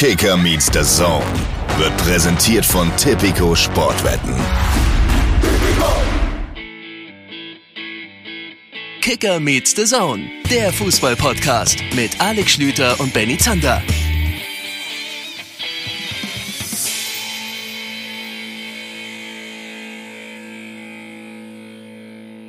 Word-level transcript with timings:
Kicker 0.00 0.38
meets 0.38 0.72
the 0.72 0.82
Zone 0.82 1.26
wird 1.76 1.94
präsentiert 1.98 2.64
von 2.64 2.90
Tipico 2.96 3.54
Sportwetten. 3.54 4.34
Kicker 9.02 9.38
meets 9.38 9.76
the 9.76 9.84
Zone, 9.84 10.22
der 10.50 10.72
Fußball-Podcast 10.72 11.84
mit 11.94 12.18
Alex 12.18 12.52
Schlüter 12.52 12.98
und 12.98 13.12
Benny 13.12 13.36
Zander. 13.36 13.82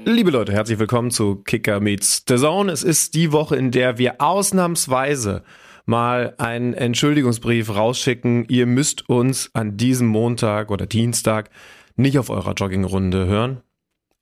Liebe 0.05 0.31
Leute, 0.31 0.53
herzlich 0.53 0.79
willkommen 0.79 1.11
zu 1.11 1.35
Kicker 1.35 1.81
Meets 1.81 2.23
the 2.29 2.37
Zone. 2.37 2.71
Es 2.71 2.81
ist 2.81 3.13
die 3.13 3.33
Woche, 3.33 3.57
in 3.57 3.71
der 3.71 3.97
wir 3.97 4.21
ausnahmsweise 4.21 5.43
mal 5.85 6.35
einen 6.37 6.73
Entschuldigungsbrief 6.73 7.69
rausschicken. 7.69 8.45
Ihr 8.47 8.65
müsst 8.65 9.09
uns 9.09 9.49
an 9.53 9.77
diesem 9.77 10.07
Montag 10.07 10.71
oder 10.71 10.85
Dienstag 10.85 11.49
nicht 11.95 12.17
auf 12.17 12.29
eurer 12.29 12.53
Joggingrunde 12.53 13.25
hören. 13.25 13.61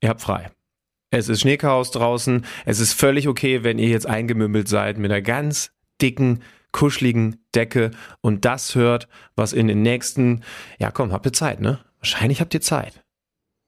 Ihr 0.00 0.08
habt 0.08 0.20
frei. 0.20 0.50
Es 1.10 1.28
ist 1.28 1.40
Schneechaos 1.40 1.90
draußen. 1.90 2.46
Es 2.64 2.80
ist 2.80 2.92
völlig 2.92 3.28
okay, 3.28 3.64
wenn 3.64 3.78
ihr 3.78 3.88
jetzt 3.88 4.06
eingemümmelt 4.06 4.68
seid 4.68 4.98
mit 4.98 5.10
einer 5.10 5.22
ganz 5.22 5.72
dicken, 6.00 6.40
kuscheligen 6.72 7.44
Decke 7.54 7.90
und 8.20 8.44
das 8.44 8.74
hört, 8.74 9.08
was 9.34 9.52
in 9.52 9.66
den 9.66 9.82
nächsten, 9.82 10.42
ja 10.78 10.90
komm, 10.90 11.12
habt 11.12 11.26
ihr 11.26 11.32
Zeit, 11.32 11.60
ne? 11.60 11.80
Wahrscheinlich 11.98 12.40
habt 12.40 12.54
ihr 12.54 12.60
Zeit. 12.60 13.04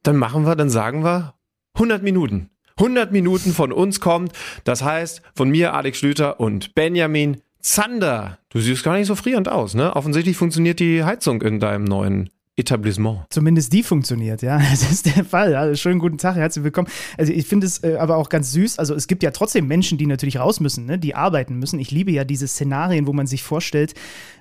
Dann 0.05 0.17
machen 0.17 0.45
wir, 0.47 0.57
dann 0.57 0.71
sagen 0.71 1.05
wir 1.05 1.35
100 1.75 2.03
Minuten. 2.03 2.51
100 2.79 3.13
Minuten 3.13 3.53
von 3.53 3.73
uns 3.73 4.01
kommt. 4.01 4.33
Das 4.65 4.83
heißt, 4.83 5.23
von 5.35 5.51
mir, 5.51 5.75
Alex 5.75 5.99
Schlüter 5.99 6.41
und 6.41 6.75
Benjamin 6.75 7.43
Zander. 7.63 8.39
Du 8.51 8.61
siehst 8.61 8.83
gar 8.83 8.97
nicht 8.97 9.07
so 9.07 9.15
frierend 9.15 9.49
aus, 9.49 9.75
ne? 9.75 9.95
Offensichtlich 9.97 10.37
funktioniert 10.37 10.81
die 10.81 11.05
Heizung 11.05 11.43
in 11.43 11.61
deinem 11.61 11.85
neuen 11.85 12.29
Etablissement. 12.55 13.21
Zumindest 13.31 13.73
die 13.73 13.83
funktioniert, 13.83 14.43
ja. 14.43 14.59
Das 14.73 14.91
ist 14.91 15.07
der 15.07 15.25
Fall. 15.25 15.55
Also 15.55 15.75
schönen 15.75 15.99
guten 15.99 16.19
Tag, 16.19 16.37
herzlich 16.37 16.65
willkommen. 16.65 16.89
Also 17.17 17.33
ich 17.33 17.47
finde 17.47 17.67
es 17.67 17.83
äh, 17.83 17.97
aber 17.99 18.19
auch 18.19 18.29
ganz 18.29 18.53
süß. 18.53 18.79
Also 18.79 18.95
es 18.95 19.07
gibt 19.07 19.23
ja 19.23 19.31
trotzdem 19.31 19.67
Menschen, 19.67 19.97
die 19.97 20.05
natürlich 20.05 20.39
raus 20.39 20.61
müssen, 20.61 20.85
ne? 20.85 20.99
die 20.99 21.15
arbeiten 21.15 21.59
müssen. 21.59 21.79
Ich 21.79 21.91
liebe 21.91 22.11
ja 22.11 22.25
diese 22.25 22.47
Szenarien, 22.47 23.07
wo 23.07 23.15
man 23.15 23.27
sich 23.27 23.43
vorstellt, 23.43 23.95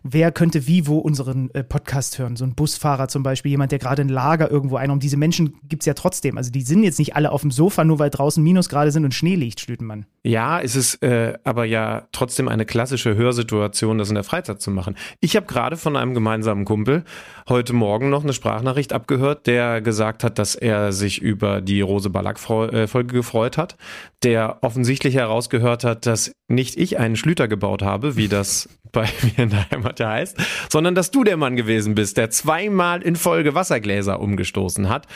wer 0.03 0.34
könnte 0.34 0.68
wie 0.68 0.88
wo 0.88 0.98
unseren 0.98 1.52
äh, 1.52 1.64
Podcast 1.64 2.20
hören. 2.20 2.36
So 2.36 2.44
ein 2.44 2.53
Busfahrer 2.53 3.08
zum 3.08 3.23
Beispiel, 3.23 3.52
jemand, 3.52 3.72
der 3.72 3.80
gerade 3.80 4.02
ein 4.02 4.09
Lager 4.09 4.52
irgendwo 4.52 4.75
einräumt. 4.75 5.03
Diese 5.03 5.18
Menschen 5.18 5.56
gibt 5.70 5.84
es 5.84 5.86
ja 5.86 5.94
trotzdem. 5.94 6.38
Also 6.38 6.52
die 6.52 6.64
sind 6.64 6.84
jetzt 6.84 7.00
nicht 7.00 7.16
alle 7.16 7.31
auf 7.31 7.42
dem 7.42 7.52
Sofa, 7.52 7.86
nur 7.86 8.00
weil 8.00 8.09
draußen 8.09 8.44
Minusgrade 8.44 8.92
sind 8.92 9.06
und 9.06 9.14
Schnee 9.14 9.36
liegt, 9.36 9.62
Schlütenmann. 9.62 10.06
Ja, 10.23 10.59
es 10.59 10.75
ist 10.75 11.02
äh, 11.02 11.36
aber 11.46 11.64
ja 11.64 12.08
trotzdem 12.12 12.50
eine 12.50 12.66
klassische 12.66 13.16
Hörsituation, 13.16 13.98
das 13.98 14.09
in 14.09 14.16
der 14.16 14.25
Freizeit 14.25 14.62
zu 14.62 14.70
machen. 14.70 14.96
Ich 15.22 15.38
habe 15.38 15.46
gerade 15.46 15.78
von 15.78 15.96
einem 15.96 16.14
gemeinsamen 16.14 16.66
Kumpel 16.66 17.06
heute 17.48 17.72
Morgen 17.73 18.00
noch 18.09 18.23
eine 18.23 18.33
Sprachnachricht 18.33 18.94
abgehört, 18.94 19.47
der 19.47 19.81
gesagt 19.81 20.23
hat, 20.23 20.39
dass 20.39 20.55
er 20.55 20.91
sich 20.91 21.21
über 21.21 21.61
die 21.61 21.81
Rose 21.81 22.09
Ballack-Folge 22.09 23.13
gefreut 23.13 23.57
hat, 23.57 23.77
der 24.23 24.57
offensichtlich 24.61 25.16
herausgehört 25.16 25.83
hat, 25.83 26.05
dass 26.05 26.31
nicht 26.52 26.77
ich 26.77 26.99
einen 26.99 27.16
Schlüter 27.16 27.47
gebaut 27.47 27.81
habe, 27.81 28.16
wie 28.16 28.27
das 28.27 28.69
bei 28.91 29.07
mir 29.21 29.44
in 29.44 29.49
der 29.49 29.69
Heimat 29.71 29.99
ja 29.99 30.09
heißt, 30.09 30.38
sondern 30.69 30.95
dass 30.95 31.11
du 31.11 31.23
der 31.23 31.38
Mann 31.38 31.55
gewesen 31.55 31.95
bist, 31.95 32.17
der 32.17 32.30
zweimal 32.30 33.02
in 33.02 33.16
Folge 33.16 33.55
Wassergläser 33.55 34.19
umgestoßen 34.19 34.89
hat. 34.89 35.07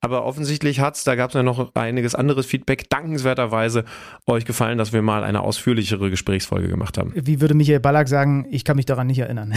Aber 0.00 0.24
offensichtlich 0.24 0.80
hat's, 0.80 1.02
da 1.04 1.14
gab 1.14 1.30
es 1.30 1.34
ja 1.34 1.42
noch 1.42 1.74
einiges 1.74 2.14
anderes 2.14 2.44
Feedback, 2.44 2.90
dankenswerterweise 2.90 3.84
euch 4.26 4.44
gefallen, 4.44 4.76
dass 4.76 4.92
wir 4.92 5.00
mal 5.00 5.24
eine 5.24 5.40
ausführlichere 5.40 6.10
Gesprächsfolge 6.10 6.68
gemacht 6.68 6.98
haben. 6.98 7.12
Wie 7.16 7.40
würde 7.40 7.54
Michael 7.54 7.80
Ballack 7.80 8.08
sagen, 8.08 8.46
ich 8.50 8.64
kann 8.64 8.76
mich 8.76 8.84
daran 8.84 9.06
nicht 9.06 9.18
erinnern. 9.18 9.54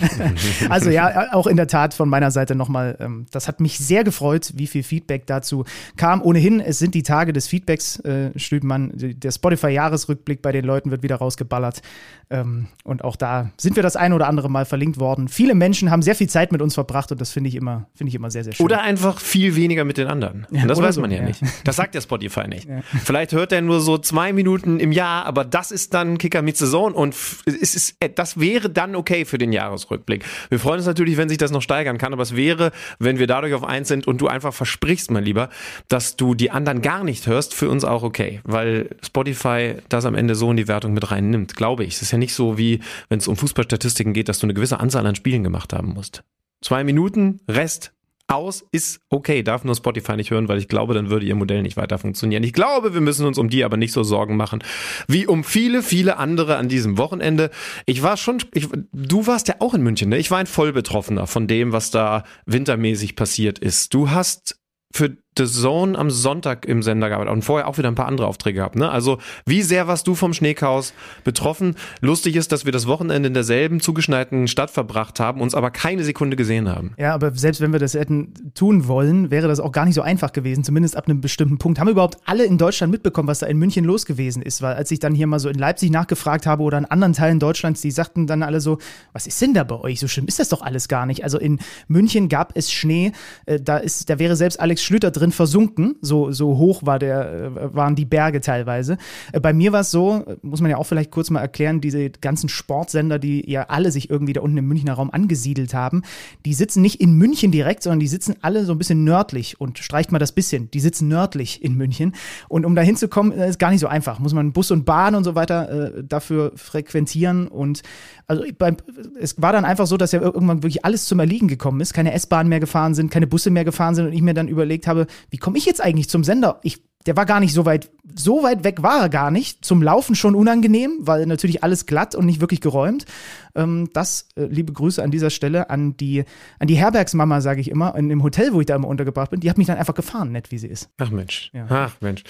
also 0.68 0.88
ja, 0.88 1.32
auch 1.32 1.48
in 1.48 1.56
der 1.56 1.66
Tat 1.66 1.94
von 1.94 2.08
meiner 2.08 2.30
Seite 2.30 2.54
nochmal, 2.54 2.96
ähm, 3.00 3.26
das 3.32 3.48
hat 3.48 3.60
mich 3.60 3.78
sehr 3.78 4.04
gefreut, 4.04 4.52
wie 4.54 4.68
viel 4.68 4.84
Feedback 4.84 5.26
dazu 5.26 5.64
kam. 5.96 6.22
Ohnehin, 6.22 6.60
es 6.60 6.78
sind 6.78 6.94
die 6.94 7.02
Tage 7.02 7.32
des 7.32 7.48
Feedbacks, 7.48 7.98
äh, 8.00 8.30
Stübmann, 8.36 8.92
der 8.94 9.32
Spotify-Jahresrückblick 9.32 10.42
bei 10.42 10.52
den 10.52 10.61
Leuten 10.64 10.90
wird 10.90 11.02
wieder 11.02 11.16
rausgeballert. 11.16 11.82
Ähm, 12.30 12.68
und 12.84 13.04
auch 13.04 13.16
da 13.16 13.50
sind 13.56 13.76
wir 13.76 13.82
das 13.82 13.96
ein 13.96 14.12
oder 14.12 14.26
andere 14.26 14.48
Mal 14.48 14.64
verlinkt 14.64 14.98
worden. 14.98 15.28
Viele 15.28 15.54
Menschen 15.54 15.90
haben 15.90 16.02
sehr 16.02 16.14
viel 16.14 16.28
Zeit 16.28 16.50
mit 16.52 16.62
uns 16.62 16.74
verbracht 16.74 17.12
und 17.12 17.20
das 17.20 17.30
finde 17.30 17.48
ich 17.48 17.54
immer, 17.54 17.86
finde 17.94 18.08
ich 18.08 18.14
immer 18.14 18.30
sehr, 18.30 18.44
sehr 18.44 18.54
schön. 18.54 18.64
Oder 18.64 18.80
einfach 18.80 19.20
viel 19.20 19.54
weniger 19.56 19.84
mit 19.84 19.98
den 19.98 20.08
anderen. 20.08 20.46
Ja, 20.50 20.62
und 20.62 20.68
das 20.68 20.80
weiß 20.80 20.94
so, 20.94 21.00
man 21.00 21.10
ja, 21.10 21.18
ja. 21.18 21.24
nicht. 21.24 21.42
Das 21.64 21.76
sagt 21.76 21.94
der 21.94 22.00
Spotify 22.00 22.48
nicht. 22.48 22.68
Vielleicht 23.04 23.32
hört 23.32 23.52
er 23.52 23.60
nur 23.60 23.80
so 23.80 23.98
zwei 23.98 24.32
Minuten 24.32 24.80
im 24.80 24.92
Jahr, 24.92 25.26
aber 25.26 25.44
das 25.44 25.70
ist 25.70 25.94
dann 25.94 26.18
Kicker 26.18 26.42
mit 26.42 26.56
Saison 26.56 26.92
und 26.92 27.14
es 27.46 27.74
ist, 27.74 27.96
äh, 28.00 28.08
das 28.08 28.40
wäre 28.40 28.70
dann 28.70 28.96
okay 28.96 29.24
für 29.24 29.38
den 29.38 29.52
Jahresrückblick. 29.52 30.24
Wir 30.48 30.58
freuen 30.58 30.78
uns 30.78 30.86
natürlich, 30.86 31.16
wenn 31.16 31.28
sich 31.28 31.38
das 31.38 31.50
noch 31.50 31.62
steigern 31.62 31.98
kann, 31.98 32.12
aber 32.12 32.22
es 32.22 32.34
wäre, 32.36 32.72
wenn 32.98 33.18
wir 33.18 33.26
dadurch 33.26 33.54
auf 33.54 33.64
eins 33.64 33.88
sind 33.88 34.06
und 34.06 34.20
du 34.20 34.28
einfach 34.28 34.54
versprichst, 34.54 35.10
mein 35.10 35.24
Lieber, 35.24 35.50
dass 35.88 36.16
du 36.16 36.34
die 36.34 36.50
anderen 36.50 36.82
gar 36.82 37.04
nicht 37.04 37.26
hörst, 37.26 37.54
für 37.54 37.68
uns 37.68 37.84
auch 37.84 38.02
okay, 38.02 38.40
weil 38.44 38.90
Spotify 39.02 39.76
das 39.88 40.04
am 40.04 40.14
Ende 40.14 40.34
so 40.34 40.51
in 40.52 40.56
die 40.56 40.68
Wertung 40.68 40.92
mit 40.92 41.10
reinnimmt, 41.10 41.56
glaube 41.56 41.84
ich. 41.84 41.94
Es 41.94 42.02
ist 42.02 42.12
ja 42.12 42.18
nicht 42.18 42.34
so 42.34 42.56
wie, 42.56 42.80
wenn 43.08 43.18
es 43.18 43.28
um 43.28 43.36
Fußballstatistiken 43.36 44.12
geht, 44.12 44.28
dass 44.28 44.38
du 44.38 44.46
eine 44.46 44.54
gewisse 44.54 44.80
Anzahl 44.80 45.06
an 45.06 45.14
Spielen 45.14 45.42
gemacht 45.42 45.72
haben 45.72 45.88
musst. 45.94 46.22
Zwei 46.60 46.84
Minuten, 46.84 47.40
Rest 47.48 47.92
aus 48.28 48.64
ist 48.72 49.00
okay, 49.10 49.42
darf 49.42 49.64
nur 49.64 49.74
Spotify 49.74 50.16
nicht 50.16 50.30
hören, 50.30 50.48
weil 50.48 50.58
ich 50.58 50.68
glaube, 50.68 50.94
dann 50.94 51.10
würde 51.10 51.26
ihr 51.26 51.34
Modell 51.34 51.62
nicht 51.62 51.76
weiter 51.76 51.98
funktionieren. 51.98 52.42
Ich 52.42 52.52
glaube, 52.52 52.94
wir 52.94 53.00
müssen 53.00 53.26
uns 53.26 53.38
um 53.38 53.48
die 53.48 53.64
aber 53.64 53.76
nicht 53.76 53.92
so 53.92 54.02
Sorgen 54.02 54.36
machen, 54.36 54.62
wie 55.06 55.26
um 55.26 55.44
viele, 55.44 55.82
viele 55.82 56.16
andere 56.16 56.56
an 56.56 56.68
diesem 56.68 56.98
Wochenende. 56.98 57.50
Ich 57.84 58.02
war 58.02 58.16
schon, 58.16 58.38
ich, 58.54 58.68
du 58.92 59.26
warst 59.26 59.48
ja 59.48 59.56
auch 59.58 59.74
in 59.74 59.82
München, 59.82 60.08
ne? 60.08 60.18
Ich 60.18 60.30
war 60.30 60.38
ein 60.38 60.46
Vollbetroffener 60.46 61.26
von 61.26 61.46
dem, 61.46 61.72
was 61.72 61.90
da 61.90 62.24
wintermäßig 62.46 63.16
passiert 63.16 63.58
ist. 63.58 63.92
Du 63.92 64.10
hast 64.10 64.58
für 64.92 65.16
The 65.38 65.46
Zone 65.46 65.98
am 65.98 66.10
Sonntag 66.10 66.66
im 66.66 66.82
Sender 66.82 67.08
gearbeitet 67.08 67.32
und 67.32 67.42
vorher 67.42 67.66
auch 67.66 67.78
wieder 67.78 67.88
ein 67.88 67.94
paar 67.94 68.06
andere 68.06 68.26
Aufträge 68.26 68.56
gehabt. 68.56 68.76
Ne? 68.76 68.90
Also 68.90 69.18
wie 69.46 69.62
sehr 69.62 69.88
warst 69.88 70.06
du 70.06 70.14
vom 70.14 70.34
Schneechaos 70.34 70.92
betroffen? 71.24 71.76
Lustig 72.00 72.36
ist, 72.36 72.52
dass 72.52 72.66
wir 72.66 72.72
das 72.72 72.86
Wochenende 72.86 73.28
in 73.28 73.34
derselben 73.34 73.80
zugeschneiten 73.80 74.46
Stadt 74.46 74.70
verbracht 74.70 75.20
haben, 75.20 75.40
uns 75.40 75.54
aber 75.54 75.70
keine 75.70 76.04
Sekunde 76.04 76.36
gesehen 76.36 76.68
haben. 76.68 76.92
Ja, 76.98 77.14
aber 77.14 77.30
selbst 77.32 77.62
wenn 77.62 77.72
wir 77.72 77.78
das 77.78 77.94
hätten 77.94 78.52
tun 78.54 78.88
wollen, 78.88 79.30
wäre 79.30 79.48
das 79.48 79.58
auch 79.58 79.72
gar 79.72 79.86
nicht 79.86 79.94
so 79.94 80.02
einfach 80.02 80.32
gewesen, 80.32 80.64
zumindest 80.64 80.96
ab 80.96 81.08
einem 81.08 81.22
bestimmten 81.22 81.56
Punkt. 81.56 81.80
Haben 81.80 81.88
überhaupt 81.88 82.18
alle 82.26 82.44
in 82.44 82.58
Deutschland 82.58 82.92
mitbekommen, 82.92 83.28
was 83.28 83.38
da 83.38 83.46
in 83.46 83.56
München 83.56 83.84
los 83.84 84.04
gewesen 84.04 84.42
ist? 84.42 84.60
Weil 84.60 84.74
als 84.74 84.90
ich 84.90 84.98
dann 84.98 85.14
hier 85.14 85.26
mal 85.26 85.38
so 85.38 85.48
in 85.48 85.58
Leipzig 85.58 85.90
nachgefragt 85.90 86.44
habe 86.44 86.62
oder 86.62 86.76
in 86.76 86.84
anderen 86.84 87.14
Teilen 87.14 87.38
Deutschlands, 87.38 87.80
die 87.80 87.90
sagten 87.90 88.26
dann 88.26 88.42
alle 88.42 88.60
so, 88.60 88.78
was 89.14 89.26
ist 89.26 89.40
denn 89.40 89.54
da 89.54 89.64
bei 89.64 89.80
euch? 89.80 89.98
So 89.98 90.08
schlimm 90.08 90.26
ist 90.26 90.38
das 90.38 90.50
doch 90.50 90.60
alles 90.60 90.88
gar 90.88 91.06
nicht. 91.06 91.24
Also 91.24 91.38
in 91.38 91.58
München 91.88 92.28
gab 92.28 92.52
es 92.54 92.70
Schnee, 92.70 93.12
äh, 93.46 93.58
da, 93.58 93.78
ist, 93.78 94.10
da 94.10 94.18
wäre 94.18 94.36
selbst 94.36 94.60
Alex 94.60 94.82
Schlüter 94.82 95.10
drin 95.10 95.21
versunken, 95.30 95.96
so, 96.00 96.32
so 96.32 96.58
hoch 96.58 96.84
war 96.84 96.98
der, 96.98 97.32
äh, 97.32 97.74
waren 97.74 97.94
die 97.94 98.04
Berge 98.04 98.40
teilweise. 98.40 98.96
Äh, 99.32 99.40
bei 99.40 99.52
mir 99.52 99.72
war 99.72 99.80
es 99.80 99.90
so, 99.90 100.24
muss 100.42 100.60
man 100.60 100.70
ja 100.70 100.78
auch 100.78 100.86
vielleicht 100.86 101.10
kurz 101.10 101.30
mal 101.30 101.40
erklären, 101.40 101.80
diese 101.80 102.10
ganzen 102.10 102.48
Sportsender, 102.48 103.18
die 103.18 103.48
ja 103.48 103.64
alle 103.68 103.92
sich 103.92 104.10
irgendwie 104.10 104.32
da 104.32 104.40
unten 104.40 104.56
im 104.56 104.66
Münchner 104.66 104.94
Raum 104.94 105.10
angesiedelt 105.10 105.74
haben, 105.74 106.02
die 106.44 106.54
sitzen 106.54 106.82
nicht 106.82 107.00
in 107.00 107.14
München 107.14 107.52
direkt, 107.52 107.82
sondern 107.82 108.00
die 108.00 108.08
sitzen 108.08 108.36
alle 108.42 108.64
so 108.64 108.72
ein 108.72 108.78
bisschen 108.78 109.04
nördlich 109.04 109.60
und 109.60 109.78
streicht 109.78 110.10
mal 110.10 110.18
das 110.18 110.32
bisschen, 110.32 110.70
die 110.70 110.80
sitzen 110.80 111.08
nördlich 111.08 111.62
in 111.62 111.74
München. 111.74 112.14
Und 112.48 112.66
um 112.66 112.74
da 112.74 112.82
hinzukommen, 112.82 113.32
äh, 113.32 113.48
ist 113.48 113.58
gar 113.58 113.70
nicht 113.70 113.80
so 113.80 113.86
einfach. 113.86 114.18
Muss 114.18 114.34
man 114.34 114.52
Bus 114.52 114.70
und 114.70 114.84
Bahn 114.84 115.14
und 115.14 115.24
so 115.24 115.34
weiter 115.34 115.98
äh, 115.98 116.04
dafür 116.04 116.52
frequentieren. 116.56 117.48
Und 117.48 117.82
also 118.26 118.44
beim, 118.58 118.76
es 119.20 119.40
war 119.40 119.52
dann 119.52 119.64
einfach 119.64 119.86
so, 119.86 119.96
dass 119.96 120.12
ja 120.12 120.20
irgendwann 120.20 120.62
wirklich 120.62 120.84
alles 120.84 121.04
zum 121.04 121.18
Erliegen 121.18 121.48
gekommen 121.48 121.80
ist. 121.80 121.92
Keine 121.92 122.12
S-Bahn 122.12 122.48
mehr 122.48 122.60
gefahren 122.60 122.94
sind, 122.94 123.10
keine 123.10 123.26
Busse 123.26 123.50
mehr 123.50 123.64
gefahren 123.64 123.94
sind 123.94 124.06
und 124.06 124.12
ich 124.12 124.22
mir 124.22 124.34
dann 124.34 124.48
überlegt 124.48 124.86
habe, 124.86 125.06
wie 125.30 125.38
komme 125.38 125.58
ich 125.58 125.66
jetzt 125.66 125.80
eigentlich 125.80 126.08
zum 126.08 126.24
Sender? 126.24 126.60
Ich 126.62 126.82
der 127.06 127.16
war 127.16 127.26
gar 127.26 127.40
nicht 127.40 127.52
so 127.52 127.64
weit, 127.64 127.90
so 128.14 128.42
weit 128.42 128.64
weg 128.64 128.82
war 128.82 129.02
er 129.02 129.08
gar 129.08 129.30
nicht. 129.30 129.64
Zum 129.64 129.82
Laufen 129.82 130.14
schon 130.14 130.34
unangenehm, 130.34 130.98
weil 131.00 131.26
natürlich 131.26 131.64
alles 131.64 131.86
glatt 131.86 132.14
und 132.14 132.26
nicht 132.26 132.40
wirklich 132.40 132.60
geräumt. 132.60 133.06
Ähm, 133.54 133.88
das, 133.92 134.28
äh, 134.36 134.44
liebe 134.44 134.72
Grüße 134.72 135.02
an 135.02 135.10
dieser 135.10 135.30
Stelle 135.30 135.70
an 135.70 135.96
die, 135.96 136.24
an 136.58 136.68
die 136.68 136.76
Herbergsmama, 136.76 137.40
sage 137.40 137.60
ich 137.60 137.70
immer, 137.70 137.94
in 137.96 138.08
dem 138.08 138.22
Hotel, 138.22 138.52
wo 138.52 138.60
ich 138.60 138.66
da 138.66 138.76
immer 138.76 138.88
untergebracht 138.88 139.30
bin. 139.30 139.40
Die 139.40 139.50
hat 139.50 139.58
mich 139.58 139.66
dann 139.66 139.78
einfach 139.78 139.94
gefahren, 139.94 140.32
nett 140.32 140.50
wie 140.50 140.58
sie 140.58 140.68
ist. 140.68 140.90
Ach 140.98 141.10
Mensch. 141.10 141.50
Ja. 141.52 141.66
Ach 141.68 141.96
Mensch. 142.00 142.22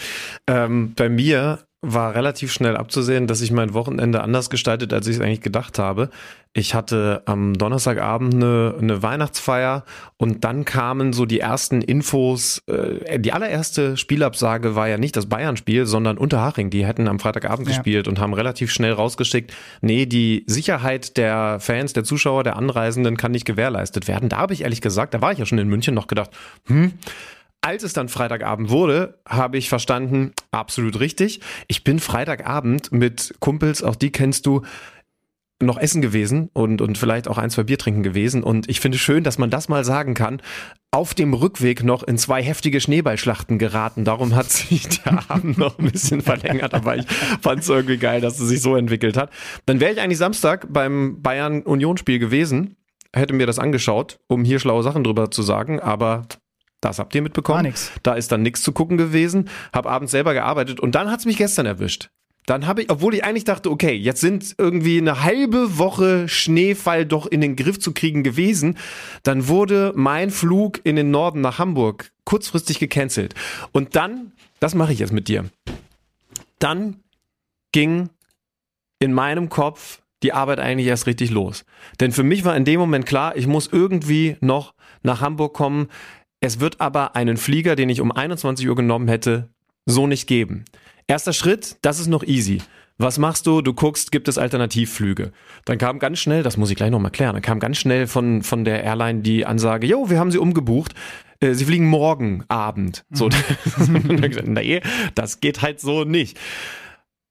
Ähm, 0.47 0.95
bei 0.97 1.09
mir 1.09 1.67
war 1.85 2.15
relativ 2.15 2.53
schnell 2.53 2.77
abzusehen, 2.77 3.27
dass 3.27 3.41
ich 3.41 3.51
mein 3.51 3.75
Wochenende 3.75 4.23
anders 4.23 4.51
gestaltet, 4.51 4.93
als 4.93 5.09
ich 5.09 5.17
es 5.17 5.21
eigentlich 5.21 5.41
gedacht 5.41 5.81
habe. 5.81 6.11
Ich 6.55 6.75
hatte 6.75 7.23
am 7.25 7.55
Donnerstagabend 7.55 8.35
eine, 8.35 8.75
eine 8.79 9.03
Weihnachtsfeier 9.03 9.85
und 10.17 10.45
dann 10.45 10.65
kamen 10.65 11.13
so 11.13 11.27
die 11.27 11.41
ersten 11.41 11.81
Infos. 11.83 12.63
Äh, 12.67 13.19
die 13.19 13.33
allererste 13.33 13.97
Spielabsage 13.97 14.77
war 14.77 14.87
ja 14.87 14.97
nicht 14.97 15.17
das 15.17 15.27
Bayern-Spiel, 15.27 15.87
sondern 15.87 16.19
Unterhaching. 16.19 16.71
Die 16.71 16.87
hätten 16.87 17.09
am 17.09 17.19
Freitagabend 17.19 17.67
Ja. 17.67 17.75
gespielt 17.75 18.07
und 18.07 18.21
haben 18.21 18.35
relativ 18.35 18.71
schnell 18.71 18.93
rausgeschickt, 18.93 19.53
nee, 19.81 20.07
die 20.07 20.45
Sicherheit 20.47 21.17
der 21.17 21.59
Fans, 21.59 21.95
der 21.95 22.05
Zuschauer, 22.05 22.45
der 22.45 22.57
Anreisenden 22.57 23.17
kann 23.17 23.33
nicht 23.33 23.45
gewährleistet 23.47 24.07
werden. 24.07 24.29
Da 24.29 24.37
habe 24.37 24.53
ich 24.55 24.63
ehrlich 24.63 24.83
gesagt, 24.83 25.15
da 25.15 25.21
war 25.21 25.33
ich 25.33 25.39
ja 25.39 25.47
schon 25.47 25.59
in 25.59 25.69
München 25.69 25.95
noch 25.95 26.07
gedacht, 26.07 26.31
hm, 26.67 26.93
als 27.63 27.83
es 27.85 27.93
dann 27.93 28.09
Freitagabend 28.09 28.71
wurde, 28.71 29.19
habe 29.27 29.57
ich 29.57 29.69
verstanden, 29.69 30.33
absolut 30.51 31.01
richtig. 31.01 31.41
Ich 31.69 31.85
bin 31.85 32.01
Freitagabend 32.01 32.93
mit 32.93 33.35
Kumpels, 33.41 33.83
auch 33.83 33.97
die 33.97 34.11
kennst 34.11 34.47
du, 34.47 34.63
noch 35.63 35.79
essen 35.79 36.03
gewesen 36.03 36.51
und, 36.53 36.83
und 36.83 36.99
vielleicht 36.99 37.29
auch 37.29 37.39
ein, 37.39 37.51
zwei 37.51 37.63
Bier 37.63 37.79
trinken 37.79 38.03
gewesen. 38.03 38.43
Und 38.43 38.69
ich 38.69 38.81
finde 38.81 38.99
schön, 38.99 39.25
dass 39.25 39.39
man 39.39 39.51
das 39.51 39.69
mal 39.69 39.85
sagen 39.85 40.15
kann. 40.15 40.43
Auf 40.91 41.15
dem 41.15 41.33
Rückweg 41.33 41.85
noch 41.85 42.03
in 42.03 42.19
zwei 42.19 42.43
heftige 42.43 42.81
Schneeballschlachten 42.81 43.59
geraten. 43.59 44.05
Darum 44.05 44.35
hat 44.35 44.51
sich 44.51 44.89
der 44.89 45.23
Abend 45.31 45.59
noch 45.59 45.79
ein 45.79 45.91
bisschen 45.91 46.21
verlängert. 46.21 46.75
Aber 46.75 46.97
ich 46.97 47.07
fand 47.41 47.61
es 47.61 47.69
irgendwie 47.69 47.97
geil, 47.97 48.21
dass 48.21 48.39
es 48.39 48.49
sich 48.49 48.61
so 48.61 48.77
entwickelt 48.77 49.17
hat. 49.17 49.31
Dann 49.67 49.81
wäre 49.81 49.93
ich 49.93 50.01
eigentlich 50.01 50.19
Samstag 50.19 50.67
beim 50.71 51.23
Bayern-Union-Spiel 51.23 52.19
gewesen, 52.19 52.77
hätte 53.15 53.35
mir 53.35 53.47
das 53.47 53.59
angeschaut, 53.59 54.19
um 54.27 54.45
hier 54.45 54.59
schlaue 54.59 54.83
Sachen 54.83 55.05
drüber 55.05 55.31
zu 55.31 55.43
sagen. 55.43 55.81
Aber 55.81 56.27
das 56.83 56.99
habt 56.99 57.15
ihr 57.15 57.23
mitbekommen. 57.23 57.57
War 57.57 57.63
nix. 57.63 57.91
Da 58.03 58.15
ist 58.15 58.31
dann 58.33 58.43
nichts 58.43 58.61
zu 58.61 58.73
gucken 58.73 58.99
gewesen. 58.99 59.49
Hab 59.73 59.87
abends 59.87 60.13
selber 60.13 60.35
gearbeitet 60.35 60.81
und 60.81 60.95
dann 60.95 61.11
hat's 61.11 61.25
mich 61.25 61.39
gestern 61.39 61.65
erwischt. 61.65 62.11
Dann 62.47 62.67
habe 62.67 62.83
ich, 62.83 62.91
obwohl 62.91 63.15
ich 63.15 63.25
eigentlich 63.25 63.45
dachte, 63.45 63.71
okay, 63.71 63.95
jetzt 63.95 64.21
sind 64.21 64.57
irgendwie 64.59 64.99
eine 64.99 65.23
halbe 65.23 65.79
Woche 65.79 66.29
Schneefall 66.29 67.07
doch 67.07 67.27
in 67.27 67.41
den 67.41 67.55
Griff 67.55 67.79
zu 67.79 67.93
kriegen 67.93 68.25
gewesen, 68.25 68.77
dann 69.23 69.47
wurde 69.47 69.93
mein 69.95 70.31
Flug 70.31 70.81
in 70.83 70.97
den 70.97 71.13
Norden 71.13 71.41
nach 71.41 71.61
Hamburg 71.61 72.11
kurzfristig 72.25 72.81
gecancelt. 72.81 73.37
Und 73.71 73.95
dann, 73.95 74.33
das 74.59 74.75
mache 74.75 74.93
ich 74.93 74.99
jetzt 74.99 75.13
mit 75.13 75.29
dir. 75.29 75.45
Dann 76.59 76.97
ging 77.71 78.09
in 78.99 79.13
meinem 79.13 79.49
Kopf 79.49 80.01
die 80.25 80.33
Arbeit 80.33 80.59
eigentlich 80.59 80.89
erst 80.89 81.07
richtig 81.07 81.31
los. 81.31 81.65
Denn 82.01 82.11
für 82.11 82.25
mich 82.25 82.45
war 82.45 82.57
in 82.57 82.65
dem 82.65 82.81
Moment 82.81 83.07
klar, 83.07 83.37
ich 83.37 83.47
muss 83.47 83.69
irgendwie 83.71 84.37
noch 84.41 84.75
nach 85.03 85.21
Hamburg 85.21 85.55
kommen. 85.55 85.89
Es 86.45 86.59
wird 86.59 86.81
aber 86.81 87.15
einen 87.15 87.37
Flieger, 87.37 87.77
den 87.77 87.89
ich 87.89 88.01
um 88.01 88.11
21 88.11 88.69
Uhr 88.69 88.75
genommen 88.75 89.07
hätte, 89.07 89.49
so 89.87 90.09
nicht 90.09 90.27
geben. 90.27 90.65
Erster 91.07 91.33
Schritt, 91.33 91.77
das 91.83 92.01
ist 92.01 92.09
noch 92.09 92.25
easy. 92.25 92.61
Was 92.99 93.17
machst 93.19 93.47
du? 93.47 93.63
Du 93.63 93.73
guckst, 93.73 94.11
gibt 94.11 94.27
es 94.27 94.39
Alternativflüge? 94.39 95.31
Dann 95.65 95.79
kam 95.79 96.01
ganz 96.01 96.19
schnell, 96.19 96.43
das 96.43 96.57
muss 96.57 96.71
ich 96.71 96.77
gleich 96.77 96.91
nochmal 96.91 97.13
klären, 97.13 97.35
dann 97.35 97.43
kam 97.43 97.61
ganz 97.61 97.79
schnell 97.79 98.09
von, 98.09 98.43
von 98.43 98.65
der 98.65 98.83
Airline 98.83 99.23
die 99.23 99.47
Ansage, 99.47 99.87
jo, 99.87 100.11
wir 100.11 100.19
haben 100.19 100.33
sie 100.33 100.39
umgebucht. 100.39 100.95
Äh, 101.39 101.55
Sie 101.55 101.65
fliegen 101.65 101.89
morgen 101.89 102.45
Abend. 102.49 103.05
So, 103.11 103.29
Mhm. 103.79 104.21
nee, 104.47 104.81
das 105.15 105.39
geht 105.39 105.63
halt 105.63 105.81
so 105.81 106.03
nicht. 106.03 106.39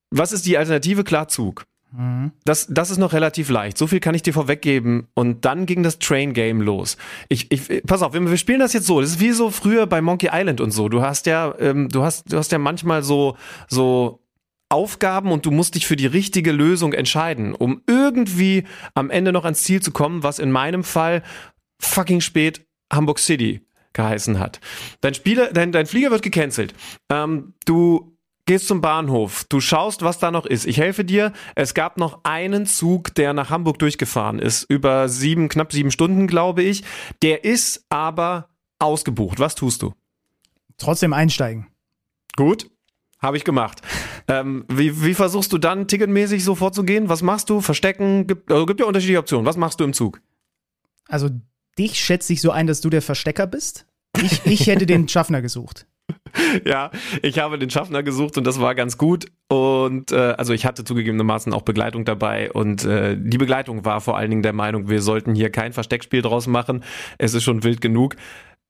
Was 0.09 0.31
ist 0.31 0.45
die 0.45 0.57
Alternative? 0.57 1.03
Klar, 1.03 1.27
Zug. 1.27 1.65
Mhm. 1.91 2.31
Das, 2.45 2.67
das 2.69 2.89
ist 2.89 2.97
noch 2.97 3.13
relativ 3.13 3.49
leicht. 3.49 3.77
So 3.77 3.87
viel 3.87 3.99
kann 3.99 4.15
ich 4.15 4.23
dir 4.23 4.33
vorweggeben. 4.33 5.07
Und 5.13 5.45
dann 5.45 5.65
ging 5.65 5.83
das 5.83 5.99
Train 5.99 6.33
Game 6.33 6.61
los. 6.61 6.97
Ich, 7.29 7.51
ich, 7.51 7.83
pass 7.85 8.01
auf, 8.01 8.13
wir, 8.13 8.29
wir 8.29 8.37
spielen 8.37 8.59
das 8.59 8.73
jetzt 8.73 8.85
so. 8.85 9.01
Das 9.01 9.11
ist 9.11 9.19
wie 9.19 9.31
so 9.31 9.49
früher 9.49 9.87
bei 9.87 10.01
Monkey 10.01 10.29
Island 10.31 10.61
und 10.61 10.71
so. 10.71 10.89
Du 10.89 11.01
hast 11.01 11.25
ja, 11.25 11.53
ähm, 11.59 11.89
du 11.89 12.03
hast, 12.03 12.31
du 12.31 12.37
hast 12.37 12.51
ja 12.51 12.57
manchmal 12.57 13.03
so, 13.03 13.35
so 13.67 14.21
Aufgaben 14.69 15.33
und 15.33 15.45
du 15.45 15.51
musst 15.51 15.75
dich 15.75 15.85
für 15.85 15.97
die 15.97 16.07
richtige 16.07 16.53
Lösung 16.53 16.93
entscheiden, 16.93 17.53
um 17.53 17.81
irgendwie 17.87 18.63
am 18.93 19.09
Ende 19.09 19.33
noch 19.33 19.43
ans 19.43 19.63
Ziel 19.63 19.81
zu 19.81 19.91
kommen, 19.91 20.23
was 20.23 20.39
in 20.39 20.49
meinem 20.49 20.85
Fall 20.85 21.23
fucking 21.81 22.21
spät 22.21 22.65
Hamburg 22.91 23.19
City 23.19 23.65
geheißen 23.91 24.39
hat. 24.39 24.61
Dein 25.01 25.13
Spieler, 25.13 25.51
dein, 25.51 25.73
dein 25.73 25.87
Flieger 25.87 26.11
wird 26.11 26.21
gecancelt. 26.21 26.73
Ähm, 27.09 27.53
du 27.65 28.17
gehst 28.45 28.67
zum 28.67 28.81
Bahnhof, 28.81 29.45
du 29.49 29.59
schaust, 29.59 30.01
was 30.01 30.19
da 30.19 30.31
noch 30.31 30.45
ist. 30.45 30.65
Ich 30.65 30.77
helfe 30.77 31.05
dir. 31.05 31.33
Es 31.55 31.73
gab 31.73 31.97
noch 31.97 32.21
einen 32.23 32.65
Zug, 32.65 33.13
der 33.15 33.33
nach 33.33 33.49
Hamburg 33.49 33.79
durchgefahren 33.79 34.39
ist, 34.39 34.63
über 34.63 35.09
sieben, 35.09 35.49
knapp 35.49 35.71
sieben 35.71 35.91
Stunden, 35.91 36.27
glaube 36.27 36.63
ich. 36.63 36.83
Der 37.21 37.43
ist 37.43 37.85
aber 37.89 38.49
ausgebucht. 38.79 39.39
Was 39.39 39.55
tust 39.55 39.81
du? 39.81 39.93
Trotzdem 40.77 41.13
einsteigen. 41.13 41.67
Gut, 42.35 42.69
habe 43.19 43.37
ich 43.37 43.43
gemacht. 43.43 43.81
Ähm, 44.27 44.65
wie, 44.69 45.03
wie 45.03 45.15
versuchst 45.15 45.51
du 45.51 45.57
dann 45.57 45.87
ticketmäßig 45.87 46.45
so 46.45 46.55
vorzugehen? 46.55 47.09
Was 47.09 47.21
machst 47.21 47.49
du? 47.49 47.59
Verstecken? 47.59 48.27
Gibt, 48.27 48.49
also 48.49 48.65
gibt 48.65 48.79
ja 48.79 48.85
unterschiedliche 48.85 49.19
Optionen. 49.19 49.45
Was 49.45 49.57
machst 49.57 49.79
du 49.79 49.83
im 49.83 49.93
Zug? 49.93 50.21
Also 51.09 51.29
dich 51.77 51.99
schätze 51.99 52.31
ich 52.31 52.39
so 52.39 52.51
ein, 52.51 52.67
dass 52.67 52.79
du 52.79 52.89
der 52.89 53.01
Verstecker 53.01 53.47
bist. 53.47 53.87
Ich, 54.21 54.45
ich 54.45 54.67
hätte 54.67 54.85
den 54.85 55.07
Schaffner 55.09 55.41
gesucht. 55.41 55.87
Ja, 56.65 56.91
ich 57.21 57.39
habe 57.39 57.57
den 57.57 57.69
Schaffner 57.69 58.03
gesucht 58.03 58.37
und 58.37 58.45
das 58.45 58.59
war 58.59 58.75
ganz 58.75 58.97
gut. 58.97 59.25
Und 59.47 60.11
äh, 60.11 60.35
also 60.37 60.53
ich 60.53 60.65
hatte 60.65 60.83
zugegebenermaßen 60.83 61.53
auch 61.53 61.63
Begleitung 61.63 62.05
dabei 62.05 62.51
und 62.51 62.85
äh, 62.85 63.17
die 63.19 63.37
Begleitung 63.37 63.85
war 63.85 64.01
vor 64.01 64.17
allen 64.17 64.29
Dingen 64.29 64.43
der 64.43 64.53
Meinung, 64.53 64.89
wir 64.89 65.01
sollten 65.01 65.35
hier 65.35 65.49
kein 65.49 65.73
Versteckspiel 65.73 66.21
draus 66.21 66.47
machen. 66.47 66.83
Es 67.17 67.33
ist 67.33 67.43
schon 67.43 67.63
wild 67.63 67.81
genug. 67.81 68.15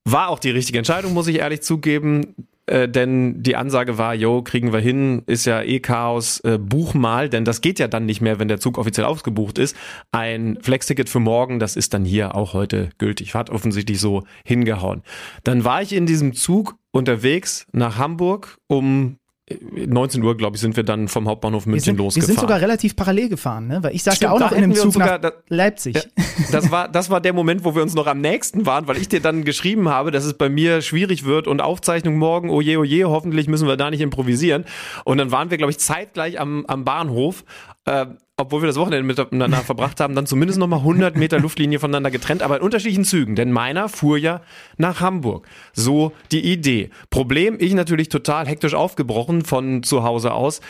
War 0.06 0.30
auch 0.30 0.39
die 0.39 0.50
richtige 0.50 0.80
Entscheidung, 0.80 1.13
muss 1.13 1.28
ich 1.28 1.39
ehrlich 1.39 1.62
zugeben. 1.62 2.36
Äh, 2.71 2.88
denn 2.88 3.44
die 3.44 3.57
Ansage 3.57 3.97
war, 3.97 4.15
jo, 4.15 4.41
kriegen 4.44 4.71
wir 4.71 4.79
hin, 4.79 5.23
ist 5.25 5.45
ja 5.45 5.62
eh 5.62 5.81
Chaos, 5.81 6.39
äh, 6.45 6.57
buch 6.57 6.94
mal, 6.94 7.27
denn 7.27 7.44
das 7.44 7.59
geht 7.59 7.79
ja 7.79 7.89
dann 7.89 8.06
nicht 8.06 8.21
mehr, 8.21 8.39
wenn 8.39 8.47
der 8.47 8.62
Zug 8.62 8.77
offiziell 8.77 9.06
ausgebucht 9.06 9.57
ist. 9.57 9.75
Ein 10.13 10.57
Flexticket 10.62 11.09
für 11.09 11.19
morgen, 11.19 11.59
das 11.59 11.75
ist 11.75 11.94
dann 11.94 12.06
hier 12.06 12.33
auch 12.33 12.53
heute 12.53 12.89
gültig. 12.97 13.35
Hat 13.35 13.50
offensichtlich 13.50 14.00
so 14.00 14.23
hingehauen. 14.45 15.03
Dann 15.44 15.65
war 15.65 15.81
ich 15.81 15.91
in 15.91 16.06
diesem 16.06 16.33
Zug 16.33 16.75
unterwegs 16.91 17.68
nach 17.73 17.97
Hamburg 17.97 18.57
um 18.68 19.18
19 19.88 20.24
Uhr, 20.24 20.36
glaube 20.38 20.56
ich, 20.56 20.62
sind 20.62 20.75
wir 20.75 20.83
dann 20.83 21.07
vom 21.07 21.27
Hauptbahnhof 21.27 21.65
Wir 21.65 21.71
München 21.71 21.86
sind, 21.86 21.98
wir 21.98 22.03
losgefahren. 22.06 22.27
sind 22.36 22.39
sogar 22.42 22.62
relativ 22.62 22.95
parallel 22.95 23.30
gefahren, 23.30 23.68
ne? 23.68 23.80
Weil 23.81 23.95
ich 23.95 24.03
saß 24.03 24.19
ja 24.19 24.31
auch 24.31 24.39
da 24.39 24.45
noch 24.45 24.51
in 24.51 24.63
einem 24.63 24.75
wir 24.75 24.81
Zug 24.81 24.94
sogar- 24.94 25.12
nach 25.13 25.19
da- 25.19 25.33
Leipzig. 25.50 25.95
Ja, 25.95 26.01
das 26.51 26.71
war, 26.71 26.88
das 26.88 27.09
war 27.09 27.21
der 27.21 27.33
Moment, 27.33 27.63
wo 27.63 27.75
wir 27.75 27.81
uns 27.81 27.94
noch 27.94 28.07
am 28.07 28.21
nächsten 28.21 28.65
waren, 28.65 28.88
weil 28.88 28.98
ich 28.98 29.09
dir 29.09 29.19
dann 29.21 29.44
geschrieben 29.44 29.89
habe, 29.89 30.12
dass 30.12 30.25
es 30.25 30.33
bei 30.33 30.50
mir 30.50 30.81
schwierig 30.81 31.25
wird 31.25 31.48
und 31.48 31.62
Aufzeichnung 31.62 32.18
morgen, 32.18 32.50
oje, 32.50 32.80
oje, 32.80 33.09
hoffentlich 33.09 33.48
müssen 33.48 33.68
wir 33.68 33.77
da 33.77 33.89
nicht 33.89 34.01
improvisieren. 34.01 34.65
Und 35.06 35.18
dann 35.18 35.31
waren 35.31 35.50
wir, 35.51 35.57
glaube 35.57 35.71
ich, 35.71 35.77
zeitgleich 35.80 36.39
am, 36.39 36.65
am 36.68 36.83
Bahnhof, 36.86 37.44
äh, 37.86 38.06
obwohl 38.42 38.62
wir 38.62 38.68
das 38.68 38.78
Wochenende 38.78 39.04
miteinander 39.04 39.58
verbracht 39.64 40.00
haben, 40.00 40.16
dann 40.16 40.26
zumindest 40.26 40.60
nochmal 40.60 40.80
100 40.80 41.16
Meter 41.16 41.40
Luftlinie 41.40 41.80
voneinander 41.80 42.12
getrennt, 42.12 42.42
aber 42.42 42.58
in 42.58 42.64
unterschiedlichen 42.64 43.06
Zügen, 43.06 43.36
denn 43.36 43.52
meiner 43.52 43.90
fuhr 43.90 44.18
ja 44.18 44.42
nach 44.78 45.00
Hamburg. 45.00 45.48
So 45.74 46.12
die 46.32 46.52
Idee. 46.52 46.90
Problem, 47.10 47.58
ich 47.60 47.74
natürlich 47.74 48.10
total 48.10 48.48
hektisch 48.48 48.74
aufgebrochen 48.74 49.44
von 49.44 49.84
zu 49.84 50.04
Hause 50.04 50.34
aus, 50.34 50.62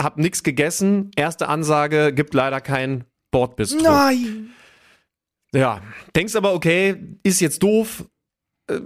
hab 0.00 0.18
nix 0.18 0.42
gegessen, 0.42 1.10
erste 1.16 1.48
Ansage, 1.48 2.12
gibt 2.12 2.34
leider 2.34 2.60
kein 2.60 3.04
Bordbistro. 3.30 3.82
Nein! 3.82 4.50
Ja, 5.54 5.80
denkst 6.14 6.36
aber, 6.36 6.52
okay, 6.54 6.96
ist 7.22 7.40
jetzt 7.40 7.62
doof, 7.62 8.04
äh, 8.70 8.80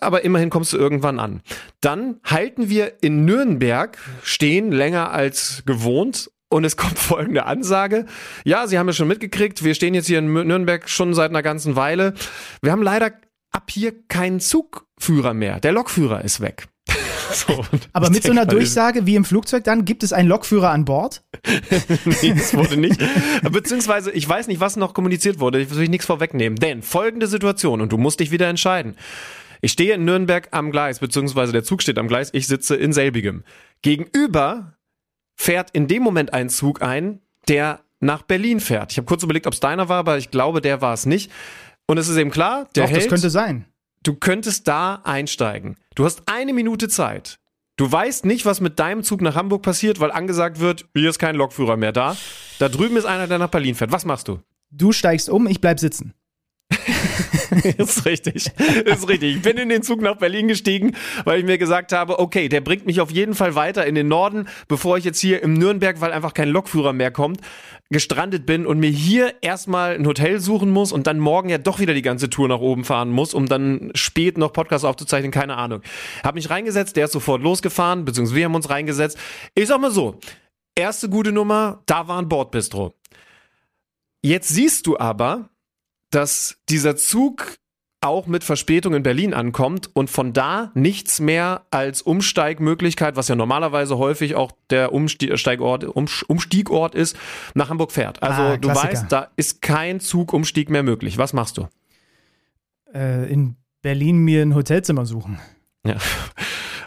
aber 0.00 0.24
immerhin 0.24 0.50
kommst 0.50 0.72
du 0.72 0.76
irgendwann 0.76 1.18
an. 1.18 1.42
Dann 1.80 2.20
halten 2.24 2.68
wir 2.68 3.02
in 3.02 3.24
Nürnberg 3.24 3.96
stehen 4.22 4.72
länger 4.72 5.12
als 5.12 5.62
gewohnt 5.64 6.30
und 6.52 6.64
es 6.64 6.76
kommt 6.76 6.98
folgende 6.98 7.46
Ansage. 7.46 8.06
Ja, 8.44 8.66
Sie 8.66 8.78
haben 8.78 8.88
es 8.88 8.96
schon 8.96 9.08
mitgekriegt, 9.08 9.64
wir 9.64 9.74
stehen 9.74 9.94
jetzt 9.94 10.06
hier 10.06 10.18
in 10.18 10.32
Nürnberg 10.32 10.88
schon 10.88 11.14
seit 11.14 11.30
einer 11.30 11.42
ganzen 11.42 11.76
Weile. 11.76 12.14
Wir 12.60 12.72
haben 12.72 12.82
leider 12.82 13.12
ab 13.50 13.70
hier 13.70 13.92
keinen 14.08 14.40
Zugführer 14.40 15.34
mehr. 15.34 15.60
Der 15.60 15.72
Lokführer 15.72 16.22
ist 16.22 16.40
weg. 16.40 16.68
So, 17.32 17.64
Aber 17.94 18.10
mit 18.10 18.24
so 18.24 18.30
einer 18.30 18.44
Durchsage 18.44 19.06
wie 19.06 19.14
im 19.14 19.24
Flugzeug 19.24 19.64
dann, 19.64 19.86
gibt 19.86 20.02
es 20.02 20.12
einen 20.12 20.28
Lokführer 20.28 20.70
an 20.70 20.84
Bord? 20.84 21.22
Nee, 22.04 22.34
das 22.34 22.52
wurde 22.52 22.76
nicht. 22.76 23.00
Beziehungsweise, 23.50 24.10
ich 24.10 24.28
weiß 24.28 24.48
nicht, 24.48 24.60
was 24.60 24.76
noch 24.76 24.92
kommuniziert 24.92 25.40
wurde. 25.40 25.58
Ich 25.60 25.74
will 25.74 25.88
nichts 25.88 26.04
vorwegnehmen. 26.04 26.56
Denn 26.56 26.82
folgende 26.82 27.26
Situation, 27.26 27.80
und 27.80 27.90
du 27.90 27.96
musst 27.96 28.20
dich 28.20 28.32
wieder 28.32 28.48
entscheiden. 28.48 28.96
Ich 29.62 29.72
stehe 29.72 29.94
in 29.94 30.04
Nürnberg 30.04 30.48
am 30.50 30.70
Gleis, 30.72 30.98
beziehungsweise 30.98 31.52
der 31.52 31.64
Zug 31.64 31.80
steht 31.80 31.96
am 31.96 32.08
Gleis, 32.08 32.28
ich 32.34 32.48
sitze 32.48 32.76
in 32.76 32.92
selbigem. 32.92 33.44
Gegenüber 33.80 34.74
fährt 35.36 35.70
in 35.72 35.88
dem 35.88 36.02
Moment 36.02 36.32
ein 36.32 36.48
Zug 36.48 36.82
ein, 36.82 37.20
der 37.48 37.80
nach 38.00 38.22
Berlin 38.22 38.60
fährt. 38.60 38.92
Ich 38.92 38.98
habe 38.98 39.06
kurz 39.06 39.22
überlegt, 39.22 39.46
ob 39.46 39.52
es 39.54 39.60
deiner 39.60 39.88
war, 39.88 39.98
aber 39.98 40.18
ich 40.18 40.30
glaube, 40.30 40.60
der 40.60 40.80
war 40.80 40.92
es 40.94 41.06
nicht. 41.06 41.30
Und 41.86 41.98
es 41.98 42.08
ist 42.08 42.16
eben 42.16 42.30
klar, 42.30 42.66
der 42.74 42.84
Doch, 42.84 42.90
hält, 42.90 43.02
das 43.04 43.08
könnte 43.08 43.30
sein. 43.30 43.66
du 44.02 44.14
könntest 44.14 44.66
da 44.68 45.00
einsteigen. 45.04 45.76
Du 45.94 46.04
hast 46.04 46.22
eine 46.26 46.52
Minute 46.52 46.88
Zeit. 46.88 47.38
Du 47.76 47.90
weißt 47.90 48.24
nicht, 48.26 48.44
was 48.44 48.60
mit 48.60 48.78
deinem 48.78 49.02
Zug 49.02 49.22
nach 49.22 49.34
Hamburg 49.34 49.62
passiert, 49.62 49.98
weil 49.98 50.10
angesagt 50.12 50.60
wird, 50.60 50.86
hier 50.94 51.10
ist 51.10 51.18
kein 51.18 51.34
Lokführer 51.36 51.76
mehr 51.76 51.92
da. 51.92 52.16
Da 52.58 52.68
drüben 52.68 52.96
ist 52.96 53.06
einer, 53.06 53.26
der 53.26 53.38
nach 53.38 53.48
Berlin 53.48 53.74
fährt. 53.74 53.92
Was 53.92 54.04
machst 54.04 54.28
du? 54.28 54.40
Du 54.70 54.92
steigst 54.92 55.28
um, 55.28 55.46
ich 55.46 55.60
bleib 55.60 55.80
sitzen. 55.80 56.14
ist 57.78 58.04
richtig. 58.04 58.50
Ist 58.84 59.08
richtig. 59.08 59.36
Ich 59.36 59.42
bin 59.42 59.56
in 59.56 59.68
den 59.68 59.82
Zug 59.82 60.00
nach 60.00 60.16
Berlin 60.16 60.48
gestiegen, 60.48 60.96
weil 61.24 61.40
ich 61.40 61.44
mir 61.44 61.58
gesagt 61.58 61.92
habe, 61.92 62.18
okay, 62.18 62.48
der 62.48 62.60
bringt 62.60 62.86
mich 62.86 63.00
auf 63.00 63.10
jeden 63.10 63.34
Fall 63.34 63.54
weiter 63.54 63.86
in 63.86 63.94
den 63.94 64.08
Norden, 64.08 64.48
bevor 64.68 64.96
ich 64.96 65.04
jetzt 65.04 65.20
hier 65.20 65.42
im 65.42 65.54
Nürnberg, 65.54 66.00
weil 66.00 66.12
einfach 66.12 66.34
kein 66.34 66.48
Lokführer 66.48 66.92
mehr 66.92 67.10
kommt, 67.10 67.40
gestrandet 67.90 68.46
bin 68.46 68.66
und 68.66 68.78
mir 68.78 68.90
hier 68.90 69.34
erstmal 69.42 69.94
ein 69.94 70.06
Hotel 70.06 70.40
suchen 70.40 70.70
muss 70.70 70.92
und 70.92 71.06
dann 71.06 71.18
morgen 71.18 71.48
ja 71.48 71.58
doch 71.58 71.78
wieder 71.78 71.94
die 71.94 72.02
ganze 72.02 72.30
Tour 72.30 72.48
nach 72.48 72.60
oben 72.60 72.84
fahren 72.84 73.10
muss, 73.10 73.34
um 73.34 73.46
dann 73.46 73.90
spät 73.94 74.38
noch 74.38 74.52
Podcast 74.52 74.84
aufzuzeichnen, 74.84 75.30
keine 75.30 75.56
Ahnung. 75.56 75.82
Hab 76.24 76.34
mich 76.34 76.50
reingesetzt, 76.50 76.96
der 76.96 77.04
ist 77.04 77.12
sofort 77.12 77.42
losgefahren, 77.42 78.04
beziehungsweise 78.04 78.36
wir 78.36 78.44
haben 78.46 78.54
uns 78.54 78.70
reingesetzt. 78.70 79.18
Ich 79.54 79.68
sag 79.68 79.80
mal 79.80 79.90
so, 79.90 80.18
erste 80.74 81.08
gute 81.08 81.32
Nummer, 81.32 81.82
da 81.86 82.08
war 82.08 82.18
ein 82.18 82.28
Bordbistro. 82.28 82.94
Jetzt 84.24 84.48
siehst 84.48 84.86
du 84.86 84.98
aber, 84.98 85.50
dass 86.14 86.58
dieser 86.68 86.96
Zug 86.96 87.56
auch 88.02 88.26
mit 88.26 88.42
Verspätung 88.42 88.94
in 88.94 89.02
Berlin 89.04 89.32
ankommt 89.32 89.88
und 89.94 90.10
von 90.10 90.32
da 90.32 90.72
nichts 90.74 91.20
mehr 91.20 91.62
als 91.70 92.02
Umsteigmöglichkeit, 92.02 93.14
was 93.16 93.28
ja 93.28 93.36
normalerweise 93.36 93.96
häufig 93.96 94.34
auch 94.34 94.52
der 94.70 94.92
Umsteigort, 94.92 95.84
Umstiegort 95.84 96.94
ist, 96.96 97.16
nach 97.54 97.70
Hamburg 97.70 97.92
fährt. 97.92 98.22
Also 98.22 98.42
ah, 98.42 98.56
du 98.56 98.68
weißt, 98.68 99.06
da 99.08 99.28
ist 99.36 99.62
kein 99.62 100.00
Zugumstieg 100.00 100.68
mehr 100.68 100.82
möglich. 100.82 101.16
Was 101.16 101.32
machst 101.32 101.58
du? 101.58 101.68
Äh, 102.92 103.32
in 103.32 103.56
Berlin 103.82 104.18
mir 104.18 104.42
ein 104.42 104.54
Hotelzimmer 104.54 105.06
suchen. 105.06 105.38
Ja. 105.86 105.96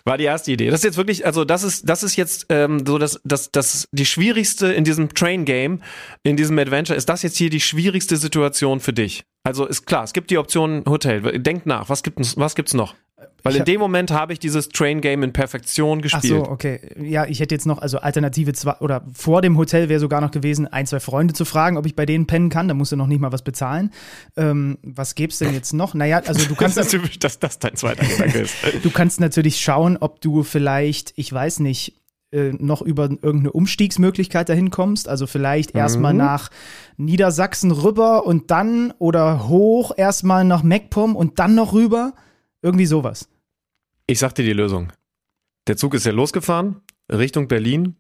War 0.08 0.20
die 0.20 0.26
erste 0.26 0.52
Idee. 0.52 0.70
Das 0.70 0.82
ist 0.82 0.84
jetzt 0.84 0.98
wirklich, 0.98 1.26
also 1.26 1.46
das 1.46 1.64
ist, 1.64 1.90
das 1.90 2.04
ist 2.04 2.16
jetzt 2.16 2.46
ähm, 2.50 2.86
so, 2.86 3.00
dass 3.00 3.20
das, 3.24 3.52
das 3.52 3.88
die 3.92 4.06
schwierigste 4.06 4.68
in 4.72 4.84
diesem 4.84 5.10
Train 5.10 5.46
Game, 5.46 5.82
in 6.22 6.38
diesem 6.38 6.60
Adventure, 6.60 6.96
ist 6.96 7.10
das 7.10 7.24
jetzt 7.24 7.38
hier 7.38 7.50
die 7.50 7.60
schwierigste 7.60 8.16
Situation 8.18 8.80
für 8.80 8.94
dich? 8.94 9.24
Also 9.44 9.66
ist 9.66 9.88
klar, 9.88 10.04
es 10.04 10.14
gibt 10.14 10.30
die 10.30 10.38
Option 10.38 10.84
Hotel. 10.88 11.40
Denk 11.40 11.66
nach, 11.66 11.90
was 11.90 12.04
gibt 12.04 12.20
was 12.38 12.56
gibt's 12.56 12.76
noch? 12.76 12.94
Weil 13.44 13.58
in 13.58 13.66
dem 13.66 13.80
Moment 13.80 14.12
habe 14.12 14.34
ich 14.34 14.40
dieses 14.40 14.70
Train 14.70 15.02
Game 15.02 15.24
in 15.24 15.34
Perfektion 15.34 16.02
gespielt. 16.02 16.34
Ach 16.42 16.46
so, 16.46 16.52
okay. 16.52 16.80
Ja, 17.00 17.26
ich 17.26 17.40
hätte 17.40 17.54
jetzt 17.54 17.66
noch, 17.66 17.80
also 17.80 18.00
Alternative 18.00 18.54
zwei, 18.54 18.74
oder 18.80 19.04
vor 19.14 19.42
dem 19.42 19.58
Hotel 19.58 19.90
wäre 19.90 20.00
sogar 20.00 20.22
noch 20.22 20.32
gewesen, 20.32 20.68
ein, 20.68 20.88
zwei 20.88 21.00
Freunde 21.00 21.34
zu 21.34 21.46
fragen, 21.46 21.78
ob 21.78 21.86
ich 21.86 21.96
bei 21.96 22.06
denen 22.06 22.28
pennen 22.28 22.50
kann. 22.50 22.68
Da 22.68 22.74
musst 22.74 22.92
du 22.92 22.96
noch 22.96 23.08
nicht 23.08 23.20
mal 23.20 23.32
was 23.32 23.44
bezahlen. 23.44 23.92
Ähm, 24.36 24.78
was 24.84 25.16
gäb's 25.16 25.40
denn 25.40 25.54
jetzt 25.54 25.74
noch? 25.74 25.94
Naja, 25.94 26.22
also 26.26 26.48
du 26.48 26.56
kannst. 26.56 26.78
das 26.78 26.88
ist 26.88 26.92
typisch, 26.92 27.20
dass 27.20 27.40
das 27.40 27.60
dein 27.60 27.76
zweiter 27.76 28.06
Gedanke 28.08 28.40
ist. 28.40 28.56
du 28.84 28.90
kannst 28.90 29.20
natürlich 29.20 29.60
schauen, 29.60 29.98
ob 29.98 30.22
du 30.22 30.44
vielleicht, 30.44 31.14
ich 31.16 31.32
weiß 31.32 31.60
nicht, 31.60 32.02
äh, 32.36 32.52
noch 32.60 32.82
über 32.82 33.04
irgendeine 33.04 33.54
Umstiegsmöglichkeit 33.54 34.50
dahin 34.50 34.70
kommst. 34.70 35.08
Also 35.08 35.26
vielleicht 35.26 35.74
mhm. 35.74 35.80
erstmal 35.80 36.14
nach 36.14 36.50
Niedersachsen 36.98 37.72
rüber 37.72 38.26
und 38.26 38.52
dann 38.52 38.94
oder 39.00 39.48
hoch 39.48 39.92
erstmal 39.96 40.44
nach 40.44 40.62
MacPom 40.62 41.16
und 41.16 41.40
dann 41.40 41.56
noch 41.56 41.72
rüber. 41.74 42.14
Irgendwie 42.66 42.88
sowas. 42.88 43.30
Ich 44.08 44.18
sag 44.18 44.34
dir 44.34 44.44
die 44.44 44.52
Lösung. 44.52 44.92
Der 45.68 45.78
Zug 45.78 45.94
ist 45.94 46.08
ja 46.08 46.12
losgefahren, 46.12 46.82
Richtung 47.12 47.48
Berlin. 47.48 47.96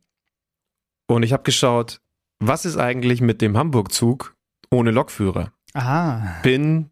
Und 1.06 1.22
ich 1.22 1.34
habe 1.34 1.44
geschaut, 1.44 2.02
was 2.40 2.66
ist 2.66 2.76
eigentlich 2.76 3.22
mit 3.22 3.44
dem 3.44 3.58
Hamburg-Zug 3.58 4.36
ohne 4.72 4.90
Lokführer? 4.90 5.52
Aha. 5.76 6.40
Bin 6.42 6.90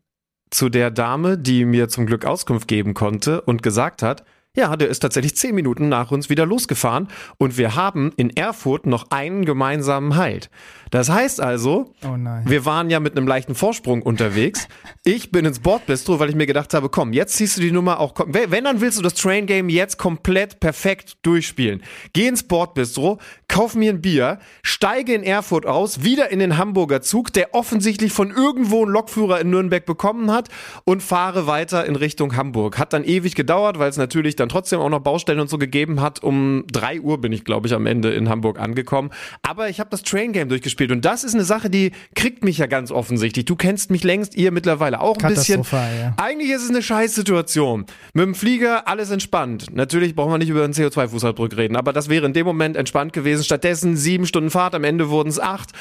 zu 0.51 0.69
der 0.69 0.91
Dame, 0.91 1.35
die 1.39 1.65
mir 1.65 1.89
zum 1.89 2.05
Glück 2.05 2.25
Auskunft 2.25 2.67
geben 2.67 2.93
konnte 2.93 3.41
und 3.41 3.63
gesagt 3.63 4.03
hat, 4.03 4.23
ja, 4.55 4.75
der 4.75 4.87
ist 4.87 4.99
tatsächlich 4.99 5.35
zehn 5.35 5.55
Minuten 5.55 5.89
nach 5.89 6.11
uns 6.11 6.29
wieder 6.29 6.45
losgefahren 6.45 7.07
und 7.39 7.57
wir 7.57 7.73
haben 7.73 8.11
in 8.17 8.29
Erfurt 8.29 8.85
noch 8.85 9.09
einen 9.09 9.45
gemeinsamen 9.45 10.15
Halt. 10.15 10.51
Das 10.91 11.09
heißt 11.09 11.41
also, 11.41 11.91
oh 12.03 12.15
wir 12.45 12.63
waren 12.63 12.91
ja 12.91 12.99
mit 12.99 13.17
einem 13.17 13.27
leichten 13.27 13.55
Vorsprung 13.55 14.03
unterwegs. 14.03 14.67
Ich 15.03 15.31
bin 15.31 15.43
ins 15.43 15.57
Bordbistro, 15.57 16.19
weil 16.19 16.29
ich 16.29 16.35
mir 16.35 16.45
gedacht 16.45 16.75
habe, 16.75 16.89
komm, 16.89 17.13
jetzt 17.13 17.35
ziehst 17.35 17.57
du 17.57 17.61
die 17.61 17.71
Nummer 17.71 17.99
auch, 17.99 18.13
wenn 18.27 18.63
dann 18.63 18.79
willst 18.79 18.99
du 18.99 19.01
das 19.01 19.15
Train 19.15 19.47
Game 19.47 19.69
jetzt 19.69 19.97
komplett 19.97 20.59
perfekt 20.59 21.17
durchspielen. 21.23 21.81
Geh 22.13 22.27
ins 22.27 22.43
Bordbistro, 22.43 23.17
kauf 23.47 23.73
mir 23.73 23.91
ein 23.91 24.03
Bier, 24.03 24.37
steige 24.61 25.15
in 25.15 25.23
Erfurt 25.23 25.65
aus, 25.65 26.03
wieder 26.03 26.29
in 26.29 26.37
den 26.37 26.59
Hamburger 26.59 27.01
Zug, 27.01 27.33
der 27.33 27.55
offensichtlich 27.55 28.13
von 28.13 28.29
irgendwo 28.29 28.83
einen 28.83 28.91
Lokführer 28.91 29.41
in 29.41 29.49
Nürnberg 29.49 29.87
bekommen 29.87 30.29
hat 30.29 30.49
und 30.83 31.01
fahre 31.01 31.47
weiter 31.47 31.87
in 31.87 31.95
Richtung 31.95 32.35
Hamburg. 32.35 32.77
Hat 32.77 32.93
dann 32.93 33.03
ewig 33.03 33.33
gedauert, 33.33 33.79
weil 33.79 33.89
es 33.89 33.97
natürlich 33.97 34.35
dann 34.43 34.49
trotzdem 34.49 34.79
auch 34.79 34.89
noch 34.89 34.99
Baustellen 34.99 35.39
und 35.39 35.49
so 35.49 35.57
gegeben 35.57 36.01
hat. 36.01 36.21
Um 36.21 36.65
drei 36.71 36.99
Uhr 36.99 37.19
bin 37.19 37.31
ich, 37.31 37.45
glaube 37.45 37.67
ich, 37.67 37.73
am 37.73 37.85
Ende 37.85 38.13
in 38.13 38.29
Hamburg 38.29 38.59
angekommen. 38.59 39.09
Aber 39.41 39.69
ich 39.69 39.79
habe 39.79 39.89
das 39.89 40.03
Train 40.03 40.33
Game 40.33 40.49
durchgespielt 40.49 40.91
und 40.91 41.05
das 41.05 41.23
ist 41.23 41.33
eine 41.33 41.45
Sache, 41.45 41.69
die 41.69 41.91
kriegt 42.15 42.43
mich 42.43 42.57
ja 42.57 42.67
ganz 42.67 42.91
offensichtlich. 42.91 43.45
Du 43.45 43.55
kennst 43.55 43.89
mich 43.89 44.03
längst, 44.03 44.35
ihr 44.35 44.51
mittlerweile 44.51 44.99
auch 45.01 45.17
ein 45.17 45.33
bisschen. 45.33 45.63
Ja. 45.71 46.13
Eigentlich 46.17 46.51
ist 46.51 46.63
es 46.63 46.69
eine 46.69 46.81
Scheißsituation. 46.81 47.85
Mit 48.13 48.25
dem 48.25 48.35
Flieger 48.35 48.87
alles 48.87 49.09
entspannt. 49.09 49.67
Natürlich 49.73 50.15
brauchen 50.15 50.31
wir 50.31 50.37
nicht 50.37 50.49
über 50.49 50.63
einen 50.63 50.73
CO2-Fußabdruck 50.73 51.55
reden, 51.55 51.75
aber 51.75 51.93
das 51.93 52.09
wäre 52.09 52.25
in 52.25 52.33
dem 52.33 52.45
Moment 52.45 52.75
entspannt 52.75 53.13
gewesen. 53.13 53.43
Stattdessen 53.43 53.95
sieben 53.95 54.25
Stunden 54.25 54.49
Fahrt, 54.49 54.75
am 54.75 54.83
Ende 54.83 55.09
wurden 55.09 55.29
es 55.29 55.39
acht. 55.39 55.71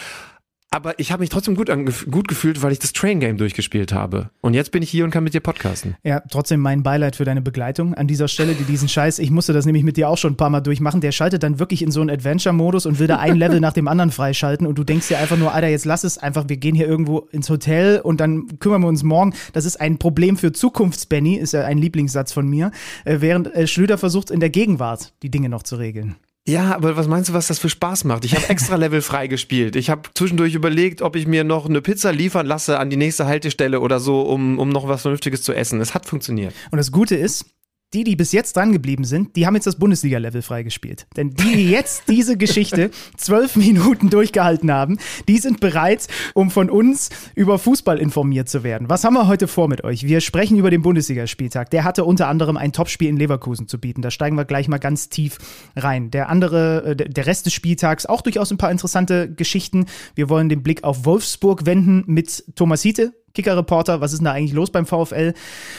Aber 0.75 0.99
ich 0.99 1.13
habe 1.13 1.21
mich 1.21 1.29
trotzdem 1.29 1.55
gut, 1.55 1.71
gut 2.11 2.29
gefühlt, 2.29 2.63
weil 2.63 2.73
ich 2.73 2.79
das 2.79 2.95
Train 2.95 3.21
Game 3.21 3.37
durchgespielt 3.37 3.93
habe. 3.93 4.31
Und 4.41 4.55
jetzt 4.55 4.73
bin 4.73 4.83
ich 4.83 4.89
hier 4.89 5.05
und 5.05 5.11
kann 5.11 5.23
mit 5.23 5.35
dir 5.35 5.41
podcasten. 5.41 5.97
Ja, 6.03 6.21
trotzdem 6.31 6.61
mein 6.61 6.83
Beileid 6.83 7.15
für 7.15 7.27
deine 7.27 7.43
Begleitung 7.43 7.93
an 7.93 8.07
dieser 8.07 8.27
Stelle, 8.27 8.55
die 8.55 8.65
diesen 8.65 8.89
Scheiß, 8.89 9.19
ich 9.19 9.31
musste 9.31 9.53
das 9.53 9.67
nämlich 9.67 9.85
mit 9.85 9.99
dir 9.99 10.09
auch 10.09 10.17
schon 10.17 10.33
ein 10.33 10.37
paar 10.39 10.49
Mal 10.49 10.63
durchmachen. 10.63 11.03
Der 11.03 11.13
schaltet 11.13 11.43
dann 11.43 11.59
wirklich 11.59 11.83
in 11.83 11.91
so 11.91 12.01
einen 12.01 12.09
Adventure-Modus 12.09 12.87
und 12.87 12.99
will 12.99 13.07
da 13.07 13.19
ein 13.19 13.37
Level 13.37 13.61
nach 13.61 13.75
dem 13.75 13.87
anderen 13.87 14.11
freischalten. 14.11 14.67
Und 14.67 14.79
du 14.79 14.83
denkst 14.83 15.09
dir 15.09 15.19
einfach 15.19 15.37
nur, 15.37 15.53
Alter, 15.53 15.69
jetzt 15.69 15.85
lass 15.85 16.05
es 16.05 16.17
einfach, 16.17 16.49
wir 16.49 16.57
gehen 16.57 16.75
hier 16.75 16.89
irgendwo 16.89 17.19
ins 17.19 17.51
Hotel 17.51 18.01
und 18.01 18.21
dann 18.21 18.59
kümmern 18.59 18.81
wir 18.81 18.89
uns 18.89 19.03
morgen. 19.03 19.35
Das 19.53 19.67
ist 19.67 19.79
ein 19.79 19.99
Problem 19.99 20.39
für 20.39 20.53
Zukunfts-Benny, 20.53 21.37
ist 21.37 21.53
ja 21.53 21.67
ein 21.67 21.77
Lieblingssatz 21.77 22.33
von 22.33 22.49
mir. 22.49 22.71
Äh, 23.05 23.19
während 23.21 23.55
äh, 23.55 23.67
Schlüter 23.67 23.99
versucht, 23.99 24.31
in 24.31 24.41
der 24.41 24.49
Gegenwart 24.49 25.13
die 25.23 25.31
Dinge 25.31 25.51
noch 25.51 25.65
zu 25.65 25.77
regeln. 25.77 26.17
Ja, 26.47 26.75
aber 26.75 26.97
was 26.97 27.07
meinst 27.07 27.29
du, 27.29 27.35
was 27.35 27.47
das 27.47 27.61
für 27.61 27.69
Spaß 27.69 28.03
macht? 28.05 28.25
Ich 28.25 28.35
habe 28.35 28.49
extra 28.49 28.75
Level 28.75 29.01
freigespielt. 29.03 29.77
Ich 29.77 29.91
habe 29.91 30.11
zwischendurch 30.15 30.55
überlegt, 30.55 31.01
ob 31.01 31.15
ich 31.15 31.27
mir 31.27 31.45
noch 31.45 31.67
eine 31.67 31.81
Pizza 31.81 32.13
liefern 32.13 32.47
lasse 32.47 32.79
an 32.81 32.91
die 32.91 32.97
nächste 32.97 33.27
Haltestelle 33.27 33.81
oder 33.81 34.01
so, 34.01 34.23
um, 34.23 34.59
um 34.59 34.69
noch 34.69 34.89
was 34.89 35.03
Vernünftiges 35.03 35.43
zu 35.43 35.53
essen. 35.53 35.81
Es 35.81 35.95
hat 35.95 36.07
funktioniert. 36.07 36.53
Und 36.73 36.79
das 36.79 36.91
Gute 36.91 37.15
ist, 37.15 37.47
die, 37.95 38.05
die 38.05 38.17
bis 38.17 38.33
jetzt 38.33 38.57
dran 38.57 38.73
geblieben 38.73 39.05
sind, 39.05 39.37
die 39.37 39.47
haben 39.47 39.55
jetzt 39.55 39.67
das 39.67 39.77
Bundesliga-Level 39.77 40.43
freigespielt. 40.43 41.07
Denn 41.17 41.31
die, 41.31 41.57
die 41.57 41.71
jetzt 41.71 42.09
diese 42.09 42.37
Geschichte 42.37 42.91
zwölf 43.17 43.57
Minuten 43.57 44.11
durchgehalten 44.11 44.73
haben, 44.73 44.99
die 45.29 45.39
sind 45.39 45.61
bereit, 45.61 46.09
um 46.35 46.51
von 46.51 46.71
uns 46.71 47.11
über 47.35 47.59
Fußball 47.59 47.99
informiert 47.99 48.49
zu 48.49 48.65
werden. 48.65 48.89
Was 48.89 49.05
haben 49.05 49.15
wir 49.15 49.29
heute 49.29 49.49
vor 49.49 49.69
mit 49.69 49.85
euch? 49.85 50.05
Wir 50.05 50.21
sprechen 50.21 50.57
über 50.59 50.71
den 50.71 50.83
Bundesligaspieltag. 50.83 51.71
Der 51.71 51.85
hatte 51.85 52.05
unter 52.05 52.29
anderem 52.29 52.57
ein 52.57 52.73
Topspiel 52.73 53.09
in 53.09 53.17
Leverkusen 53.17 53.69
zu 53.69 53.79
bieten. 53.79 54.03
Da 54.03 54.11
steigen 54.11 54.37
wir 54.37 54.45
gleich 54.45 54.69
mal 54.69 54.79
ganz 54.79 55.09
tief 55.09 55.39
rein. 55.77 56.11
Der 56.11 56.29
andere, 56.29 56.85
äh, 56.85 56.97
der 56.97 57.27
Rest 57.27 57.47
des 57.47 57.53
Spieltags 57.53 58.07
auch 58.07 58.23
durchaus 58.23 58.51
ein 58.51 58.59
paar 58.59 58.71
interessante 58.71 59.33
Geschichten. 59.33 59.87
Wir 60.15 60.29
wollen 60.29 60.49
den 60.49 60.63
Blick 60.63 60.85
auf 60.85 61.05
Wolfsburg 61.05 61.67
wenden 61.67 62.05
mit 62.07 62.45
Thomas 62.55 62.83
Hiete, 62.83 63.13
Kicker-Reporter, 63.35 64.01
was 64.01 64.13
ist 64.13 64.25
da 64.25 64.33
eigentlich 64.33 64.53
los 64.53 64.71
beim 64.71 64.87
VfL? 64.87 65.35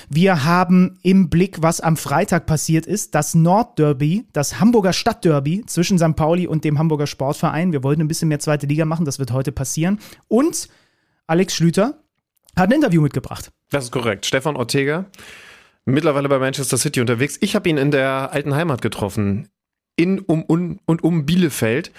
Wir 0.10 0.44
haben 0.44 1.00
im 1.04 1.30
Blick, 1.30 1.62
was 1.62 1.82
am 1.82 1.98
Freitag 1.98 2.46
passiert 2.46 2.86
ist, 2.86 3.16
das 3.16 3.36
Nordderby, 3.36 4.26
das 4.34 4.60
Hamburger 4.60 4.94
Stadtderby 4.94 5.66
zwischen 5.66 5.98
St. 5.98 6.16
Pauli 6.16 6.48
und 6.48 6.64
dem 6.64 6.80
Hamburger 6.80 7.08
Sportverein. 7.08 7.72
Wir 7.72 7.84
wollten 7.84 8.02
ein 8.02 8.08
bisschen 8.08 8.30
mehr 8.30 8.40
zweite 8.40 8.66
Liga 8.66 8.86
machen, 8.86 9.06
das 9.06 9.20
wird 9.20 9.32
heute 9.32 9.52
passieren. 9.52 10.00
Und 10.28 10.68
Alex 11.28 11.56
Schlüter 11.56 12.00
hat 12.56 12.70
ein 12.70 12.72
Interview 12.72 13.02
mitgebracht. 13.02 13.52
Das 13.70 13.86
ist 13.86 13.92
korrekt. 13.92 14.26
Stefan 14.26 14.56
Ortega, 14.56 15.06
mittlerweile 15.86 16.30
bei 16.30 16.40
Manchester 16.40 16.78
City 16.78 17.02
unterwegs. 17.02 17.38
Ich 17.42 17.56
habe 17.56 17.70
ihn 17.70 17.78
in 17.78 17.92
der 17.92 18.32
alten 18.32 18.56
Heimat 18.56 18.82
getroffen, 18.82 19.50
in 19.96 20.20
um 20.20 20.44
und 20.44 21.04
um 21.04 21.26
Bielefeld. 21.26 21.92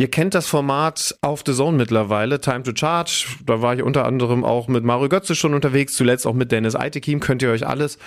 Ihr 0.00 0.10
kennt 0.10 0.32
das 0.32 0.46
Format 0.46 1.14
auf 1.20 1.42
The 1.44 1.52
Zone 1.52 1.76
mittlerweile, 1.76 2.40
Time 2.40 2.62
to 2.62 2.72
Charge. 2.74 3.26
Da 3.44 3.60
war 3.60 3.74
ich 3.74 3.82
unter 3.82 4.06
anderem 4.06 4.46
auch 4.46 4.66
mit 4.66 4.82
Mario 4.82 5.10
Götze 5.10 5.34
schon 5.34 5.52
unterwegs, 5.52 5.94
zuletzt 5.94 6.26
auch 6.26 6.32
mit 6.32 6.52
Dennis 6.52 6.74
Eitekim. 6.74 7.20
Könnt 7.20 7.42
ihr 7.42 7.50
euch 7.50 7.66
alles 7.66 7.98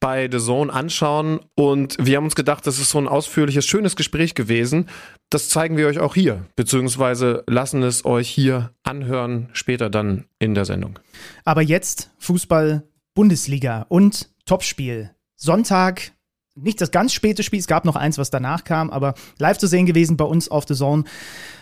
bei 0.00 0.28
The 0.28 0.40
Zone 0.40 0.72
anschauen. 0.72 1.38
Und 1.54 1.98
wir 2.00 2.16
haben 2.16 2.24
uns 2.24 2.34
gedacht, 2.34 2.66
das 2.66 2.80
ist 2.80 2.90
so 2.90 2.98
ein 2.98 3.06
ausführliches, 3.06 3.64
schönes 3.64 3.94
Gespräch 3.94 4.34
gewesen. 4.34 4.88
Das 5.30 5.48
zeigen 5.48 5.76
wir 5.76 5.86
euch 5.86 6.00
auch 6.00 6.16
hier, 6.16 6.44
beziehungsweise 6.56 7.44
lassen 7.46 7.84
es 7.84 8.04
euch 8.04 8.28
hier 8.28 8.72
anhören, 8.82 9.48
später 9.52 9.88
dann 9.88 10.24
in 10.40 10.56
der 10.56 10.64
Sendung. 10.64 10.98
Aber 11.44 11.62
jetzt 11.62 12.10
Fußball 12.18 12.82
Bundesliga 13.14 13.86
und 13.88 14.30
Topspiel. 14.46 15.12
Sonntag 15.36 16.10
nicht 16.56 16.80
das 16.80 16.90
ganz 16.90 17.12
späte 17.12 17.42
Spiel, 17.42 17.60
es 17.60 17.66
gab 17.66 17.84
noch 17.84 17.96
eins, 17.96 18.18
was 18.18 18.30
danach 18.30 18.64
kam, 18.64 18.90
aber 18.90 19.14
live 19.38 19.58
zu 19.58 19.66
sehen 19.66 19.86
gewesen 19.86 20.16
bei 20.16 20.24
uns 20.24 20.48
auf 20.48 20.64
The 20.66 20.74
Zone. 20.74 21.04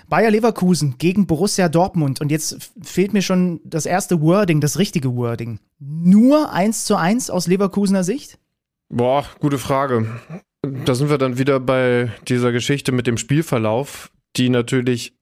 Bayer 0.08 0.30
Leverkusen 0.30 0.96
gegen 0.98 1.26
Borussia 1.26 1.68
Dortmund. 1.68 2.20
Und 2.20 2.30
jetzt 2.30 2.72
fehlt 2.82 3.12
mir 3.12 3.22
schon 3.22 3.60
das 3.64 3.86
erste 3.86 4.20
Wording, 4.20 4.60
das 4.60 4.78
richtige 4.78 5.16
Wording. 5.16 5.58
Nur 5.78 6.52
eins 6.52 6.84
zu 6.84 6.96
eins 6.96 7.30
aus 7.30 7.46
Leverkusener 7.46 8.04
Sicht? 8.04 8.38
Boah, 8.90 9.24
gute 9.40 9.58
Frage. 9.58 10.06
Da 10.62 10.94
sind 10.94 11.10
wir 11.10 11.18
dann 11.18 11.38
wieder 11.38 11.60
bei 11.60 12.12
dieser 12.28 12.52
Geschichte 12.52 12.92
mit 12.92 13.06
dem 13.06 13.18
Spielverlauf, 13.18 14.10
die 14.36 14.48
natürlich 14.48 15.14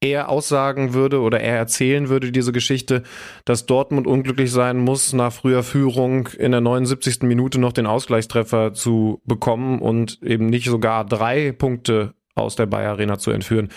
er 0.00 0.28
aussagen 0.28 0.92
würde 0.94 1.20
oder 1.20 1.40
er 1.40 1.56
erzählen 1.56 2.08
würde, 2.08 2.30
diese 2.30 2.52
Geschichte, 2.52 3.02
dass 3.44 3.66
Dortmund 3.66 4.06
unglücklich 4.06 4.50
sein 4.50 4.78
muss, 4.78 5.12
nach 5.12 5.32
früher 5.32 5.62
Führung 5.62 6.28
in 6.38 6.52
der 6.52 6.60
79. 6.60 7.22
Minute 7.22 7.58
noch 7.58 7.72
den 7.72 7.86
Ausgleichstreffer 7.86 8.74
zu 8.74 9.22
bekommen 9.24 9.80
und 9.80 10.22
eben 10.22 10.46
nicht 10.46 10.66
sogar 10.66 11.04
drei 11.04 11.52
Punkte 11.52 12.14
aus 12.34 12.56
der 12.56 12.66
Bayer 12.66 12.90
Arena 12.90 13.18
zu 13.18 13.30
entführen. 13.30 13.68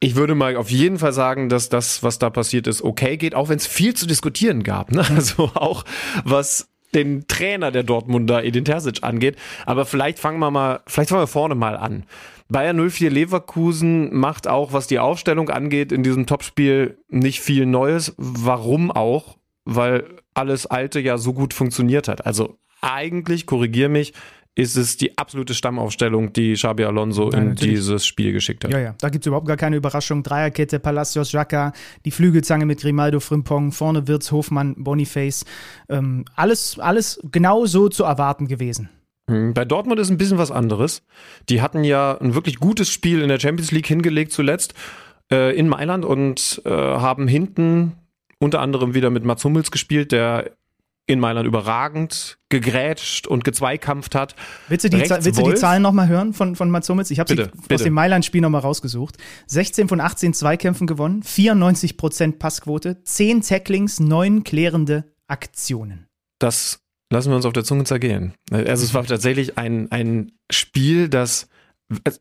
Ich 0.00 0.16
würde 0.16 0.34
mal 0.34 0.56
auf 0.56 0.70
jeden 0.70 0.98
Fall 0.98 1.12
sagen, 1.12 1.48
dass 1.48 1.68
das, 1.68 2.02
was 2.02 2.18
da 2.18 2.30
passiert 2.30 2.66
ist, 2.66 2.82
okay 2.82 3.16
geht, 3.16 3.34
auch 3.34 3.48
wenn 3.48 3.58
es 3.58 3.66
viel 3.66 3.94
zu 3.94 4.06
diskutieren 4.06 4.62
gab. 4.62 4.90
Ne? 4.90 5.04
Also 5.16 5.50
auch 5.54 5.84
was 6.24 6.68
den 6.94 7.26
Trainer 7.26 7.70
der 7.70 7.82
Dortmunder 7.82 8.44
Edin 8.44 8.64
Terzic 8.64 9.02
angeht. 9.02 9.36
Aber 9.66 9.84
vielleicht 9.84 10.18
fangen 10.18 10.38
wir 10.38 10.50
mal, 10.50 10.80
vielleicht 10.86 11.10
fangen 11.10 11.22
wir 11.22 11.26
vorne 11.26 11.54
mal 11.54 11.76
an. 11.76 12.04
Bayern 12.48 12.88
04 12.90 13.10
Leverkusen 13.10 14.14
macht 14.14 14.46
auch, 14.48 14.72
was 14.72 14.86
die 14.86 14.98
Aufstellung 14.98 15.50
angeht, 15.50 15.92
in 15.92 16.02
diesem 16.02 16.26
Topspiel 16.26 16.98
nicht 17.08 17.40
viel 17.40 17.66
Neues. 17.66 18.14
Warum 18.16 18.90
auch? 18.90 19.36
weil 19.66 20.04
alles 20.32 20.66
Alte 20.66 21.00
ja 21.00 21.18
so 21.18 21.32
gut 21.34 21.52
funktioniert 21.52 22.08
hat. 22.08 22.24
Also 22.24 22.56
eigentlich, 22.80 23.46
korrigier 23.46 23.88
mich, 23.88 24.14
ist 24.54 24.76
es 24.76 24.96
die 24.96 25.18
absolute 25.18 25.52
Stammaufstellung, 25.52 26.32
die 26.32 26.54
Xabi 26.54 26.84
Alonso 26.84 27.30
Ja, 27.30 27.38
in 27.38 27.48
natürlich. 27.48 27.74
dieses 27.74 28.06
Spiel 28.06 28.32
geschickt 28.32 28.64
hat. 28.64 28.72
Ja, 28.72 28.78
ja, 28.78 28.94
da 29.00 29.10
gibt 29.10 29.24
es 29.24 29.26
überhaupt 29.26 29.48
gar 29.48 29.58
keine 29.58 29.76
Überraschung. 29.76 30.22
Dreierkette, 30.22 30.78
Palacios, 30.78 31.28
Xhaka, 31.28 31.72
die 32.06 32.10
Flügelzange 32.10 32.64
mit 32.64 32.80
Grimaldo, 32.80 33.20
Frimpong, 33.20 33.72
vorne 33.72 34.06
Wirtz, 34.08 34.30
Hofmann, 34.32 34.74
Boniface. 34.78 35.44
Ähm, 35.90 36.24
alles, 36.36 36.78
alles 36.78 37.20
genau 37.30 37.66
so 37.66 37.88
zu 37.90 38.04
erwarten 38.04 38.46
gewesen. 38.46 38.88
Hm, 39.28 39.54
Bei 39.54 39.64
Dortmund 39.64 40.00
ist 40.00 40.10
ein 40.10 40.18
bisschen 40.18 40.38
was 40.38 40.50
anderes. 40.50 41.02
Die 41.48 41.60
hatten 41.60 41.84
ja 41.84 42.16
ein 42.18 42.34
wirklich 42.34 42.58
gutes 42.58 42.90
Spiel 42.90 43.22
in 43.22 43.28
der 43.28 43.40
Champions 43.40 43.72
League 43.72 43.86
hingelegt 43.86 44.32
zuletzt 44.32 44.74
äh, 45.32 45.56
in 45.56 45.68
Mailand 45.68 46.04
und 46.04 46.62
äh, 46.64 46.70
haben 46.70 47.26
hinten 47.28 47.92
unter 48.38 48.60
anderem 48.60 48.94
wieder 48.94 49.10
mit 49.10 49.24
Mats 49.24 49.44
Hummels 49.44 49.70
gespielt, 49.70 50.12
der 50.12 50.52
in 51.08 51.20
Mailand 51.20 51.46
überragend 51.46 52.38
gegrätscht 52.48 53.26
und 53.28 53.44
gezweikampft 53.44 54.14
hat. 54.14 54.34
Willst 54.68 54.84
du 54.84 54.90
die, 54.90 54.96
Rechts 54.96 55.24
willst 55.24 55.38
du 55.38 55.50
die. 55.50 55.54
Zahlen 55.54 55.82
nochmal 55.82 56.08
hören 56.08 56.32
von, 56.32 56.56
von 56.56 56.68
Mats 56.68 56.88
Hummels? 56.88 57.10
Ich 57.12 57.20
habe 57.20 57.28
sie 57.28 57.36
Bitte, 57.36 57.52
aus 57.74 57.82
dem 57.82 57.94
Mailand-Spiel 57.94 58.40
nochmal 58.40 58.62
rausgesucht. 58.62 59.16
16 59.46 59.88
von 59.88 60.00
18 60.00 60.34
Zweikämpfen 60.34 60.86
gewonnen, 60.88 61.22
94% 61.22 62.38
Passquote, 62.38 63.02
10 63.04 63.42
Tacklings, 63.42 64.00
9 64.00 64.42
klärende 64.42 65.04
Aktionen. 65.28 66.06
Das 66.40 66.80
lassen 67.10 67.30
wir 67.30 67.36
uns 67.36 67.46
auf 67.46 67.52
der 67.52 67.64
Zunge 67.64 67.84
zergehen. 67.84 68.34
Also 68.50 68.84
es 68.84 68.94
war 68.94 69.04
tatsächlich 69.04 69.58
ein, 69.58 69.90
ein 69.90 70.32
Spiel, 70.50 71.08
das 71.08 71.48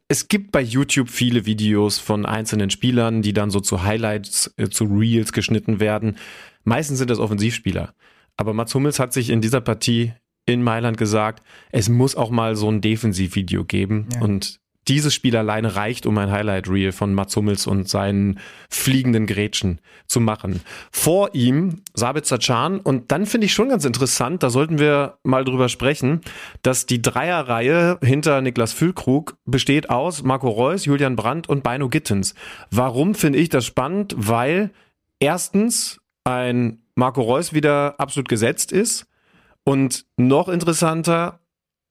es, 0.07 0.27
gibt 0.27 0.51
bei 0.51 0.61
YouTube 0.61 1.09
viele 1.09 1.45
Videos 1.45 1.97
von 1.97 2.25
einzelnen 2.25 2.69
Spielern, 2.69 3.21
die 3.21 3.33
dann 3.33 3.49
so 3.49 3.59
zu 3.59 3.83
Highlights, 3.83 4.53
äh, 4.57 4.69
zu 4.69 4.85
Reels 4.85 5.33
geschnitten 5.33 5.79
werden. 5.79 6.17
Meistens 6.63 6.99
sind 6.99 7.09
das 7.09 7.19
Offensivspieler. 7.19 7.93
Aber 8.37 8.53
Mats 8.53 8.75
Hummels 8.75 8.99
hat 8.99 9.13
sich 9.13 9.29
in 9.29 9.41
dieser 9.41 9.61
Partie 9.61 10.13
in 10.45 10.61
Mailand 10.61 10.97
gesagt, 10.97 11.43
es 11.71 11.89
muss 11.89 12.15
auch 12.15 12.29
mal 12.29 12.55
so 12.55 12.69
ein 12.69 12.81
Defensivvideo 12.81 13.63
geben. 13.63 14.07
Ja. 14.13 14.21
Und 14.21 14.59
dieses 14.87 15.13
Spiel 15.13 15.35
alleine 15.35 15.75
reicht, 15.75 16.05
um 16.05 16.17
ein 16.17 16.31
Highlight-Reel 16.31 16.91
von 16.91 17.13
Mats 17.13 17.35
Hummels 17.35 17.67
und 17.67 17.89
seinen 17.89 18.39
fliegenden 18.69 19.25
Grätschen 19.25 19.81
zu 20.07 20.19
machen. 20.19 20.61
Vor 20.91 21.33
ihm 21.33 21.81
Sabitzer 21.93 22.37
Can 22.37 22.79
und 22.79 23.11
dann 23.11 23.25
finde 23.25 23.45
ich 23.45 23.53
schon 23.53 23.69
ganz 23.69 23.85
interessant, 23.85 24.43
da 24.43 24.49
sollten 24.49 24.77
wir 24.79 25.17
mal 25.23 25.43
drüber 25.43 25.69
sprechen, 25.69 26.21
dass 26.61 26.85
die 26.85 27.01
Dreierreihe 27.01 27.97
hinter 28.03 28.41
Niklas 28.41 28.73
Füllkrug 28.73 29.37
besteht 29.45 29.89
aus 29.89 30.23
Marco 30.23 30.49
Reus, 30.49 30.85
Julian 30.85 31.15
Brandt 31.15 31.49
und 31.49 31.63
Beino 31.63 31.89
Gittens. 31.89 32.35
Warum 32.69 33.15
finde 33.15 33.39
ich 33.39 33.49
das 33.49 33.65
spannend? 33.65 34.13
Weil 34.17 34.71
erstens 35.19 35.99
ein 36.23 36.81
Marco 36.95 37.21
Reus 37.21 37.53
wieder 37.53 37.99
absolut 37.99 38.29
gesetzt 38.29 38.71
ist 38.71 39.07
und 39.63 40.05
noch 40.17 40.47
interessanter, 40.47 41.39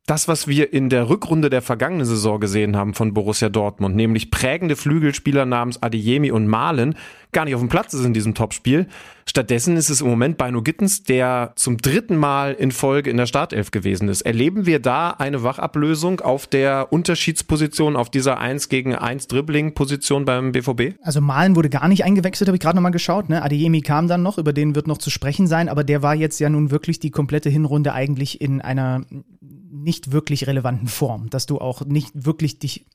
das, 0.06 0.28
was 0.28 0.46
wir 0.46 0.72
in 0.72 0.90
der 0.90 1.08
Rückrunde 1.08 1.48
der 1.48 1.62
vergangenen 1.62 2.04
Saison 2.04 2.38
gesehen 2.38 2.76
haben 2.76 2.92
von 2.92 3.14
Borussia 3.14 3.48
Dortmund, 3.48 3.96
nämlich 3.96 4.30
prägende 4.30 4.76
Flügelspieler 4.76 5.46
namens 5.46 5.82
Adeyemi 5.82 6.30
und 6.30 6.46
Malen, 6.46 6.96
gar 7.34 7.44
nicht 7.44 7.54
auf 7.54 7.60
dem 7.60 7.68
Platz 7.68 7.92
ist 7.92 8.04
in 8.04 8.14
diesem 8.14 8.34
Topspiel. 8.34 8.86
Stattdessen 9.26 9.76
ist 9.76 9.90
es 9.90 10.00
im 10.00 10.08
Moment 10.08 10.38
Beino 10.38 10.62
Gittens, 10.62 11.02
der 11.02 11.52
zum 11.56 11.78
dritten 11.78 12.16
Mal 12.16 12.52
in 12.52 12.72
Folge 12.72 13.10
in 13.10 13.16
der 13.16 13.26
Startelf 13.26 13.70
gewesen 13.70 14.08
ist. 14.08 14.22
Erleben 14.22 14.66
wir 14.66 14.80
da 14.80 15.10
eine 15.10 15.42
Wachablösung 15.42 16.20
auf 16.20 16.46
der 16.46 16.92
Unterschiedsposition, 16.92 17.96
auf 17.96 18.10
dieser 18.10 18.38
1 18.38 18.68
gegen 18.68 18.94
1 18.94 19.28
Dribbling-Position 19.28 20.24
beim 20.24 20.52
BVB? 20.52 20.96
Also 21.02 21.20
Malen 21.20 21.56
wurde 21.56 21.70
gar 21.70 21.88
nicht 21.88 22.04
eingewechselt, 22.04 22.48
habe 22.48 22.56
ich 22.56 22.62
gerade 22.62 22.76
nochmal 22.76 22.92
geschaut. 22.92 23.28
Ne? 23.28 23.42
Adeyemi 23.42 23.80
kam 23.80 24.08
dann 24.08 24.22
noch, 24.22 24.38
über 24.38 24.52
den 24.52 24.74
wird 24.74 24.86
noch 24.86 24.98
zu 24.98 25.10
sprechen 25.10 25.46
sein, 25.46 25.68
aber 25.68 25.84
der 25.84 26.02
war 26.02 26.14
jetzt 26.14 26.38
ja 26.38 26.48
nun 26.48 26.70
wirklich 26.70 27.00
die 27.00 27.10
komplette 27.10 27.50
Hinrunde 27.50 27.92
eigentlich 27.92 28.40
in 28.40 28.60
einer 28.60 29.02
nicht 29.40 30.12
wirklich 30.12 30.46
relevanten 30.46 30.88
Form, 30.88 31.30
dass 31.30 31.46
du 31.46 31.58
auch 31.58 31.84
nicht 31.84 32.10
wirklich 32.14 32.58
dich 32.58 32.86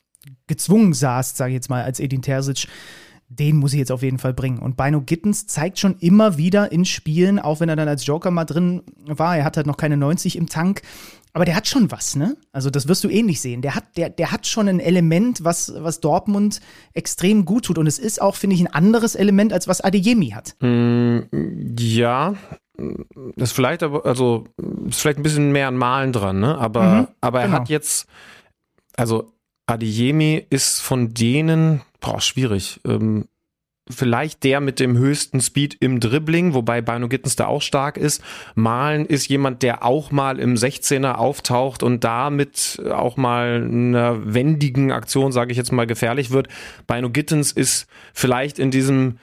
gezwungen 0.48 0.94
sahst, 0.94 1.38
sage 1.38 1.52
ich 1.52 1.56
jetzt 1.56 1.70
mal, 1.70 1.84
als 1.84 2.00
Edin 2.00 2.22
Terzic, 2.22 2.68
den 3.30 3.58
muss 3.58 3.74
ich 3.74 3.80
jetzt 3.80 3.92
auf 3.92 4.02
jeden 4.02 4.18
Fall 4.18 4.34
bringen. 4.34 4.60
Und 4.60 4.76
Bino 4.76 5.02
Gittens 5.02 5.46
zeigt 5.48 5.80
schon 5.80 5.96
immer 6.00 6.38
wieder 6.38 6.72
in 6.72 6.84
Spielen, 6.84 7.40
auch 7.40 7.60
wenn 7.60 7.70
er 7.70 7.76
dann 7.76 7.88
als 7.88 8.06
Joker 8.06 8.32
mal 8.32 8.46
drin 8.46 8.82
war, 9.06 9.38
er 9.38 9.44
hat 9.46 9.56
halt 9.56 9.68
noch 9.68 9.78
keine 9.78 9.98
90 9.98 10.36
im 10.36 10.50
Tank, 10.50 10.82
aber 11.32 11.46
der 11.46 11.56
hat 11.56 11.68
schon 11.68 11.92
was, 11.92 12.16
ne? 12.16 12.36
Also 12.52 12.72
das 12.72 12.88
wirst 12.88 13.04
du 13.04 13.10
ähnlich 13.10 13.40
sehen. 13.40 13.62
Der 13.62 13.76
hat, 13.76 13.84
der, 13.98 14.10
der 14.10 14.32
hat 14.32 14.48
schon 14.48 14.68
ein 14.68 14.80
Element, 14.80 15.44
was, 15.44 15.72
was 15.78 16.00
Dortmund 16.00 16.60
extrem 16.96 17.46
gut 17.46 17.66
tut. 17.66 17.78
Und 17.78 17.86
es 17.86 18.00
ist 18.00 18.20
auch, 18.20 18.36
finde 18.36 18.56
ich, 18.56 18.62
ein 18.62 18.74
anderes 18.74 19.14
Element, 19.14 19.54
als 19.54 19.68
was 19.68 19.80
Adeyemi 19.80 20.32
hat. 20.32 20.56
Ja, 21.80 22.34
das 23.36 23.50
ist 23.50 23.52
vielleicht 23.52 23.84
aber, 23.84 24.06
also 24.08 24.46
ist 24.88 25.00
vielleicht 25.02 25.20
ein 25.20 25.24
bisschen 25.24 25.52
mehr 25.52 25.68
an 25.68 25.78
Malen 25.78 26.14
dran, 26.14 26.40
ne? 26.40 26.58
Aber, 26.58 26.84
Mhm, 26.84 27.08
aber 27.22 27.42
er 27.42 27.46
genau. 27.48 27.60
hat 27.60 27.70
jetzt, 27.70 28.08
also 28.98 29.32
Adeyemi 29.68 30.44
ist 30.50 30.82
von 30.82 31.14
denen, 31.14 31.82
boah, 32.00 32.22
schwierig. 32.22 32.80
Ähm, 32.86 33.26
vielleicht 33.90 34.44
der 34.44 34.62
mit 34.62 34.80
dem 34.80 34.98
höchsten 34.98 35.42
Speed 35.42 35.78
im 35.80 36.00
Dribbling, 36.00 36.54
wobei 36.54 36.82
Bino 36.82 37.08
Gittens 37.08 37.36
da 37.36 37.48
auch 37.48 37.62
stark 37.62 37.98
ist. 37.98 38.22
Malen 38.56 39.06
ist 39.06 39.28
jemand, 39.28 39.64
der 39.64 39.84
auch 39.84 40.12
mal 40.12 40.40
im 40.40 40.56
16er 40.56 41.14
auftaucht 41.14 41.82
und 41.82 42.04
damit 42.04 42.82
auch 42.92 43.18
mal 43.18 43.64
einer 43.64 44.34
wendigen 44.34 44.92
Aktion, 44.92 45.32
sage 45.32 45.52
ich 45.52 45.58
jetzt 45.58 45.72
mal, 45.72 45.88
gefährlich 45.88 46.30
wird. 46.30 46.48
Bino 46.88 47.10
Gittens 47.10 47.52
ist 47.52 47.88
vielleicht 48.14 48.60
in 48.60 48.70
diesem 48.70 49.18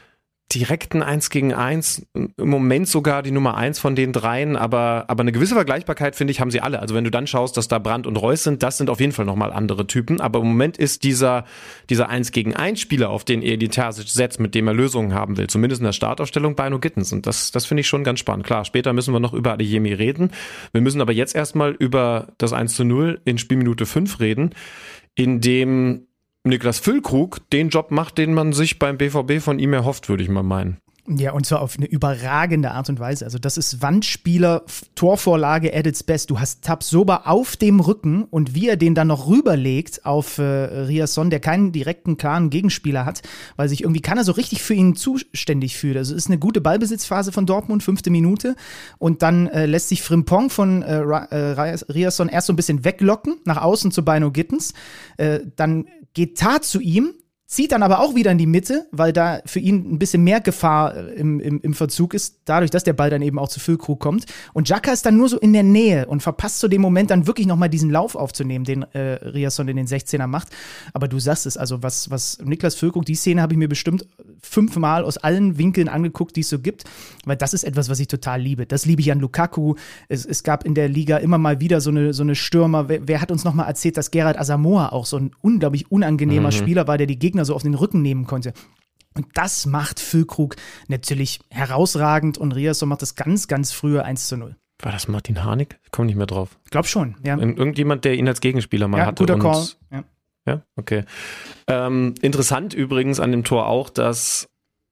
direkten 0.54 1.02
1 1.02 1.30
gegen 1.30 1.52
1, 1.52 2.06
im 2.14 2.32
Moment 2.38 2.88
sogar 2.88 3.22
die 3.22 3.32
Nummer 3.32 3.56
1 3.56 3.80
von 3.80 3.96
den 3.96 4.12
dreien, 4.12 4.56
aber, 4.56 5.06
aber 5.09 5.22
eine 5.22 5.32
gewisse 5.32 5.54
Vergleichbarkeit, 5.54 6.14
finde 6.14 6.30
ich, 6.30 6.40
haben 6.40 6.52
sie 6.52 6.61
alle. 6.61 6.78
Also 6.78 6.94
wenn 6.94 7.02
du 7.02 7.11
dann 7.11 7.26
schaust, 7.26 7.56
dass 7.56 7.66
da 7.66 7.80
Brandt 7.80 8.06
und 8.06 8.16
Reus 8.16 8.44
sind, 8.44 8.62
das 8.62 8.78
sind 8.78 8.88
auf 8.88 9.00
jeden 9.00 9.12
Fall 9.12 9.24
nochmal 9.24 9.52
andere 9.52 9.88
Typen, 9.88 10.20
aber 10.20 10.38
im 10.38 10.46
Moment 10.46 10.78
ist 10.78 11.02
dieser, 11.02 11.44
dieser 11.90 12.09
1 12.09 12.30
gegen 12.30 12.54
1 12.54 12.80
Spieler, 12.80 13.11
auf 13.11 13.24
den 13.24 13.42
Edin 13.42 13.70
Terzic 13.70 14.09
setzt, 14.09 14.38
mit 14.38 14.54
dem 14.54 14.68
er 14.68 14.74
Lösungen 14.74 15.14
haben 15.14 15.37
will, 15.37 15.48
zumindest 15.48 15.80
in 15.80 15.87
der 15.87 15.92
Startaufstellung 15.92 16.54
Bino 16.54 16.78
Gittens 16.78 17.12
und 17.12 17.26
das, 17.26 17.50
das 17.50 17.66
finde 17.66 17.80
ich 17.80 17.88
schon 17.88 18.04
ganz 18.04 18.20
spannend. 18.20 18.46
Klar, 18.46 18.64
später 18.64 18.92
müssen 18.92 19.12
wir 19.12 19.20
noch 19.20 19.32
über 19.32 19.54
Adeyemi 19.54 19.94
reden, 19.94 20.30
wir 20.70 20.80
müssen 20.80 21.00
aber 21.00 21.12
jetzt 21.12 21.35
erstmal 21.35 21.72
über 21.72 22.28
das 22.38 22.52
1 22.52 22.76
zu 22.76 22.85
0 22.85 23.20
in 23.24 23.38
Spielminute 23.38 23.85
5 23.85 24.20
reden, 24.20 24.50
in 25.16 25.40
dem 25.40 26.06
Niklas 26.46 26.78
Füllkrug 26.78 27.48
den 27.50 27.68
Job 27.68 27.90
macht, 27.90 28.18
den 28.18 28.35
man 28.35 28.52
sich 28.52 28.78
beim 28.78 28.98
BVB 28.98 29.40
von 29.40 29.59
ihm 29.59 29.72
erhofft, 29.72 30.09
würde 30.09 30.22
ich 30.22 30.28
mal 30.28 30.42
meinen. 30.42 30.78
Ja, 31.09 31.32
und 31.32 31.46
zwar 31.46 31.61
auf 31.61 31.76
eine 31.76 31.87
überragende 31.87 32.72
Art 32.72 32.88
und 32.88 32.98
Weise. 32.98 33.24
Also, 33.24 33.38
das 33.38 33.56
ist 33.56 33.80
Wandspieler, 33.80 34.64
Torvorlage 34.96 35.72
at 35.72 35.87
its 35.87 36.02
best. 36.02 36.30
Du 36.30 36.40
hast 36.40 36.64
Tabsoba 36.64 37.22
auf 37.26 37.56
dem 37.56 37.78
Rücken 37.78 38.24
und 38.24 38.56
wie 38.56 38.68
er 38.68 38.76
den 38.76 38.96
dann 38.96 39.06
noch 39.06 39.28
rüberlegt 39.28 40.04
auf 40.04 40.38
äh, 40.38 40.42
Riasson, 40.42 41.30
der 41.30 41.38
keinen 41.38 41.70
direkten, 41.70 42.16
klaren 42.16 42.50
Gegenspieler 42.50 43.04
hat, 43.04 43.22
weil 43.54 43.68
sich 43.68 43.82
irgendwie 43.82 44.00
keiner 44.00 44.24
so 44.24 44.32
richtig 44.32 44.62
für 44.62 44.74
ihn 44.74 44.96
zuständig 44.96 45.76
fühlt. 45.76 45.96
Also, 45.96 46.12
es 46.12 46.24
ist 46.24 46.28
eine 46.28 46.38
gute 46.38 46.61
Ballbesitzphase 46.61 47.30
von 47.30 47.46
Dortmund, 47.46 47.85
fünfte 47.85 48.11
Minute. 48.11 48.56
Und 48.98 49.22
dann 49.22 49.46
äh, 49.46 49.66
lässt 49.66 49.90
sich 49.90 50.02
Frimpong 50.02 50.50
von 50.50 50.82
äh, 50.82 51.02
äh, 51.02 51.80
Riasson 51.88 52.28
erst 52.28 52.48
so 52.48 52.52
ein 52.52 52.56
bisschen 52.56 52.85
weglocken, 52.85 53.37
nach 53.44 53.62
außen 53.62 53.92
zu 53.92 54.04
Bino 54.04 54.32
Gittens. 54.32 54.74
Äh, 55.18 55.40
dann 55.54 55.87
geht 56.16 56.38
Tat 56.38 56.64
zu 56.64 56.81
ihm, 56.81 57.12
Zieht 57.48 57.70
dann 57.70 57.85
aber 57.85 58.00
auch 58.00 58.16
wieder 58.16 58.32
in 58.32 58.38
die 58.38 58.46
Mitte, 58.46 58.88
weil 58.90 59.12
da 59.12 59.40
für 59.46 59.61
ihn 59.61 59.92
ein 59.92 60.00
bisschen 60.00 60.24
mehr 60.24 60.40
Gefahr 60.40 60.96
äh, 60.96 61.14
im, 61.14 61.38
im, 61.38 61.61
im 61.61 61.74
Verzug 61.74 62.12
ist, 62.12 62.40
dadurch, 62.44 62.72
dass 62.72 62.82
der 62.82 62.92
Ball 62.92 63.09
dann 63.09 63.22
eben 63.22 63.38
auch 63.38 63.48
zu 63.48 63.61
Füllkrug 63.61 64.00
kommt. 64.00 64.26
Und 64.52 64.68
Jaka 64.68 64.90
ist 64.90 65.06
dann 65.06 65.16
nur 65.16 65.28
so 65.28 65.38
in 65.38 65.52
der 65.52 65.62
Nähe 65.62 66.06
und 66.06 66.24
verpasst 66.24 66.59
zu 66.59 66.66
dem 66.66 66.82
Moment 66.82 67.11
dann 67.11 67.28
wirklich 67.28 67.46
nochmal 67.46 67.68
diesen 67.68 67.88
Lauf 67.88 68.16
aufzunehmen, 68.16 68.64
den 68.64 68.82
äh, 68.94 69.24
Riasson 69.24 69.68
in 69.68 69.76
den 69.76 69.87
16er 69.87 70.26
macht. 70.26 70.48
Aber 70.92 71.06
du 71.06 71.20
sagst 71.20 71.46
es, 71.46 71.56
also 71.56 71.85
was, 71.85 72.11
was 72.11 72.38
Niklas 72.42 72.74
Füllkrug, 72.74 73.04
die 73.04 73.14
Szene 73.14 73.42
habe 73.42 73.54
ich 73.54 73.59
mir 73.59 73.68
bestimmt 73.68 74.09
fünfmal 74.42 75.04
aus 75.04 75.16
allen 75.16 75.56
Winkeln 75.56 75.88
angeguckt, 75.88 76.35
die 76.35 76.40
es 76.40 76.48
so 76.48 76.59
gibt, 76.59 76.82
weil 77.26 77.37
das 77.37 77.54
ist 77.54 77.62
etwas, 77.62 77.88
was 77.88 78.00
ich 78.00 78.09
total 78.09 78.40
liebe. 78.40 78.66
Das 78.66 78.87
liebe 78.87 79.02
ich 79.02 79.12
an 79.12 79.20
Lukaku. 79.20 79.76
Es, 80.09 80.26
es 80.26 80.42
gab 80.42 80.64
in 80.64 80.74
der 80.74 80.88
Liga 80.88 81.18
immer 81.18 81.38
mal 81.38 81.61
wieder 81.61 81.80
so 81.80 81.90
eine, 81.90 82.12
so 82.12 82.24
eine 82.24 82.35
Stürmer. 82.35 82.88
Wer, 82.88 83.06
wer 83.06 83.20
hat 83.20 83.30
uns 83.30 83.44
nochmal 83.44 83.68
erzählt, 83.68 83.96
dass 83.96 84.11
Gerard 84.11 84.37
Asamoah 84.37 84.92
auch 84.92 85.06
so 85.06 85.16
ein 85.16 85.30
unglaublich 85.42 85.92
unangenehmer 85.92 86.50
Spieler 86.50 86.88
war, 86.88 86.98
der 86.98 87.06
die 87.06 87.18
Gegner 87.18 87.36
so 87.44 87.55
auf 87.55 87.62
den 87.62 87.75
Rücken 87.75 88.03
nehmen 88.03 88.27
konnte? 88.27 88.53
Und 89.14 89.27
das 89.35 89.66
macht 89.66 89.99
Füllkrug 90.01 90.57
natürlich 90.88 91.40
herausragend 91.51 92.38
und 92.38 92.53
Riasson 92.53 92.88
macht 92.88 93.03
das 93.03 93.14
ganz, 93.14 93.49
ganz 93.49 93.72
frühe 93.72 94.05
1 94.05 94.29
zu 94.29 94.37
0. 94.37 94.57
War 94.83 94.92
das 94.92 95.09
Martin 95.09 95.42
Harnik? 95.42 95.79
Ich 95.85 95.90
komme 95.90 96.07
nicht 96.07 96.16
mehr 96.16 96.27
drauf. 96.27 96.59
Ich 96.64 96.70
glaube 96.70 96.87
schon, 96.87 97.16
ja. 97.25 97.35
Ir- 97.37 97.57
Irgendjemand, 97.57 98.05
der 98.05 98.14
ihn 98.14 98.29
als 98.29 98.40
Gegenspieler 98.40 98.88
mal 98.88 98.99
ja 98.99 99.07
hatte. 99.07 99.22
guter 99.25 99.38
Call. 99.38 99.66
Ja. 99.90 100.05
Ja, 100.46 100.62
okay. 100.77 101.05
Ähm, 101.66 102.14
interessant 102.20 102.72
übrigens 102.75 103.18
an 103.18 103.33
dem 103.33 103.42
Tor 103.42 103.66
auch, 103.68 103.88
dass 103.90 104.49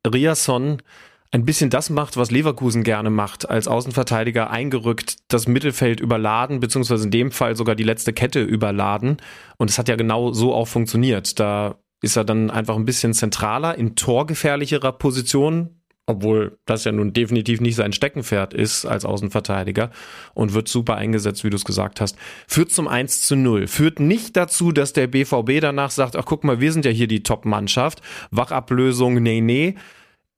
Riasson 0.07 0.83
ein 1.31 1.45
bisschen 1.45 1.69
das 1.69 1.91
macht, 1.91 2.17
was 2.17 2.31
Leverkusen 2.31 2.83
gerne 2.83 3.11
macht, 3.11 3.49
als 3.51 3.69
Außenverteidiger 3.69 4.51
eingerückt, 4.51 5.17
das 5.29 5.47
Mittelfeld 5.49 6.01
überladen, 6.01 6.61
beziehungsweise 6.61 7.05
in 7.05 7.11
dem 7.11 7.31
Fall 7.31 7.57
sogar 7.57 7.75
die 7.75 7.83
letzte 7.85 8.13
Kette 8.13 8.43
überladen. 8.43 9.17
Und 9.59 9.69
es 9.69 9.79
hat 9.79 9.89
ja 9.89 9.97
genau 9.97 10.33
so 10.33 10.55
auch 10.55 10.67
funktioniert. 10.69 11.39
Da 11.41 11.77
ist 12.05 12.17
er 12.17 12.25
dann 12.25 12.51
einfach 12.51 12.77
ein 12.77 12.85
bisschen 12.85 13.15
zentraler, 13.15 13.77
in 13.77 13.97
torgefährlicherer 13.97 14.93
Position 14.93 15.81
obwohl 16.07 16.59
das 16.67 16.85
ja 16.85 16.93
nun 16.93 17.13
definitiv 17.13 17.61
nicht 17.61 17.77
sein 17.77 17.93
Steckenpferd 17.93 18.53
ist 18.53 18.85
als 18.85 19.05
Außenverteidiger 19.05 19.91
und 20.35 20.53
wird 20.53 20.69
super 20.69 20.97
eingesetzt, 20.97 21.45
wie 21.45 21.51
du 21.51 21.57
es 21.57 21.65
gesagt 21.65 22.01
hast, 22.01 22.17
führt 22.47 22.71
zum 22.71 22.89
1 22.89 23.23
zu 23.23 23.37
0. 23.37 23.67
Führt 23.67 24.01
nicht 24.01 24.37
dazu, 24.37 24.71
dass 24.71 24.93
der 24.93 25.07
BVB 25.07 25.61
danach 25.61 25.91
sagt, 25.91 26.17
ach 26.17 26.27
guck 26.27 26.45
mal, 26.45 26.61
wir 26.61 26.73
sind 26.73 26.85
ja 26.85 26.91
hier 26.91 27.09
die 27.09 27.23
Top-Mannschaft, 27.23 28.03
Wachablösung, 28.31 29.15
nee, 29.23 29.41
nee. 29.41 29.77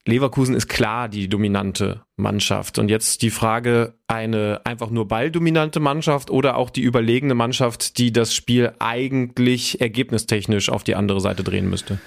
Leverkusen 0.07 0.55
ist 0.55 0.67
klar 0.67 1.09
die 1.09 1.27
dominante 1.27 2.01
Mannschaft. 2.15 2.79
Und 2.79 2.89
jetzt 2.89 3.21
die 3.21 3.29
Frage, 3.29 3.93
eine 4.07 4.61
einfach 4.63 4.89
nur 4.89 5.07
balldominante 5.07 5.79
Mannschaft 5.79 6.29
oder 6.29 6.57
auch 6.57 6.69
die 6.69 6.81
überlegene 6.81 7.35
Mannschaft, 7.35 7.97
die 7.97 8.11
das 8.11 8.33
Spiel 8.33 8.73
eigentlich 8.79 9.81
ergebnistechnisch 9.81 10.69
auf 10.69 10.83
die 10.83 10.95
andere 10.95 11.21
Seite 11.21 11.43
drehen 11.43 11.69
müsste? 11.69 11.99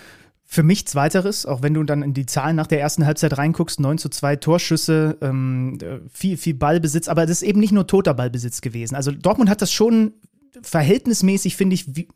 Für 0.45 0.65
mich 0.65 0.87
zweiteres, 0.89 1.47
auch 1.47 1.63
wenn 1.63 1.75
du 1.75 1.85
dann 1.85 2.03
in 2.03 2.13
die 2.13 2.27
Zahlen 2.27 2.57
nach 2.57 2.67
der 2.67 2.81
ersten 2.81 3.07
Halbzeit 3.07 3.39
reinguckst, 3.39 3.79
9 3.79 3.99
zu 3.99 4.09
2 4.09 4.37
Torschüsse, 4.37 5.17
ähm, 5.21 5.79
viel, 6.13 6.37
viel 6.37 6.55
Ballbesitz, 6.55 7.07
aber 7.07 7.23
das 7.23 7.43
ist 7.43 7.43
eben 7.43 7.61
nicht 7.61 7.71
nur 7.71 7.87
toter 7.87 8.15
Ballbesitz 8.15 8.61
gewesen. 8.61 8.97
Also 8.97 9.13
Dortmund 9.13 9.49
hat 9.49 9.63
das 9.63 9.71
schon 9.71 10.15
verhältnismäßig, 10.63 11.55
finde 11.55 11.75
ich, 11.75 11.95
wie, 11.95 12.09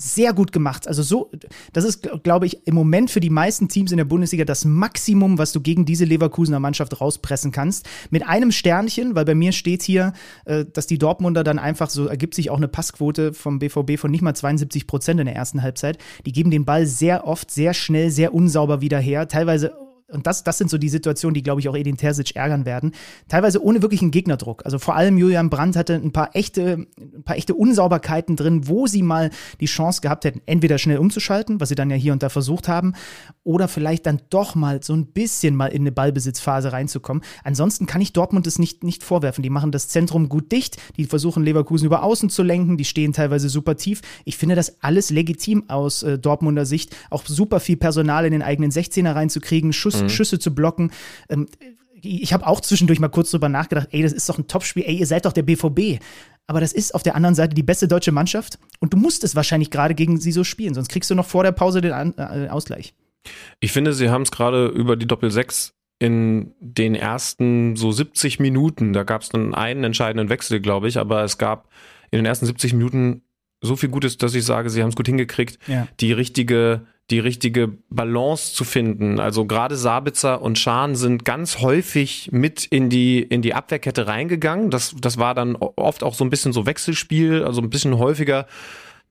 sehr 0.00 0.32
gut 0.32 0.52
gemacht. 0.52 0.86
Also 0.86 1.02
so, 1.02 1.32
das 1.72 1.84
ist, 1.84 2.08
glaube 2.22 2.46
ich, 2.46 2.66
im 2.68 2.76
Moment 2.76 3.10
für 3.10 3.18
die 3.18 3.30
meisten 3.30 3.68
Teams 3.68 3.90
in 3.90 3.96
der 3.96 4.04
Bundesliga 4.04 4.44
das 4.44 4.64
Maximum, 4.64 5.38
was 5.38 5.50
du 5.50 5.60
gegen 5.60 5.84
diese 5.86 6.04
Leverkusener 6.04 6.60
Mannschaft 6.60 7.00
rauspressen 7.00 7.50
kannst. 7.50 7.88
Mit 8.10 8.24
einem 8.24 8.52
Sternchen, 8.52 9.16
weil 9.16 9.24
bei 9.24 9.34
mir 9.34 9.50
steht 9.50 9.82
hier, 9.82 10.12
äh, 10.44 10.64
dass 10.72 10.86
die 10.86 10.98
Dortmunder 10.98 11.42
dann 11.42 11.58
einfach 11.58 11.90
so, 11.90 12.06
ergibt 12.06 12.36
sich 12.36 12.48
auch 12.50 12.58
eine 12.58 12.68
Passquote 12.68 13.34
vom 13.34 13.58
BVB 13.58 13.98
von 13.98 14.12
nicht 14.12 14.22
mal 14.22 14.34
72 14.34 14.86
Prozent 14.86 15.18
in 15.18 15.26
der 15.26 15.34
ersten 15.34 15.62
Halbzeit. 15.62 15.98
Die 16.24 16.32
geben 16.32 16.52
den 16.52 16.64
Ball 16.64 16.86
sehr 16.86 17.26
oft, 17.26 17.50
sehr 17.50 17.74
schnell, 17.74 18.12
sehr 18.12 18.32
unsauber 18.32 18.80
wieder 18.80 19.00
her. 19.00 19.26
Teilweise 19.26 19.87
und 20.10 20.26
das, 20.26 20.42
das 20.42 20.56
sind 20.56 20.70
so 20.70 20.78
die 20.78 20.88
Situationen, 20.88 21.34
die, 21.34 21.42
glaube 21.42 21.60
ich, 21.60 21.68
auch 21.68 21.76
Edin 21.76 21.98
Terzic 21.98 22.34
ärgern 22.34 22.64
werden. 22.64 22.92
Teilweise 23.28 23.62
ohne 23.62 23.82
wirklichen 23.82 24.10
Gegnerdruck. 24.10 24.64
Also 24.64 24.78
vor 24.78 24.96
allem 24.96 25.18
Julian 25.18 25.50
Brandt 25.50 25.76
hatte 25.76 25.94
ein 25.94 26.12
paar 26.12 26.34
echte, 26.34 26.86
ein 26.98 27.22
paar 27.24 27.36
echte 27.36 27.54
Unsauberkeiten 27.54 28.34
drin, 28.34 28.68
wo 28.68 28.86
sie 28.86 29.02
mal 29.02 29.30
die 29.60 29.66
Chance 29.66 30.00
gehabt 30.00 30.24
hätten, 30.24 30.40
entweder 30.46 30.78
schnell 30.78 30.96
umzuschalten, 30.96 31.60
was 31.60 31.68
sie 31.68 31.74
dann 31.74 31.90
ja 31.90 31.96
hier 31.96 32.14
und 32.14 32.22
da 32.22 32.30
versucht 32.30 32.68
haben, 32.68 32.94
oder 33.44 33.68
vielleicht 33.68 34.06
dann 34.06 34.22
doch 34.30 34.54
mal 34.54 34.82
so 34.82 34.94
ein 34.94 35.06
bisschen 35.06 35.54
mal 35.54 35.66
in 35.66 35.82
eine 35.82 35.92
Ballbesitzphase 35.92 36.72
reinzukommen. 36.72 37.22
Ansonsten 37.44 37.84
kann 37.84 38.00
ich 38.00 38.14
Dortmund 38.14 38.46
das 38.46 38.58
nicht, 38.58 38.84
nicht 38.84 39.04
vorwerfen. 39.04 39.42
Die 39.42 39.50
machen 39.50 39.72
das 39.72 39.88
Zentrum 39.88 40.30
gut 40.30 40.52
dicht, 40.52 40.78
die 40.96 41.04
versuchen 41.04 41.44
Leverkusen 41.44 41.84
über 41.84 42.02
außen 42.02 42.30
zu 42.30 42.42
lenken, 42.42 42.78
die 42.78 42.86
stehen 42.86 43.12
teilweise 43.12 43.50
super 43.50 43.76
tief. 43.76 44.00
Ich 44.24 44.38
finde 44.38 44.54
das 44.54 44.82
alles 44.82 45.10
legitim 45.10 45.68
aus 45.68 46.02
äh, 46.02 46.18
Dortmunder 46.18 46.64
Sicht. 46.64 46.96
Auch 47.10 47.26
super 47.26 47.60
viel 47.60 47.76
Personal 47.76 48.24
in 48.24 48.32
den 48.32 48.42
eigenen 48.42 48.70
16er 48.70 49.14
reinzukriegen, 49.14 49.74
Schuss 49.74 49.97
mhm. 50.02 50.08
Schüsse 50.08 50.38
zu 50.38 50.54
blocken. 50.54 50.90
Ähm, 51.28 51.46
ich 52.00 52.32
habe 52.32 52.46
auch 52.46 52.60
zwischendurch 52.60 53.00
mal 53.00 53.08
kurz 53.08 53.30
drüber 53.30 53.48
nachgedacht, 53.48 53.88
ey, 53.90 54.02
das 54.02 54.12
ist 54.12 54.28
doch 54.28 54.38
ein 54.38 54.46
Topspiel, 54.46 54.84
ey, 54.86 54.96
ihr 54.96 55.06
seid 55.06 55.24
doch 55.24 55.32
der 55.32 55.42
BVB. 55.42 56.00
Aber 56.46 56.60
das 56.60 56.72
ist 56.72 56.94
auf 56.94 57.02
der 57.02 57.14
anderen 57.14 57.34
Seite 57.34 57.54
die 57.54 57.62
beste 57.62 57.88
deutsche 57.88 58.12
Mannschaft 58.12 58.58
und 58.80 58.92
du 58.92 58.96
musst 58.96 59.22
es 59.24 59.36
wahrscheinlich 59.36 59.70
gerade 59.70 59.94
gegen 59.94 60.18
sie 60.18 60.32
so 60.32 60.44
spielen, 60.44 60.74
sonst 60.74 60.88
kriegst 60.88 61.10
du 61.10 61.14
noch 61.14 61.26
vor 61.26 61.42
der 61.42 61.52
Pause 61.52 61.80
den 61.80 61.92
An 61.92 62.14
äh, 62.16 62.48
Ausgleich. 62.48 62.94
Ich 63.60 63.72
finde, 63.72 63.92
sie 63.92 64.08
haben 64.08 64.22
es 64.22 64.30
gerade 64.30 64.68
über 64.68 64.96
die 64.96 65.06
Doppel-6 65.06 65.72
in 65.98 66.54
den 66.60 66.94
ersten 66.94 67.76
so 67.76 67.92
70 67.92 68.38
Minuten, 68.38 68.92
da 68.92 69.02
gab 69.02 69.22
es 69.22 69.28
dann 69.28 69.54
einen 69.54 69.84
entscheidenden 69.84 70.28
Wechsel, 70.28 70.60
glaube 70.60 70.88
ich, 70.88 70.98
aber 70.98 71.24
es 71.24 71.36
gab 71.36 71.68
in 72.10 72.18
den 72.18 72.26
ersten 72.26 72.46
70 72.46 72.72
Minuten 72.72 73.22
so 73.60 73.76
viel 73.76 73.88
Gutes, 73.88 74.16
dass 74.16 74.34
ich 74.34 74.44
sage, 74.44 74.70
sie 74.70 74.82
haben 74.82 74.90
es 74.90 74.96
gut 74.96 75.08
hingekriegt, 75.08 75.58
ja. 75.66 75.88
die 76.00 76.12
richtige 76.12 76.86
die 77.10 77.18
richtige 77.18 77.72
Balance 77.88 78.54
zu 78.54 78.64
finden. 78.64 79.18
Also 79.18 79.46
gerade 79.46 79.76
Sabitzer 79.76 80.42
und 80.42 80.58
Schahn 80.58 80.94
sind 80.94 81.24
ganz 81.24 81.60
häufig 81.60 82.30
mit 82.32 82.66
in 82.66 82.90
die, 82.90 83.22
in 83.22 83.40
die 83.40 83.54
Abwehrkette 83.54 84.06
reingegangen. 84.06 84.70
Das, 84.70 84.94
das 85.00 85.16
war 85.16 85.34
dann 85.34 85.56
oft 85.56 86.02
auch 86.02 86.14
so 86.14 86.24
ein 86.24 86.30
bisschen 86.30 86.52
so 86.52 86.66
Wechselspiel, 86.66 87.44
also 87.44 87.62
ein 87.62 87.70
bisschen 87.70 87.98
häufiger 87.98 88.46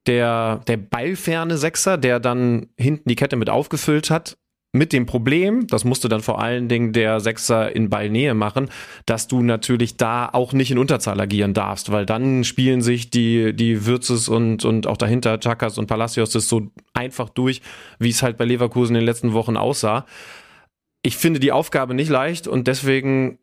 der, 0.05 0.61
der 0.67 0.77
ballferne 0.77 1.57
Sechser, 1.57 1.97
der 1.97 2.19
dann 2.19 2.67
hinten 2.77 3.09
die 3.09 3.15
Kette 3.15 3.35
mit 3.35 3.49
aufgefüllt 3.49 4.09
hat 4.09 4.37
mit 4.77 4.93
dem 4.93 5.05
Problem, 5.05 5.67
das 5.67 5.83
musste 5.83 6.09
dann 6.09 6.21
vor 6.21 6.41
allen 6.41 6.67
Dingen 6.67 6.93
der 6.93 7.19
Sechser 7.19 7.75
in 7.75 7.89
Ballnähe 7.89 8.33
machen, 8.33 8.69
dass 9.05 9.27
du 9.27 9.41
natürlich 9.41 9.97
da 9.97 10.29
auch 10.31 10.53
nicht 10.53 10.71
in 10.71 10.77
Unterzahl 10.77 11.19
agieren 11.19 11.53
darfst, 11.53 11.91
weil 11.91 12.05
dann 12.05 12.43
spielen 12.43 12.81
sich 12.81 13.09
die, 13.09 13.53
die 13.53 13.85
Würzes 13.85 14.29
und, 14.29 14.65
und 14.65 14.87
auch 14.87 14.97
dahinter 14.97 15.39
Chakas 15.39 15.77
und 15.77 15.87
Palacios 15.87 16.31
das 16.31 16.47
so 16.47 16.67
einfach 16.93 17.29
durch, 17.29 17.61
wie 17.99 18.09
es 18.09 18.23
halt 18.23 18.37
bei 18.37 18.45
Leverkusen 18.45 18.95
in 18.95 19.01
den 19.01 19.05
letzten 19.05 19.33
Wochen 19.33 19.57
aussah. 19.57 20.05
Ich 21.01 21.17
finde 21.17 21.39
die 21.39 21.51
Aufgabe 21.51 21.93
nicht 21.93 22.09
leicht 22.09 22.47
und 22.47 22.67
deswegen 22.67 23.39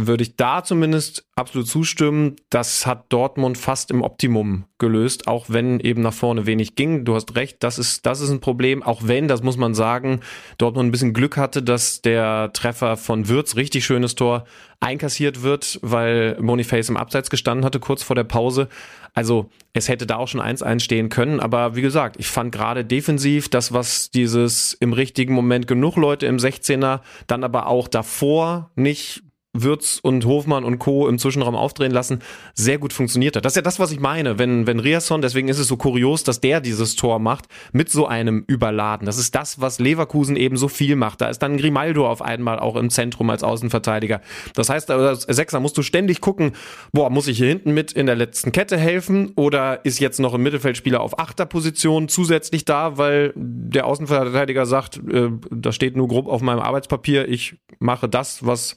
würde 0.00 0.22
ich 0.22 0.36
da 0.36 0.62
zumindest 0.62 1.26
absolut 1.34 1.66
zustimmen. 1.66 2.36
Das 2.50 2.86
hat 2.86 3.06
Dortmund 3.08 3.58
fast 3.58 3.90
im 3.90 4.02
Optimum 4.02 4.64
gelöst, 4.78 5.26
auch 5.26 5.46
wenn 5.48 5.80
eben 5.80 6.02
nach 6.02 6.12
vorne 6.12 6.46
wenig 6.46 6.76
ging. 6.76 7.04
Du 7.04 7.16
hast 7.16 7.34
recht, 7.34 7.64
das 7.64 7.78
ist, 7.78 8.06
das 8.06 8.20
ist 8.20 8.30
ein 8.30 8.40
Problem, 8.40 8.84
auch 8.84 9.02
wenn, 9.04 9.26
das 9.26 9.42
muss 9.42 9.56
man 9.56 9.74
sagen, 9.74 10.20
Dortmund 10.56 10.88
ein 10.88 10.92
bisschen 10.92 11.14
Glück 11.14 11.36
hatte, 11.36 11.64
dass 11.64 12.00
der 12.00 12.52
Treffer 12.52 12.96
von 12.96 13.28
Würz, 13.28 13.56
richtig 13.56 13.84
schönes 13.84 14.14
Tor, 14.14 14.44
einkassiert 14.78 15.42
wird, 15.42 15.80
weil 15.82 16.36
Boniface 16.36 16.90
im 16.90 16.96
Abseits 16.96 17.28
gestanden 17.28 17.64
hatte, 17.64 17.80
kurz 17.80 18.04
vor 18.04 18.14
der 18.14 18.22
Pause. 18.24 18.68
Also 19.14 19.50
es 19.72 19.88
hätte 19.88 20.06
da 20.06 20.16
auch 20.16 20.28
schon 20.28 20.40
1-1 20.40 20.78
stehen 20.78 21.08
können, 21.08 21.40
aber 21.40 21.74
wie 21.74 21.82
gesagt, 21.82 22.16
ich 22.20 22.28
fand 22.28 22.52
gerade 22.52 22.84
defensiv 22.84 23.48
das, 23.48 23.72
was 23.72 24.10
dieses 24.10 24.74
im 24.74 24.92
richtigen 24.92 25.34
Moment 25.34 25.66
genug 25.66 25.96
Leute 25.96 26.26
im 26.26 26.36
16er, 26.36 27.00
dann 27.26 27.42
aber 27.42 27.66
auch 27.66 27.88
davor 27.88 28.70
nicht 28.76 29.24
Würz 29.62 29.98
und 30.02 30.24
Hofmann 30.24 30.64
und 30.64 30.78
Co. 30.78 31.08
im 31.08 31.18
Zwischenraum 31.18 31.54
aufdrehen 31.56 31.92
lassen, 31.92 32.20
sehr 32.54 32.78
gut 32.78 32.92
funktioniert 32.92 33.36
hat. 33.36 33.44
Das 33.44 33.52
ist 33.52 33.56
ja 33.56 33.62
das, 33.62 33.78
was 33.78 33.92
ich 33.92 34.00
meine, 34.00 34.38
wenn, 34.38 34.66
wenn 34.66 34.80
Riasson, 34.80 35.22
deswegen 35.22 35.48
ist 35.48 35.58
es 35.58 35.68
so 35.68 35.76
kurios, 35.76 36.24
dass 36.24 36.40
der 36.40 36.60
dieses 36.60 36.96
Tor 36.96 37.18
macht, 37.18 37.46
mit 37.72 37.90
so 37.90 38.06
einem 38.06 38.44
Überladen. 38.46 39.06
Das 39.06 39.18
ist 39.18 39.34
das, 39.34 39.60
was 39.60 39.78
Leverkusen 39.78 40.36
eben 40.36 40.56
so 40.56 40.68
viel 40.68 40.96
macht. 40.96 41.20
Da 41.20 41.28
ist 41.28 41.38
dann 41.40 41.56
Grimaldo 41.56 42.08
auf 42.08 42.22
einmal 42.22 42.58
auch 42.58 42.76
im 42.76 42.90
Zentrum 42.90 43.30
als 43.30 43.42
Außenverteidiger. 43.42 44.20
Das 44.54 44.68
heißt, 44.68 44.90
als 44.90 45.22
Sechser 45.22 45.60
musst 45.60 45.76
du 45.78 45.82
ständig 45.82 46.20
gucken, 46.20 46.52
boah, 46.92 47.10
muss 47.10 47.28
ich 47.28 47.38
hier 47.38 47.48
hinten 47.48 47.72
mit 47.72 47.92
in 47.92 48.06
der 48.06 48.16
letzten 48.16 48.52
Kette 48.52 48.76
helfen 48.76 49.32
oder 49.36 49.84
ist 49.84 49.98
jetzt 50.00 50.20
noch 50.20 50.34
ein 50.34 50.42
Mittelfeldspieler 50.42 51.00
auf 51.00 51.18
Achterposition 51.18 52.08
zusätzlich 52.08 52.64
da, 52.64 52.98
weil 52.98 53.32
der 53.36 53.86
Außenverteidiger 53.86 54.66
sagt, 54.66 55.00
äh, 55.10 55.30
das 55.50 55.74
steht 55.74 55.96
nur 55.96 56.08
grob 56.08 56.26
auf 56.28 56.42
meinem 56.42 56.60
Arbeitspapier, 56.60 57.28
ich 57.28 57.56
mache 57.78 58.08
das, 58.08 58.44
was 58.46 58.76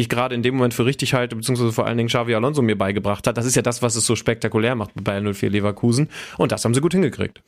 ich 0.00 0.08
gerade 0.08 0.34
in 0.34 0.42
dem 0.42 0.56
Moment 0.56 0.74
für 0.74 0.84
richtig 0.84 1.14
halte, 1.14 1.36
beziehungsweise 1.36 1.72
vor 1.72 1.86
allen 1.86 1.96
Dingen 1.96 2.08
Xavi 2.08 2.34
Alonso 2.34 2.62
mir 2.62 2.76
beigebracht 2.76 3.26
hat. 3.26 3.36
Das 3.36 3.46
ist 3.46 3.56
ja 3.56 3.62
das, 3.62 3.82
was 3.82 3.96
es 3.96 4.06
so 4.06 4.16
spektakulär 4.16 4.74
macht 4.74 4.94
bei 4.94 5.02
Bayern 5.02 5.32
04 5.34 5.50
Leverkusen. 5.50 6.08
Und 6.36 6.52
das 6.52 6.64
haben 6.64 6.74
sie 6.74 6.80
gut 6.80 6.92
hingekriegt. 6.92 7.42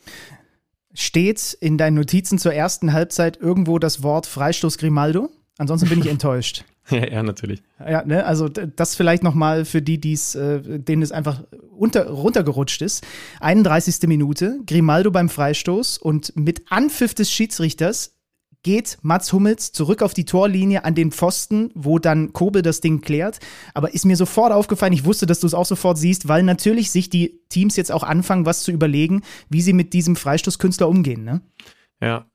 Steht 0.94 1.56
in 1.60 1.78
deinen 1.78 1.94
Notizen 1.94 2.38
zur 2.38 2.52
ersten 2.52 2.92
Halbzeit 2.92 3.38
irgendwo 3.38 3.78
das 3.78 4.02
Wort 4.02 4.26
Freistoß 4.26 4.78
Grimaldo? 4.78 5.30
Ansonsten 5.58 5.88
bin 5.88 6.00
ich 6.00 6.06
enttäuscht. 6.10 6.64
Ja, 6.90 7.06
ja, 7.06 7.22
natürlich. 7.22 7.62
Ja, 7.78 8.04
ne, 8.04 8.26
also 8.26 8.48
das 8.48 8.96
vielleicht 8.96 9.22
nochmal 9.22 9.64
für 9.64 9.80
die, 9.80 10.00
die's, 10.00 10.34
äh, 10.34 10.60
denen 10.80 11.02
es 11.02 11.12
einfach 11.12 11.44
unter, 11.70 12.08
runtergerutscht 12.08 12.82
ist. 12.82 13.06
31. 13.40 14.08
Minute, 14.08 14.58
Grimaldo 14.66 15.10
beim 15.10 15.28
Freistoß 15.28 15.98
und 15.98 16.34
mit 16.36 16.64
Anpfiff 16.70 17.14
des 17.14 17.30
Schiedsrichters 17.30 18.11
geht 18.62 18.98
Mats 19.02 19.32
Hummels 19.32 19.72
zurück 19.72 20.02
auf 20.02 20.14
die 20.14 20.24
Torlinie 20.24 20.84
an 20.84 20.94
den 20.94 21.10
Pfosten, 21.10 21.70
wo 21.74 21.98
dann 21.98 22.32
Kobe 22.32 22.62
das 22.62 22.80
Ding 22.80 23.00
klärt. 23.00 23.40
Aber 23.74 23.94
ist 23.94 24.04
mir 24.04 24.16
sofort 24.16 24.52
aufgefallen, 24.52 24.92
ich 24.92 25.04
wusste, 25.04 25.26
dass 25.26 25.40
du 25.40 25.46
es 25.46 25.54
auch 25.54 25.66
sofort 25.66 25.98
siehst, 25.98 26.28
weil 26.28 26.42
natürlich 26.42 26.90
sich 26.90 27.10
die 27.10 27.40
Teams 27.48 27.76
jetzt 27.76 27.92
auch 27.92 28.04
anfangen, 28.04 28.46
was 28.46 28.62
zu 28.62 28.70
überlegen, 28.70 29.22
wie 29.48 29.62
sie 29.62 29.72
mit 29.72 29.92
diesem 29.92 30.16
Freistoßkünstler 30.16 30.88
umgehen. 30.88 31.24
Ne? 31.24 31.40
Ja, 32.00 32.26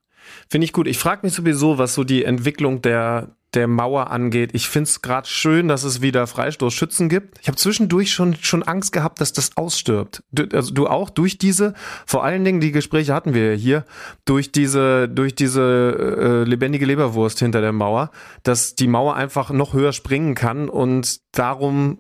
finde 0.49 0.65
ich 0.65 0.73
gut. 0.73 0.87
Ich 0.87 0.97
frage 0.97 1.25
mich 1.25 1.33
sowieso, 1.33 1.77
was 1.77 1.93
so 1.93 2.03
die 2.03 2.23
Entwicklung 2.23 2.81
der, 2.81 3.35
der 3.53 3.67
Mauer 3.67 4.11
angeht. 4.11 4.51
Ich 4.53 4.67
finde 4.67 4.89
es 4.89 5.01
gerade 5.01 5.27
schön, 5.27 5.67
dass 5.67 5.83
es 5.83 6.01
wieder 6.01 6.27
Freistoßschützen 6.27 7.07
gibt. 7.09 7.39
Ich 7.41 7.47
habe 7.47 7.57
zwischendurch 7.57 8.11
schon, 8.11 8.35
schon 8.35 8.63
Angst 8.63 8.91
gehabt, 8.91 9.21
dass 9.21 9.33
das 9.33 9.55
ausstirbt. 9.55 10.23
Du, 10.31 10.47
also 10.53 10.73
du 10.73 10.87
auch 10.87 11.09
durch 11.09 11.37
diese, 11.37 11.73
vor 12.05 12.23
allen 12.23 12.43
Dingen 12.43 12.59
die 12.59 12.71
Gespräche 12.71 13.13
hatten 13.13 13.33
wir 13.33 13.53
hier, 13.53 13.85
durch 14.25 14.51
diese, 14.51 15.07
durch 15.07 15.33
diese 15.33 16.43
äh, 16.45 16.49
lebendige 16.49 16.85
Leberwurst 16.85 17.39
hinter 17.39 17.61
der 17.61 17.71
Mauer, 17.71 18.11
dass 18.43 18.75
die 18.75 18.87
Mauer 18.87 19.15
einfach 19.15 19.49
noch 19.51 19.73
höher 19.73 19.93
springen 19.93 20.35
kann 20.35 20.67
und 20.67 21.21
darum 21.31 21.99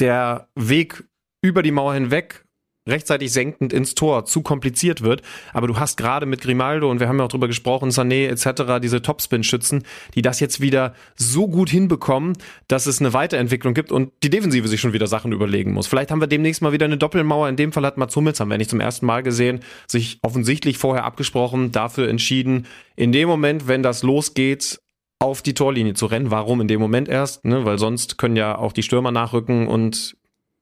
der 0.00 0.48
Weg 0.54 1.04
über 1.40 1.62
die 1.62 1.72
Mauer 1.72 1.94
hinweg 1.94 2.44
rechtzeitig 2.88 3.32
senkend 3.32 3.72
ins 3.72 3.94
Tor 3.94 4.24
zu 4.24 4.42
kompliziert 4.42 5.02
wird. 5.02 5.22
Aber 5.52 5.66
du 5.66 5.78
hast 5.78 5.96
gerade 5.96 6.26
mit 6.26 6.40
Grimaldo 6.40 6.90
und 6.90 7.00
wir 7.00 7.08
haben 7.08 7.18
ja 7.18 7.24
auch 7.24 7.28
drüber 7.28 7.46
gesprochen, 7.46 7.90
Sané 7.90 8.28
etc., 8.28 8.80
diese 8.82 9.02
Topspin-Schützen, 9.02 9.84
die 10.14 10.22
das 10.22 10.40
jetzt 10.40 10.60
wieder 10.60 10.94
so 11.16 11.48
gut 11.48 11.70
hinbekommen, 11.70 12.36
dass 12.68 12.86
es 12.86 13.00
eine 13.00 13.12
Weiterentwicklung 13.12 13.74
gibt 13.74 13.92
und 13.92 14.12
die 14.22 14.30
Defensive 14.30 14.68
sich 14.68 14.80
schon 14.80 14.92
wieder 14.92 15.06
Sachen 15.06 15.32
überlegen 15.32 15.72
muss. 15.72 15.86
Vielleicht 15.86 16.10
haben 16.10 16.20
wir 16.20 16.26
demnächst 16.26 16.62
mal 16.62 16.72
wieder 16.72 16.86
eine 16.86 16.98
Doppelmauer. 16.98 17.48
In 17.48 17.56
dem 17.56 17.72
Fall 17.72 17.84
hat 17.84 17.96
Mats 17.96 18.16
Hummels, 18.16 18.40
haben 18.40 18.50
wir 18.50 18.58
nicht 18.58 18.70
zum 18.70 18.80
ersten 18.80 19.06
Mal 19.06 19.22
gesehen, 19.22 19.60
sich 19.86 20.18
offensichtlich 20.22 20.78
vorher 20.78 21.04
abgesprochen, 21.04 21.72
dafür 21.72 22.08
entschieden, 22.08 22.66
in 22.96 23.12
dem 23.12 23.28
Moment, 23.28 23.68
wenn 23.68 23.82
das 23.82 24.02
losgeht, 24.02 24.80
auf 25.20 25.42
die 25.42 25.54
Torlinie 25.54 25.94
zu 25.94 26.06
rennen. 26.06 26.30
Warum 26.30 26.62
in 26.62 26.68
dem 26.68 26.80
Moment 26.80 27.08
erst? 27.08 27.44
Ne? 27.44 27.64
Weil 27.64 27.78
sonst 27.78 28.16
können 28.18 28.36
ja 28.36 28.56
auch 28.56 28.72
die 28.72 28.82
Stürmer 28.82 29.10
nachrücken 29.10 29.68
und 29.68 30.16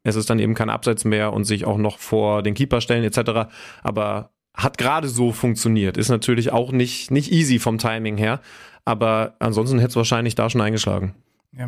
es 0.05 0.17
ist 0.17 0.31
dann 0.31 0.39
eben 0.39 0.55
kein 0.55 0.71
Abseits 0.71 1.05
mehr 1.05 1.33
und 1.33 1.45
sich 1.45 1.65
auch 1.65 1.79
noch 1.79 1.99
vor 1.99 2.43
den 2.43 2.55
Keeper 2.55 2.81
stellen 2.81 3.05
etc. 3.05 3.51
Aber 3.83 4.31
hat 4.55 4.79
gerade 4.79 5.09
so 5.09 5.33
funktioniert. 5.33 5.97
Ist 5.97 6.09
natürlich 6.09 6.53
auch 6.53 6.73
nicht, 6.73 7.11
nicht 7.11 7.31
easy 7.31 7.59
vom 7.59 7.79
Timing 7.79 8.17
her. 8.17 8.41
Aber 8.85 9.35
ansonsten 9.39 9.79
hätte 9.79 9.91
es 9.91 9.97
wahrscheinlich 9.97 10.35
da 10.35 10.51
schon 10.51 10.61
eingeschlagen. 10.61 11.15
Ja, 11.57 11.67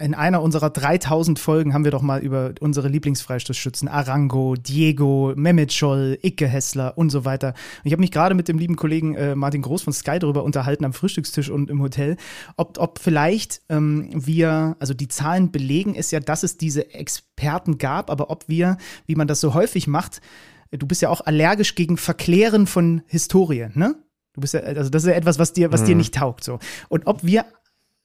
in 0.00 0.14
einer 0.14 0.42
unserer 0.42 0.68
3000 0.68 1.38
Folgen 1.38 1.72
haben 1.72 1.84
wir 1.84 1.92
doch 1.92 2.02
mal 2.02 2.20
über 2.20 2.52
unsere 2.58 2.88
Lieblingsfreistoßschützen 2.88 3.86
Arango, 3.86 4.56
Diego, 4.56 5.32
Mehmet 5.36 5.72
Scholl, 5.72 6.18
Icke 6.20 6.48
Hessler 6.48 6.98
und 6.98 7.10
so 7.10 7.24
weiter. 7.24 7.48
Und 7.48 7.84
ich 7.84 7.92
habe 7.92 8.00
mich 8.00 8.10
gerade 8.10 8.34
mit 8.34 8.48
dem 8.48 8.58
lieben 8.58 8.74
Kollegen 8.74 9.14
äh, 9.14 9.36
Martin 9.36 9.62
Groß 9.62 9.82
von 9.82 9.92
Sky 9.92 10.18
darüber 10.18 10.42
unterhalten 10.42 10.84
am 10.84 10.92
Frühstückstisch 10.92 11.48
und 11.48 11.70
im 11.70 11.80
Hotel, 11.80 12.16
ob, 12.56 12.78
ob 12.78 12.98
vielleicht 12.98 13.62
ähm, 13.68 14.10
wir, 14.12 14.76
also 14.80 14.94
die 14.94 15.08
Zahlen 15.08 15.52
belegen 15.52 15.94
es 15.94 16.10
ja, 16.10 16.18
dass 16.18 16.42
es 16.42 16.58
diese 16.58 16.92
Experten 16.92 17.78
gab, 17.78 18.10
aber 18.10 18.30
ob 18.30 18.48
wir, 18.48 18.78
wie 19.06 19.14
man 19.14 19.28
das 19.28 19.38
so 19.38 19.54
häufig 19.54 19.86
macht, 19.86 20.20
du 20.72 20.88
bist 20.88 21.02
ja 21.02 21.08
auch 21.08 21.20
allergisch 21.20 21.76
gegen 21.76 21.98
Verklären 21.98 22.66
von 22.66 23.02
Historie, 23.06 23.68
ne? 23.74 23.94
Du 24.34 24.40
bist 24.40 24.54
ja, 24.54 24.60
also 24.60 24.88
das 24.88 25.04
ist 25.04 25.10
ja 25.10 25.14
etwas, 25.14 25.38
was 25.38 25.52
dir, 25.52 25.72
was 25.72 25.82
mhm. 25.82 25.86
dir 25.86 25.96
nicht 25.96 26.14
taugt, 26.14 26.42
so. 26.42 26.58
Und 26.88 27.06
ob 27.06 27.22
wir 27.22 27.44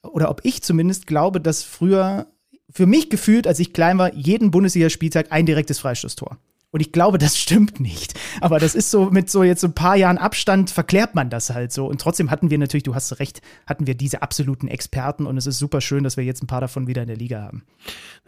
oder 0.07 0.29
ob 0.29 0.41
ich 0.43 0.63
zumindest 0.63 1.07
glaube, 1.07 1.41
dass 1.41 1.63
früher 1.63 2.27
für 2.69 2.85
mich 2.85 3.09
gefühlt, 3.09 3.47
als 3.47 3.59
ich 3.59 3.73
klein 3.73 3.97
war, 3.97 4.13
jeden 4.13 4.51
Bundesligaspieltag 4.51 5.31
ein 5.31 5.45
direktes 5.45 5.79
Freistoßtor. 5.79 6.37
Und 6.71 6.81
ich 6.81 6.91
glaube, 6.91 7.17
das 7.17 7.37
stimmt 7.39 7.79
nicht. 7.79 8.13
Aber 8.41 8.59
das 8.59 8.75
ist 8.75 8.91
so, 8.91 9.09
mit 9.09 9.29
so 9.29 9.43
jetzt 9.43 9.61
so 9.61 9.67
ein 9.67 9.73
paar 9.73 9.95
Jahren 9.95 10.17
Abstand 10.17 10.69
verklärt 10.69 11.15
man 11.15 11.29
das 11.29 11.49
halt 11.49 11.71
so. 11.71 11.87
Und 11.87 12.01
trotzdem 12.01 12.29
hatten 12.29 12.49
wir 12.49 12.57
natürlich, 12.57 12.83
du 12.83 12.95
hast 12.95 13.19
recht, 13.19 13.41
hatten 13.65 13.87
wir 13.87 13.95
diese 13.95 14.21
absoluten 14.21 14.67
Experten 14.67 15.25
und 15.25 15.37
es 15.37 15.47
ist 15.47 15.59
super 15.59 15.81
schön, 15.81 16.03
dass 16.03 16.17
wir 16.17 16.23
jetzt 16.23 16.43
ein 16.43 16.47
paar 16.47 16.61
davon 16.61 16.87
wieder 16.87 17.01
in 17.01 17.07
der 17.07 17.17
Liga 17.17 17.41
haben. 17.41 17.63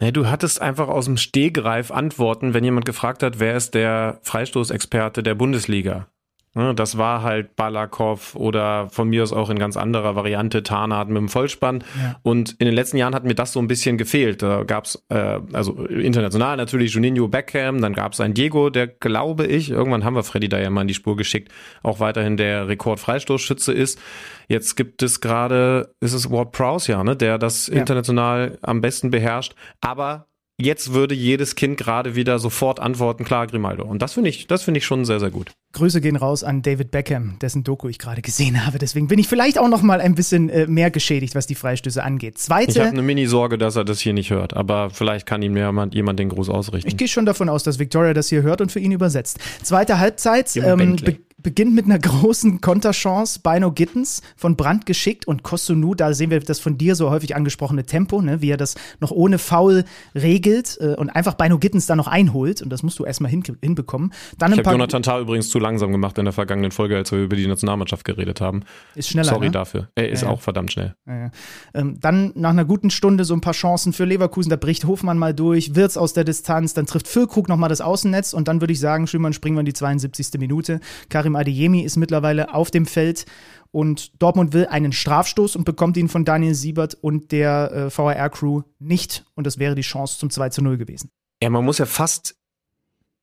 Nee, 0.00 0.12
du 0.12 0.26
hattest 0.28 0.60
einfach 0.60 0.88
aus 0.88 1.04
dem 1.04 1.16
Stehgreif 1.16 1.90
Antworten, 1.90 2.54
wenn 2.54 2.64
jemand 2.64 2.86
gefragt 2.86 3.22
hat, 3.22 3.38
wer 3.40 3.56
ist 3.56 3.74
der 3.74 4.18
Freistoßexperte 4.22 5.22
der 5.22 5.34
Bundesliga? 5.34 6.08
Ne, 6.52 6.74
das 6.74 6.98
war 6.98 7.22
halt 7.22 7.54
Balakov 7.54 8.34
oder 8.34 8.90
von 8.90 9.08
mir 9.08 9.22
aus 9.22 9.32
auch 9.32 9.50
in 9.50 9.58
ganz 9.60 9.76
anderer 9.76 10.16
Variante 10.16 10.64
Tarnat 10.64 11.06
mit 11.06 11.18
dem 11.18 11.28
Vollspann. 11.28 11.84
Ja. 11.96 12.16
Und 12.22 12.56
in 12.58 12.66
den 12.66 12.74
letzten 12.74 12.96
Jahren 12.96 13.14
hat 13.14 13.22
mir 13.22 13.36
das 13.36 13.52
so 13.52 13.60
ein 13.60 13.68
bisschen 13.68 13.96
gefehlt. 13.98 14.42
Da 14.42 14.64
gab's 14.64 15.00
äh, 15.10 15.38
also 15.52 15.84
international 15.84 16.56
natürlich 16.56 16.92
Juninho 16.92 17.28
Beckham, 17.28 17.80
dann 17.80 17.92
gab's 17.92 18.18
einen 18.18 18.34
Diego, 18.34 18.68
der 18.68 18.88
glaube 18.88 19.46
ich, 19.46 19.70
irgendwann 19.70 20.02
haben 20.02 20.16
wir 20.16 20.24
Freddy 20.24 20.48
da 20.48 20.58
ja 20.58 20.70
mal 20.70 20.80
in 20.80 20.88
die 20.88 20.94
Spur 20.94 21.16
geschickt, 21.16 21.52
auch 21.84 22.00
weiterhin 22.00 22.36
der 22.36 22.66
Rekordfreistoßschütze 22.66 23.72
ist. 23.72 24.00
Jetzt 24.48 24.74
gibt 24.74 25.04
es 25.04 25.20
gerade, 25.20 25.94
ist 26.00 26.14
es 26.14 26.32
Ward 26.32 26.50
Prowse 26.50 26.90
ja, 26.90 27.04
ne, 27.04 27.14
der 27.14 27.38
das 27.38 27.68
ja. 27.68 27.74
international 27.74 28.58
am 28.62 28.80
besten 28.80 29.12
beherrscht. 29.12 29.54
Aber 29.80 30.26
jetzt 30.60 30.92
würde 30.92 31.14
jedes 31.14 31.54
Kind 31.54 31.76
gerade 31.76 32.14
wieder 32.14 32.38
sofort 32.38 32.80
antworten, 32.80 33.24
klar, 33.24 33.46
Grimaldo. 33.46 33.84
Und 33.84 34.02
das 34.02 34.14
finde 34.14 34.30
ich, 34.30 34.46
das 34.46 34.62
finde 34.62 34.78
ich 34.78 34.86
schon 34.86 35.04
sehr, 35.04 35.20
sehr 35.20 35.30
gut. 35.30 35.52
Grüße 35.72 36.00
gehen 36.00 36.16
raus 36.16 36.42
an 36.42 36.62
David 36.62 36.90
Beckham, 36.90 37.38
dessen 37.40 37.62
Doku 37.62 37.88
ich 37.88 37.98
gerade 37.98 38.22
gesehen 38.22 38.66
habe. 38.66 38.78
Deswegen 38.78 39.06
bin 39.06 39.18
ich 39.18 39.28
vielleicht 39.28 39.58
auch 39.58 39.68
noch 39.68 39.82
mal 39.82 40.00
ein 40.00 40.14
bisschen 40.14 40.48
äh, 40.48 40.66
mehr 40.66 40.90
geschädigt, 40.90 41.34
was 41.34 41.46
die 41.46 41.54
Freistöße 41.54 42.02
angeht. 42.02 42.38
Zweite. 42.38 42.70
Ich 42.72 42.78
habe 42.78 42.90
eine 42.90 43.02
Mini-Sorge, 43.02 43.56
dass 43.56 43.76
er 43.76 43.84
das 43.84 44.00
hier 44.00 44.12
nicht 44.12 44.30
hört, 44.30 44.54
aber 44.54 44.90
vielleicht 44.90 45.26
kann 45.26 45.42
ihm 45.42 45.56
jemand, 45.56 45.94
jemand 45.94 46.18
den 46.18 46.28
Gruß 46.28 46.48
ausrichten. 46.48 46.88
Ich 46.88 46.96
gehe 46.96 47.08
schon 47.08 47.24
davon 47.24 47.48
aus, 47.48 47.62
dass 47.62 47.78
Victoria 47.78 48.14
das 48.14 48.28
hier 48.28 48.42
hört 48.42 48.60
und 48.60 48.72
für 48.72 48.80
ihn 48.80 48.92
übersetzt. 48.92 49.38
Zweite 49.62 49.98
Halbzeit. 49.98 50.56
Ähm, 50.56 50.98
beginnt 51.42 51.74
mit 51.74 51.86
einer 51.86 51.98
großen 51.98 52.60
Konterchance. 52.60 53.40
Bino 53.42 53.72
Gittens 53.72 54.22
von 54.36 54.56
Brand 54.56 54.86
geschickt 54.86 55.26
und 55.26 55.42
Kosunu, 55.42 55.94
da 55.94 56.12
sehen 56.14 56.30
wir 56.30 56.40
das 56.40 56.60
von 56.60 56.78
dir 56.78 56.94
so 56.94 57.10
häufig 57.10 57.36
angesprochene 57.36 57.84
Tempo, 57.84 58.22
ne, 58.22 58.40
wie 58.42 58.50
er 58.50 58.56
das 58.56 58.74
noch 59.00 59.10
ohne 59.10 59.38
Foul 59.38 59.84
regelt 60.14 60.78
äh, 60.80 60.94
und 60.94 61.10
einfach 61.10 61.34
Bino 61.34 61.58
Gittens 61.58 61.86
da 61.86 61.96
noch 61.96 62.06
einholt. 62.06 62.62
Und 62.62 62.70
das 62.70 62.82
musst 62.82 62.98
du 62.98 63.04
erstmal 63.04 63.30
hin, 63.30 63.42
hinbekommen. 63.60 64.12
Dann 64.38 64.52
ich 64.52 64.58
habe 64.58 64.70
Jonathan 64.70 65.02
Tah 65.02 65.20
übrigens 65.20 65.50
zu 65.50 65.58
langsam 65.58 65.92
gemacht 65.92 66.18
in 66.18 66.24
der 66.24 66.32
vergangenen 66.32 66.70
Folge, 66.70 66.96
als 66.96 67.12
wir 67.12 67.18
über 67.18 67.36
die 67.36 67.46
Nationalmannschaft 67.46 68.04
geredet 68.04 68.40
haben. 68.40 68.62
Ist 68.94 69.08
schneller. 69.08 69.28
Sorry 69.30 69.46
ne? 69.46 69.52
dafür. 69.52 69.88
Er 69.94 70.10
ist 70.10 70.22
ja, 70.22 70.28
auch 70.28 70.40
verdammt 70.40 70.72
schnell. 70.72 70.94
Ja, 71.06 71.30
ähm, 71.74 71.98
dann 72.00 72.32
nach 72.34 72.50
einer 72.50 72.64
guten 72.64 72.90
Stunde 72.90 73.24
so 73.24 73.34
ein 73.34 73.40
paar 73.40 73.52
Chancen 73.52 73.92
für 73.92 74.04
Leverkusen. 74.04 74.50
Da 74.50 74.56
bricht 74.56 74.84
Hofmann 74.84 75.18
mal 75.18 75.34
durch, 75.34 75.74
Wirtz 75.74 75.96
aus 75.96 76.12
der 76.12 76.24
Distanz, 76.24 76.74
dann 76.74 76.86
trifft 76.86 77.08
Füllkrug 77.08 77.48
nochmal 77.48 77.68
das 77.68 77.80
Außennetz 77.80 78.32
und 78.32 78.48
dann 78.48 78.60
würde 78.60 78.72
ich 78.72 78.80
sagen, 78.80 79.06
Schümann 79.06 79.32
springen 79.32 79.56
wir 79.56 79.60
in 79.60 79.66
die 79.66 79.72
72. 79.72 80.38
Minute. 80.38 80.80
Karim 81.08 81.29
Karim 81.30 81.36
Adeyemi 81.36 81.82
ist 81.82 81.96
mittlerweile 81.96 82.54
auf 82.54 82.70
dem 82.70 82.86
Feld 82.86 83.24
und 83.70 84.20
Dortmund 84.20 84.52
will 84.52 84.66
einen 84.66 84.92
Strafstoß 84.92 85.54
und 85.54 85.64
bekommt 85.64 85.96
ihn 85.96 86.08
von 86.08 86.24
Daniel 86.24 86.54
Siebert 86.54 86.96
und 87.00 87.30
der 87.30 87.70
äh, 87.72 87.96
VAR-Crew 87.96 88.62
nicht. 88.80 89.24
Und 89.34 89.46
das 89.46 89.58
wäre 89.58 89.74
die 89.76 89.82
Chance 89.82 90.18
zum 90.18 90.30
2 90.30 90.48
zu 90.48 90.62
0 90.62 90.76
gewesen. 90.76 91.10
Ja, 91.42 91.50
man 91.50 91.64
muss 91.64 91.78
ja 91.78 91.86
fast 91.86 92.36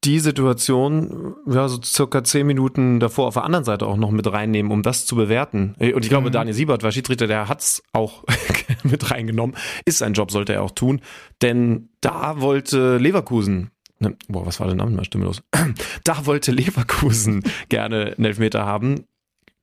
die 0.04 0.20
Situation, 0.20 1.36
ja, 1.48 1.68
so 1.68 1.82
circa 1.84 2.24
zehn 2.24 2.48
Minuten 2.48 3.00
davor 3.00 3.28
auf 3.28 3.34
der 3.34 3.44
anderen 3.44 3.66
Seite 3.66 3.86
auch 3.88 3.98
noch 3.98 4.12
mit 4.12 4.32
reinnehmen, 4.32 4.72
um 4.72 4.84
das 4.84 5.06
zu 5.06 5.16
bewerten. 5.16 5.76
Und 5.80 6.06
ich 6.06 6.10
glaube, 6.10 6.30
mhm. 6.30 6.34
Daniel 6.34 6.54
Siebert 6.54 6.84
war 6.84 6.92
Schiedsrichter, 6.92 7.28
der 7.28 7.50
hat's 7.50 7.84
auch 7.92 8.24
mit 8.84 9.12
reingenommen. 9.12 9.58
Ist 9.86 9.98
sein 9.98 10.14
Job, 10.14 10.32
sollte 10.32 10.54
er 10.54 10.64
auch 10.64 10.72
tun. 10.72 11.02
Denn 11.42 11.90
da 12.00 12.40
wollte 12.40 12.98
Leverkusen 12.98 13.72
ne, 14.00 14.16
boah, 14.28 14.46
was 14.46 14.60
war 14.60 14.68
der 14.68 14.76
Name? 14.76 15.04
Stimme 15.06 15.26
los. 15.26 15.44
Da 16.04 16.26
wollte 16.26 16.52
Leverkusen 16.52 17.44
gerne 17.70 18.16
einen 18.18 18.26
Elfmeter 18.26 18.66
haben. 18.66 19.06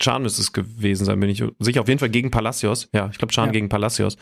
Chan 0.00 0.22
müsste 0.22 0.42
es 0.42 0.52
gewesen 0.52 1.04
sein, 1.04 1.20
bin 1.20 1.30
ich 1.30 1.42
sicher. 1.60 1.80
Auf 1.80 1.88
jeden 1.88 2.00
Fall 2.00 2.10
gegen 2.10 2.30
Palacios. 2.30 2.88
Ja, 2.92 3.08
ich 3.10 3.18
glaube 3.18 3.32
Chan 3.32 3.46
ja. 3.46 3.52
gegen 3.52 3.68
Palacios. 3.68 4.16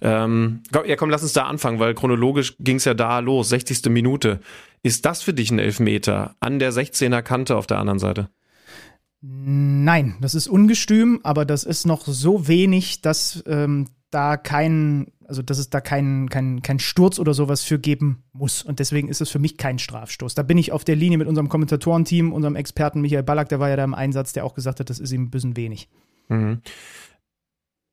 Ähm, 0.00 0.62
ja, 0.86 0.96
komm, 0.96 1.10
lass 1.10 1.22
uns 1.22 1.34
da 1.34 1.44
anfangen, 1.44 1.78
weil 1.78 1.94
chronologisch 1.94 2.56
ging 2.58 2.76
es 2.76 2.86
ja 2.86 2.94
da 2.94 3.18
los. 3.18 3.50
60. 3.50 3.86
Minute. 3.90 4.40
Ist 4.82 5.04
das 5.04 5.22
für 5.22 5.34
dich 5.34 5.50
ein 5.50 5.58
Elfmeter 5.58 6.36
an 6.40 6.58
der 6.58 6.72
16er 6.72 7.20
Kante 7.20 7.56
auf 7.56 7.66
der 7.66 7.78
anderen 7.78 7.98
Seite? 7.98 8.30
Nein, 9.20 10.16
das 10.22 10.34
ist 10.34 10.48
ungestüm, 10.48 11.20
aber 11.22 11.44
das 11.44 11.64
ist 11.64 11.86
noch 11.86 12.06
so 12.06 12.48
wenig, 12.48 13.02
dass 13.02 13.44
ähm, 13.46 13.88
da 14.10 14.38
kein, 14.38 15.12
also 15.30 15.42
dass 15.42 15.58
es 15.58 15.70
da 15.70 15.80
keinen 15.80 16.28
kein, 16.28 16.60
kein 16.60 16.80
Sturz 16.80 17.20
oder 17.20 17.34
sowas 17.34 17.62
für 17.62 17.78
geben 17.78 18.24
muss. 18.32 18.62
Und 18.62 18.80
deswegen 18.80 19.08
ist 19.08 19.20
es 19.20 19.30
für 19.30 19.38
mich 19.38 19.56
kein 19.56 19.78
Strafstoß. 19.78 20.34
Da 20.34 20.42
bin 20.42 20.58
ich 20.58 20.72
auf 20.72 20.82
der 20.82 20.96
Linie 20.96 21.18
mit 21.18 21.28
unserem 21.28 21.48
Kommentatorenteam, 21.48 22.32
unserem 22.32 22.56
Experten 22.56 23.00
Michael 23.00 23.22
Ballack, 23.22 23.48
der 23.48 23.60
war 23.60 23.68
ja 23.68 23.76
da 23.76 23.84
im 23.84 23.94
Einsatz, 23.94 24.32
der 24.32 24.44
auch 24.44 24.54
gesagt 24.54 24.80
hat, 24.80 24.90
das 24.90 24.98
ist 24.98 25.12
ihm 25.12 25.22
ein 25.22 25.30
bisschen 25.30 25.56
wenig. 25.56 25.88
Mhm. 26.28 26.62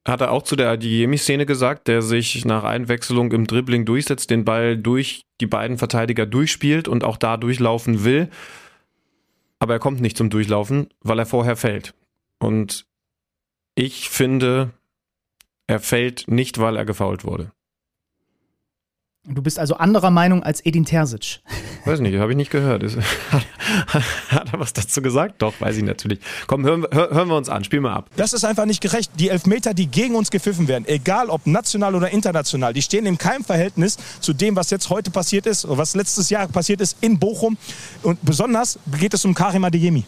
Hat 0.08 0.22
er 0.22 0.32
auch 0.32 0.42
zu 0.42 0.56
der 0.56 0.70
Adiemi-Szene 0.72 1.46
gesagt, 1.46 1.88
der 1.88 2.02
sich 2.02 2.44
nach 2.44 2.64
Einwechslung 2.64 3.32
im 3.32 3.46
Dribbling 3.46 3.86
durchsetzt, 3.86 4.32
den 4.32 4.44
Ball 4.44 4.76
durch 4.76 5.26
die 5.40 5.48
beiden 5.48 5.78
Verteidiger 5.78 6.26
durchspielt 6.26 6.88
und 6.88 7.04
auch 7.04 7.18
da 7.18 7.38
durchlaufen 7.38 8.04
will. 8.04 8.30
Aber 9.60 9.74
er 9.74 9.80
kommt 9.80 10.02
nicht 10.02 10.18
zum 10.18 10.32
Durchlaufen, 10.32 10.88
weil 11.02 11.20
er 11.20 11.26
vorher 11.28 11.56
fällt. 11.56 11.94
Und 12.40 12.88
ich 13.76 14.10
finde, 14.10 14.72
er 15.68 15.80
fällt 15.80 16.28
nicht, 16.28 16.58
weil 16.60 16.76
er 16.78 16.86
gefault 16.86 17.24
wurde. 17.26 17.52
Du 19.30 19.42
bist 19.42 19.60
also 19.60 19.76
anderer 19.76 20.10
Meinung 20.10 20.42
als 20.42 20.66
Edin 20.66 20.86
Terzic. 20.86 21.42
Weiß 21.84 22.00
nicht, 22.00 22.18
habe 22.18 22.32
ich 22.32 22.38
nicht 22.38 22.50
gehört. 22.50 22.84
Hat 24.30 24.54
er 24.54 24.60
was 24.60 24.72
dazu 24.72 25.02
gesagt? 25.02 25.42
Doch, 25.42 25.54
weiß 25.60 25.76
ich 25.76 25.84
natürlich. 25.84 26.20
Komm, 26.48 26.64
hören, 26.64 26.86
hören 26.90 27.28
wir 27.28 27.36
uns 27.36 27.50
an, 27.50 27.66
spiel 27.66 27.82
mal 27.82 27.94
ab. 27.94 28.10
Das 28.16 28.32
ist 28.32 28.46
einfach 28.46 28.66
nicht 28.66 28.80
gerecht. 28.80 29.12
Die 29.20 29.28
Elfmeter, 29.28 29.74
die 29.74 29.88
gegen 29.88 30.16
uns 30.16 30.32
gepfiffen 30.32 30.70
werden, 30.70 30.86
egal 30.88 31.30
ob 31.30 31.46
national 31.46 31.96
oder 31.96 32.10
international, 32.10 32.72
die 32.72 32.82
stehen 32.82 33.06
in 33.06 33.18
keinem 33.18 33.44
Verhältnis 33.44 33.98
zu 34.22 34.32
dem, 34.32 34.56
was 34.56 34.70
jetzt 34.70 34.90
heute 34.90 35.12
passiert 35.12 35.46
ist, 35.46 35.66
oder 35.66 35.78
was 35.78 35.94
letztes 35.94 36.30
Jahr 36.30 36.48
passiert 36.48 36.80
ist 36.80 36.96
in 37.02 37.20
Bochum. 37.20 37.58
Und 38.04 38.20
besonders 38.22 38.80
geht 38.98 39.14
es 39.14 39.26
um 39.26 39.34
Karim 39.34 39.66
Adeyemi. 39.66 40.06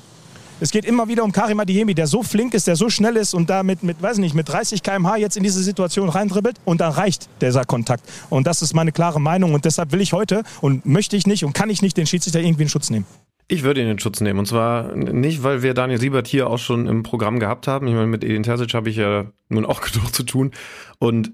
Es 0.62 0.72
geht 0.72 0.84
immer 0.84 1.08
wieder 1.08 1.24
um 1.24 1.32
Karim 1.32 1.62
Adiyemi, 1.62 1.96
der 1.96 2.06
so 2.06 2.22
flink 2.22 2.54
ist, 2.54 2.68
der 2.68 2.76
so 2.76 2.90
schnell 2.90 3.16
ist 3.16 3.34
und 3.34 3.50
damit 3.50 3.82
mit, 3.82 4.02
weiß 4.02 4.18
nicht, 4.18 4.36
mit 4.36 4.50
30 4.50 4.84
km/h 4.84 5.16
jetzt 5.16 5.38
in 5.38 5.44
diese 5.44 5.64
Situation 5.64 6.10
reindribbelt 6.10 6.58
und 6.66 6.82
dann 6.82 6.92
reicht 6.92 7.30
dieser 7.42 7.64
Kontakt. 7.64 8.04
Und 8.30 8.46
das 8.46 8.62
ist 8.62 8.74
meine 8.74 8.92
klare 8.92 9.22
Meinung 9.22 9.54
und 9.54 9.64
deshalb 9.64 9.94
will 9.94 10.02
ich 10.02 10.12
heute 10.12 10.44
und 10.60 10.86
möchte 10.86 11.16
ich 11.16 11.26
nicht 11.26 11.46
und 11.46 11.54
kann 11.54 11.70
ich 11.70 11.82
nicht 11.82 11.96
den 11.96 12.06
Schiedsrichter 12.06 12.42
irgendwie 12.42 12.64
in 12.64 12.70
Schutz 12.70 12.90
nehmen. 12.90 13.06
Ich 13.48 13.64
würde 13.64 13.82
ihn 13.82 13.88
in 13.88 14.00
Schutz 14.00 14.20
nehmen. 14.20 14.38
Und 14.38 14.48
zwar 14.48 14.94
nicht, 14.96 15.44
weil 15.44 15.64
wir 15.64 15.74
Daniel 15.74 16.00
Siebert 16.00 16.28
hier 16.28 16.50
auch 16.50 16.60
schon 16.60 16.88
im 16.88 17.04
Programm 17.04 17.40
gehabt 17.40 17.68
haben. 17.68 17.88
Ich 17.88 17.94
meine, 17.94 18.08
mit 18.08 18.26
Edin 18.26 18.44
Terzic 18.44 18.74
habe 18.74 18.90
ich 18.90 18.98
ja 18.98 19.32
nun 19.48 19.66
auch 19.66 19.80
genug 19.92 20.14
zu 20.14 20.24
tun. 20.24 20.52
Und 21.00 21.32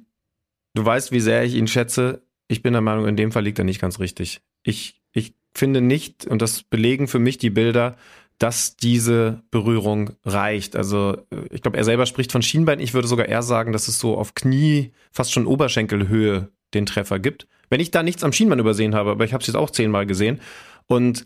du 0.76 0.86
weißt, 0.86 1.12
wie 1.12 1.20
sehr 1.20 1.44
ich 1.44 1.56
ihn 1.56 1.68
schätze. 1.68 2.22
Ich 2.48 2.62
bin 2.62 2.74
der 2.74 2.82
Meinung, 2.84 3.08
in 3.08 3.18
dem 3.18 3.32
Fall 3.32 3.44
liegt 3.44 3.58
er 3.58 3.66
nicht 3.66 3.82
ganz 3.82 4.00
richtig. 4.00 4.42
Ich, 4.62 5.02
ich 5.14 5.34
finde 5.56 5.82
nicht, 5.82 6.28
und 6.28 6.44
das 6.44 6.62
belegen 6.62 7.08
für 7.08 7.20
mich 7.20 7.40
die 7.40 7.50
Bilder, 7.50 7.98
dass 8.38 8.76
diese 8.76 9.42
Berührung 9.50 10.12
reicht. 10.26 10.76
Also 10.76 11.18
ich 11.52 11.62
glaube, 11.62 11.78
er 11.78 11.84
selber 11.84 12.06
spricht 12.06 12.32
von 12.32 12.42
Schienbein. 12.42 12.80
Ich 12.80 12.94
würde 12.94 13.08
sogar 13.08 13.28
eher 13.28 13.44
sagen, 13.44 13.72
dass 13.72 13.88
es 13.88 14.00
so 14.00 14.18
auf 14.18 14.34
Knie, 14.34 14.92
fast 15.12 15.32
schon 15.32 15.46
Oberschenkelhöhe 15.46 16.50
den 16.74 16.86
Treffer 16.86 17.20
gibt. 17.20 17.48
Wenn 17.70 17.80
ich 17.80 17.92
da 17.92 18.04
nichts 18.04 18.24
am 18.24 18.34
Schienbein 18.34 18.60
übersehen 18.60 18.94
habe, 18.94 19.12
aber 19.12 19.24
ich 19.26 19.34
habe 19.34 19.42
es 19.42 19.48
jetzt 19.48 19.56
auch 19.56 19.70
zehnmal 19.70 20.06
gesehen. 20.06 20.42
Und 20.88 21.26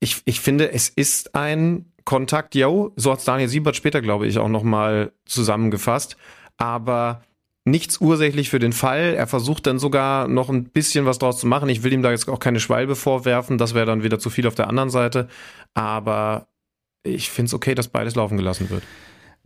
ich, 0.00 0.22
ich 0.24 0.40
finde, 0.40 0.72
es 0.72 0.88
ist 0.88 1.34
ein 1.34 1.92
Kontakt, 2.04 2.54
yo, 2.54 2.92
so 2.96 3.12
hat 3.12 3.26
Daniel 3.28 3.48
Siebert 3.48 3.76
später, 3.76 4.00
glaube 4.00 4.26
ich, 4.26 4.38
auch 4.38 4.48
nochmal 4.48 5.12
zusammengefasst. 5.26 6.16
Aber 6.56 7.22
nichts 7.70 8.00
ursächlich 8.00 8.50
für 8.50 8.58
den 8.58 8.72
Fall. 8.72 9.14
Er 9.14 9.26
versucht 9.26 9.66
dann 9.66 9.78
sogar 9.78 10.28
noch 10.28 10.48
ein 10.48 10.64
bisschen 10.64 11.06
was 11.06 11.18
draus 11.18 11.38
zu 11.38 11.46
machen. 11.46 11.68
Ich 11.68 11.82
will 11.82 11.92
ihm 11.92 12.02
da 12.02 12.10
jetzt 12.10 12.28
auch 12.28 12.38
keine 12.38 12.60
Schwalbe 12.60 12.96
vorwerfen, 12.96 13.58
das 13.58 13.74
wäre 13.74 13.86
dann 13.86 14.02
wieder 14.02 14.18
zu 14.18 14.30
viel 14.30 14.46
auf 14.46 14.54
der 14.54 14.68
anderen 14.68 14.90
Seite. 14.90 15.28
Aber 15.74 16.48
ich 17.02 17.30
finde 17.30 17.48
es 17.48 17.54
okay, 17.54 17.74
dass 17.74 17.88
beides 17.88 18.14
laufen 18.14 18.36
gelassen 18.36 18.70
wird. 18.70 18.82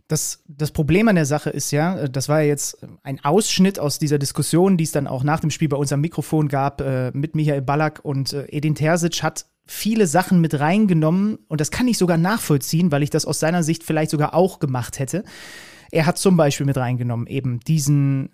Das, 0.07 0.43
das 0.47 0.69
Problem 0.69 1.07
an 1.07 1.15
der 1.15 1.25
Sache 1.25 1.49
ist 1.49 1.71
ja, 1.71 2.07
das 2.07 2.29
war 2.29 2.41
ja 2.41 2.47
jetzt 2.47 2.77
ein 3.01 3.23
Ausschnitt 3.25 3.79
aus 3.79 3.97
dieser 3.97 4.19
Diskussion, 4.19 4.77
die 4.77 4.83
es 4.83 4.91
dann 4.91 5.07
auch 5.07 5.23
nach 5.23 5.39
dem 5.39 5.49
Spiel 5.49 5.67
bei 5.67 5.77
uns 5.77 5.91
am 5.91 6.01
Mikrofon 6.01 6.47
gab 6.47 6.81
äh, 6.81 7.09
mit 7.13 7.35
Michael 7.35 7.63
Ballack 7.63 8.01
und 8.03 8.33
äh, 8.33 8.45
Edin 8.49 8.75
Terzic 8.75 9.23
hat 9.23 9.47
viele 9.65 10.05
Sachen 10.05 10.41
mit 10.41 10.59
reingenommen 10.59 11.39
und 11.47 11.59
das 11.59 11.71
kann 11.71 11.87
ich 11.87 11.97
sogar 11.97 12.17
nachvollziehen, 12.17 12.91
weil 12.91 13.01
ich 13.01 13.09
das 13.09 13.25
aus 13.25 13.39
seiner 13.39 13.63
Sicht 13.63 13.83
vielleicht 13.83 14.11
sogar 14.11 14.35
auch 14.35 14.59
gemacht 14.59 14.99
hätte. 14.99 15.23
Er 15.91 16.05
hat 16.05 16.17
zum 16.17 16.37
Beispiel 16.37 16.65
mit 16.65 16.77
reingenommen 16.77 17.27
eben 17.27 17.59
diesen 17.59 18.29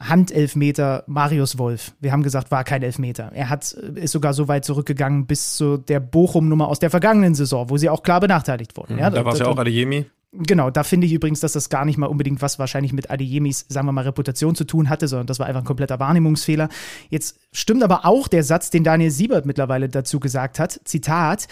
Handelfmeter 0.00 1.04
Marius 1.06 1.58
Wolf. 1.58 1.92
Wir 2.00 2.12
haben 2.12 2.22
gesagt, 2.22 2.50
war 2.50 2.64
kein 2.64 2.82
Elfmeter. 2.82 3.32
Er 3.34 3.50
hat, 3.50 3.74
äh, 3.74 4.00
ist 4.00 4.12
sogar 4.12 4.32
so 4.32 4.48
weit 4.48 4.64
zurückgegangen 4.64 5.26
bis 5.26 5.56
zu 5.56 5.76
der 5.76 6.00
Bochum-Nummer 6.00 6.68
aus 6.68 6.78
der 6.78 6.90
vergangenen 6.90 7.34
Saison, 7.34 7.68
wo 7.68 7.76
sie 7.76 7.90
auch 7.90 8.02
klar 8.02 8.20
benachteiligt 8.20 8.76
wurden. 8.76 8.94
Mhm, 8.94 9.00
ja, 9.00 9.10
da 9.10 9.24
war 9.24 9.34
es 9.34 9.40
ja 9.40 9.46
auch 9.46 9.58
Adeyemi. 9.58 10.06
Genau, 10.32 10.70
da 10.70 10.84
finde 10.84 11.08
ich 11.08 11.12
übrigens, 11.12 11.40
dass 11.40 11.52
das 11.52 11.70
gar 11.70 11.84
nicht 11.84 11.98
mal 11.98 12.06
unbedingt 12.06 12.40
was 12.40 12.58
wahrscheinlich 12.60 12.92
mit 12.92 13.10
Adeyemis, 13.10 13.66
sagen 13.68 13.88
wir 13.88 13.92
mal, 13.92 14.04
Reputation 14.04 14.54
zu 14.54 14.64
tun 14.64 14.88
hatte, 14.88 15.08
sondern 15.08 15.26
das 15.26 15.40
war 15.40 15.46
einfach 15.46 15.62
ein 15.62 15.66
kompletter 15.66 15.98
Wahrnehmungsfehler. 15.98 16.68
Jetzt 17.08 17.40
stimmt 17.52 17.82
aber 17.82 18.06
auch 18.06 18.28
der 18.28 18.44
Satz, 18.44 18.70
den 18.70 18.84
Daniel 18.84 19.10
Siebert 19.10 19.44
mittlerweile 19.44 19.88
dazu 19.88 20.20
gesagt 20.20 20.60
hat. 20.60 20.80
Zitat. 20.84 21.48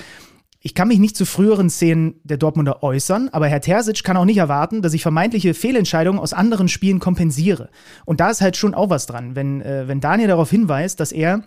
Ich 0.68 0.74
kann 0.74 0.88
mich 0.88 0.98
nicht 0.98 1.16
zu 1.16 1.24
früheren 1.24 1.70
Szenen 1.70 2.20
der 2.24 2.36
Dortmunder 2.36 2.82
äußern, 2.82 3.30
aber 3.30 3.48
Herr 3.48 3.62
Terzic 3.62 4.04
kann 4.04 4.18
auch 4.18 4.26
nicht 4.26 4.36
erwarten, 4.36 4.82
dass 4.82 4.92
ich 4.92 5.00
vermeintliche 5.00 5.54
Fehlentscheidungen 5.54 6.20
aus 6.20 6.34
anderen 6.34 6.68
Spielen 6.68 6.98
kompensiere. 6.98 7.70
Und 8.04 8.20
da 8.20 8.28
ist 8.28 8.42
halt 8.42 8.58
schon 8.58 8.74
auch 8.74 8.90
was 8.90 9.06
dran, 9.06 9.34
wenn, 9.34 9.62
äh, 9.62 9.88
wenn 9.88 10.02
Daniel 10.02 10.28
darauf 10.28 10.50
hinweist, 10.50 11.00
dass 11.00 11.10
er 11.10 11.42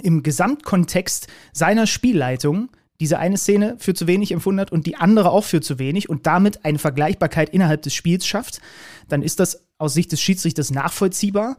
im 0.00 0.22
Gesamtkontext 0.22 1.26
seiner 1.52 1.88
Spielleitung 1.88 2.68
diese 3.00 3.18
eine 3.18 3.36
Szene 3.36 3.74
für 3.80 3.94
zu 3.94 4.06
wenig 4.06 4.30
empfunden 4.30 4.60
hat 4.60 4.70
und 4.70 4.86
die 4.86 4.94
andere 4.94 5.32
auch 5.32 5.42
für 5.42 5.60
zu 5.60 5.80
wenig 5.80 6.08
und 6.08 6.28
damit 6.28 6.64
eine 6.64 6.78
Vergleichbarkeit 6.78 7.48
innerhalb 7.48 7.82
des 7.82 7.94
Spiels 7.94 8.24
schafft, 8.28 8.60
dann 9.08 9.22
ist 9.22 9.40
das 9.40 9.66
aus 9.78 9.92
Sicht 9.92 10.12
des 10.12 10.20
Schiedsrichters 10.20 10.70
nachvollziehbar. 10.70 11.56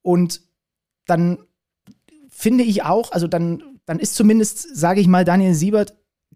Und 0.00 0.42
dann 1.06 1.38
finde 2.28 2.62
ich 2.62 2.84
auch, 2.84 3.10
also 3.10 3.26
dann, 3.26 3.64
dann 3.84 3.98
ist 3.98 4.14
zumindest, 4.14 4.76
sage 4.76 5.00
ich 5.00 5.08
mal, 5.08 5.24
Daniel 5.24 5.54
Siebert 5.54 5.94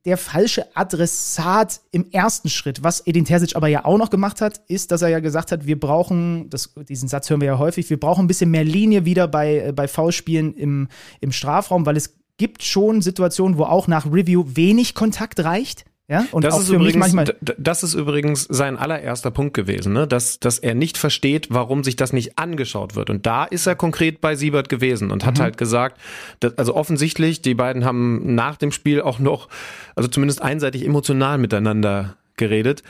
der 0.09 0.17
falsche 0.17 0.75
Adressat 0.75 1.83
im 1.91 2.11
ersten 2.11 2.49
Schritt. 2.49 2.83
Was 2.83 3.07
Edin 3.07 3.27
Terzic 3.27 3.55
aber 3.57 3.69
ja 3.69 3.85
auch 3.85 3.99
noch 3.99 4.09
gemacht 4.09 4.41
hat, 4.41 4.63
ist, 4.67 4.91
dass 4.91 5.03
er 5.03 5.11
ja 5.11 5.21
gesagt 5.21 5.53
hat, 5.53 5.67
wir 5.67 5.79
brauchen, 5.79 6.49
das, 6.49 6.73
diesen 6.89 7.09
Satz 7.11 7.29
hören 7.29 7.43
wir 7.43 7.49
ja 7.49 7.59
häufig, 7.59 7.91
wir 7.91 8.01
brauchen 8.01 8.25
ein 8.25 8.27
bisschen 8.27 8.51
mehr 8.51 8.65
Linie 8.65 9.05
wieder 9.05 9.29
bei, 9.29 9.59
äh, 9.59 9.73
bei 9.73 9.87
Foulspielen 9.87 10.55
im, 10.55 10.89
im 11.21 11.31
Strafraum, 11.31 11.85
weil 11.85 11.99
es 11.99 12.19
gibt 12.39 12.63
schon 12.63 13.03
Situationen, 13.03 13.59
wo 13.59 13.65
auch 13.65 13.87
nach 13.87 14.07
Review 14.07 14.45
wenig 14.47 14.95
Kontakt 14.95 15.41
reicht. 15.41 15.85
Ja, 16.11 16.25
und 16.33 16.43
das, 16.43 16.59
ist 16.59 16.71
übrigens, 16.71 17.15
das 17.59 17.83
ist 17.83 17.93
übrigens 17.93 18.45
sein 18.45 18.79
allererster 18.79 19.31
Punkt 19.31 19.53
gewesen, 19.53 19.93
ne? 19.93 20.07
dass, 20.07 20.41
dass 20.41 20.59
er 20.59 20.75
nicht 20.75 20.97
versteht, 20.97 21.49
warum 21.51 21.85
sich 21.85 21.97
das 21.97 22.15
nicht 22.15 22.39
angeschaut 22.39 22.97
wird. 22.97 23.11
Und 23.11 23.27
da 23.27 23.45
ist 23.45 23.67
er 23.67 23.77
konkret 23.77 24.23
bei 24.23 24.35
Siebert 24.35 24.71
gewesen 24.71 25.11
und 25.11 25.27
hat 25.27 25.37
mhm. 25.37 25.43
halt 25.43 25.59
gesagt, 25.59 26.01
dass, 26.41 26.57
also 26.57 26.75
offensichtlich, 26.75 27.43
die 27.43 27.53
beiden 27.53 27.85
haben 27.85 28.35
nach 28.35 28.57
dem 28.57 28.73
Spiel 28.73 29.03
auch 29.03 29.19
noch, 29.19 29.49
also 29.97 30.09
zumindest 30.09 30.41
einseitig 30.41 30.87
emotional 30.87 31.37
miteinander 31.37 32.17
geredet 32.39 32.83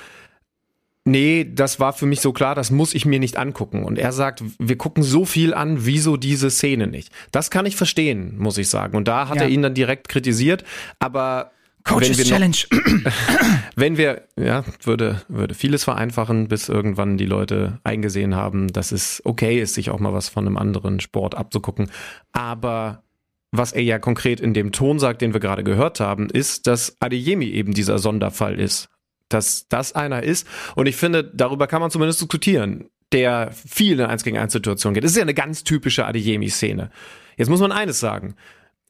nee, 1.08 1.50
das 1.50 1.80
war 1.80 1.92
für 1.92 2.06
mich 2.06 2.20
so 2.20 2.32
klar, 2.32 2.54
das 2.54 2.70
muss 2.70 2.94
ich 2.94 3.04
mir 3.04 3.18
nicht 3.18 3.36
angucken. 3.36 3.82
Und 3.82 3.98
er 3.98 4.12
sagt, 4.12 4.44
wir 4.58 4.76
gucken 4.76 5.02
so 5.02 5.24
viel 5.24 5.54
an, 5.54 5.86
wieso 5.86 6.16
diese 6.16 6.50
Szene 6.50 6.86
nicht. 6.86 7.12
Das 7.32 7.50
kann 7.50 7.66
ich 7.66 7.76
verstehen, 7.76 8.36
muss 8.38 8.58
ich 8.58 8.68
sagen. 8.68 8.96
Und 8.96 9.08
da 9.08 9.28
hat 9.28 9.36
ja. 9.36 9.42
er 9.42 9.48
ihn 9.48 9.62
dann 9.62 9.74
direkt 9.74 10.08
kritisiert, 10.08 10.64
aber 10.98 11.50
Coaches 11.88 12.22
Challenge. 12.24 12.56
Wenn 13.76 13.96
wir, 13.96 14.22
ja, 14.38 14.64
würde, 14.82 15.22
würde 15.28 15.54
vieles 15.54 15.84
vereinfachen, 15.84 16.48
bis 16.48 16.68
irgendwann 16.68 17.18
die 17.18 17.26
Leute 17.26 17.80
eingesehen 17.84 18.34
haben, 18.34 18.68
dass 18.72 18.92
es 18.92 19.22
okay 19.24 19.60
ist, 19.60 19.74
sich 19.74 19.90
auch 19.90 19.98
mal 19.98 20.12
was 20.12 20.28
von 20.28 20.46
einem 20.46 20.56
anderen 20.56 21.00
Sport 21.00 21.34
abzugucken. 21.34 21.90
Aber 22.32 23.02
was 23.50 23.72
er 23.72 23.82
ja 23.82 23.98
konkret 23.98 24.40
in 24.40 24.54
dem 24.54 24.72
Ton 24.72 24.98
sagt, 24.98 25.22
den 25.22 25.32
wir 25.32 25.40
gerade 25.40 25.64
gehört 25.64 26.00
haben, 26.00 26.28
ist, 26.28 26.66
dass 26.66 26.96
Adeyemi 27.00 27.46
eben 27.46 27.72
dieser 27.72 27.98
Sonderfall 27.98 28.60
ist 28.60 28.88
dass 29.28 29.68
das 29.68 29.94
einer 29.94 30.22
ist. 30.22 30.46
Und 30.74 30.86
ich 30.86 30.96
finde, 30.96 31.24
darüber 31.24 31.66
kann 31.66 31.80
man 31.80 31.90
zumindest 31.90 32.20
diskutieren, 32.20 32.88
der 33.12 33.52
viel 33.52 34.00
in 34.00 34.06
1 34.06 34.24
gegen 34.24 34.38
1 34.38 34.52
Situationen 34.52 34.94
geht. 34.94 35.04
Das 35.04 35.12
ist 35.12 35.16
ja 35.16 35.22
eine 35.22 35.34
ganz 35.34 35.64
typische 35.64 36.06
Adeyemi-Szene. 36.06 36.90
Jetzt 37.36 37.48
muss 37.48 37.60
man 37.60 37.72
eines 37.72 38.00
sagen. 38.00 38.34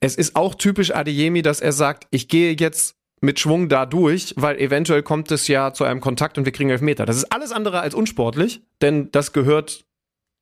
Es 0.00 0.16
ist 0.16 0.37
auch 0.37 0.54
typisch 0.54 0.94
Adeyemi, 0.94 1.42
dass 1.42 1.61
er 1.61 1.72
sagt, 1.72 2.06
ich 2.11 2.28
gehe 2.28 2.56
jetzt 2.58 2.96
mit 3.20 3.40
Schwung 3.40 3.68
da 3.68 3.84
durch, 3.84 4.32
weil 4.37 4.58
eventuell 4.58 5.02
kommt 5.02 5.30
es 5.32 5.48
ja 5.48 5.72
zu 5.72 5.84
einem 5.84 6.00
Kontakt 6.00 6.38
und 6.38 6.44
wir 6.44 6.52
kriegen 6.52 6.70
elf 6.70 6.80
Meter. 6.80 7.04
Das 7.04 7.16
ist 7.16 7.32
alles 7.32 7.50
andere 7.50 7.80
als 7.80 7.94
unsportlich, 7.94 8.62
denn 8.80 9.11
das 9.11 9.32
gehört 9.32 9.87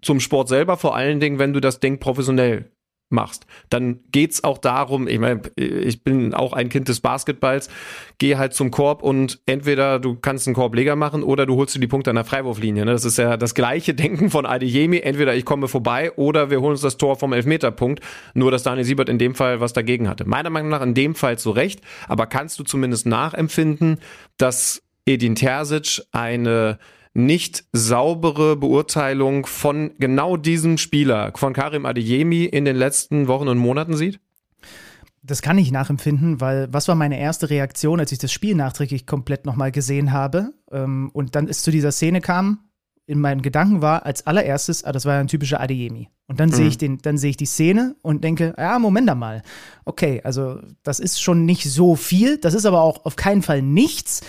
zum 0.02 0.20
Sport 0.20 0.48
selber, 0.48 0.76
vor 0.76 0.94
allen 0.94 1.20
Dingen, 1.20 1.38
wenn 1.38 1.54
du 1.54 1.60
das 1.60 1.80
Ding 1.80 1.98
professionell 1.98 2.70
machst, 3.08 3.46
dann 3.70 4.00
geht's 4.10 4.42
auch 4.42 4.58
darum, 4.58 5.06
ich 5.06 5.18
meine, 5.18 5.42
ich 5.56 6.02
bin 6.02 6.34
auch 6.34 6.52
ein 6.52 6.68
Kind 6.68 6.88
des 6.88 7.00
Basketballs, 7.00 7.68
geh 8.18 8.36
halt 8.36 8.52
zum 8.52 8.70
Korb 8.70 9.02
und 9.02 9.40
entweder 9.46 10.00
du 10.00 10.16
kannst 10.16 10.48
einen 10.48 10.54
Korbleger 10.54 10.96
machen 10.96 11.22
oder 11.22 11.46
du 11.46 11.56
holst 11.56 11.74
dir 11.74 11.80
die 11.80 11.86
Punkte 11.86 12.10
an 12.10 12.16
der 12.16 12.24
Freiwurflinie. 12.24 12.84
Ne? 12.84 12.92
Das 12.92 13.04
ist 13.04 13.18
ja 13.18 13.36
das 13.36 13.54
gleiche 13.54 13.94
Denken 14.06 14.30
von 14.30 14.44
Adeyemi, 14.44 14.98
entweder 14.98 15.34
ich 15.34 15.44
komme 15.44 15.68
vorbei 15.68 16.12
oder 16.12 16.50
wir 16.50 16.60
holen 16.60 16.72
uns 16.72 16.80
das 16.80 16.96
Tor 16.96 17.16
vom 17.16 17.32
Elfmeterpunkt, 17.32 18.00
nur 18.34 18.50
dass 18.50 18.64
Daniel 18.64 18.84
Siebert 18.84 19.08
in 19.08 19.18
dem 19.18 19.34
Fall 19.34 19.60
was 19.60 19.72
dagegen 19.72 20.08
hatte. 20.08 20.28
Meiner 20.28 20.50
Meinung 20.50 20.70
nach 20.70 20.82
in 20.82 20.94
dem 20.94 21.14
Fall 21.14 21.38
zu 21.38 21.50
Recht, 21.50 21.80
aber 22.08 22.26
kannst 22.26 22.58
du 22.58 22.64
zumindest 22.64 23.06
nachempfinden, 23.06 24.00
dass 24.36 24.82
Edin 25.06 25.36
Terzic 25.36 26.02
eine 26.10 26.78
nicht 27.16 27.64
saubere 27.72 28.56
Beurteilung 28.56 29.46
von 29.46 29.92
genau 29.98 30.36
diesem 30.36 30.76
Spieler, 30.76 31.32
von 31.34 31.54
Karim 31.54 31.86
Adeyemi 31.86 32.44
in 32.44 32.66
den 32.66 32.76
letzten 32.76 33.26
Wochen 33.26 33.48
und 33.48 33.56
Monaten 33.56 33.96
sieht? 33.96 34.20
Das 35.22 35.40
kann 35.40 35.56
ich 35.56 35.72
nachempfinden, 35.72 36.40
weil 36.42 36.68
was 36.70 36.88
war 36.88 36.94
meine 36.94 37.18
erste 37.18 37.48
Reaktion, 37.48 38.00
als 38.00 38.12
ich 38.12 38.18
das 38.18 38.32
Spiel 38.32 38.54
nachträglich 38.54 39.06
komplett 39.06 39.46
nochmal 39.46 39.72
gesehen 39.72 40.12
habe 40.12 40.52
ähm, 40.70 41.10
und 41.14 41.34
dann 41.34 41.48
es 41.48 41.62
zu 41.62 41.70
dieser 41.70 41.90
Szene 41.90 42.20
kam, 42.20 42.60
in 43.06 43.18
meinen 43.18 43.40
Gedanken 43.40 43.80
war 43.80 44.04
als 44.04 44.26
allererstes, 44.26 44.84
ah, 44.84 44.92
das 44.92 45.06
war 45.06 45.14
ja 45.14 45.20
ein 45.20 45.28
typischer 45.28 45.60
Adeyemi. 45.60 46.10
Und 46.28 46.40
dann 46.40 46.48
mhm. 46.48 46.54
sehe 46.54 46.66
ich 46.66 46.76
den, 46.76 46.98
dann 46.98 47.18
sehe 47.18 47.30
ich 47.30 47.36
die 47.36 47.46
Szene 47.46 47.94
und 48.02 48.24
denke, 48.24 48.52
ja, 48.58 48.80
Moment 48.80 49.08
einmal. 49.08 49.42
Okay, 49.84 50.20
also 50.24 50.58
das 50.82 50.98
ist 50.98 51.22
schon 51.22 51.44
nicht 51.44 51.70
so 51.70 51.94
viel, 51.94 52.38
das 52.38 52.54
ist 52.54 52.66
aber 52.66 52.80
auch 52.80 53.04
auf 53.04 53.14
keinen 53.14 53.42
Fall 53.42 53.62
nichts. 53.62 54.22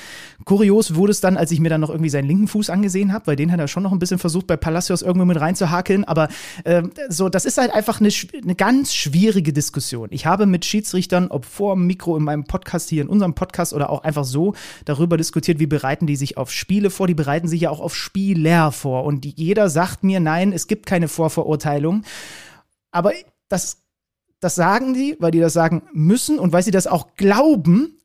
Kurios 0.45 0.93
wurde 0.93 1.09
es 1.09 1.21
dann, 1.21 1.37
als 1.37 1.49
ich 1.49 1.59
mir 1.59 1.69
dann 1.69 1.81
noch 1.81 1.89
irgendwie 1.89 2.11
seinen 2.11 2.27
linken 2.27 2.47
Fuß 2.47 2.69
angesehen 2.69 3.11
habe, 3.11 3.25
weil 3.25 3.35
den 3.35 3.51
hat 3.51 3.59
er 3.59 3.67
schon 3.67 3.81
noch 3.81 3.91
ein 3.91 3.97
bisschen 3.97 4.19
versucht, 4.19 4.45
bei 4.45 4.55
Palacios 4.55 5.01
irgendwo 5.01 5.25
mit 5.25 5.41
reinzuhakeln. 5.41 6.03
Aber 6.03 6.27
äh, 6.63 6.83
so, 7.09 7.29
das 7.29 7.45
ist 7.45 7.57
halt 7.57 7.73
einfach 7.73 7.99
eine, 7.99 8.09
eine 8.43 8.53
ganz 8.53 8.93
schwierige 8.93 9.51
Diskussion. 9.51 10.09
Ich 10.11 10.27
habe 10.27 10.45
mit 10.45 10.65
Schiedsrichtern, 10.65 11.29
ob 11.29 11.45
vor 11.45 11.73
dem 11.73 11.87
Mikro 11.87 12.15
in 12.15 12.23
meinem 12.23 12.43
Podcast 12.43 12.89
hier, 12.89 13.01
in 13.01 13.09
unserem 13.09 13.33
Podcast 13.33 13.73
oder 13.73 13.89
auch 13.89 14.03
einfach 14.03 14.25
so, 14.25 14.53
darüber 14.85 15.17
diskutiert, 15.17 15.57
wie 15.57 15.65
bereiten 15.65 16.05
die 16.05 16.15
sich 16.15 16.37
auf 16.37 16.51
Spiele 16.51 16.91
vor. 16.91 17.07
Die 17.07 17.15
bereiten 17.15 17.47
sich 17.47 17.61
ja 17.61 17.71
auch 17.71 17.79
auf 17.79 17.95
Spieler 17.95 18.71
vor. 18.71 19.05
Und 19.05 19.25
jeder 19.25 19.71
sagt 19.71 20.03
mir, 20.03 20.19
nein, 20.19 20.53
es 20.53 20.67
gibt 20.67 20.85
keine 20.85 21.07
Vorverurteilung 21.07 21.86
Entscheidung. 21.87 22.03
Aber 22.91 23.13
das, 23.49 23.83
das 24.39 24.55
sagen 24.55 24.93
die, 24.93 25.15
weil 25.19 25.31
die 25.31 25.39
das 25.39 25.53
sagen 25.53 25.83
müssen 25.93 26.39
und 26.39 26.53
weil 26.53 26.63
sie 26.63 26.71
das 26.71 26.87
auch 26.87 27.15
glauben. 27.15 27.96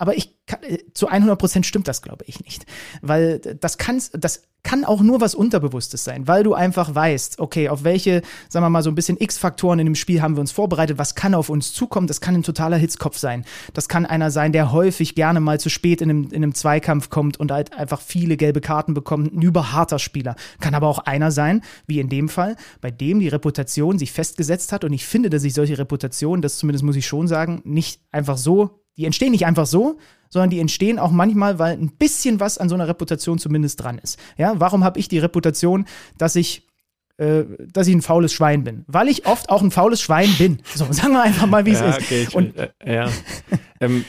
Aber 0.00 0.16
ich 0.16 0.34
kann, 0.46 0.62
äh, 0.62 0.78
zu 0.94 1.08
100 1.08 1.38
Prozent 1.38 1.66
stimmt 1.66 1.86
das, 1.86 2.00
glaube 2.00 2.24
ich 2.26 2.42
nicht. 2.42 2.64
Weil 3.02 3.38
das 3.38 3.76
kann, 3.76 4.00
das 4.14 4.42
kann 4.62 4.84
auch 4.84 5.02
nur 5.02 5.20
was 5.20 5.34
Unterbewusstes 5.34 6.04
sein, 6.04 6.26
weil 6.26 6.42
du 6.42 6.54
einfach 6.54 6.94
weißt, 6.94 7.38
okay, 7.38 7.68
auf 7.68 7.84
welche, 7.84 8.22
sagen 8.48 8.64
wir 8.64 8.70
mal, 8.70 8.82
so 8.82 8.90
ein 8.90 8.94
bisschen 8.94 9.18
X-Faktoren 9.18 9.78
in 9.78 9.86
dem 9.86 9.94
Spiel 9.94 10.22
haben 10.22 10.36
wir 10.36 10.40
uns 10.40 10.52
vorbereitet, 10.52 10.96
was 10.98 11.14
kann 11.14 11.34
auf 11.34 11.50
uns 11.50 11.74
zukommen, 11.74 12.06
das 12.06 12.22
kann 12.22 12.34
ein 12.34 12.42
totaler 12.42 12.78
Hitzkopf 12.78 13.18
sein. 13.18 13.44
Das 13.74 13.88
kann 13.88 14.06
einer 14.06 14.30
sein, 14.30 14.52
der 14.52 14.72
häufig 14.72 15.14
gerne 15.14 15.40
mal 15.40 15.60
zu 15.60 15.68
spät 15.68 16.00
in 16.00 16.10
einem, 16.10 16.24
in 16.24 16.36
einem 16.36 16.54
Zweikampf 16.54 17.10
kommt 17.10 17.38
und 17.38 17.52
halt 17.52 17.74
einfach 17.74 18.00
viele 18.00 18.38
gelbe 18.38 18.62
Karten 18.62 18.94
bekommt, 18.94 19.34
ein 19.34 19.42
überharter 19.42 19.98
Spieler. 19.98 20.34
Kann 20.60 20.74
aber 20.74 20.88
auch 20.88 21.00
einer 21.00 21.30
sein, 21.30 21.62
wie 21.86 22.00
in 22.00 22.08
dem 22.08 22.30
Fall, 22.30 22.56
bei 22.80 22.90
dem 22.90 23.20
die 23.20 23.28
Reputation 23.28 23.98
sich 23.98 24.12
festgesetzt 24.12 24.72
hat 24.72 24.84
und 24.84 24.94
ich 24.94 25.04
finde, 25.04 25.28
dass 25.28 25.42
sich 25.42 25.52
solche 25.52 25.78
Reputationen, 25.78 26.40
das 26.40 26.56
zumindest 26.56 26.84
muss 26.84 26.96
ich 26.96 27.06
schon 27.06 27.28
sagen, 27.28 27.60
nicht 27.64 28.00
einfach 28.12 28.38
so, 28.38 28.79
die 28.96 29.04
entstehen 29.04 29.32
nicht 29.32 29.46
einfach 29.46 29.66
so, 29.66 29.98
sondern 30.28 30.50
die 30.50 30.60
entstehen 30.60 30.98
auch 30.98 31.10
manchmal, 31.10 31.58
weil 31.58 31.72
ein 31.72 31.90
bisschen 31.90 32.40
was 32.40 32.58
an 32.58 32.68
so 32.68 32.74
einer 32.74 32.88
Reputation 32.88 33.38
zumindest 33.38 33.82
dran 33.82 33.98
ist. 33.98 34.18
Ja, 34.36 34.54
warum 34.58 34.84
habe 34.84 34.98
ich 34.98 35.08
die 35.08 35.18
Reputation, 35.18 35.86
dass 36.16 36.36
ich 36.36 36.66
äh, 37.20 37.44
dass 37.70 37.86
ich 37.86 37.94
ein 37.94 38.00
faules 38.00 38.32
Schwein 38.32 38.64
bin, 38.64 38.84
weil 38.86 39.08
ich 39.08 39.26
oft 39.26 39.50
auch 39.50 39.60
ein 39.60 39.70
faules 39.70 40.00
Schwein 40.00 40.32
bin. 40.38 40.62
So, 40.74 40.86
sagen 40.90 41.12
wir 41.12 41.22
einfach 41.22 41.46
mal, 41.46 41.66
wie 41.66 41.72
es 41.72 41.80
ja, 41.80 41.90
ist. 41.90 42.00
Okay, 42.00 42.28
Und, 42.32 42.56
äh, 42.56 42.70
ja. 42.86 43.10
ähm, 43.80 44.06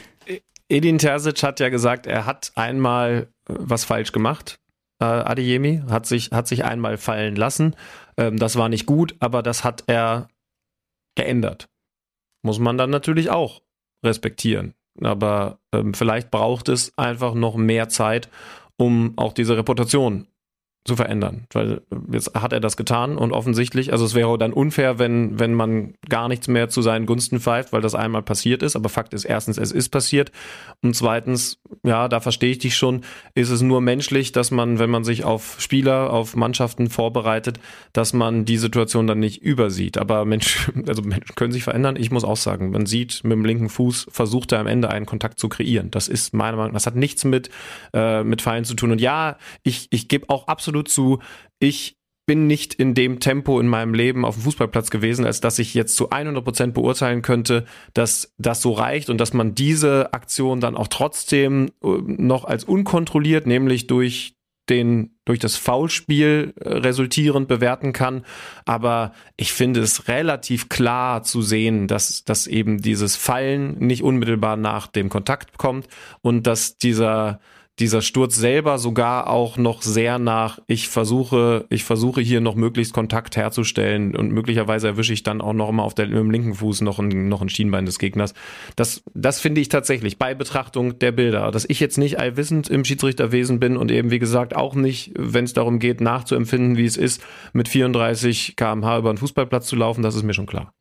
Edin 0.70 0.98
Terzic 0.98 1.44
hat 1.44 1.60
ja 1.60 1.68
gesagt, 1.68 2.08
er 2.08 2.26
hat 2.26 2.54
einmal 2.56 3.28
äh, 3.50 3.54
was 3.58 3.84
falsch 3.84 4.14
gemacht. 4.14 4.60
Äh, 5.02 5.06
Adeyemi 5.06 5.82
hat 5.90 6.06
sich, 6.06 6.32
hat 6.32 6.48
sich 6.48 6.64
einmal 6.64 6.98
fallen 6.98 7.36
lassen. 7.36 7.76
Ähm, 8.16 8.38
das 8.38 8.56
war 8.56 8.70
nicht 8.70 8.86
gut, 8.86 9.16
aber 9.20 9.44
das 9.44 9.66
hat 9.66 9.84
er 9.88 10.30
geändert. 11.16 11.68
Muss 12.44 12.60
man 12.60 12.78
dann 12.78 12.92
natürlich 12.92 13.30
auch 13.30 13.62
respektieren. 14.04 14.74
Aber 15.02 15.60
ähm, 15.74 15.94
vielleicht 15.94 16.32
braucht 16.32 16.70
es 16.70 16.98
einfach 16.98 17.34
noch 17.34 17.56
mehr 17.56 17.90
Zeit, 17.90 18.30
um 18.78 19.14
auch 19.16 19.34
diese 19.34 19.58
Reputation 19.58 20.28
zu 20.84 20.96
verändern. 20.96 21.46
Weil 21.54 21.82
jetzt 22.12 22.34
hat 22.34 22.54
er 22.54 22.60
das 22.60 22.76
getan 22.76 23.18
und 23.18 23.32
offensichtlich, 23.34 23.92
also 23.92 24.04
es 24.04 24.16
wäre 24.16 24.36
dann 24.40 24.52
unfair, 24.52 24.98
wenn, 24.98 25.40
wenn 25.40 25.54
man 25.54 25.94
gar 26.10 26.28
nichts 26.28 26.48
mehr 26.48 26.70
zu 26.70 26.82
seinen 26.82 27.06
Gunsten 27.06 27.40
pfeift, 27.40 27.72
weil 27.72 27.82
das 27.82 27.94
einmal 27.94 28.24
passiert 28.24 28.64
ist. 28.64 28.76
Aber 28.76 28.90
Fakt 28.90 29.14
ist 29.14 29.26
erstens, 29.26 29.60
es 29.60 29.72
ist 29.72 29.90
passiert. 29.90 30.32
Und 30.82 30.96
zweitens, 30.96 31.62
ja, 31.84 32.08
da 32.08 32.20
verstehe 32.20 32.50
ich 32.50 32.58
dich 32.58 32.76
schon, 32.76 33.02
ist 33.36 33.52
es 33.52 33.62
nur 33.62 33.80
menschlich, 33.80 34.32
dass 34.32 34.50
man, 34.50 34.80
wenn 34.80 34.90
man 34.90 35.04
sich 35.04 35.24
auf 35.24 35.58
Spieler, 35.60 36.12
auf 36.12 36.36
Mannschaften 36.36 36.90
vorbereitet, 36.90 37.60
dass 37.94 38.14
man 38.14 38.46
die 38.46 38.58
Situation 38.58 39.06
dann 39.06 39.20
nicht 39.20 39.44
übersieht. 39.44 40.00
Aber 40.00 40.26
Mensch, 40.26 40.72
also 40.88 41.04
Menschen 41.04 41.36
können 41.36 41.54
sich 41.54 41.64
verändern. 41.64 41.96
Ich 41.96 42.10
muss 42.10 42.24
auch 42.24 42.38
sagen, 42.38 42.72
man 42.72 42.88
sieht 42.88 43.24
mit 43.24 43.34
dem 43.34 43.46
linken 43.46 43.70
Fuß, 43.70 44.08
versucht 44.10 44.52
er 44.52 44.60
am 44.60 44.68
Ende 44.68 44.90
einen 44.90 45.06
Kontakt 45.06 45.40
zu 45.40 45.48
kreieren. 45.48 45.92
Das 45.92 46.08
ist 46.08 46.34
meiner 46.34 46.58
Meinung 46.58 46.72
nach, 46.72 46.78
das 46.78 46.88
hat 46.88 46.96
nichts 46.96 47.24
mit, 47.24 47.52
äh, 47.94 48.24
mit 48.24 48.42
Fallen 48.42 48.66
zu 48.66 48.74
tun. 48.74 48.92
Und 48.92 49.00
ja, 49.00 49.38
ich, 49.62 49.88
ich 49.92 50.08
gebe 50.08 50.28
auch 50.30 50.48
absolut 50.48 50.71
absolut 50.72 50.88
zu. 50.88 51.20
Ich 51.60 51.98
bin 52.26 52.48
nicht 52.48 52.76
in 52.76 52.94
dem 52.94 53.20
Tempo 53.20 53.60
in 53.60 53.68
meinem 53.68 53.94
Leben 53.94 54.24
auf 54.24 54.36
dem 54.36 54.44
Fußballplatz 54.44 54.90
gewesen, 54.90 55.26
als 55.26 55.42
dass 55.42 55.60
ich 55.60 55.74
jetzt 55.74 55.98
zu 55.98 56.12
100 56.12 56.44
Prozent 56.44 56.74
beurteilen 56.74 57.22
könnte, 57.22 57.66
dass 57.94 58.34
das 58.38 58.62
so 58.62 58.72
reicht 58.72 59.10
und 59.10 59.18
dass 59.18 59.34
man 59.34 59.54
diese 59.54 60.14
Aktion 60.14 60.62
dann 60.62 60.78
auch 60.78 60.88
trotzdem 60.88 61.72
äh, 61.84 61.88
noch 62.06 62.46
als 62.46 62.64
unkontrolliert, 62.64 63.48
nämlich 63.48 63.88
durch 63.88 64.36
den 64.70 65.18
durch 65.26 65.40
das 65.40 65.58
Foulspiel 65.58 66.54
äh, 66.62 66.70
resultierend 66.70 67.50
bewerten 67.50 67.92
kann. 67.92 68.24
Aber 68.66 69.12
ich 69.36 69.52
finde 69.52 69.82
es 69.82 70.08
relativ 70.08 70.70
klar 70.70 71.24
zu 71.24 71.42
sehen, 71.42 71.88
dass, 71.88 72.24
dass 72.24 72.48
eben 72.48 72.82
dieses 72.82 73.18
Fallen 73.18 73.78
nicht 73.80 74.04
unmittelbar 74.04 74.56
nach 74.56 74.88
dem 74.88 75.10
Kontakt 75.10 75.58
kommt 75.58 75.88
und 76.22 76.48
dass 76.48 76.78
dieser 76.78 77.42
dieser 77.82 78.02
Sturz 78.02 78.36
selber 78.36 78.78
sogar 78.78 79.28
auch 79.28 79.58
noch 79.58 79.82
sehr 79.82 80.20
nach, 80.20 80.60
ich 80.68 80.88
versuche, 80.88 81.66
ich 81.70 81.84
versuche 81.84 82.22
hier 82.22 82.40
noch 82.40 82.56
möglichst 82.56 82.94
Kontakt 82.94 83.36
herzustellen 83.36 84.16
und 84.16 84.32
möglicherweise 84.32 84.88
erwische 84.88 85.14
ich 85.14 85.24
dann 85.24 85.42
auch 85.42 85.54
noch 85.54 85.70
immer 85.70 85.84
auf 85.84 85.96
der, 85.96 86.06
dem 86.06 86.30
linken 86.30 86.54
Fuß 86.54 86.82
noch 86.82 87.00
ein, 87.00 87.28
noch 87.28 87.42
ein 87.42 87.50
Schienbein 87.50 87.86
des 87.86 87.98
Gegners. 88.00 88.34
Das, 88.76 89.04
das 89.14 89.40
finde 89.40 89.62
ich 89.62 89.70
tatsächlich 89.70 90.20
bei 90.20 90.36
Betrachtung 90.36 91.00
der 91.00 91.12
Bilder. 91.12 91.52
Dass 91.52 91.66
ich 91.68 91.80
jetzt 91.80 91.98
nicht 91.98 92.20
allwissend 92.20 92.70
im 92.70 92.86
Schiedsrichterwesen 92.86 93.60
bin 93.60 93.78
und 93.78 93.92
eben, 93.92 94.12
wie 94.12 94.20
gesagt, 94.20 94.56
auch 94.56 94.76
nicht, 94.76 95.12
wenn 95.18 95.46
es 95.46 95.54
darum 95.54 95.80
geht, 95.80 96.02
nachzuempfinden, 96.02 96.78
wie 96.78 96.86
es 96.86 96.98
ist, 96.98 97.24
mit 97.52 97.68
34 97.68 98.56
kmh 98.56 99.00
über 99.00 99.12
den 99.12 99.18
Fußballplatz 99.18 99.66
zu 99.66 99.76
laufen, 99.76 100.04
das 100.04 100.16
ist 100.16 100.24
mir 100.24 100.34
schon 100.34 100.46
klar. 100.46 100.74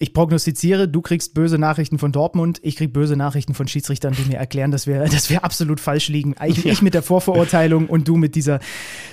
Ich 0.00 0.12
prognostiziere, 0.12 0.86
du 0.86 1.00
kriegst 1.00 1.34
böse 1.34 1.58
Nachrichten 1.58 1.98
von 1.98 2.12
Dortmund, 2.12 2.60
ich 2.62 2.76
krieg 2.76 2.92
böse 2.92 3.16
Nachrichten 3.16 3.52
von 3.54 3.66
Schiedsrichtern, 3.66 4.14
die 4.14 4.28
mir 4.28 4.36
erklären, 4.36 4.70
dass 4.70 4.86
wir, 4.86 5.02
dass 5.10 5.28
wir 5.28 5.42
absolut 5.42 5.80
falsch 5.80 6.08
liegen. 6.08 6.36
Ich, 6.46 6.62
ja. 6.62 6.72
ich 6.72 6.82
mit 6.82 6.94
der 6.94 7.02
Vorverurteilung 7.02 7.88
und 7.88 8.06
du 8.06 8.16
mit 8.16 8.36
dieser 8.36 8.60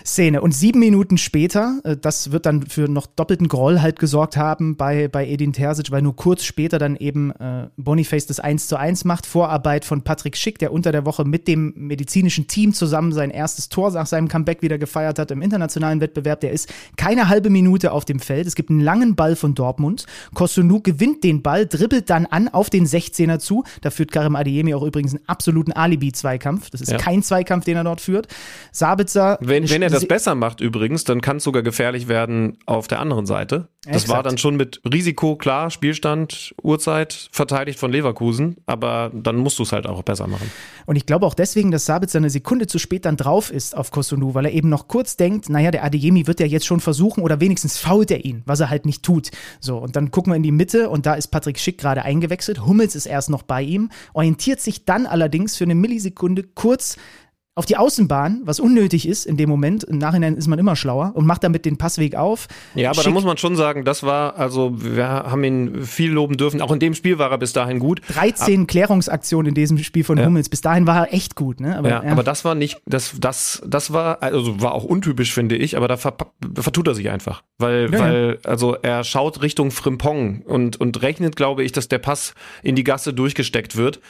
Szene. 0.06 0.42
Und 0.42 0.52
sieben 0.52 0.78
Minuten 0.78 1.18
später, 1.18 1.80
äh, 1.84 1.98
das 1.98 2.32
wird 2.32 2.46
dann 2.46 2.68
für 2.68 2.88
noch 2.88 3.08
doppelten 3.08 3.48
Groll 3.48 3.82
halt 3.82 3.98
gesorgt 3.98 4.38
haben 4.38 4.78
bei, 4.78 5.08
bei 5.08 5.28
Edin 5.28 5.54
Terzic, 5.54 5.90
weil 5.90 6.04
nur 6.04 6.16
kurz 6.16 6.44
später 6.44 6.78
dann 6.78 6.98
eben 6.98 7.32
äh, 7.32 7.68
Boniface 7.78 8.28
das 8.28 8.40
1 8.40 8.68
zu 8.68 8.78
1 8.78 9.06
macht. 9.06 9.26
Vorarbeit 9.26 9.86
von 9.86 10.04
Patrick 10.04 10.38
Schick, 10.38 10.60
der 10.60 10.72
unter 10.72 10.92
der 10.92 11.04
Woche 11.08 11.26
mit 11.26 11.48
dem 11.48 11.74
medizinischen 11.76 12.46
Team 12.46 12.76
zusammen 12.76 13.12
sein 13.12 13.32
erstes 13.32 13.70
Tor 13.70 13.90
nach 13.90 14.06
seinem 14.06 14.28
Comeback 14.28 14.62
wieder 14.62 14.78
gefeiert 14.78 15.18
hat 15.18 15.32
im 15.32 15.42
internationalen 15.42 16.00
Wettbewerb. 16.00 16.42
Der 16.42 16.52
ist 16.52 16.72
keine 16.96 17.28
halbe 17.28 17.50
Minute 17.50 17.92
auf 17.92 18.06
dem 18.06 18.20
Feld. 18.20 18.46
Es 18.46 18.54
gibt 18.54 18.70
einen 18.70 18.82
langen 18.82 19.16
Ball 19.16 19.36
von 19.36 19.56
Dortmund. 19.56 20.06
Kosunu 20.36 20.75
Nanu 20.76 20.82
gewinnt 20.82 21.24
den 21.24 21.42
Ball, 21.42 21.66
dribbelt 21.66 22.10
dann 22.10 22.26
an 22.26 22.48
auf 22.48 22.70
den 22.70 22.86
16er 22.86 23.40
zu. 23.40 23.64
Da 23.82 23.90
führt 23.90 24.12
Karim 24.12 24.36
Adeyemi 24.36 24.74
auch 24.74 24.84
übrigens 24.84 25.14
einen 25.14 25.24
absoluten 25.28 25.72
Alibi-Zweikampf. 25.72 26.70
Das 26.70 26.82
ist 26.82 26.92
ja. 26.92 26.98
kein 26.98 27.24
Zweikampf, 27.24 27.66
den 27.66 27.78
er 27.78 27.84
dort 27.84 28.02
führt. 28.02 28.28
Sabitzer. 28.72 29.38
Wenn, 29.42 29.70
wenn 29.70 29.82
er 29.82 29.90
das 29.90 30.08
besser 30.08 30.36
macht 30.36 30.62
übrigens, 30.62 31.04
dann 31.04 31.22
kann 31.22 31.38
es 31.38 31.44
sogar 31.44 31.64
gefährlich 31.64 32.08
werden 32.08 32.58
auf 32.66 32.88
der 32.88 33.00
anderen 33.00 33.26
Seite. 33.26 33.70
Das 33.86 34.04
Exakt. 34.04 34.10
war 34.10 34.24
dann 34.24 34.38
schon 34.38 34.56
mit 34.56 34.82
Risiko, 34.92 35.36
klar, 35.36 35.72
Spielstand, 35.72 36.54
Uhrzeit, 36.62 37.30
verteidigt 37.32 37.80
von 37.80 37.92
Leverkusen, 37.92 38.58
aber 38.66 39.12
dann 39.14 39.38
musst 39.38 39.58
du 39.60 39.64
es 39.64 39.72
halt 39.72 39.88
auch 39.88 40.04
besser 40.04 40.28
machen. 40.28 40.52
Und 40.86 40.98
ich 40.98 41.06
glaube 41.06 41.26
auch 41.26 41.34
deswegen, 41.34 41.72
dass 41.72 41.86
Sabitzer 41.86 42.18
eine 42.18 42.30
Sekunde 42.30 42.68
zu 42.68 42.80
spät 42.80 43.06
dann 43.06 43.18
drauf 43.18 43.52
ist 43.52 43.76
auf 43.76 43.92
Kosunu, 43.92 44.34
weil 44.34 44.46
er 44.46 44.52
eben 44.52 44.70
noch 44.70 44.88
kurz 44.88 45.18
denkt, 45.18 45.50
naja, 45.50 45.72
der 45.72 45.84
Adeyemi 45.84 46.28
wird 46.28 46.40
ja 46.40 46.46
jetzt 46.46 46.66
schon 46.66 46.80
versuchen 46.80 47.24
oder 47.24 47.40
wenigstens 47.40 47.78
fault 47.78 48.12
er 48.12 48.26
ihn, 48.26 48.44
was 48.46 48.60
er 48.60 48.70
halt 48.70 48.86
nicht 48.86 49.04
tut. 49.04 49.32
So, 49.60 49.78
und 49.78 49.96
dann 49.96 50.12
gucken 50.12 50.32
wir 50.32 50.38
in 50.38 50.44
die 50.44 50.52
Mitte 50.52 50.66
Mitte 50.66 50.90
und 50.90 51.06
da 51.06 51.14
ist 51.14 51.28
Patrick 51.28 51.60
Schick 51.60 51.78
gerade 51.78 52.04
eingewechselt. 52.04 52.66
Hummels 52.66 52.96
ist 52.96 53.06
erst 53.06 53.30
noch 53.30 53.44
bei 53.44 53.62
ihm, 53.62 53.92
orientiert 54.14 54.62
sich 54.62 54.84
dann 54.84 55.06
allerdings 55.06 55.56
für 55.56 55.64
eine 55.64 55.76
Millisekunde 55.76 56.42
kurz 56.42 56.98
auf 57.58 57.66
die 57.66 57.78
Außenbahn, 57.78 58.41
was 58.43 58.60
unnötig 58.60 59.08
ist 59.08 59.26
in 59.26 59.38
dem 59.38 59.49
Moment. 59.49 59.86
Im 59.86 59.97
Nachhinein 59.97 60.36
ist 60.36 60.47
man 60.47 60.60
immer 60.60 60.76
schlauer 60.76 61.14
und 61.16 61.26
macht 61.26 61.41
damit 61.41 61.64
den 61.64 61.78
Passweg 61.78 62.16
auf. 62.16 62.47
Ja, 62.76 62.89
aber 62.89 62.95
Schick. 62.95 63.06
da 63.06 63.12
muss 63.12 63.24
man 63.24 63.38
schon 63.38 63.56
sagen, 63.56 63.86
das 63.86 64.03
war, 64.03 64.38
also 64.38 64.74
wir 64.76 65.08
haben 65.08 65.41
ihn 65.45 65.86
viel 65.86 66.12
loben 66.12 66.36
dürfen. 66.36 66.62
Auch 66.62 66.74
in 66.74 66.80
dem 66.80 66.93
Spiel 66.93 67.18
war 67.18 67.32
er 67.32 67.38
bis 67.38 67.53
dahin 67.53 67.80
gut. 67.80 68.01
13 68.10 68.60
aber, 68.60 68.68
Klärungsaktionen 68.68 69.49
in 69.49 69.56
diesem 69.56 69.78
Spiel 69.78 70.03
von 70.03 70.18
ja. 70.18 70.26
Hummels. 70.26 70.49
Bis 70.49 70.60
dahin 70.60 70.86
war 70.86 71.08
er 71.08 71.14
echt 71.14 71.38
gut. 71.38 71.62
Ne? 71.62 71.78
Aber, 71.78 71.88
ja, 71.88 72.03
ja, 72.03 72.12
aber 72.12 72.24
das 72.24 72.43
war 72.43 72.56
nicht, 72.56 72.82
das, 72.86 73.16
das, 73.18 73.64
das 73.66 73.93
war, 73.93 74.22
also 74.22 74.62
war 74.62 74.74
auch 74.74 74.84
untypisch, 74.84 75.34
finde 75.34 75.56
ich, 75.56 75.78
aber 75.78 75.88
da 75.88 75.95
ver 75.95 76.14
vertut 76.56 76.89
er 76.89 76.95
sich 76.95 77.10
einfach. 77.10 77.41
Weil, 77.58 77.89
ja, 77.93 77.99
weil, 77.99 78.39
also 78.43 78.76
er 78.76 79.06
schaut 79.06 79.41
Richtung 79.41 79.72
Frimpong 79.72 80.41
und, 80.41 80.82
und 80.82 81.01
rechnet, 81.01 81.38
glaube 81.38 81.64
ich, 81.64 81.72
dass 81.72 81.88
der 81.88 81.99
Pass 81.99 82.34
in 82.64 82.76
die 82.76 82.84
Gasse 82.84 83.14
durchgesteckt 83.14 83.78
wird. 83.78 84.01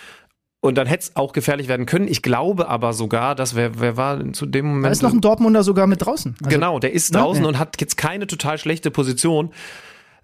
Und 0.66 0.80
dann 0.80 0.88
hätte 0.88 1.03
es 1.03 1.16
auch 1.16 1.32
gefährlich 1.32 1.68
werden 1.68 1.86
können. 1.86 2.07
Ich 2.07 2.24
glaube 2.24 2.68
aber 2.68 2.93
sogar, 2.93 3.36
dass 3.36 3.55
wer, 3.55 3.80
wer 3.80 3.97
war 3.97 4.34
zu 4.34 4.47
dem 4.47 4.66
Moment. 4.66 4.86
Da 4.86 4.89
ist 4.89 5.03
noch 5.03 5.13
ein 5.13 5.22
Dortmunder 5.22 5.63
sogar 5.63 5.86
mit 5.86 6.03
draußen. 6.03 6.36
Also, 6.41 6.49
genau, 6.49 6.80
der 6.80 6.91
ist 6.91 7.13
draußen 7.13 7.43
ja. 7.43 7.49
und 7.49 7.59
hat 7.59 7.80
jetzt 7.80 7.97
keine 7.97 8.26
total 8.26 8.57
schlechte 8.57 8.89
Position. 8.89 9.51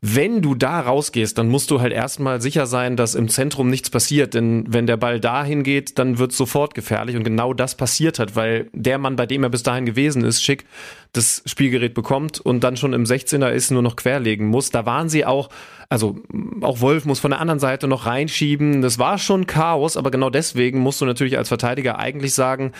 Wenn 0.03 0.41
du 0.41 0.55
da 0.55 0.79
rausgehst, 0.79 1.37
dann 1.37 1.47
musst 1.47 1.69
du 1.69 1.79
halt 1.79 1.93
erstmal 1.93 2.41
sicher 2.41 2.65
sein, 2.65 2.97
dass 2.97 3.13
im 3.13 3.29
Zentrum 3.29 3.69
nichts 3.69 3.91
passiert. 3.91 4.33
Denn 4.33 4.65
wenn 4.67 4.87
der 4.87 4.97
Ball 4.97 5.19
dahin 5.19 5.61
geht, 5.61 5.99
dann 5.99 6.17
wird 6.17 6.31
sofort 6.31 6.73
gefährlich. 6.73 7.15
Und 7.15 7.23
genau 7.23 7.53
das 7.53 7.75
passiert 7.75 8.17
hat, 8.17 8.35
weil 8.35 8.67
der 8.73 8.97
Mann, 8.97 9.15
bei 9.15 9.27
dem 9.27 9.43
er 9.43 9.51
bis 9.51 9.61
dahin 9.61 9.85
gewesen 9.85 10.23
ist, 10.23 10.43
schick, 10.43 10.65
das 11.13 11.43
Spielgerät 11.45 11.93
bekommt 11.93 12.39
und 12.39 12.63
dann 12.63 12.77
schon 12.77 12.93
im 12.93 13.03
16er 13.03 13.51
ist, 13.51 13.69
nur 13.69 13.83
noch 13.83 13.95
querlegen 13.95 14.47
muss. 14.47 14.71
Da 14.71 14.87
waren 14.87 15.07
sie 15.07 15.23
auch, 15.23 15.49
also 15.87 16.17
auch 16.61 16.81
Wolf 16.81 17.05
muss 17.05 17.19
von 17.19 17.29
der 17.29 17.39
anderen 17.39 17.59
Seite 17.59 17.87
noch 17.87 18.07
reinschieben. 18.07 18.81
Das 18.81 18.97
war 18.97 19.19
schon 19.19 19.45
Chaos, 19.45 19.97
aber 19.97 20.09
genau 20.09 20.31
deswegen 20.31 20.79
musst 20.79 20.99
du 21.01 21.05
natürlich 21.05 21.37
als 21.37 21.49
Verteidiger 21.49 21.99
eigentlich 21.99 22.33
sagen, 22.33 22.71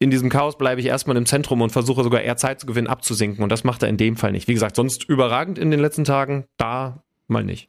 in 0.00 0.10
diesem 0.10 0.30
Chaos 0.30 0.56
bleibe 0.56 0.80
ich 0.80 0.86
erstmal 0.86 1.16
im 1.18 1.26
Zentrum 1.26 1.60
und 1.60 1.70
versuche 1.70 2.02
sogar 2.02 2.22
eher 2.22 2.38
Zeit 2.38 2.58
zu 2.58 2.66
gewinnen, 2.66 2.86
abzusinken. 2.86 3.44
Und 3.44 3.50
das 3.50 3.64
macht 3.64 3.82
er 3.82 3.90
in 3.90 3.98
dem 3.98 4.16
Fall 4.16 4.32
nicht. 4.32 4.48
Wie 4.48 4.54
gesagt, 4.54 4.74
sonst 4.74 5.04
überragend 5.04 5.58
in 5.58 5.70
den 5.70 5.78
letzten 5.78 6.04
Tagen, 6.04 6.46
da 6.56 7.04
mal 7.28 7.44
nicht. 7.44 7.68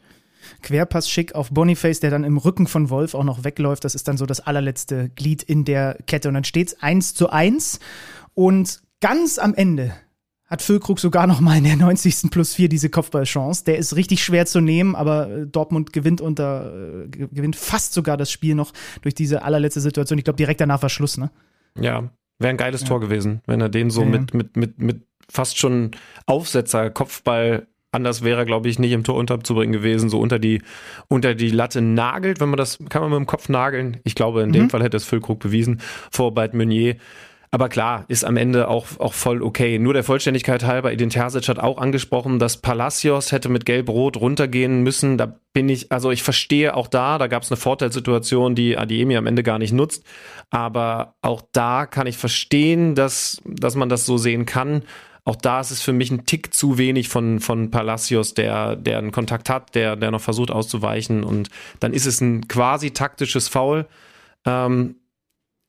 Querpass 0.62 1.10
schick 1.10 1.36
auf 1.36 1.52
Boniface, 1.52 2.00
der 2.00 2.10
dann 2.10 2.24
im 2.24 2.38
Rücken 2.38 2.68
von 2.68 2.90
Wolf 2.90 3.16
auch 3.16 3.26
noch 3.26 3.44
wegläuft. 3.44 3.84
Das 3.84 3.96
ist 3.96 4.08
dann 4.08 4.16
so 4.16 4.26
das 4.26 4.40
allerletzte 4.40 5.10
Glied 5.10 5.44
in 5.44 5.66
der 5.66 5.98
Kette. 6.08 6.30
Und 6.30 6.36
dann 6.36 6.46
steht 6.46 6.70
es 6.70 6.82
1 6.82 7.16
zu 7.16 7.30
1. 7.30 7.82
Und 8.34 8.82
ganz 9.02 9.38
am 9.38 9.54
Ende 9.54 9.94
hat 10.46 10.62
Füllkrug 10.62 11.02
sogar 11.02 11.28
noch 11.28 11.42
mal 11.42 11.58
in 11.58 11.66
der 11.66 11.76
90. 11.76 12.32
plus 12.32 12.54
4 12.54 12.70
diese 12.70 12.90
Kopfballchance. 12.90 13.66
Der 13.66 13.78
ist 13.78 13.98
richtig 13.98 14.24
schwer 14.24 14.46
zu 14.46 14.62
nehmen, 14.62 14.96
aber 14.96 15.30
äh, 15.30 15.48
Dortmund 15.48 15.92
gewinnt 15.92 16.22
unter, 16.22 17.04
äh, 17.04 17.08
gewinnt 17.10 17.58
fast 17.58 17.92
sogar 17.92 18.16
das 18.16 18.32
Spiel 18.32 18.56
noch 18.56 18.72
durch 19.02 19.16
diese 19.16 19.44
allerletzte 19.44 19.82
Situation. 19.82 20.18
Ich 20.18 20.24
glaube, 20.24 20.38
direkt 20.38 20.62
danach 20.62 20.82
war 20.82 20.90
Schluss, 20.90 21.18
ne? 21.18 21.30
Ja, 21.80 22.10
Wäre 22.42 22.50
ein 22.50 22.58
geiles 22.58 22.82
ja. 22.82 22.88
Tor 22.88 23.00
gewesen, 23.00 23.42
wenn 23.46 23.62
er 23.62 23.70
den 23.70 23.90
so 23.90 24.02
ja, 24.02 24.08
mit, 24.08 24.34
mit, 24.34 24.58
mit, 24.58 24.80
mit 24.80 25.02
fast 25.30 25.58
schon 25.58 25.92
Aufsetzer, 26.26 26.90
Kopfball 26.90 27.68
anders 27.92 28.24
wäre, 28.24 28.46
glaube 28.46 28.70
ich, 28.70 28.80
nicht 28.80 28.94
im 28.94 29.04
Tor 29.04 29.16
unterzubringen 29.16 29.74
gewesen, 29.74 30.10
so 30.10 30.20
unter 30.20 30.40
die, 30.40 30.62
unter 31.08 31.36
die 31.36 31.50
Latte 31.50 31.82
nagelt, 31.82 32.40
wenn 32.40 32.50
man 32.50 32.58
das, 32.58 32.80
kann 32.90 33.02
man 33.02 33.12
mit 33.12 33.20
dem 33.20 33.26
Kopf 33.28 33.50
nageln. 33.50 33.98
Ich 34.04 34.16
glaube, 34.16 34.42
in 34.42 34.50
mhm. 34.50 34.54
dem 34.54 34.70
Fall 34.70 34.82
hätte 34.82 34.98
es 34.98 35.06
Füllkrug 35.06 35.40
bewiesen 35.40 35.82
vor 36.10 36.34
Beit 36.34 36.54
Meunier. 36.54 36.96
Aber 37.54 37.68
klar, 37.68 38.06
ist 38.08 38.24
am 38.24 38.38
Ende 38.38 38.70
auch, 38.70 38.88
auch 39.00 39.14
voll 39.14 39.44
okay. 39.44 39.78
Nur 39.78 39.94
der 39.94 40.06
Vollständigkeit 40.06 40.64
halber, 40.64 40.94
Edin 40.94 41.10
Terzic 41.10 41.50
hat 41.50 41.60
auch 41.60 41.80
angesprochen, 41.80 42.40
dass 42.40 42.56
Palacios 42.56 43.34
hätte 43.34 43.50
mit 43.50 43.66
Gelb-Rot 43.66 44.16
runtergehen 44.16 44.84
müssen. 44.84 45.18
Da 45.18 45.36
bin 45.52 45.68
ich, 45.68 45.92
also 45.92 46.12
ich 46.12 46.24
verstehe 46.24 46.74
auch 46.74 46.88
da, 46.88 47.18
da 47.18 47.28
gab 47.28 47.44
es 47.44 47.52
eine 47.52 47.58
Vorteilssituation, 47.58 48.56
die 48.56 48.78
Adiemi 48.78 49.18
am 49.18 49.28
Ende 49.28 49.44
gar 49.44 49.60
nicht 49.60 49.74
nutzt. 49.74 50.06
Aber 50.50 51.16
auch 51.22 51.42
da 51.52 51.86
kann 51.86 52.08
ich 52.08 52.16
verstehen, 52.16 52.96
dass, 52.96 53.42
dass 53.44 53.76
man 53.76 53.90
das 53.90 54.06
so 54.06 54.18
sehen 54.18 54.46
kann. 54.46 54.84
Auch 55.26 55.36
da 55.36 55.60
ist 55.60 55.72
es 55.72 55.82
für 55.82 55.94
mich 55.94 56.10
ein 56.10 56.26
Tick 56.26 56.54
zu 56.54 56.78
wenig 56.78 57.10
von, 57.10 57.42
von 57.42 57.70
Palacios, 57.70 58.34
der, 58.34 58.78
der 58.78 58.98
einen 58.98 59.12
Kontakt 59.12 59.50
hat, 59.50 59.76
der, 59.76 59.98
der 59.98 60.12
noch 60.12 60.22
versucht 60.22 60.52
auszuweichen. 60.52 61.26
Und 61.26 61.50
dann 61.82 61.92
ist 61.92 62.06
es 62.06 62.22
ein 62.22 62.48
quasi 62.48 62.92
taktisches 62.92 63.50
Foul. 63.50 63.88
Ähm, 64.46 64.96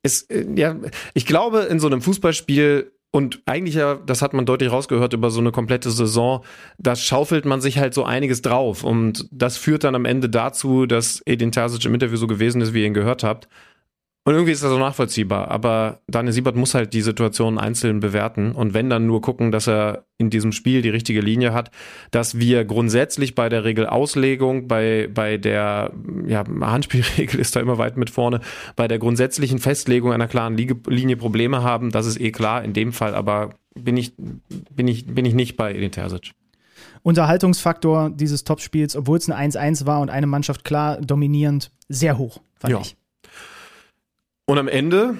ist, 0.03 0.30
äh, 0.30 0.46
ja, 0.55 0.76
ich 1.14 1.26
glaube, 1.26 1.61
in 1.61 1.80
so 1.80 1.86
einem 1.86 2.03
Fußballspiel 2.03 2.92
und 3.14 3.42
eigentlich 3.44 3.74
ja, 3.74 3.96
das 3.96 4.22
hat 4.22 4.32
man 4.32 4.46
deutlich 4.46 4.72
rausgehört 4.72 5.12
über 5.12 5.30
so 5.30 5.40
eine 5.40 5.53
komplette 5.53 5.90
Saison, 5.90 6.42
da 6.78 6.96
schaufelt 6.96 7.44
man 7.44 7.61
sich 7.61 7.78
halt 7.78 7.92
so 7.92 8.05
einiges 8.05 8.40
drauf. 8.40 8.84
Und 8.84 9.28
das 9.30 9.59
führt 9.59 9.84
dann 9.84 9.94
am 9.94 10.07
Ende 10.07 10.30
dazu, 10.30 10.86
dass 10.86 11.22
Edin 11.26 11.53
Terzic 11.53 11.84
im 11.84 11.92
Interview 11.92 12.16
so 12.16 12.26
gewesen 12.26 12.62
ist, 12.62 12.72
wie 12.72 12.80
ihr 12.80 12.86
ihn 12.86 12.94
gehört 12.94 13.22
habt. 13.22 13.48
Und 14.24 14.34
irgendwie 14.34 14.52
ist 14.52 14.62
das 14.62 14.70
so 14.70 14.78
nachvollziehbar. 14.78 15.50
Aber 15.50 16.00
Daniel 16.06 16.32
Siebert 16.32 16.54
muss 16.54 16.74
halt 16.74 16.92
die 16.92 17.00
Situation 17.00 17.58
einzeln 17.58 17.98
bewerten. 17.98 18.52
Und 18.52 18.72
wenn 18.72 18.88
dann 18.88 19.04
nur 19.04 19.20
gucken, 19.20 19.50
dass 19.50 19.66
er 19.66 20.04
in 20.16 20.30
diesem 20.30 20.52
Spiel 20.52 20.80
die 20.80 20.90
richtige 20.90 21.20
Linie 21.20 21.52
hat, 21.52 21.72
dass 22.12 22.38
wir 22.38 22.64
grundsätzlich 22.64 23.34
bei 23.34 23.48
der 23.48 23.64
Regelauslegung, 23.64 24.68
bei, 24.68 25.08
bei 25.12 25.38
der 25.38 25.92
ja, 26.26 26.44
Handspielregel 26.60 27.40
ist 27.40 27.56
da 27.56 27.60
immer 27.60 27.78
weit 27.78 27.96
mit 27.96 28.10
vorne, 28.10 28.40
bei 28.76 28.86
der 28.86 29.00
grundsätzlichen 29.00 29.58
Festlegung 29.58 30.12
einer 30.12 30.28
klaren 30.28 30.56
Linie 30.56 31.16
Probleme 31.16 31.64
haben, 31.64 31.90
das 31.90 32.06
ist 32.06 32.20
eh 32.20 32.30
klar. 32.30 32.62
In 32.62 32.74
dem 32.74 32.92
Fall 32.92 33.16
aber 33.16 33.50
bin 33.74 33.96
ich, 33.96 34.12
bin 34.16 34.86
ich, 34.86 35.06
bin 35.06 35.24
ich 35.24 35.34
nicht 35.34 35.56
bei 35.56 35.74
Edin 35.74 35.90
Terzic. 35.90 36.30
Unterhaltungsfaktor 37.02 38.10
dieses 38.10 38.44
Topspiels, 38.44 38.94
obwohl 38.94 39.18
es 39.18 39.28
ein 39.28 39.50
1-1 39.50 39.86
war 39.86 40.00
und 40.00 40.10
eine 40.10 40.28
Mannschaft 40.28 40.64
klar 40.64 41.00
dominierend, 41.00 41.72
sehr 41.88 42.18
hoch, 42.18 42.40
fand 42.54 42.72
Ja. 42.74 42.80
ich. 42.80 42.96
Und 44.47 44.59
am 44.59 44.68
Ende, 44.68 45.16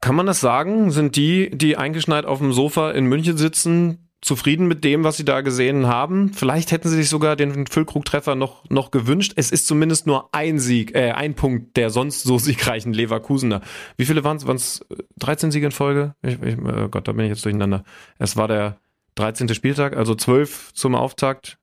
kann 0.00 0.14
man 0.14 0.26
das 0.26 0.40
sagen, 0.40 0.90
sind 0.90 1.16
die, 1.16 1.50
die 1.50 1.76
eingeschneit 1.76 2.24
auf 2.26 2.38
dem 2.38 2.52
Sofa 2.52 2.92
in 2.92 3.06
München 3.06 3.36
sitzen, 3.36 4.06
zufrieden 4.22 4.66
mit 4.66 4.82
dem, 4.82 5.04
was 5.04 5.16
sie 5.16 5.24
da 5.24 5.40
gesehen 5.40 5.86
haben. 5.86 6.32
Vielleicht 6.32 6.72
hätten 6.72 6.88
sie 6.88 6.96
sich 6.96 7.08
sogar 7.08 7.36
den 7.36 7.66
Füllkrug-Treffer 7.66 8.34
noch, 8.34 8.68
noch 8.70 8.90
gewünscht. 8.90 9.34
Es 9.36 9.50
ist 9.52 9.66
zumindest 9.66 10.06
nur 10.06 10.34
ein 10.34 10.58
Sieg, 10.58 10.94
äh, 10.94 11.12
ein 11.12 11.34
Punkt 11.34 11.76
der 11.76 11.90
sonst 11.90 12.22
so 12.24 12.38
siegreichen 12.38 12.92
Leverkusener. 12.92 13.60
Wie 13.96 14.04
viele 14.04 14.24
waren 14.24 14.36
es? 14.38 14.46
Waren 14.46 14.56
es 14.56 14.84
13 15.18 15.50
Siege 15.50 15.66
in 15.66 15.72
Folge? 15.72 16.14
Ich, 16.22 16.40
ich, 16.42 16.56
oh 16.58 16.88
Gott, 16.88 17.06
da 17.06 17.12
bin 17.12 17.26
ich 17.26 17.30
jetzt 17.30 17.44
durcheinander. 17.44 17.84
Es 18.18 18.36
war 18.36 18.48
der 18.48 18.78
13. 19.16 19.48
Spieltag, 19.54 19.96
also 19.96 20.14
12 20.14 20.72
zum 20.72 20.94
Auftakt. 20.94 21.58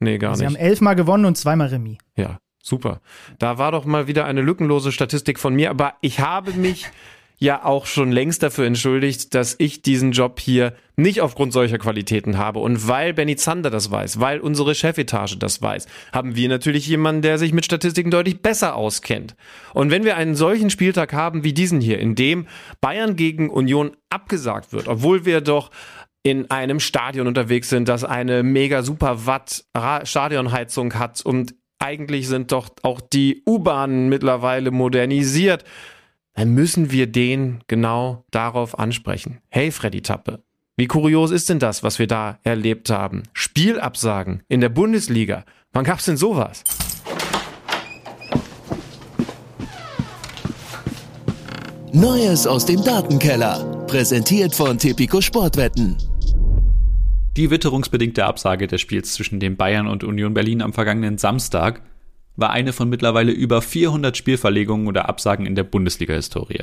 Nee, 0.00 0.18
gar 0.18 0.36
Sie 0.36 0.44
nicht. 0.44 0.54
haben 0.54 0.60
elfmal 0.60 0.96
gewonnen 0.96 1.24
und 1.24 1.36
zweimal 1.36 1.68
Remis. 1.68 1.98
Ja, 2.16 2.38
super. 2.64 3.00
Da 3.38 3.58
war 3.58 3.72
doch 3.72 3.84
mal 3.84 4.08
wieder 4.08 4.24
eine 4.24 4.40
lückenlose 4.40 4.90
Statistik 4.90 5.38
von 5.38 5.54
mir, 5.54 5.70
aber 5.70 5.94
ich 6.00 6.20
habe 6.20 6.52
mich 6.52 6.86
ja 7.38 7.64
auch 7.64 7.86
schon 7.86 8.12
längst 8.12 8.42
dafür 8.42 8.64
entschuldigt, 8.64 9.34
dass 9.34 9.56
ich 9.58 9.82
diesen 9.82 10.12
Job 10.12 10.40
hier 10.40 10.74
nicht 10.96 11.20
aufgrund 11.20 11.52
solcher 11.52 11.78
Qualitäten 11.78 12.38
habe. 12.38 12.60
Und 12.60 12.88
weil 12.88 13.12
Benny 13.12 13.36
Zander 13.36 13.70
das 13.70 13.90
weiß, 13.90 14.20
weil 14.20 14.40
unsere 14.40 14.74
Chefetage 14.74 15.36
das 15.38 15.60
weiß, 15.60 15.86
haben 16.12 16.36
wir 16.36 16.48
natürlich 16.48 16.86
jemanden, 16.86 17.22
der 17.22 17.38
sich 17.38 17.52
mit 17.52 17.64
Statistiken 17.64 18.10
deutlich 18.10 18.40
besser 18.40 18.76
auskennt. 18.76 19.34
Und 19.74 19.90
wenn 19.90 20.04
wir 20.04 20.16
einen 20.16 20.36
solchen 20.36 20.70
Spieltag 20.70 21.12
haben 21.12 21.44
wie 21.44 21.52
diesen 21.52 21.80
hier, 21.80 21.98
in 21.98 22.14
dem 22.14 22.46
Bayern 22.80 23.16
gegen 23.16 23.50
Union 23.50 23.96
abgesagt 24.10 24.72
wird, 24.72 24.88
obwohl 24.88 25.24
wir 25.24 25.40
doch 25.40 25.70
in 26.22 26.50
einem 26.50 26.80
Stadion 26.80 27.26
unterwegs 27.26 27.68
sind, 27.68 27.88
das 27.88 28.04
eine 28.04 28.42
mega 28.42 28.82
super 28.82 29.26
Watt 29.26 29.66
Stadionheizung 30.04 30.94
hat 30.94 31.20
und 31.20 31.54
eigentlich 31.84 32.28
sind 32.28 32.50
doch 32.50 32.70
auch 32.82 33.00
die 33.02 33.42
U-Bahnen 33.46 34.08
mittlerweile 34.08 34.70
modernisiert, 34.70 35.64
dann 36.34 36.54
müssen 36.54 36.90
wir 36.90 37.06
den 37.06 37.62
genau 37.66 38.24
darauf 38.30 38.78
ansprechen. 38.78 39.40
Hey 39.50 39.70
Freddy 39.70 40.00
Tappe, 40.00 40.42
wie 40.76 40.86
kurios 40.86 41.30
ist 41.30 41.50
denn 41.50 41.58
das, 41.58 41.82
was 41.82 41.98
wir 41.98 42.06
da 42.06 42.38
erlebt 42.42 42.88
haben? 42.88 43.24
Spielabsagen 43.34 44.42
in 44.48 44.62
der 44.62 44.70
Bundesliga. 44.70 45.44
Wann 45.72 45.84
gab's 45.84 46.06
denn 46.06 46.16
sowas? 46.16 46.64
Neues 51.92 52.46
aus 52.46 52.64
dem 52.64 52.82
Datenkeller. 52.82 53.84
Präsentiert 53.86 54.54
von 54.54 54.78
Tipico 54.78 55.20
Sportwetten. 55.20 55.96
Die 57.36 57.50
witterungsbedingte 57.50 58.24
Absage 58.24 58.68
des 58.68 58.80
Spiels 58.80 59.12
zwischen 59.12 59.40
den 59.40 59.56
Bayern 59.56 59.88
und 59.88 60.04
Union 60.04 60.34
Berlin 60.34 60.62
am 60.62 60.72
vergangenen 60.72 61.18
Samstag 61.18 61.82
war 62.36 62.50
eine 62.50 62.72
von 62.72 62.88
mittlerweile 62.88 63.32
über 63.32 63.60
400 63.60 64.16
Spielverlegungen 64.16 64.86
oder 64.86 65.08
Absagen 65.08 65.44
in 65.44 65.56
der 65.56 65.64
Bundesliga-Historie. 65.64 66.62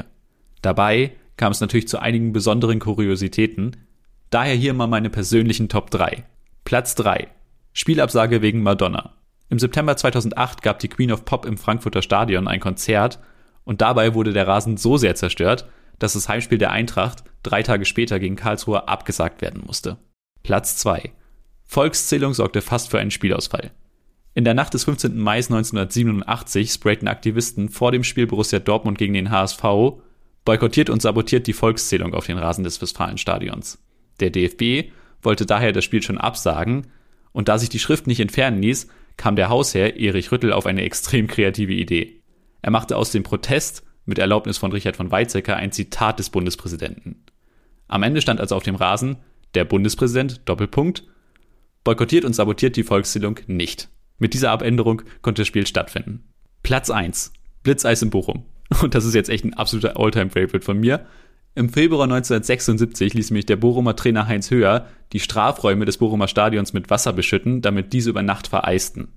Dabei 0.62 1.12
kam 1.36 1.52
es 1.52 1.60
natürlich 1.60 1.90
zu 1.90 2.00
einigen 2.00 2.32
besonderen 2.32 2.80
Kuriositäten, 2.80 3.78
daher 4.30 4.56
hier 4.56 4.74
mal 4.74 4.88
meine 4.88 5.10
persönlichen 5.10 5.68
Top 5.68 5.92
3. 5.92 6.24
Platz 6.64 6.96
3. 6.96 7.28
Spielabsage 7.74 8.42
wegen 8.42 8.64
Madonna. 8.64 9.14
Im 9.50 9.60
September 9.60 9.98
2008 9.98 10.62
gab 10.62 10.80
die 10.80 10.88
Queen 10.88 11.12
of 11.12 11.26
Pop 11.26 11.46
im 11.46 11.58
Frankfurter 11.58 12.02
Stadion 12.02 12.48
ein 12.48 12.62
Konzert 12.62 13.20
und 13.66 13.82
dabei 13.82 14.14
wurde 14.14 14.32
der 14.32 14.48
Rasen 14.48 14.78
so 14.78 14.96
sehr 14.96 15.16
zerstört, 15.16 15.68
dass 16.00 16.14
das 16.14 16.30
Heimspiel 16.30 16.58
der 16.58 16.72
Eintracht 16.72 17.26
drei 17.44 17.62
Tage 17.62 17.84
später 17.84 18.20
gegen 18.20 18.38
Karlsruhe 18.38 18.88
abgesagt 18.88 19.42
werden 19.42 19.64
musste. 19.66 19.98
Platz 20.44 20.78
2. 20.78 21.12
Volkszählung 21.66 22.34
sorgte 22.34 22.62
fast 22.62 22.90
für 22.90 23.00
einen 23.00 23.12
Spielausfall. 23.12 23.72
In 24.34 24.44
der 24.44 24.54
Nacht 24.54 24.74
des 24.74 24.86
15. 24.86 25.18
Mai 25.18 25.38
1987 25.38 26.72
sprayten 26.72 27.08
Aktivisten 27.08 27.70
vor 27.70 27.92
dem 27.92 28.04
Spiel 28.04 28.28
Borussia 28.28 28.60
Dortmund 28.60 28.98
gegen 28.98 29.14
den 29.14 29.30
HSV, 29.30 29.64
boykottiert 30.46 30.90
und 30.90 31.02
sabotiert 31.02 31.48
die 31.48 31.54
Volkszählung 31.54 32.14
auf 32.14 32.26
den 32.26 32.38
Rasen 32.38 32.64
des 32.64 32.82
Westfalenstadions. 32.82 33.84
Der 34.20 34.30
DFB 34.30 34.92
wollte 35.22 35.46
daher 35.46 35.72
das 35.72 35.84
Spiel 35.84 36.02
schon 36.02 36.18
absagen, 36.18 36.88
und 37.34 37.48
da 37.48 37.58
sich 37.58 37.70
die 37.70 37.80
Schrift 37.80 38.08
nicht 38.08 38.20
entfernen 38.20 38.62
ließ, 38.62 38.88
kam 39.18 39.36
der 39.36 39.50
Hausherr 39.50 39.98
Erich 39.98 40.32
Rüttel 40.32 40.52
auf 40.52 40.66
eine 40.66 40.82
extrem 40.82 41.28
kreative 41.28 41.74
Idee. 41.74 42.22
Er 42.62 42.72
machte 42.72 42.98
aus 42.98 43.12
dem 43.12 43.24
Protest 43.24 43.84
mit 44.06 44.20
Erlaubnis 44.20 44.58
von 44.58 44.72
Richard 44.72 44.96
von 44.96 45.12
Weizsäcker 45.12 45.56
ein 45.56 45.72
Zitat 45.72 46.20
des 46.20 46.30
Bundespräsidenten. 46.30 47.24
Am 47.88 48.04
Ende 48.04 48.22
stand 48.22 48.40
also 48.40 48.56
auf 48.56 48.64
dem 48.64 48.76
Rasen, 48.76 49.18
der 49.56 49.66
Bundespräsident, 49.66 50.42
Doppelpunkt, 50.46 51.04
boykottiert 51.84 52.26
und 52.26 52.34
sabotiert 52.34 52.76
die 52.76 52.84
Volkszählung 52.84 53.40
nicht. 53.48 53.90
Mit 54.18 54.34
dieser 54.34 54.52
Abänderung 54.52 55.02
konnte 55.22 55.42
das 55.42 55.48
Spiel 55.48 55.66
stattfinden. 55.66 56.24
Platz 56.64 56.90
1. 56.90 57.34
Blitzeis 57.64 58.02
in 58.02 58.10
Bochum. 58.10 58.46
Und 58.82 58.96
das 58.96 59.06
ist 59.06 59.16
jetzt 59.16 59.30
echt 59.30 59.44
ein 59.44 59.56
absoluter 59.56 60.00
Alltime-Favorite 60.00 60.62
von 60.62 60.80
mir. 60.80 61.06
Im 61.54 61.70
Februar 61.70 62.04
1976 62.04 63.14
ließ 63.14 63.32
mich 63.32 63.46
der 63.46 63.58
Bochumer 63.58 63.96
Trainer 63.96 64.28
Heinz 64.28 64.52
Höher 64.52 64.88
die 65.12 65.20
Strafräume 65.20 65.86
des 65.86 65.98
Bochumer 65.98 66.30
Stadions 66.30 66.72
mit 66.72 66.90
Wasser 66.90 67.12
beschütten, 67.12 67.62
damit 67.62 67.92
diese 67.92 68.12
über 68.12 68.22
Nacht 68.22 68.48
vereisten. 68.48 69.10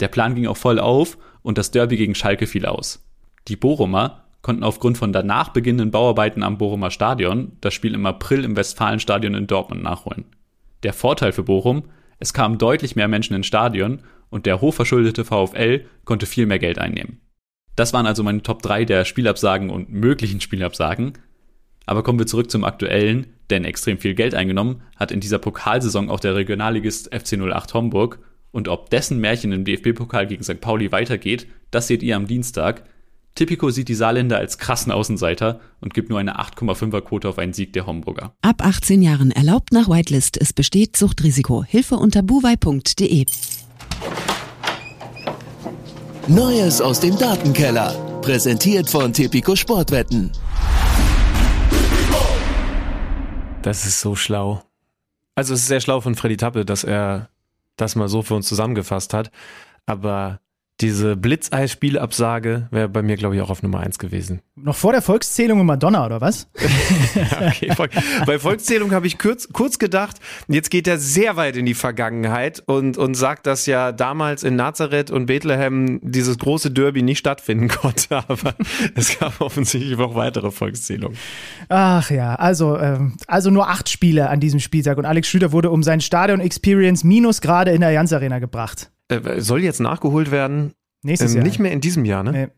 Der 0.00 0.08
Plan 0.08 0.34
ging 0.34 0.46
auch 0.46 0.56
voll 0.56 0.80
auf 0.80 1.18
und 1.42 1.58
das 1.58 1.70
Derby 1.70 1.96
gegen 1.96 2.14
Schalke 2.14 2.46
fiel 2.46 2.66
aus. 2.66 3.06
Die 3.46 3.56
Bochumer 3.56 4.24
konnten 4.42 4.62
aufgrund 4.62 4.98
von 4.98 5.12
danach 5.12 5.50
beginnenden 5.50 5.90
Bauarbeiten 5.90 6.42
am 6.42 6.58
Bochumer 6.58 6.90
Stadion 6.90 7.52
das 7.60 7.74
Spiel 7.74 7.94
im 7.94 8.06
April 8.06 8.44
im 8.44 8.56
Westfalenstadion 8.56 9.34
in 9.34 9.46
Dortmund 9.46 9.82
nachholen. 9.82 10.24
Der 10.82 10.92
Vorteil 10.92 11.32
für 11.32 11.42
Bochum, 11.42 11.84
es 12.18 12.32
kamen 12.32 12.58
deutlich 12.58 12.96
mehr 12.96 13.08
Menschen 13.08 13.34
ins 13.34 13.46
Stadion 13.46 14.00
und 14.30 14.46
der 14.46 14.60
hochverschuldete 14.60 15.24
VfL 15.24 15.84
konnte 16.04 16.26
viel 16.26 16.46
mehr 16.46 16.58
Geld 16.58 16.78
einnehmen. 16.78 17.20
Das 17.76 17.92
waren 17.92 18.06
also 18.06 18.22
meine 18.22 18.42
Top 18.42 18.62
3 18.62 18.84
der 18.84 19.04
Spielabsagen 19.04 19.70
und 19.70 19.90
möglichen 19.90 20.40
Spielabsagen. 20.40 21.14
Aber 21.86 22.02
kommen 22.02 22.18
wir 22.18 22.26
zurück 22.26 22.50
zum 22.50 22.64
aktuellen, 22.64 23.26
denn 23.48 23.64
extrem 23.64 23.98
viel 23.98 24.14
Geld 24.14 24.34
eingenommen 24.34 24.82
hat 24.96 25.10
in 25.10 25.20
dieser 25.20 25.38
Pokalsaison 25.38 26.10
auch 26.10 26.20
der 26.20 26.36
Regionalligist 26.36 27.14
FC 27.14 27.38
08 27.40 27.74
Homburg. 27.74 28.20
Und 28.52 28.68
ob 28.68 28.90
dessen 28.90 29.18
Märchen 29.18 29.52
im 29.52 29.64
DFB-Pokal 29.64 30.26
gegen 30.26 30.42
St. 30.42 30.60
Pauli 30.60 30.92
weitergeht, 30.92 31.46
das 31.70 31.86
seht 31.86 32.02
ihr 32.02 32.16
am 32.16 32.26
Dienstag. 32.26 32.84
Tipico 33.34 33.70
sieht 33.70 33.88
die 33.88 33.94
Saarländer 33.94 34.36
als 34.36 34.58
krassen 34.58 34.92
Außenseiter 34.92 35.60
und 35.80 35.94
gibt 35.94 36.10
nur 36.10 36.18
eine 36.18 36.40
8,5er 36.40 37.00
Quote 37.00 37.28
auf 37.28 37.38
einen 37.38 37.52
Sieg 37.52 37.72
der 37.72 37.86
Homburger. 37.86 38.34
Ab 38.42 38.64
18 38.64 39.00
Jahren 39.02 39.30
erlaubt 39.30 39.72
nach 39.72 39.88
Whitelist. 39.88 40.36
Es 40.40 40.52
besteht 40.52 40.96
Suchtrisiko. 40.96 41.64
Hilfe 41.64 41.96
unter 41.96 42.22
buwei.de. 42.22 43.26
Neues 46.28 46.80
aus 46.80 47.00
dem 47.00 47.18
Datenkeller. 47.18 47.94
Präsentiert 48.20 48.90
von 48.90 49.12
Tipico 49.12 49.56
Sportwetten. 49.56 50.30
Das 53.62 53.86
ist 53.86 54.00
so 54.00 54.14
schlau. 54.14 54.62
Also 55.34 55.54
es 55.54 55.60
ist 55.60 55.68
sehr 55.68 55.80
schlau 55.80 56.00
von 56.00 56.14
Freddy 56.14 56.36
Tappe, 56.36 56.64
dass 56.64 56.84
er 56.84 57.30
das 57.76 57.96
mal 57.96 58.08
so 58.08 58.22
für 58.22 58.34
uns 58.34 58.46
zusammengefasst 58.46 59.14
hat. 59.14 59.30
Aber 59.86 60.40
diese 60.80 61.16
Blitzeis-Spielabsage 61.16 62.68
wäre 62.70 62.88
bei 62.88 63.02
mir, 63.02 63.16
glaube 63.16 63.36
ich, 63.36 63.42
auch 63.42 63.50
auf 63.50 63.62
Nummer 63.62 63.80
eins 63.80 63.98
gewesen. 63.98 64.40
Noch 64.56 64.76
vor 64.76 64.92
der 64.92 65.02
Volkszählung 65.02 65.60
in 65.60 65.66
Madonna, 65.66 66.06
oder 66.06 66.20
was? 66.20 66.48
Okay, 67.40 67.72
Bei 68.26 68.38
Volkszählung 68.38 68.92
habe 68.92 69.06
ich 69.06 69.18
kurz, 69.18 69.48
kurz 69.52 69.78
gedacht, 69.78 70.16
jetzt 70.48 70.70
geht 70.70 70.86
er 70.86 70.98
sehr 70.98 71.36
weit 71.36 71.56
in 71.56 71.66
die 71.66 71.74
Vergangenheit 71.74 72.62
und, 72.66 72.98
und 72.98 73.14
sagt, 73.14 73.46
dass 73.46 73.66
ja 73.66 73.92
damals 73.92 74.42
in 74.42 74.56
Nazareth 74.56 75.10
und 75.10 75.26
Bethlehem 75.26 76.00
dieses 76.02 76.38
große 76.38 76.70
Derby 76.70 77.02
nicht 77.02 77.18
stattfinden 77.18 77.68
konnte. 77.68 78.16
Aber 78.28 78.54
es 78.94 79.18
gab 79.18 79.40
offensichtlich 79.40 79.98
noch 79.98 80.14
weitere 80.14 80.50
Volkszählungen. 80.50 81.16
Ach 81.68 82.10
ja, 82.10 82.34
also, 82.36 82.78
ähm, 82.78 83.16
also 83.26 83.50
nur 83.50 83.68
acht 83.68 83.88
Spiele 83.88 84.28
an 84.28 84.40
diesem 84.40 84.60
Spieltag 84.60 84.98
und 84.98 85.04
Alex 85.04 85.28
Schlüter 85.28 85.52
wurde 85.52 85.70
um 85.70 85.82
sein 85.82 86.00
Stadion-Experience 86.00 87.04
minus 87.04 87.40
gerade 87.40 87.72
in 87.72 87.80
der 87.80 87.88
Allianz 87.88 88.12
Arena 88.12 88.38
gebracht. 88.38 88.90
Äh, 89.10 89.40
soll 89.40 89.62
jetzt 89.62 89.80
nachgeholt 89.80 90.30
werden? 90.30 90.72
Nächstes 91.02 91.32
Ähm, 91.32 91.38
Jahr. 91.38 91.44
Nicht 91.46 91.58
mehr 91.58 91.72
in 91.72 91.80
diesem 91.80 92.04
Jahr, 92.04 92.22
ne? 92.22 92.32
Nee. 92.32 92.48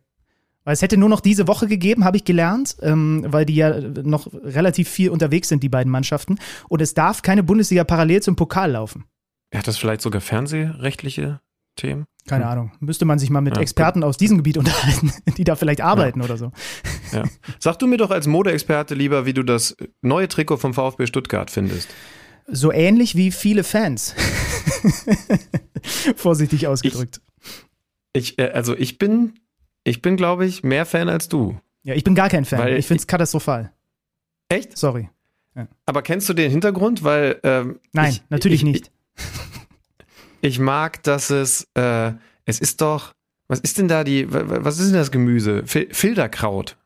Weil 0.64 0.74
es 0.74 0.82
hätte 0.82 0.96
nur 0.96 1.08
noch 1.08 1.20
diese 1.20 1.48
Woche 1.48 1.66
gegeben, 1.66 2.04
habe 2.04 2.16
ich 2.16 2.24
gelernt, 2.24 2.76
ähm, 2.82 3.24
weil 3.26 3.44
die 3.44 3.56
ja 3.56 3.80
noch 3.80 4.28
relativ 4.32 4.88
viel 4.88 5.10
unterwegs 5.10 5.48
sind, 5.48 5.62
die 5.62 5.68
beiden 5.68 5.90
Mannschaften. 5.90 6.38
Und 6.68 6.80
es 6.80 6.94
darf 6.94 7.22
keine 7.22 7.42
Bundesliga 7.42 7.82
parallel 7.82 8.22
zum 8.22 8.36
Pokal 8.36 8.72
laufen. 8.72 9.04
Hat 9.52 9.66
das 9.66 9.76
vielleicht 9.76 10.02
sogar 10.02 10.20
fernsehrechtliche 10.20 11.40
Themen? 11.74 12.06
Keine 12.28 12.46
Ahnung. 12.46 12.70
Müsste 12.78 13.04
man 13.04 13.18
sich 13.18 13.30
mal 13.30 13.40
mit 13.40 13.56
ja, 13.56 13.62
Experten 13.62 14.00
gut. 14.02 14.08
aus 14.08 14.16
diesem 14.16 14.36
Gebiet 14.36 14.56
unterhalten, 14.58 15.12
die 15.36 15.42
da 15.44 15.56
vielleicht 15.56 15.80
arbeiten 15.80 16.20
ja. 16.20 16.24
oder 16.26 16.36
so. 16.36 16.52
Ja. 17.12 17.24
Sag 17.58 17.80
du 17.80 17.88
mir 17.88 17.96
doch 17.96 18.10
als 18.10 18.28
Modeexperte 18.28 18.94
lieber, 18.94 19.26
wie 19.26 19.34
du 19.34 19.42
das 19.42 19.76
neue 20.00 20.28
Trikot 20.28 20.58
vom 20.58 20.74
VfB 20.74 21.06
Stuttgart 21.06 21.50
findest. 21.50 21.88
So 22.46 22.72
ähnlich 22.72 23.16
wie 23.16 23.30
viele 23.30 23.64
Fans. 23.64 24.14
Vorsichtig 26.16 26.66
ausgedrückt. 26.66 27.20
Ich, 28.12 28.32
ich 28.32 28.38
äh, 28.38 28.50
also 28.50 28.76
ich 28.76 28.98
bin 28.98 29.34
ich 29.84 30.02
bin, 30.02 30.16
glaube 30.16 30.46
ich, 30.46 30.62
mehr 30.62 30.86
Fan 30.86 31.08
als 31.08 31.28
du. 31.28 31.58
Ja, 31.82 31.94
ich 31.94 32.04
bin 32.04 32.14
gar 32.14 32.28
kein 32.28 32.44
Fan. 32.44 32.60
Weil 32.60 32.76
ich 32.76 32.86
finde 32.86 33.00
es 33.00 33.06
katastrophal. 33.06 33.72
Echt? 34.48 34.76
Sorry. 34.76 35.08
Ja. 35.54 35.66
Aber 35.86 36.02
kennst 36.02 36.28
du 36.28 36.34
den 36.34 36.50
Hintergrund? 36.50 37.02
Weil 37.02 37.40
ähm, 37.42 37.80
Nein, 37.92 38.12
ich, 38.12 38.22
natürlich 38.28 38.60
ich, 38.60 38.64
nicht. 38.64 38.90
Ich, 40.40 40.58
mag, 40.58 41.02
dass 41.02 41.30
es, 41.30 41.68
äh, 41.74 42.12
es 42.44 42.60
ist 42.60 42.80
doch, 42.80 43.14
was 43.48 43.60
ist 43.60 43.78
denn 43.78 43.88
da 43.88 44.04
die, 44.04 44.26
was 44.30 44.78
ist 44.78 44.88
denn 44.88 44.98
das 44.98 45.10
Gemüse? 45.10 45.64
Filterkraut. 45.66 46.76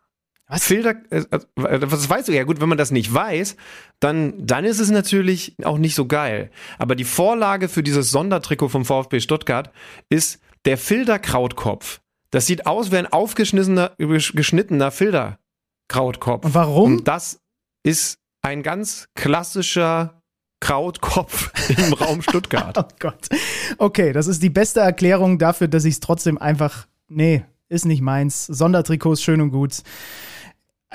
Was? 0.48 0.64
Filter, 0.64 0.94
äh, 1.10 1.18
äh, 1.18 1.38
was 1.56 2.08
weißt 2.08 2.28
du? 2.28 2.32
Ja 2.32 2.44
gut, 2.44 2.60
wenn 2.60 2.68
man 2.68 2.78
das 2.78 2.92
nicht 2.92 3.12
weiß, 3.12 3.56
dann, 3.98 4.46
dann 4.46 4.64
ist 4.64 4.78
es 4.78 4.90
natürlich 4.90 5.56
auch 5.64 5.78
nicht 5.78 5.96
so 5.96 6.06
geil. 6.06 6.50
Aber 6.78 6.94
die 6.94 7.04
Vorlage 7.04 7.68
für 7.68 7.82
dieses 7.82 8.10
Sondertrikot 8.12 8.68
vom 8.68 8.84
VfB 8.84 9.20
Stuttgart 9.20 9.72
ist 10.08 10.40
der 10.64 10.78
Filterkrautkopf. 10.78 12.00
Das 12.30 12.46
sieht 12.46 12.66
aus 12.66 12.92
wie 12.92 12.96
ein 12.96 13.06
aufgeschnittener 13.06 13.92
geschnittener 13.98 14.90
Filterkrautkopf. 14.90 16.44
Und 16.44 16.54
warum? 16.54 16.96
Und 16.96 17.08
das 17.08 17.40
ist 17.82 18.18
ein 18.42 18.62
ganz 18.62 19.08
klassischer 19.14 20.22
Krautkopf 20.60 21.50
im 21.76 21.92
Raum 21.92 22.22
Stuttgart. 22.22 22.76
oh 22.78 22.94
Gott. 23.00 23.28
Okay, 23.78 24.12
das 24.12 24.28
ist 24.28 24.42
die 24.42 24.50
beste 24.50 24.80
Erklärung 24.80 25.38
dafür, 25.38 25.66
dass 25.66 25.84
ich 25.84 25.94
es 25.94 26.00
trotzdem 26.00 26.38
einfach. 26.38 26.86
Nee, 27.08 27.44
ist 27.68 27.84
nicht 27.84 28.00
meins. 28.00 28.46
Sondertrikots 28.46 29.22
schön 29.22 29.40
und 29.40 29.50
gut. 29.50 29.82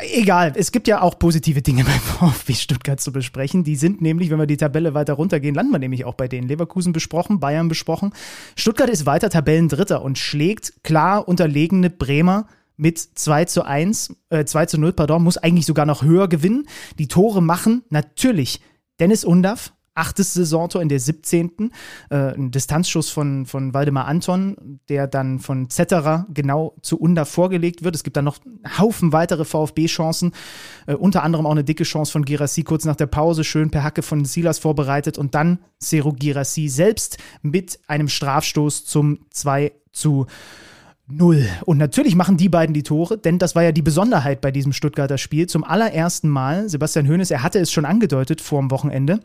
Egal, 0.02 0.54
es 0.56 0.72
gibt 0.72 0.88
ja 0.88 1.02
auch 1.02 1.20
positive 1.20 1.62
Dinge 1.62 1.84
beim 1.86 2.00
VfB 2.00 2.54
Stuttgart 2.54 3.00
zu 3.00 3.12
besprechen. 3.12 3.64
Die 3.64 3.76
sind 3.76 4.02
nämlich, 4.02 4.30
wenn 4.30 4.40
wir 4.40 4.48
die 4.48 4.58
Tabelle 4.58 4.94
weiter 4.94 5.14
runtergehen, 5.14 5.56
landen 5.56 5.72
wir 5.72 5.80
nämlich 5.80 6.06
auch 6.06 6.16
bei 6.16 6.28
denen. 6.28 6.48
Leverkusen 6.48 6.94
besprochen, 6.94 7.40
Bayern 7.40 7.68
besprochen. 7.68 8.14
Stuttgart 8.56 8.90
ist 8.90 9.06
weiter 9.06 9.30
Tabellendritter 9.30 10.02
und 10.02 10.18
schlägt 10.18 10.84
klar 10.84 11.28
unterlegene 11.28 11.90
Bremer 11.90 12.48
mit 12.78 12.98
2 12.98 13.46
zu 13.46 13.64
1, 13.64 14.16
äh, 14.30 14.44
2 14.44 14.66
zu 14.66 14.80
0, 14.80 14.94
pardon, 14.94 15.24
muss 15.24 15.38
eigentlich 15.38 15.68
sogar 15.68 15.86
noch 15.86 16.04
höher 16.04 16.28
gewinnen. 16.28 16.68
Die 16.98 17.08
Tore 17.08 17.42
machen 17.42 17.84
natürlich 17.90 18.62
Dennis 19.00 19.24
Undaff, 19.24 19.74
achtes 19.94 20.34
Saisontor 20.34 20.82
in 20.82 20.90
der 20.90 21.00
17. 21.00 21.72
Äh, 22.10 22.16
ein 22.16 22.52
Distanzschuss 22.52 23.10
von, 23.10 23.46
von 23.46 23.74
Waldemar 23.74 24.06
Anton, 24.08 24.80
der 24.90 25.08
dann 25.08 25.40
von 25.40 25.70
Zetterer 25.70 26.26
genau 26.34 26.76
zu 26.82 27.00
Unda 27.00 27.26
vorgelegt 27.26 27.84
wird. 27.84 27.96
Es 27.96 28.04
gibt 28.04 28.18
dann 28.18 28.26
noch 28.26 28.38
einen 28.46 28.78
Haufen 28.78 29.12
weitere 29.12 29.46
VfB-Chancen, 29.46 30.32
äh, 30.88 30.94
unter 30.94 31.24
anderem 31.24 31.46
auch 31.46 31.52
eine 31.52 31.64
dicke 31.64 31.84
Chance 31.84 32.12
von 32.12 32.26
Girassi 32.26 32.64
kurz 32.64 32.86
nach 32.86 32.96
der 32.96 33.08
Pause, 33.08 33.44
schön 33.44 33.70
per 33.70 33.84
Hacke 33.84 34.02
von 34.02 34.26
Silas 34.26 34.60
vorbereitet 34.60 35.18
und 35.18 35.36
dann 35.36 35.60
Seru 35.78 36.14
Girassi 36.14 36.68
selbst 36.68 37.18
mit 37.42 37.80
einem 37.88 38.08
Strafstoß 38.08 38.86
zum 38.86 39.20
2 39.32 39.74
zu 39.92 40.26
Null. 41.08 41.46
Und 41.66 41.78
natürlich 41.78 42.16
machen 42.16 42.38
die 42.38 42.50
beiden 42.50 42.74
die 42.74 42.84
Tore, 42.84 43.18
denn 43.18 43.38
das 43.38 43.56
war 43.56 43.64
ja 43.64 43.72
die 43.72 43.82
Besonderheit 43.82 44.40
bei 44.40 44.52
diesem 44.52 44.72
Stuttgarter 44.72 45.18
Spiel. 45.18 45.48
Zum 45.48 45.64
allerersten 45.64 46.30
Mal, 46.30 46.70
Sebastian 46.70 47.08
Hoeneß, 47.08 47.32
er 47.32 47.44
hatte 47.44 47.60
es 47.60 47.72
schon 47.72 47.86
angedeutet 47.86 48.40
vor 48.40 48.62
dem 48.62 48.72
Wochenende, 48.72 49.20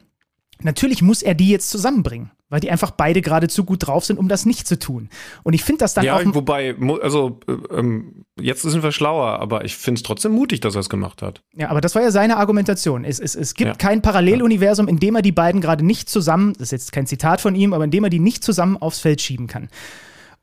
Natürlich 0.63 1.03
muss 1.03 1.23
er 1.23 1.35
die 1.35 1.51
jetzt 1.51 1.71
zusammenbringen, 1.71 2.31
weil 2.49 2.61
die 2.61 2.71
einfach 2.71 2.91
beide 2.91 3.21
gerade 3.21 3.49
zu 3.49 3.65
gut 3.65 3.87
drauf 3.87 4.05
sind, 4.05 4.19
um 4.19 4.29
das 4.29 4.47
nicht 4.47 4.67
zu 4.67 4.79
tun. 4.79 5.11
Und 5.43 5.53
ich 5.53 5.63
finde 5.65 5.81
das 5.81 5.95
dann 5.95 6.05
ja, 6.05 6.17
auch. 6.17 6.21
Ja, 6.21 6.35
wobei, 6.35 6.75
also 7.03 7.41
äh, 7.47 7.53
ähm, 7.75 8.25
jetzt 8.41 8.63
sind 8.63 8.83
wir 8.83 8.93
schlauer, 8.93 9.41
aber 9.41 9.65
ich 9.65 9.77
finde 9.77 9.99
es 9.99 10.03
trotzdem 10.03 10.33
mutig, 10.33 10.61
dass 10.61 10.75
er 10.75 10.81
es 10.81 10.89
gemacht 10.89 11.21
hat. 11.21 11.43
Ja, 11.55 11.69
aber 11.69 11.81
das 11.81 11.95
war 11.95 12.03
ja 12.03 12.11
seine 12.11 12.39
Argumentation. 12.39 13.05
Es, 13.05 13.21
es, 13.21 13.35
es 13.35 13.55
gibt 13.55 13.69
ja. 13.69 13.75
kein 13.75 14.01
Paralleluniversum, 14.01 14.89
in 14.89 14.99
dem 14.99 15.17
er 15.17 15.23
die 15.23 15.33
beiden 15.33 15.61
gerade 15.61 15.85
nicht 15.85 16.09
zusammen, 16.09 16.55
das 16.55 16.69
ist 16.69 16.73
jetzt 16.73 16.93
kein 16.93 17.07
Zitat 17.07 17.41
von 17.41 17.55
ihm, 17.55 17.75
aber 17.75 17.85
in 17.85 17.91
dem 17.91 18.05
er 18.05 18.11
die 18.11 18.21
nicht 18.21 18.43
zusammen 18.43 18.77
aufs 18.79 19.01
Feld 19.01 19.21
schieben 19.21 19.47
kann. 19.47 19.69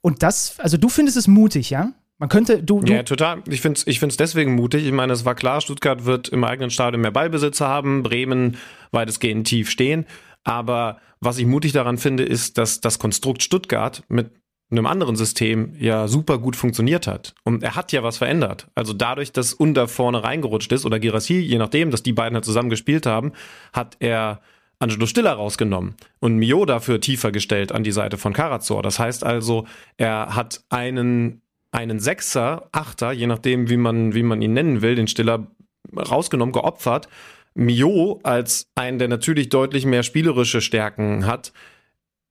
Und 0.01 0.22
das, 0.22 0.59
also 0.59 0.78
du 0.78 0.89
findest 0.89 1.18
es 1.18 1.28
mutig, 1.28 1.70
ja? 1.70 1.93
Man 2.20 2.30
könnte, 2.30 2.64
du, 2.64 2.80
du 2.80 2.93
Ja, 2.93 3.03
total. 3.03 3.43
Ich 3.49 3.61
finde 3.61 3.80
es 3.80 3.88
ich 3.88 3.99
find's 3.99 4.18
deswegen 4.18 4.55
mutig. 4.55 4.86
Ich 4.86 4.91
meine, 4.91 5.14
es 5.14 5.26
war 5.26 5.36
klar, 5.36 5.61
Stuttgart 5.61 6.05
wird 6.05 6.30
im 6.30 6.43
eigenen 6.43 6.70
Stadion 6.70 7.01
mehr 7.01 7.11
Ballbesitzer 7.11 7.68
haben, 7.68 8.03
Bremen 8.03 8.57
weitestgehend 8.91 9.47
tief 9.47 9.70
stehen. 9.70 10.05
Aber 10.43 10.99
was 11.20 11.38
ich 11.38 11.45
mutig 11.45 11.72
daran 11.72 11.97
finde, 11.97 12.24
ist, 12.24 12.57
dass 12.57 12.82
das 12.82 12.99
Konstrukt 12.99 13.43
Stuttgart 13.43 14.03
mit 14.09 14.32
einem 14.72 14.86
anderen 14.86 15.16
System 15.16 15.74
ja 15.80 16.07
super 16.07 16.39
gut 16.39 16.55
funktioniert 16.55 17.07
hat. 17.07 17.36
Und 17.43 17.64
er 17.64 17.76
hat 17.76 17.91
ja 17.91 18.03
was 18.03 18.18
verändert. 18.18 18.68
Also 18.76 18.93
dadurch, 18.93 19.32
dass 19.32 19.53
Under 19.53 19.88
vorne 19.88 20.24
reingerutscht 20.24 20.72
ist 20.72 20.86
oder 20.86 20.99
Girassi, 20.99 21.39
je 21.39 21.57
nachdem, 21.57 21.91
dass 21.91 22.03
die 22.03 22.14
beiden 22.14 22.36
halt 22.36 22.45
zusammen 22.45 22.70
gespielt 22.70 23.05
haben, 23.05 23.34
hat 23.72 23.97
er 23.99 24.41
Angelo 24.80 25.05
Stiller 25.05 25.34
rausgenommen 25.34 25.95
und 26.20 26.36
Mio 26.36 26.66
dafür 26.66 26.99
tiefer 26.99 27.32
gestellt 27.32 27.72
an 27.72 27.84
die 27.84 27.91
Seite 27.91 28.18
von 28.18 28.34
Karazor. 28.34 28.82
Das 28.82 28.99
heißt 28.99 29.24
also, 29.24 29.66
er 29.97 30.36
hat 30.36 30.64
einen 30.70 31.43
einen 31.74 32.00
Sechser, 32.00 32.70
Achter, 32.72 33.12
je 33.12 33.28
nachdem, 33.28 33.70
wie 33.70 33.78
man, 33.78 34.14
wie 34.14 34.24
man 34.24 34.42
ihn 34.42 34.54
nennen 34.54 34.82
will, 34.82 34.96
den 34.96 35.08
Stiller 35.08 35.48
rausgenommen, 35.96 36.54
geopfert. 36.54 37.10
Mio 37.56 38.20
als 38.24 38.68
einen, 38.76 39.00
der 39.00 39.08
natürlich 39.08 39.50
deutlich 39.50 39.86
mehr 39.86 40.04
spielerische 40.04 40.62
Stärken 40.62 41.26
hat, 41.26 41.52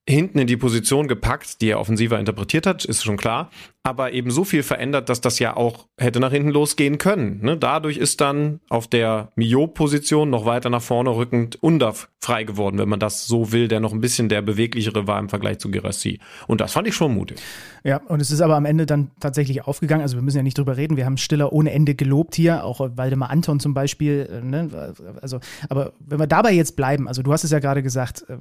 hinten 0.08 0.40
in 0.40 0.48
die 0.48 0.56
Position 0.56 1.06
gepackt, 1.06 1.60
die 1.60 1.68
er 1.68 1.78
offensiver 1.78 2.18
interpretiert 2.18 2.66
hat, 2.66 2.84
ist 2.84 3.04
schon 3.04 3.16
klar, 3.16 3.50
aber 3.84 4.12
eben 4.12 4.32
so 4.32 4.42
viel 4.42 4.64
verändert, 4.64 5.08
dass 5.08 5.20
das 5.20 5.38
ja 5.38 5.56
auch 5.56 5.86
hätte 5.96 6.18
nach 6.18 6.32
hinten 6.32 6.50
losgehen 6.50 6.98
können. 6.98 7.40
Ne? 7.40 7.56
Dadurch 7.56 7.98
ist 7.98 8.20
dann 8.20 8.60
auf 8.68 8.88
der 8.88 9.30
Mio-Position 9.36 10.28
noch 10.28 10.44
weiter 10.44 10.70
nach 10.70 10.82
vorne 10.82 11.10
rückend 11.10 11.62
Undaf 11.62 12.08
frei 12.20 12.42
geworden, 12.42 12.78
wenn 12.78 12.88
man 12.88 12.98
das 12.98 13.26
so 13.26 13.52
will, 13.52 13.68
der 13.68 13.78
noch 13.78 13.92
ein 13.92 14.00
bisschen 14.00 14.28
der 14.28 14.42
beweglichere 14.42 15.06
war 15.06 15.20
im 15.20 15.28
Vergleich 15.28 15.58
zu 15.58 15.70
Girassi. 15.70 16.18
Und 16.48 16.60
das 16.60 16.72
fand 16.72 16.88
ich 16.88 16.94
schon 16.94 17.14
mutig. 17.14 17.38
Ja, 17.84 17.98
und 18.08 18.20
es 18.20 18.32
ist 18.32 18.40
aber 18.40 18.56
am 18.56 18.64
Ende 18.64 18.86
dann 18.86 19.12
tatsächlich 19.20 19.66
aufgegangen. 19.66 20.02
Also 20.02 20.16
wir 20.16 20.22
müssen 20.22 20.36
ja 20.36 20.42
nicht 20.42 20.58
drüber 20.58 20.76
reden. 20.76 20.96
Wir 20.96 21.06
haben 21.06 21.16
Stiller 21.16 21.52
ohne 21.52 21.72
Ende 21.72 21.94
gelobt 21.94 22.34
hier, 22.34 22.64
auch 22.64 22.80
Waldemar 22.96 23.30
Anton 23.30 23.60
zum 23.60 23.72
Beispiel. 23.72 24.28
Äh, 24.30 24.44
ne? 24.44 24.94
Also, 25.20 25.38
aber 25.68 25.92
wenn 26.00 26.18
wir 26.18 26.26
dabei 26.26 26.52
jetzt 26.52 26.74
bleiben, 26.74 27.06
also 27.06 27.22
du 27.22 27.32
hast 27.32 27.44
es 27.44 27.50
ja 27.52 27.60
gerade 27.60 27.82
gesagt, 27.82 28.24
äh, 28.28 28.38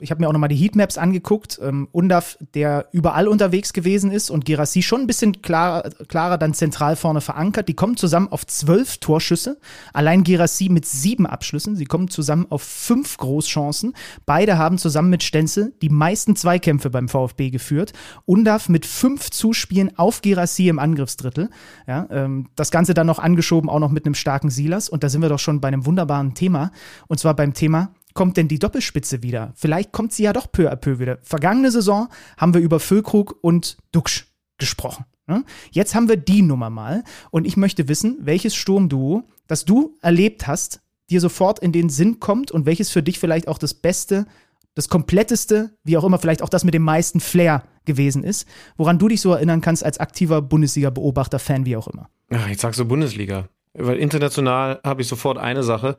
ich 0.00 0.10
habe 0.10 0.20
mir 0.20 0.28
auch 0.28 0.32
nochmal 0.32 0.48
die 0.48 0.56
Heatmaps 0.56 0.98
angeguckt. 0.98 1.58
Ähm, 1.62 1.88
Undaf, 1.92 2.38
der 2.54 2.88
überall 2.92 3.28
unterwegs 3.28 3.72
gewesen 3.72 4.10
ist 4.10 4.30
und 4.30 4.44
Gerassi 4.44 4.82
schon 4.82 5.02
ein 5.02 5.06
bisschen 5.06 5.42
klar, 5.42 5.90
klarer 6.08 6.38
dann 6.38 6.54
zentral 6.54 6.96
vorne 6.96 7.20
verankert. 7.20 7.68
Die 7.68 7.74
kommen 7.74 7.96
zusammen 7.96 8.28
auf 8.28 8.46
zwölf 8.46 8.98
Torschüsse. 8.98 9.58
Allein 9.92 10.24
Gerassi 10.24 10.68
mit 10.68 10.86
sieben 10.86 11.26
Abschlüssen. 11.26 11.76
Sie 11.76 11.84
kommen 11.84 12.08
zusammen 12.08 12.46
auf 12.50 12.62
fünf 12.62 13.16
Großchancen. 13.18 13.94
Beide 14.26 14.58
haben 14.58 14.78
zusammen 14.78 15.10
mit 15.10 15.22
Stenzel 15.22 15.72
die 15.82 15.90
meisten 15.90 16.36
Zweikämpfe 16.36 16.90
beim 16.90 17.08
VfB 17.08 17.50
geführt. 17.50 17.92
Undaf 18.24 18.68
mit 18.68 18.86
fünf 18.86 19.30
Zuspielen 19.30 19.96
auf 19.98 20.22
Gerassi 20.22 20.68
im 20.68 20.78
Angriffsdrittel. 20.78 21.50
Ja, 21.86 22.06
ähm, 22.10 22.48
das 22.56 22.70
Ganze 22.70 22.94
dann 22.94 23.06
noch 23.06 23.18
angeschoben, 23.18 23.68
auch 23.68 23.78
noch 23.80 23.90
mit 23.90 24.06
einem 24.06 24.14
starken 24.14 24.50
Silas. 24.50 24.88
Und 24.88 25.04
da 25.04 25.08
sind 25.08 25.22
wir 25.22 25.28
doch 25.28 25.38
schon 25.38 25.60
bei 25.60 25.68
einem 25.68 25.86
wunderbaren 25.86 26.34
Thema. 26.34 26.70
Und 27.06 27.18
zwar 27.18 27.34
beim 27.34 27.54
Thema 27.54 27.92
kommt 28.20 28.36
denn 28.36 28.48
die 28.48 28.58
Doppelspitze 28.58 29.22
wieder? 29.22 29.54
Vielleicht 29.56 29.92
kommt 29.92 30.12
sie 30.12 30.24
ja 30.24 30.34
doch 30.34 30.52
peu 30.52 30.70
à 30.70 30.76
peu 30.76 30.98
wieder. 30.98 31.16
Vergangene 31.22 31.70
Saison 31.70 32.08
haben 32.36 32.52
wir 32.52 32.60
über 32.60 32.78
Füllkrug 32.78 33.38
und 33.40 33.78
Duxch 33.92 34.26
gesprochen. 34.58 35.06
Ne? 35.26 35.42
Jetzt 35.70 35.94
haben 35.94 36.06
wir 36.06 36.18
die 36.18 36.42
Nummer 36.42 36.68
mal 36.68 37.02
und 37.30 37.46
ich 37.46 37.56
möchte 37.56 37.88
wissen, 37.88 38.18
welches 38.20 38.54
Sturmduo, 38.54 39.22
das 39.46 39.64
du 39.64 39.96
erlebt 40.02 40.46
hast, 40.46 40.82
dir 41.08 41.18
sofort 41.18 41.60
in 41.60 41.72
den 41.72 41.88
Sinn 41.88 42.20
kommt 42.20 42.50
und 42.50 42.66
welches 42.66 42.90
für 42.90 43.02
dich 43.02 43.18
vielleicht 43.18 43.48
auch 43.48 43.56
das 43.56 43.72
Beste, 43.72 44.26
das 44.74 44.90
kompletteste, 44.90 45.70
wie 45.82 45.96
auch 45.96 46.04
immer, 46.04 46.18
vielleicht 46.18 46.42
auch 46.42 46.50
das 46.50 46.62
mit 46.62 46.74
dem 46.74 46.82
meisten 46.82 47.20
Flair 47.20 47.64
gewesen 47.86 48.22
ist, 48.22 48.46
woran 48.76 48.98
du 48.98 49.08
dich 49.08 49.22
so 49.22 49.32
erinnern 49.32 49.62
kannst 49.62 49.82
als 49.82 49.96
aktiver 49.96 50.42
Bundesliga-Beobachter, 50.42 51.38
Fan, 51.38 51.64
wie 51.64 51.78
auch 51.78 51.88
immer. 51.88 52.10
Ach, 52.28 52.48
jetzt 52.48 52.60
sagst 52.60 52.78
du 52.80 52.84
Bundesliga. 52.84 53.48
Weil 53.72 53.96
international 53.96 54.78
habe 54.84 55.00
ich 55.00 55.08
sofort 55.08 55.38
eine 55.38 55.62
Sache 55.62 55.96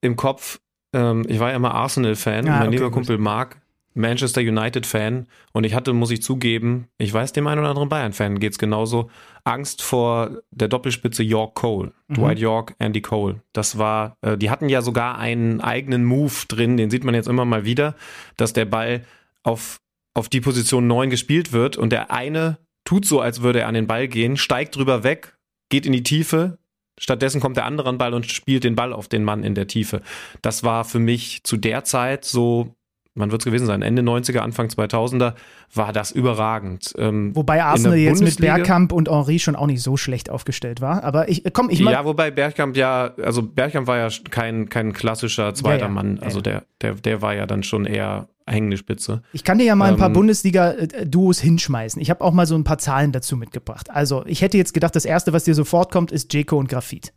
im 0.00 0.14
Kopf, 0.14 0.60
ähm, 0.92 1.24
ich 1.28 1.40
war 1.40 1.50
ja 1.50 1.56
immer 1.56 1.74
Arsenal-Fan. 1.74 2.48
Ah, 2.48 2.58
mein 2.58 2.68
okay, 2.68 2.76
lieber 2.76 2.86
gut. 2.86 2.94
Kumpel 2.94 3.18
Mark, 3.18 3.60
Manchester 3.94 4.40
United-Fan. 4.40 5.26
Und 5.52 5.64
ich 5.64 5.74
hatte, 5.74 5.92
muss 5.92 6.10
ich 6.10 6.22
zugeben, 6.22 6.88
ich 6.98 7.12
weiß, 7.12 7.32
dem 7.32 7.46
einen 7.46 7.60
oder 7.60 7.70
anderen 7.70 7.88
Bayern-Fan 7.88 8.38
geht 8.38 8.52
es 8.52 8.58
genauso, 8.58 9.10
Angst 9.44 9.82
vor 9.82 10.42
der 10.50 10.68
Doppelspitze 10.68 11.22
York 11.22 11.54
Cole. 11.54 11.92
Mhm. 12.08 12.14
Dwight 12.14 12.38
York, 12.38 12.74
Andy 12.78 13.00
Cole. 13.00 13.42
Das 13.52 13.78
war, 13.78 14.16
äh, 14.22 14.36
die 14.36 14.50
hatten 14.50 14.68
ja 14.68 14.82
sogar 14.82 15.18
einen 15.18 15.60
eigenen 15.60 16.04
Move 16.04 16.32
drin, 16.48 16.76
den 16.76 16.90
sieht 16.90 17.04
man 17.04 17.14
jetzt 17.14 17.28
immer 17.28 17.44
mal 17.44 17.64
wieder, 17.64 17.94
dass 18.36 18.52
der 18.52 18.66
Ball 18.66 19.02
auf, 19.42 19.80
auf 20.14 20.28
die 20.28 20.40
Position 20.40 20.86
9 20.86 21.10
gespielt 21.10 21.52
wird 21.52 21.76
und 21.76 21.90
der 21.90 22.10
eine 22.10 22.58
tut 22.84 23.04
so, 23.04 23.20
als 23.20 23.42
würde 23.42 23.60
er 23.60 23.68
an 23.68 23.74
den 23.74 23.86
Ball 23.86 24.08
gehen, 24.08 24.36
steigt 24.36 24.76
drüber 24.76 25.04
weg, 25.04 25.36
geht 25.68 25.86
in 25.86 25.92
die 25.92 26.02
Tiefe. 26.02 26.58
Stattdessen 26.98 27.40
kommt 27.40 27.56
der 27.56 27.64
andere 27.64 27.88
an 27.88 27.98
Ball 27.98 28.14
und 28.14 28.30
spielt 28.30 28.64
den 28.64 28.76
Ball 28.76 28.92
auf 28.92 29.08
den 29.08 29.24
Mann 29.24 29.44
in 29.44 29.54
der 29.54 29.66
Tiefe. 29.66 30.02
Das 30.42 30.62
war 30.62 30.84
für 30.84 30.98
mich 30.98 31.42
zu 31.44 31.56
der 31.56 31.84
Zeit 31.84 32.24
so 32.24 32.74
wann 33.14 33.30
wird 33.30 33.42
es 33.42 33.44
gewesen 33.44 33.66
sein? 33.66 33.82
Ende 33.82 34.02
90er, 34.02 34.38
Anfang 34.38 34.68
2000er 34.68 35.34
war 35.74 35.92
das 35.92 36.12
überragend. 36.12 36.94
Ähm, 36.96 37.34
wobei 37.34 37.62
Arsenal 37.62 37.98
jetzt 37.98 38.22
mit 38.22 38.38
Bergkamp 38.38 38.92
und 38.92 39.10
Henri 39.10 39.38
schon 39.38 39.56
auch 39.56 39.66
nicht 39.66 39.82
so 39.82 39.96
schlecht 39.96 40.30
aufgestellt 40.30 40.80
war. 40.80 41.04
Aber 41.04 41.28
ich 41.28 41.44
komm, 41.52 41.70
ich 41.70 41.80
Ja, 41.80 42.04
wobei 42.04 42.30
Bergkamp 42.30 42.76
ja, 42.76 43.12
also 43.22 43.42
Bergkamp 43.42 43.86
war 43.86 43.98
ja 43.98 44.08
kein, 44.30 44.68
kein 44.68 44.92
klassischer 44.92 45.54
zweiter 45.54 45.76
ja, 45.76 45.86
ja, 45.86 45.92
Mann. 45.92 46.18
Also 46.20 46.38
ja, 46.38 46.42
der, 46.42 46.62
der, 46.80 46.94
der 46.94 47.22
war 47.22 47.34
ja 47.34 47.46
dann 47.46 47.62
schon 47.62 47.84
eher 47.84 48.28
hängende 48.46 48.76
Spitze. 48.76 49.22
Ich 49.32 49.44
kann 49.44 49.58
dir 49.58 49.64
ja 49.64 49.74
mal 49.74 49.90
ein 49.90 49.96
paar 49.96 50.08
ähm, 50.08 50.14
Bundesliga-Duos 50.14 51.40
hinschmeißen. 51.40 52.00
Ich 52.00 52.10
habe 52.10 52.22
auch 52.22 52.32
mal 52.32 52.46
so 52.46 52.54
ein 52.54 52.64
paar 52.64 52.78
Zahlen 52.78 53.12
dazu 53.12 53.36
mitgebracht. 53.36 53.90
Also, 53.90 54.24
ich 54.26 54.42
hätte 54.42 54.58
jetzt 54.58 54.74
gedacht, 54.74 54.96
das 54.96 55.04
erste, 55.04 55.32
was 55.32 55.44
dir 55.44 55.54
sofort 55.54 55.92
kommt, 55.92 56.12
ist 56.12 56.32
Jeko 56.32 56.58
und 56.58 56.68
Grafit. 56.68 57.12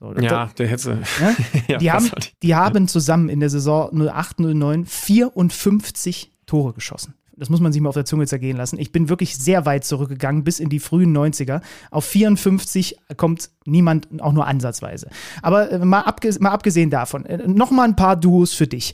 So, 0.00 0.12
ja, 0.14 0.50
der 0.58 0.66
hätte. 0.66 0.98
Ja? 1.20 1.36
ja, 1.68 1.78
die, 1.78 1.92
haben, 1.92 2.10
die 2.42 2.54
haben 2.56 2.88
zusammen 2.88 3.28
in 3.28 3.40
der 3.40 3.50
Saison 3.50 3.90
08, 3.92 4.40
09 4.40 4.84
54 4.84 6.32
Tore 6.46 6.72
geschossen. 6.72 7.14
Das 7.36 7.48
muss 7.48 7.60
man 7.60 7.72
sich 7.72 7.80
mal 7.80 7.88
auf 7.88 7.94
der 7.94 8.04
Zunge 8.04 8.26
zergehen 8.26 8.56
lassen. 8.56 8.78
Ich 8.78 8.92
bin 8.92 9.08
wirklich 9.08 9.36
sehr 9.36 9.64
weit 9.64 9.84
zurückgegangen, 9.84 10.44
bis 10.44 10.60
in 10.60 10.68
die 10.68 10.80
frühen 10.80 11.16
90er. 11.16 11.62
Auf 11.90 12.04
54 12.04 12.98
kommt 13.16 13.50
niemand 13.64 14.08
auch 14.20 14.32
nur 14.32 14.46
ansatzweise. 14.46 15.08
Aber 15.40 15.70
äh, 15.70 15.78
mal, 15.84 16.02
abges 16.02 16.40
mal, 16.40 16.50
abgesehen 16.50 16.90
davon, 16.90 17.24
äh, 17.24 17.48
noch 17.48 17.70
mal 17.70 17.84
ein 17.84 17.96
paar 17.96 18.16
Duos 18.16 18.52
für 18.52 18.66
dich. 18.66 18.92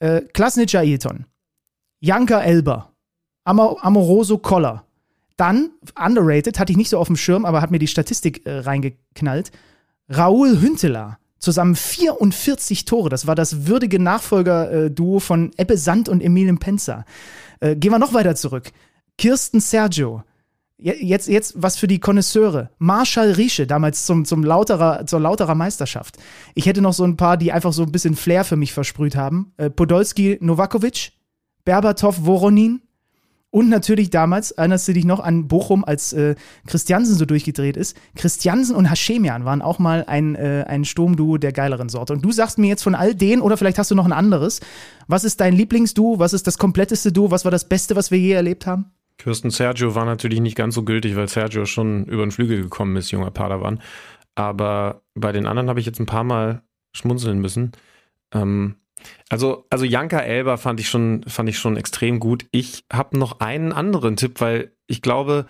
Äh, 0.00 0.22
Klasnitsch 0.32 0.74
Ailton, 0.74 1.26
Janka 2.00 2.40
Elber, 2.40 2.92
Amor 3.44 3.84
Amoroso 3.84 4.38
Koller. 4.38 4.84
Dann, 5.36 5.70
underrated, 5.98 6.58
hatte 6.58 6.72
ich 6.72 6.76
nicht 6.76 6.90
so 6.90 6.98
auf 6.98 7.06
dem 7.06 7.16
Schirm, 7.16 7.46
aber 7.46 7.62
hat 7.62 7.70
mir 7.70 7.78
die 7.78 7.86
Statistik 7.86 8.44
äh, 8.44 8.58
reingeknallt. 8.58 9.52
Raoul 10.08 10.60
Hünteler 10.60 11.18
zusammen 11.38 11.74
44 11.74 12.84
Tore. 12.84 13.08
Das 13.08 13.26
war 13.26 13.34
das 13.34 13.66
würdige 13.66 13.98
Nachfolger-Duo 13.98 15.20
von 15.20 15.52
Ebbe 15.56 15.78
Sand 15.78 16.08
und 16.08 16.22
Emilien 16.22 16.58
Penzer. 16.58 17.04
Äh, 17.60 17.76
gehen 17.76 17.92
wir 17.92 17.98
noch 17.98 18.12
weiter 18.12 18.34
zurück. 18.36 18.70
Kirsten 19.16 19.60
Sergio. 19.60 20.22
Jetzt, 20.82 21.28
jetzt 21.28 21.54
was 21.56 21.76
für 21.76 21.86
die 21.86 22.00
Konnoisseure. 22.00 22.70
Marshall 22.78 23.32
Riesche, 23.32 23.66
damals 23.66 24.06
zum, 24.06 24.24
zum 24.24 24.42
Lauterer, 24.42 25.04
zur 25.06 25.20
Lauterer 25.20 25.54
Meisterschaft. 25.54 26.16
Ich 26.54 26.66
hätte 26.66 26.80
noch 26.80 26.94
so 26.94 27.04
ein 27.04 27.16
paar, 27.16 27.36
die 27.36 27.52
einfach 27.52 27.72
so 27.72 27.82
ein 27.82 27.92
bisschen 27.92 28.16
Flair 28.16 28.44
für 28.44 28.56
mich 28.56 28.72
versprüht 28.72 29.14
haben. 29.14 29.52
Äh, 29.58 29.68
Podolski 29.68 30.38
Novakovic, 30.40 31.12
Berbatov 31.64 32.24
Voronin, 32.24 32.80
und 33.52 33.68
natürlich 33.68 34.10
damals, 34.10 34.52
erinnerst 34.52 34.86
du 34.86 34.92
dich 34.92 35.04
noch 35.04 35.18
an 35.18 35.48
Bochum, 35.48 35.84
als 35.84 36.12
äh, 36.12 36.36
Christiansen 36.68 37.16
so 37.16 37.24
durchgedreht 37.24 37.76
ist? 37.76 37.96
Christiansen 38.14 38.76
und 38.76 38.88
Hashemian 38.88 39.44
waren 39.44 39.60
auch 39.60 39.80
mal 39.80 40.04
ein, 40.06 40.36
äh, 40.36 40.64
ein 40.68 40.84
Sturmduo 40.84 41.36
der 41.36 41.50
geileren 41.52 41.88
Sorte. 41.88 42.12
Und 42.12 42.24
du 42.24 42.30
sagst 42.30 42.58
mir 42.58 42.68
jetzt 42.68 42.84
von 42.84 42.94
all 42.94 43.12
denen, 43.12 43.42
oder 43.42 43.56
vielleicht 43.56 43.78
hast 43.78 43.90
du 43.90 43.96
noch 43.96 44.04
ein 44.04 44.12
anderes, 44.12 44.60
was 45.08 45.24
ist 45.24 45.40
dein 45.40 45.54
Lieblingsduo? 45.54 46.20
Was 46.20 46.32
ist 46.32 46.46
das 46.46 46.58
kompletteste 46.58 47.10
Duo? 47.10 47.32
Was 47.32 47.44
war 47.44 47.50
das 47.50 47.68
Beste, 47.68 47.96
was 47.96 48.12
wir 48.12 48.18
je 48.18 48.32
erlebt 48.32 48.66
haben? 48.68 48.92
Kirsten 49.20 49.50
Sergio 49.50 49.94
war 49.94 50.06
natürlich 50.06 50.40
nicht 50.40 50.56
ganz 50.56 50.74
so 50.74 50.82
gültig, 50.82 51.14
weil 51.14 51.28
Sergio 51.28 51.66
schon 51.66 52.06
über 52.06 52.24
den 52.24 52.30
Flügel 52.30 52.62
gekommen 52.62 52.96
ist, 52.96 53.10
junger 53.10 53.30
Padawan. 53.30 53.82
Aber 54.34 55.02
bei 55.14 55.30
den 55.32 55.46
anderen 55.46 55.68
habe 55.68 55.78
ich 55.78 55.84
jetzt 55.84 56.00
ein 56.00 56.06
paar 56.06 56.24
Mal 56.24 56.62
schmunzeln 56.96 57.38
müssen. 57.38 57.72
Ähm, 58.32 58.76
also, 59.28 59.66
also 59.68 59.84
Janka 59.84 60.20
Elber 60.20 60.56
fand 60.56 60.80
ich 60.80 60.88
schon, 60.88 61.22
fand 61.26 61.50
ich 61.50 61.58
schon 61.58 61.76
extrem 61.76 62.18
gut. 62.18 62.46
Ich 62.50 62.84
habe 62.90 63.18
noch 63.18 63.40
einen 63.40 63.72
anderen 63.72 64.16
Tipp, 64.16 64.40
weil 64.40 64.72
ich 64.86 65.02
glaube, 65.02 65.46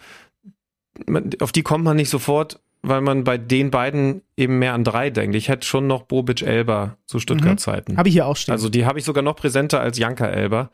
auf 1.38 1.52
die 1.52 1.62
kommt 1.62 1.84
man 1.84 1.96
nicht 1.96 2.10
sofort, 2.10 2.60
weil 2.82 3.02
man 3.02 3.22
bei 3.22 3.38
den 3.38 3.70
beiden 3.70 4.22
eben 4.36 4.58
mehr 4.58 4.74
an 4.74 4.82
drei 4.82 5.10
denkt. 5.10 5.36
Ich 5.36 5.48
hätte 5.48 5.66
schon 5.66 5.86
noch 5.86 6.02
Bobic 6.02 6.42
Elber 6.42 6.96
zu 7.06 7.20
Stuttgart-Zeiten. 7.20 7.92
Mhm. 7.92 7.98
Habe 7.98 8.08
ich 8.08 8.14
hier 8.14 8.26
auch 8.26 8.36
stehen. 8.36 8.52
Also 8.52 8.68
die 8.68 8.84
habe 8.84 8.98
ich 8.98 9.04
sogar 9.04 9.22
noch 9.22 9.36
präsenter 9.36 9.80
als 9.80 9.96
Janka 9.96 10.26
Elber. 10.26 10.70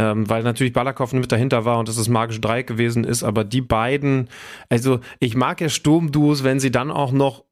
Ähm, 0.00 0.30
weil 0.30 0.42
natürlich 0.42 0.72
Balakow 0.72 1.12
mit 1.12 1.30
dahinter 1.30 1.66
war 1.66 1.78
und 1.78 1.88
es 1.88 1.96
das 1.96 2.08
magische 2.08 2.40
Dreieck 2.40 2.66
gewesen 2.66 3.04
ist, 3.04 3.22
aber 3.22 3.44
die 3.44 3.60
beiden, 3.60 4.28
also 4.70 5.00
ich 5.18 5.36
mag 5.36 5.60
ja 5.60 5.68
Sturmduos, 5.68 6.42
wenn 6.42 6.58
sie 6.58 6.70
dann 6.70 6.90
auch 6.90 7.12
noch 7.12 7.44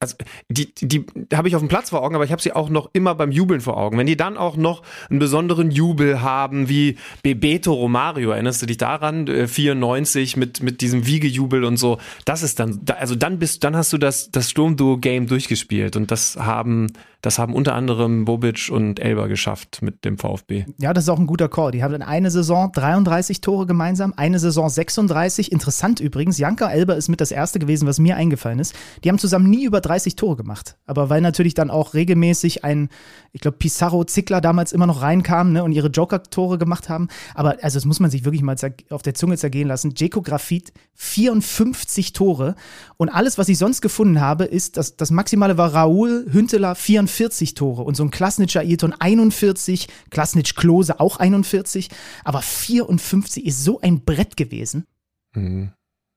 also 0.00 0.14
die, 0.48 0.72
die, 0.74 0.86
die 0.86 1.36
habe 1.36 1.48
ich 1.48 1.56
auf 1.56 1.62
dem 1.62 1.68
Platz 1.68 1.90
vor 1.90 2.02
Augen, 2.02 2.14
aber 2.14 2.24
ich 2.24 2.30
habe 2.30 2.40
sie 2.40 2.52
auch 2.52 2.68
noch 2.68 2.90
immer 2.92 3.16
beim 3.16 3.32
Jubeln 3.32 3.60
vor 3.60 3.76
Augen. 3.76 3.98
Wenn 3.98 4.06
die 4.06 4.16
dann 4.16 4.36
auch 4.36 4.56
noch 4.56 4.82
einen 5.10 5.18
besonderen 5.18 5.72
Jubel 5.72 6.22
haben, 6.22 6.68
wie 6.68 6.96
Bebeto 7.24 7.72
Romario, 7.72 8.30
erinnerst 8.30 8.62
du 8.62 8.66
dich 8.66 8.76
daran? 8.76 9.26
94 9.26 10.36
äh, 10.36 10.38
mit, 10.38 10.62
mit 10.62 10.82
diesem 10.82 11.04
Wiegejubel 11.04 11.64
und 11.64 11.78
so. 11.78 11.98
Das 12.24 12.44
ist 12.44 12.60
dann, 12.60 12.80
also 12.96 13.16
dann 13.16 13.40
bist, 13.40 13.64
dann 13.64 13.74
hast 13.74 13.92
du 13.92 13.98
das, 13.98 14.30
das 14.30 14.50
Sturmduo-Game 14.50 15.26
durchgespielt 15.26 15.96
und 15.96 16.12
das 16.12 16.36
haben 16.36 16.92
das 17.20 17.40
haben 17.40 17.52
unter 17.52 17.74
anderem 17.74 18.24
Bobic 18.24 18.70
und 18.70 19.00
Elber 19.00 19.26
geschafft 19.26 19.80
mit 19.82 20.04
dem 20.04 20.18
VfB. 20.18 20.66
Ja, 20.78 20.92
das 20.92 21.04
ist 21.04 21.10
auch 21.10 21.18
ein 21.18 21.26
guter 21.26 21.48
Call. 21.48 21.72
Die 21.72 21.82
haben 21.82 21.94
in 21.94 22.02
eine 22.02 22.30
Saison 22.30 22.70
33 22.72 23.40
Tore 23.40 23.66
gemeinsam, 23.66 24.14
eine 24.16 24.38
Saison 24.38 24.68
36. 24.68 25.50
Interessant 25.50 25.98
übrigens, 25.98 26.38
Janka 26.38 26.70
Elber 26.70 26.94
ist 26.94 27.08
mit 27.08 27.20
das 27.20 27.32
erste 27.32 27.58
gewesen, 27.58 27.88
was 27.88 27.98
mir 27.98 28.16
eingefallen 28.16 28.60
ist. 28.60 28.72
Die 29.02 29.08
haben 29.08 29.18
zusammen 29.18 29.50
nie 29.50 29.64
über 29.64 29.80
30 29.80 30.14
Tore 30.14 30.36
gemacht. 30.36 30.76
Aber 30.86 31.10
weil 31.10 31.20
natürlich 31.20 31.54
dann 31.54 31.70
auch 31.70 31.94
regelmäßig 31.94 32.62
ein, 32.62 32.88
ich 33.32 33.40
glaube, 33.40 33.56
Pizarro 33.56 34.04
Zickler 34.04 34.40
damals 34.40 34.70
immer 34.70 34.86
noch 34.86 35.02
reinkam 35.02 35.52
ne, 35.52 35.64
und 35.64 35.72
ihre 35.72 35.88
Joker-Tore 35.88 36.56
gemacht 36.56 36.88
haben. 36.88 37.08
Aber 37.34 37.56
also 37.62 37.78
das 37.78 37.84
muss 37.84 37.98
man 37.98 38.12
sich 38.12 38.24
wirklich 38.24 38.42
mal 38.42 38.54
auf 38.90 39.02
der 39.02 39.14
Zunge 39.14 39.36
zergehen 39.36 39.66
lassen. 39.66 39.92
Jeko 39.96 40.22
Grafit, 40.22 40.72
54 40.94 42.12
Tore. 42.12 42.54
Und 42.96 43.08
alles, 43.08 43.38
was 43.38 43.48
ich 43.48 43.58
sonst 43.58 43.80
gefunden 43.80 44.20
habe, 44.20 44.44
ist, 44.44 44.76
dass 44.76 44.96
das 44.96 45.10
Maximale 45.10 45.58
war 45.58 45.74
Raoul 45.74 46.26
Hünteler 46.30 46.76
54 46.76 47.07
41 47.08 47.54
Tore 47.54 47.82
und 47.82 47.96
so 47.96 48.04
ein 48.04 48.10
Klasnitscher 48.10 48.62
Ayrton 48.62 48.92
41, 48.92 49.88
Klasnitsch 50.10 50.54
Klose 50.54 51.00
auch 51.00 51.16
41, 51.16 51.88
aber 52.24 52.42
54 52.42 53.46
ist 53.46 53.64
so 53.64 53.80
ein 53.80 54.04
Brett 54.04 54.36
gewesen. 54.36 54.86
Mhm. 55.34 55.72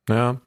Ja. 0.10 0.42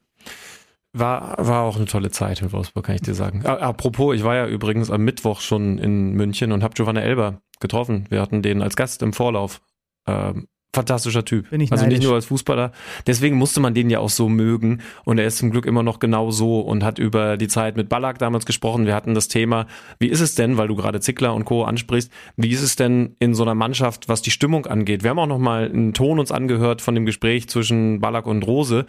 War, 0.93 1.45
war 1.45 1.63
auch 1.63 1.75
eine 1.75 1.85
tolle 1.85 2.09
Zeit 2.09 2.41
in 2.41 2.53
Wolfsburg, 2.53 2.85
kann 2.85 2.95
ich 2.95 3.01
dir 3.01 3.15
sagen. 3.15 3.45
Apropos, 3.45 4.15
ich 4.15 4.23
war 4.23 4.35
ja 4.35 4.47
übrigens 4.47 4.89
am 4.89 5.03
Mittwoch 5.03 5.41
schon 5.41 5.77
in 5.77 6.13
München 6.13 6.53
und 6.53 6.63
habe 6.63 6.73
Giovanna 6.73 7.01
Elber 7.01 7.41
getroffen. 7.59 8.05
Wir 8.09 8.21
hatten 8.21 8.41
den 8.41 8.61
als 8.61 8.77
Gast 8.77 9.01
im 9.01 9.11
Vorlauf. 9.11 9.61
Ähm, 10.07 10.47
fantastischer 10.75 11.25
Typ. 11.25 11.49
Bin 11.49 11.61
ich 11.61 11.71
also 11.71 11.83
neidisch. 11.83 11.99
nicht 11.99 12.07
nur 12.07 12.15
als 12.15 12.25
Fußballer. 12.25 12.71
Deswegen 13.07 13.37
musste 13.37 13.59
man 13.59 13.73
den 13.73 13.89
ja 13.89 13.99
auch 13.99 14.09
so 14.09 14.29
mögen. 14.29 14.81
Und 15.03 15.17
er 15.17 15.25
ist 15.25 15.37
zum 15.37 15.49
Glück 15.49 15.65
immer 15.65 15.81
noch 15.81 15.99
genau 15.99 16.31
so 16.31 16.59
und 16.59 16.83
hat 16.83 16.99
über 16.99 17.37
die 17.37 17.47
Zeit 17.47 17.77
mit 17.77 17.89
Ballack 17.89 18.19
damals 18.19 18.45
gesprochen. 18.45 18.85
Wir 18.85 18.93
hatten 18.93 19.15
das 19.15 19.27
Thema, 19.27 19.65
wie 19.99 20.07
ist 20.07 20.21
es 20.21 20.35
denn, 20.35 20.57
weil 20.57 20.67
du 20.67 20.75
gerade 20.75 20.99
Zickler 20.99 21.33
und 21.33 21.45
Co. 21.45 21.63
ansprichst, 21.63 22.11
wie 22.37 22.51
ist 22.51 22.61
es 22.61 22.75
denn 22.75 23.15
in 23.19 23.33
so 23.33 23.43
einer 23.43 23.55
Mannschaft, 23.55 24.07
was 24.07 24.21
die 24.21 24.31
Stimmung 24.31 24.67
angeht? 24.67 25.03
Wir 25.03 25.09
haben 25.09 25.19
auch 25.19 25.27
noch 25.27 25.39
mal 25.39 25.65
einen 25.65 25.93
Ton 25.93 26.19
uns 26.19 26.31
angehört 26.31 26.81
von 26.81 26.93
dem 26.93 27.05
Gespräch 27.05 27.49
zwischen 27.49 27.99
Ballack 27.99 28.27
und 28.27 28.45
Rose 28.45 28.85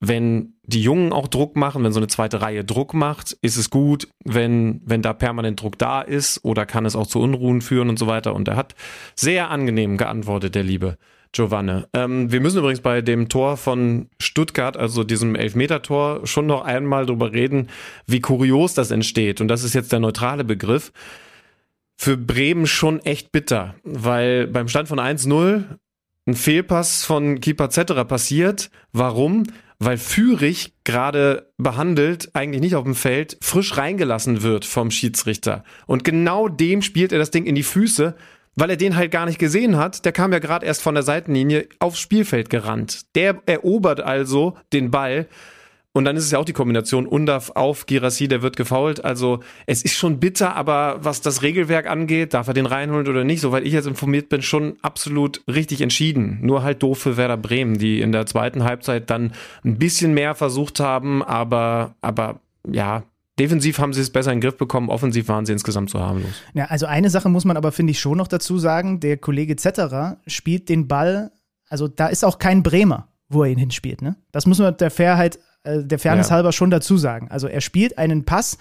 wenn 0.00 0.54
die 0.62 0.82
Jungen 0.82 1.12
auch 1.12 1.26
Druck 1.26 1.56
machen, 1.56 1.82
wenn 1.82 1.92
so 1.92 1.98
eine 1.98 2.06
zweite 2.06 2.40
Reihe 2.40 2.64
Druck 2.64 2.94
macht, 2.94 3.36
ist 3.42 3.56
es 3.56 3.70
gut, 3.70 4.08
wenn, 4.24 4.80
wenn 4.84 5.02
da 5.02 5.12
permanent 5.12 5.60
Druck 5.60 5.76
da 5.78 6.02
ist 6.02 6.44
oder 6.44 6.66
kann 6.66 6.86
es 6.86 6.94
auch 6.94 7.06
zu 7.06 7.20
Unruhen 7.20 7.62
führen 7.62 7.88
und 7.88 7.98
so 7.98 8.06
weiter. 8.06 8.34
Und 8.34 8.46
er 8.48 8.56
hat 8.56 8.74
sehr 9.16 9.50
angenehm 9.50 9.96
geantwortet, 9.96 10.54
der 10.54 10.62
Liebe. 10.62 10.98
Giovanne. 11.32 11.88
Ähm, 11.92 12.32
wir 12.32 12.40
müssen 12.40 12.58
übrigens 12.58 12.80
bei 12.80 13.02
dem 13.02 13.28
Tor 13.28 13.56
von 13.56 14.08
Stuttgart, 14.20 14.76
also 14.76 15.04
diesem 15.04 15.34
Elfmeter-Tor, 15.34 16.26
schon 16.26 16.46
noch 16.46 16.64
einmal 16.64 17.06
drüber 17.06 17.32
reden, 17.32 17.68
wie 18.06 18.20
kurios 18.20 18.74
das 18.74 18.90
entsteht. 18.90 19.40
Und 19.40 19.48
das 19.48 19.64
ist 19.64 19.74
jetzt 19.74 19.92
der 19.92 20.00
neutrale 20.00 20.44
Begriff. 20.44 20.92
Für 21.96 22.16
Bremen 22.16 22.66
schon 22.66 23.00
echt 23.00 23.32
bitter, 23.32 23.74
weil 23.82 24.46
beim 24.46 24.68
Stand 24.68 24.88
von 24.88 25.00
1-0 25.00 25.64
ein 26.26 26.34
Fehlpass 26.34 27.04
von 27.04 27.40
Keeper 27.40 27.70
Zetterer 27.70 28.04
passiert. 28.04 28.70
Warum? 28.92 29.44
Weil 29.80 29.96
Führig 29.96 30.74
gerade 30.84 31.50
behandelt, 31.56 32.30
eigentlich 32.34 32.60
nicht 32.60 32.76
auf 32.76 32.84
dem 32.84 32.94
Feld, 32.94 33.38
frisch 33.40 33.76
reingelassen 33.76 34.42
wird 34.42 34.64
vom 34.64 34.90
Schiedsrichter. 34.90 35.64
Und 35.86 36.04
genau 36.04 36.48
dem 36.48 36.82
spielt 36.82 37.12
er 37.12 37.18
das 37.18 37.30
Ding 37.30 37.46
in 37.46 37.54
die 37.54 37.62
Füße 37.62 38.14
weil 38.58 38.70
er 38.70 38.76
den 38.76 38.96
halt 38.96 39.10
gar 39.12 39.26
nicht 39.26 39.38
gesehen 39.38 39.76
hat. 39.76 40.04
Der 40.04 40.12
kam 40.12 40.32
ja 40.32 40.40
gerade 40.40 40.66
erst 40.66 40.82
von 40.82 40.94
der 40.94 41.04
Seitenlinie 41.04 41.68
aufs 41.78 42.00
Spielfeld 42.00 42.50
gerannt. 42.50 43.14
Der 43.14 43.40
erobert 43.46 44.00
also 44.00 44.56
den 44.72 44.90
Ball. 44.90 45.28
Und 45.92 46.04
dann 46.04 46.16
ist 46.16 46.24
es 46.24 46.30
ja 46.32 46.38
auch 46.38 46.44
die 46.44 46.52
Kombination 46.52 47.06
Undaf 47.06 47.50
auf 47.54 47.86
Girassi, 47.86 48.28
der 48.28 48.42
wird 48.42 48.56
gefault. 48.56 49.04
Also 49.04 49.40
es 49.66 49.82
ist 49.82 49.94
schon 49.94 50.20
bitter, 50.20 50.54
aber 50.54 50.98
was 51.00 51.20
das 51.20 51.42
Regelwerk 51.42 51.88
angeht, 51.88 52.34
darf 52.34 52.46
er 52.48 52.54
den 52.54 52.66
reinholen 52.66 53.08
oder 53.08 53.24
nicht, 53.24 53.40
soweit 53.40 53.64
ich 53.64 53.72
jetzt 53.72 53.86
informiert 53.86 54.28
bin, 54.28 54.42
schon 54.42 54.76
absolut 54.82 55.42
richtig 55.48 55.80
entschieden. 55.80 56.38
Nur 56.42 56.62
halt 56.62 56.82
doof 56.82 56.98
für 56.98 57.16
Werder 57.16 57.36
Bremen, 57.36 57.78
die 57.78 58.00
in 58.00 58.12
der 58.12 58.26
zweiten 58.26 58.64
Halbzeit 58.64 59.08
dann 59.08 59.32
ein 59.64 59.78
bisschen 59.78 60.14
mehr 60.14 60.34
versucht 60.34 60.78
haben, 60.78 61.22
aber, 61.22 61.94
aber 62.00 62.40
ja, 62.70 63.02
Defensiv 63.38 63.78
haben 63.78 63.92
sie 63.92 64.00
es 64.00 64.10
besser 64.10 64.32
in 64.32 64.38
den 64.40 64.42
Griff 64.42 64.56
bekommen, 64.56 64.88
offensiv 64.88 65.28
waren 65.28 65.46
sie 65.46 65.52
insgesamt 65.52 65.90
so 65.90 66.00
harmlos. 66.00 66.30
Ja, 66.54 66.66
also 66.66 66.86
eine 66.86 67.10
Sache 67.10 67.28
muss 67.28 67.44
man 67.44 67.56
aber, 67.56 67.72
finde 67.72 67.92
ich, 67.92 68.00
schon 68.00 68.18
noch 68.18 68.28
dazu 68.28 68.58
sagen. 68.58 69.00
Der 69.00 69.16
Kollege 69.16 69.56
Zetterer 69.56 70.18
spielt 70.26 70.68
den 70.68 70.88
Ball, 70.88 71.30
also 71.68 71.88
da 71.88 72.08
ist 72.08 72.24
auch 72.24 72.38
kein 72.38 72.62
Bremer 72.62 73.08
wo 73.28 73.44
er 73.44 73.50
ihn 73.50 73.58
hinspielt. 73.58 74.02
Ne? 74.02 74.16
Das 74.32 74.46
muss 74.46 74.58
man 74.58 74.76
der 74.76 74.90
Fairheit, 74.90 75.38
äh, 75.64 75.82
der 75.84 75.98
Fairness 75.98 76.28
Ja. 76.28 76.36
halber 76.36 76.52
schon 76.52 76.70
dazu 76.70 76.96
sagen. 76.96 77.28
Also 77.30 77.46
er 77.46 77.60
spielt 77.60 77.98
einen 77.98 78.24
Pass, 78.24 78.58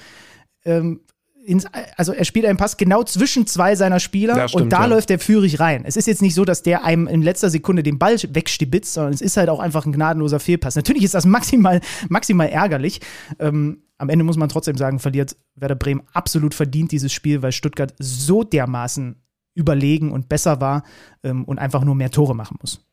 ähm, 0.65 1.01
ins, 1.45 1.65
also 1.95 2.11
er 2.11 2.25
spielt 2.25 2.45
einen 2.45 2.57
Pass 2.57 2.75
genau 2.75 3.03
zwischen 3.03 3.47
zwei 3.47 3.75
seiner 3.75 4.01
Spieler 4.01 4.36
Ja, 4.36 4.47
stimmt, 4.49 4.63
und 4.63 4.69
da 4.73 4.82
ja. 4.82 4.86
läuft 4.88 5.09
der 5.09 5.19
Führig 5.19 5.61
rein. 5.61 5.84
Es 5.86 5.95
ist 5.95 6.05
jetzt 6.07 6.21
nicht 6.21 6.34
so, 6.36 6.43
dass 6.43 6.63
der 6.63 6.84
einem 6.84 7.07
in 7.07 7.21
letzter 7.21 7.49
Sekunde 7.49 7.84
den 7.84 7.97
Ball 7.97 8.17
wegstibitzt, 8.17 8.93
sondern 8.93 9.13
es 9.13 9.21
ist 9.21 9.38
halt 9.38 9.47
auch 9.47 9.61
einfach 9.61 9.86
ein 9.86 9.93
gnadenloser 9.93 10.41
Fehlpass. 10.41 10.75
Natürlich 10.75 11.03
ist 11.03 11.13
das 11.13 11.25
maximal, 11.25 11.80
maximal 12.09 12.49
ärgerlich. 12.49 12.99
Ähm, 13.39 13.84
am 13.97 14.09
Ende 14.09 14.23
muss 14.23 14.37
man 14.37 14.49
trotzdem 14.49 14.77
sagen, 14.77 14.99
verliert 14.99 15.35
Werder 15.55 15.75
Bremen 15.75 16.03
absolut 16.13 16.53
verdient 16.53 16.91
dieses 16.91 17.11
Spiel, 17.11 17.41
weil 17.41 17.51
Stuttgart 17.51 17.93
so 17.99 18.43
dermaßen 18.43 19.15
überlegen 19.55 20.11
und 20.11 20.29
besser 20.29 20.61
war 20.61 20.83
ähm, 21.23 21.43
und 21.45 21.57
einfach 21.57 21.83
nur 21.83 21.95
mehr 21.95 22.11
Tore 22.11 22.35
machen 22.35 22.57
muss. 22.61 22.85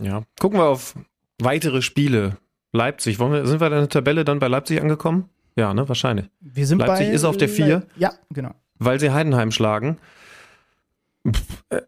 Ja. 0.00 0.22
Gucken 0.40 0.58
wir 0.58 0.66
auf 0.66 0.94
weitere 1.40 1.82
Spiele. 1.82 2.36
Leipzig, 2.72 3.18
wir, 3.18 3.46
sind 3.46 3.60
wir 3.60 3.66
in 3.66 3.72
der 3.72 3.88
Tabelle 3.88 4.24
dann 4.24 4.38
bei 4.38 4.48
Leipzig 4.48 4.80
angekommen? 4.80 5.28
Ja, 5.56 5.74
ne, 5.74 5.88
wahrscheinlich. 5.88 6.26
Wir 6.40 6.66
sind 6.66 6.78
Leipzig 6.78 7.08
bei, 7.08 7.12
ist 7.12 7.24
auf 7.24 7.36
der 7.36 7.48
vier. 7.48 7.86
Ja, 7.96 8.12
genau. 8.30 8.54
Weil 8.78 9.00
sie 9.00 9.10
Heidenheim 9.10 9.50
schlagen. 9.50 9.98
Pff, 11.28 11.64
äh, 11.70 11.82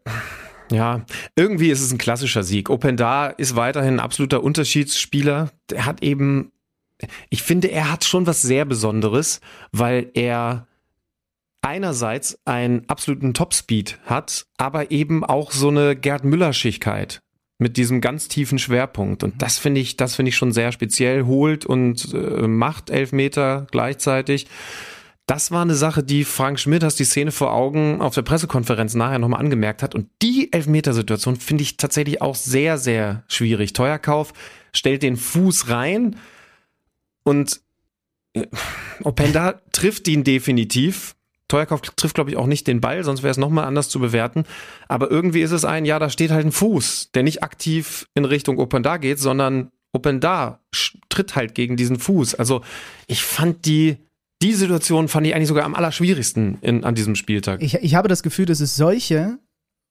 Ja, 0.71 1.05
irgendwie 1.35 1.69
ist 1.69 1.81
es 1.81 1.91
ein 1.91 1.97
klassischer 1.97 2.43
Sieg. 2.43 2.69
Opendar 2.69 3.37
ist 3.37 3.55
weiterhin 3.55 3.95
ein 3.95 3.99
absoluter 3.99 4.43
Unterschiedsspieler. 4.43 5.51
Der 5.69 5.85
hat 5.85 6.01
eben, 6.01 6.51
ich 7.29 7.43
finde, 7.43 7.69
er 7.69 7.91
hat 7.91 8.05
schon 8.05 8.27
was 8.27 8.41
sehr 8.41 8.65
Besonderes, 8.65 9.41
weil 9.71 10.09
er 10.13 10.67
einerseits 11.61 12.37
einen 12.45 12.87
absoluten 12.89 13.33
Topspeed 13.33 13.99
hat, 14.05 14.45
aber 14.57 14.91
eben 14.91 15.23
auch 15.23 15.51
so 15.51 15.69
eine 15.69 15.95
Gerd 15.95 16.25
Müller-Schichkeit 16.25 17.21
mit 17.57 17.77
diesem 17.77 18.01
ganz 18.01 18.27
tiefen 18.27 18.59
Schwerpunkt. 18.59 19.23
Und 19.23 19.41
das 19.41 19.57
finde 19.57 19.79
ich, 19.79 19.95
das 19.95 20.15
finde 20.15 20.29
ich 20.29 20.35
schon 20.35 20.51
sehr 20.51 20.71
speziell, 20.71 21.25
holt 21.25 21.65
und 21.65 22.13
äh, 22.13 22.47
macht 22.47 22.89
Elfmeter 22.89 23.67
gleichzeitig. 23.71 24.47
Das 25.25 25.51
war 25.51 25.61
eine 25.61 25.75
Sache, 25.75 26.03
die 26.03 26.25
Frank 26.25 26.59
Schmidt, 26.59 26.83
hast 26.83 26.99
die 26.99 27.05
Szene 27.05 27.31
vor 27.31 27.53
Augen, 27.53 28.01
auf 28.01 28.13
der 28.13 28.23
Pressekonferenz 28.23 28.93
nachher 28.93 29.19
nochmal 29.19 29.39
angemerkt 29.39 29.81
hat. 29.81 29.95
Und 29.95 30.09
die 30.21 30.51
Elfmetersituation 30.51 31.37
finde 31.37 31.63
ich 31.63 31.77
tatsächlich 31.77 32.21
auch 32.21 32.35
sehr, 32.35 32.77
sehr 32.77 33.23
schwierig. 33.29 33.71
Teuerkauf 33.71 34.33
stellt 34.73 35.01
den 35.01 35.15
Fuß 35.15 35.69
rein 35.69 36.17
und 37.23 37.61
äh, 38.33 38.47
Openda 39.03 39.61
trifft 39.71 40.07
ihn 40.07 40.23
definitiv. 40.23 41.15
Teuerkauf 41.47 41.81
trifft, 41.81 42.15
glaube 42.15 42.31
ich, 42.31 42.37
auch 42.37 42.47
nicht 42.47 42.67
den 42.67 42.81
Ball, 42.81 43.03
sonst 43.03 43.21
wäre 43.21 43.31
es 43.31 43.37
nochmal 43.37 43.65
anders 43.65 43.89
zu 43.89 43.99
bewerten. 43.99 44.45
Aber 44.87 45.11
irgendwie 45.11 45.41
ist 45.41 45.51
es 45.51 45.65
ein, 45.65 45.85
ja, 45.85 45.99
da 45.99 46.09
steht 46.09 46.31
halt 46.31 46.45
ein 46.45 46.51
Fuß, 46.51 47.11
der 47.13 47.23
nicht 47.23 47.43
aktiv 47.43 48.07
in 48.15 48.25
Richtung 48.25 48.57
Openda 48.57 48.97
geht, 48.97 49.19
sondern 49.19 49.69
Openda 49.91 50.59
tritt 51.09 51.35
halt 51.35 51.53
gegen 51.53 51.77
diesen 51.77 51.99
Fuß. 51.99 52.35
Also 52.35 52.61
ich 53.07 53.23
fand 53.23 53.65
die, 53.65 53.97
die 54.41 54.53
Situation 54.53 55.07
fand 55.07 55.27
ich 55.27 55.35
eigentlich 55.35 55.47
sogar 55.47 55.65
am 55.65 55.75
allerschwierigsten 55.75 56.57
in, 56.61 56.83
an 56.83 56.95
diesem 56.95 57.15
Spieltag. 57.15 57.61
Ich, 57.61 57.75
ich 57.75 57.95
habe 57.95 58.07
das 58.07 58.23
Gefühl, 58.23 58.45
dass 58.45 58.59
es 58.59 58.75
solche 58.75 59.37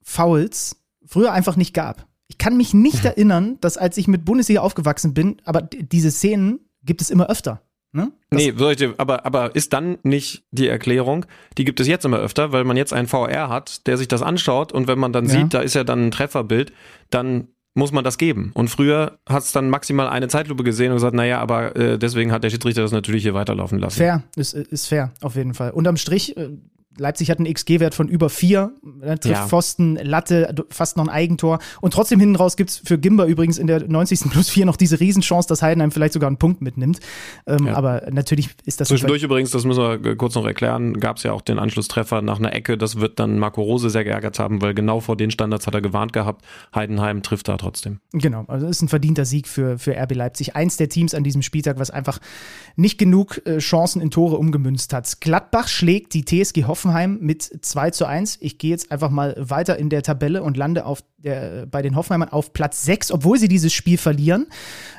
Fouls 0.03 0.83
früher 1.07 1.33
einfach 1.33 1.57
nicht 1.57 1.75
gab. 1.75 2.09
Ich 2.27 2.39
kann 2.39 2.57
mich 2.57 2.75
nicht 2.75 3.05
erinnern, 3.05 3.59
dass 3.61 3.77
als 3.77 3.97
ich 3.99 4.09
mit 4.09 4.25
Bundesliga 4.25 4.63
aufgewachsen 4.63 5.15
bin, 5.15 5.37
aber 5.45 5.63
diese 5.63 6.11
Szenen 6.11 6.59
gibt 6.85 7.01
es 7.01 7.11
immer 7.11 7.29
öfter. 7.29 7.63
Ne? 7.95 8.11
Das, 8.31 8.39
Nee, 8.41 8.55
solche, 8.57 8.95
aber, 8.97 9.27
aber 9.27 9.55
ist 9.55 9.73
dann 9.75 9.99
nicht 10.03 10.45
die 10.51 10.67
Erklärung, 10.69 11.27
die 11.59 11.65
gibt 11.65 11.79
es 11.79 11.87
jetzt 11.87 12.05
immer 12.07 12.19
öfter, 12.19 12.51
weil 12.53 12.65
man 12.65 12.77
jetzt 12.79 12.93
einen 12.95 13.07
VR 13.07 13.49
hat, 13.51 13.87
der 13.87 13.99
sich 13.99 14.09
das 14.09 14.23
anschaut 14.23 14.73
und 14.73 14.89
wenn 14.89 14.99
man 14.99 15.13
dann 15.13 15.27
Ja. 15.27 15.31
sieht, 15.33 15.53
da 15.55 15.61
ist 15.61 15.75
ja 15.75 15.85
dann 15.85 16.07
ein 16.07 16.11
Trefferbild, 16.11 16.73
dann 17.11 17.49
muss 17.75 17.93
man 17.93 18.05
das 18.05 18.19
geben. 18.19 18.51
Und 18.55 18.69
früher 18.69 19.19
hat 19.29 19.43
es 19.45 19.53
dann 19.53 19.71
maximal 19.71 20.09
eine 20.09 20.29
Zeitlupe 20.29 20.63
gesehen 20.63 20.91
und 20.91 20.97
gesagt, 20.97 21.15
naja, 21.15 21.39
aber 21.41 21.75
äh, 21.77 21.99
deswegen 21.99 22.31
hat 22.33 22.45
der 22.45 22.51
Schiedsrichter 22.51 22.83
das 22.83 22.93
natürlich 22.93 23.23
hier 23.23 23.35
weiterlaufen 23.35 23.79
lassen. 23.79 23.97
Fair, 23.99 24.23
ist, 24.37 24.53
ist 24.55 24.89
fair, 24.89 25.13
auf 25.23 25.37
jeden 25.37 25.55
Fall. 25.55 25.71
Unterm 25.71 25.97
Strich, 25.97 26.37
äh, 26.37 26.51
Leipzig 26.99 27.31
hat 27.31 27.39
einen 27.39 27.53
XG-Wert 27.53 27.95
von 27.95 28.09
über 28.09 28.29
vier, 28.29 28.73
ne, 28.83 29.19
trifft 29.19 29.35
Ja. 29.35 29.47
Pfosten, 29.47 29.97
Latte, 29.97 30.55
fast 30.71 30.97
noch 30.97 31.05
ein 31.05 31.11
Eigentor. 31.11 31.59
Und 31.81 31.95
trotzdem 31.95 32.21
hinten 32.21 32.37
raus 32.37 32.57
gibt 32.57 32.71
es 32.71 32.83
für 32.85 32.99
Gimba 32.99 33.25
übrigens 33.27 33.57
in 33.59 33.67
der 33.67 33.89
90. 33.89 34.31
plus 34.31 34.51
4 34.51 34.67
noch 34.67 34.77
diese 34.77 35.01
Riesenchance, 35.01 35.49
dass 35.49 35.63
Heidenheim 35.63 35.91
vielleicht 35.91 36.13
sogar 36.13 36.27
einen 36.27 36.37
Punkt 36.37 36.61
mitnimmt. 36.61 37.01
Ähm, 37.47 37.67
Ja. 37.67 37.75
Aber 37.75 38.03
natürlich 38.11 38.51
ist 38.67 38.81
das 38.81 38.89
Zwischendurch 38.89 39.23
übrigens, 39.23 39.51
das 39.51 39.65
müssen 39.65 39.81
wir 40.05 40.17
kurz 40.17 40.35
noch 40.35 40.45
erklären, 40.47 41.01
gab 41.01 41.17
es 41.17 41.23
ja 41.23 41.33
auch 41.33 41.41
den 41.41 41.59
Anschlusstreffer 41.59 42.21
nach 42.21 42.39
einer 42.39 42.53
Ecke. 42.55 42.77
Das 42.77 43.01
wird 43.01 43.19
dann 43.19 43.39
Marco 43.39 43.63
Rose 43.63 43.89
sehr 43.89 44.05
geärgert 44.05 44.39
haben, 44.39 44.61
weil 44.61 44.75
genau 44.75 45.01
vor 45.01 45.17
den 45.17 45.31
Standards 45.31 45.67
hat 45.67 45.75
er 45.75 45.81
gewarnt 45.81 46.13
gehabt. 46.13 46.45
Heidenheim 46.75 47.23
trifft 47.23 47.49
da 47.49 47.57
trotzdem. 47.57 48.01
Genau, 48.13 48.45
also 48.49 48.67
das 48.67 48.77
ist 48.77 48.83
ein 48.83 48.89
verdienter 48.89 49.25
Sieg 49.25 49.49
für, 49.49 49.79
für 49.79 49.97
RB 49.97 50.15
Leipzig. 50.15 50.57
Eins 50.57 50.77
der 50.77 50.91
Teams 50.91 51.15
an 51.15 51.25
diesem 51.25 51.41
Spieltag, 51.41 51.79
was 51.79 51.91
einfach 51.91 52.19
nicht 52.77 52.99
genug 52.99 53.41
äh, 53.47 53.59
Chancen 53.59 54.03
in 54.03 54.11
Tore 54.11 54.37
umgemünzt 54.37 54.93
hat. 54.93 55.21
Gladbach 55.21 55.69
schlägt 55.69 56.13
die 56.13 56.25
TSG 56.25 56.65
Hoffenheim 56.65 56.82
mit 56.85 57.43
2 57.43 57.91
zu 57.91 58.07
1. 58.07 58.39
Ich 58.41 58.59
gehe 58.59 58.71
jetzt 58.71 58.91
einfach 58.91 59.11
mal 59.11 59.35
weiter 59.39 59.79
in 59.79 59.89
der 59.89 60.03
Tabelle 60.03 60.43
und 60.43 60.57
lande 60.57 60.85
auf 60.87 61.03
der, 61.19 61.67
bei 61.67 61.83
den 61.83 61.97
Hoffenheimern 61.97 62.29
auf 62.29 62.53
Platz 62.53 62.85
6, 62.85 63.13
obwohl 63.13 63.39
sie 63.39 63.49
dieses 63.49 63.73
Spiel 63.73 63.99
verlieren. 63.99 64.47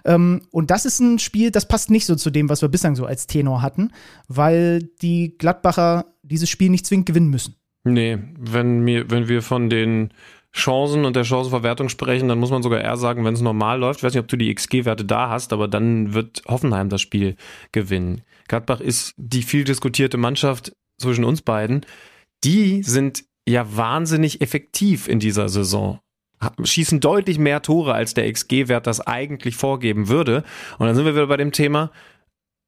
Ähm, 0.05 0.41
und 0.51 0.71
das 0.71 0.85
ist 0.85 0.99
ein 0.99 1.19
Spiel, 1.19 1.51
das 1.51 1.67
passt 1.67 1.89
nicht 1.89 2.05
so 2.05 2.15
zu 2.15 2.29
dem, 2.29 2.49
was 2.49 2.61
wir 2.61 2.69
bislang 2.69 2.95
so 2.95 3.05
als 3.05 3.27
Tenor 3.27 3.61
hatten, 3.61 3.91
weil 4.27 4.83
die 5.01 5.37
Gladbacher 5.37 6.05
dieses 6.23 6.49
Spiel 6.49 6.69
nicht 6.69 6.85
zwingend 6.85 7.05
gewinnen 7.05 7.29
müssen. 7.29 7.55
Nee, 7.83 8.19
wenn, 8.39 8.79
mir, 8.79 9.09
wenn 9.11 9.27
wir 9.27 9.41
von 9.41 9.69
den 9.69 10.13
Chancen 10.53 11.03
und 11.03 11.15
der 11.15 11.23
Chancenverwertung 11.23 11.89
sprechen, 11.89 12.27
dann 12.29 12.39
muss 12.39 12.51
man 12.51 12.61
sogar 12.61 12.79
eher 12.79 12.95
sagen, 12.95 13.25
wenn 13.25 13.33
es 13.33 13.41
normal 13.41 13.79
läuft, 13.79 13.99
ich 13.99 14.03
weiß 14.03 14.13
nicht, 14.13 14.21
ob 14.21 14.27
du 14.27 14.37
die 14.37 14.53
XG-Werte 14.53 15.03
da 15.03 15.29
hast, 15.29 15.51
aber 15.51 15.67
dann 15.67 16.13
wird 16.13 16.43
Hoffenheim 16.47 16.89
das 16.89 17.01
Spiel 17.01 17.35
gewinnen. 17.71 18.21
Gladbach 18.47 18.79
ist 18.79 19.15
die 19.17 19.41
viel 19.41 19.63
diskutierte 19.63 20.17
Mannschaft 20.17 20.73
zwischen 20.97 21.23
uns 21.23 21.41
beiden. 21.41 21.85
Die 22.43 22.83
sind 22.83 23.23
ja 23.47 23.75
wahnsinnig 23.75 24.41
effektiv 24.41 25.07
in 25.07 25.19
dieser 25.19 25.49
Saison. 25.49 25.99
Schießen 26.61 26.99
deutlich 26.99 27.39
mehr 27.39 27.61
Tore, 27.61 27.93
als 27.93 28.13
der 28.13 28.31
XG-Wert 28.31 28.85
das 28.85 28.99
eigentlich 28.99 29.55
vorgeben 29.55 30.09
würde. 30.09 30.43
Und 30.77 30.87
dann 30.87 30.95
sind 30.95 31.05
wir 31.05 31.15
wieder 31.15 31.27
bei 31.27 31.37
dem 31.37 31.53
Thema, 31.53 31.91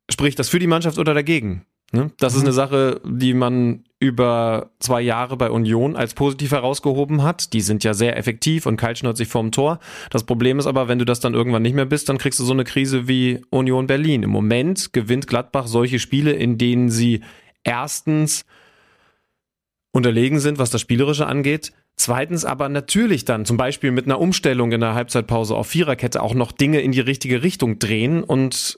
spricht 0.10 0.40
das 0.40 0.50
für 0.50 0.60
die 0.60 0.68
Mannschaft 0.68 0.98
oder 0.98 1.14
dagegen? 1.14 1.66
Ne? 1.92 2.12
Das 2.20 2.36
ist 2.36 2.42
eine 2.42 2.52
Sache, 2.52 3.02
die 3.06 3.34
man 3.34 3.84
über 4.00 4.72
zwei 4.80 5.02
Jahre 5.02 5.38
bei 5.38 5.50
Union 5.50 5.96
als 5.96 6.14
positiv 6.14 6.52
herausgehoben 6.52 7.24
hat. 7.24 7.54
Die 7.54 7.62
sind 7.62 7.84
ja 7.84 7.94
sehr 7.94 8.18
effektiv 8.18 8.66
und 8.66 8.78
kaltschnäuzig 8.78 9.26
sich 9.26 9.28
vorm 9.28 9.52
Tor. 9.52 9.80
Das 10.10 10.24
Problem 10.24 10.60
ist 10.60 10.68
aber, 10.68 10.88
wenn 10.88 11.00
du 11.00 11.06
das 11.06 11.20
dann 11.20 11.34
irgendwann 11.34 11.62
nicht 11.62 11.76
mehr 11.76 11.86
bist, 11.86 12.10
dann 12.10 12.18
kriegst 12.18 12.40
du 12.40 12.44
so 12.44 12.54
eine 12.54 12.64
Krise 12.64 13.08
wie 13.08 13.42
Union 13.50 13.88
Berlin. 13.88 14.24
Im 14.24 14.30
Moment 14.32 14.94
gewinnt 14.94 15.28
Gladbach 15.28 15.68
solche 15.68 16.00
Spiele, 16.00 16.32
in 16.32 16.58
denen 16.58 16.90
sie 16.90 17.22
erstens 17.66 18.46
unterlegen 19.92 20.40
sind, 20.40 20.58
was 20.58 20.70
das 20.70 20.82
Spielerische 20.82 21.28
angeht. 21.28 21.74
Zweitens 21.98 22.44
aber 22.44 22.70
natürlich 22.70 23.26
dann 23.26 23.46
zum 23.46 23.58
Beispiel 23.58 23.92
mit 23.92 24.06
einer 24.06 24.20
Umstellung 24.20 24.72
in 24.72 24.82
der 24.82 24.96
Halbzeitpause 24.96 25.56
auf 25.56 25.68
Viererkette 25.68 26.22
auch 26.22 26.34
noch 26.34 26.52
Dinge 26.52 26.82
in 26.82 26.92
die 26.92 27.00
richtige 27.00 27.42
Richtung 27.42 27.80
drehen 27.80 28.24
und 28.24 28.78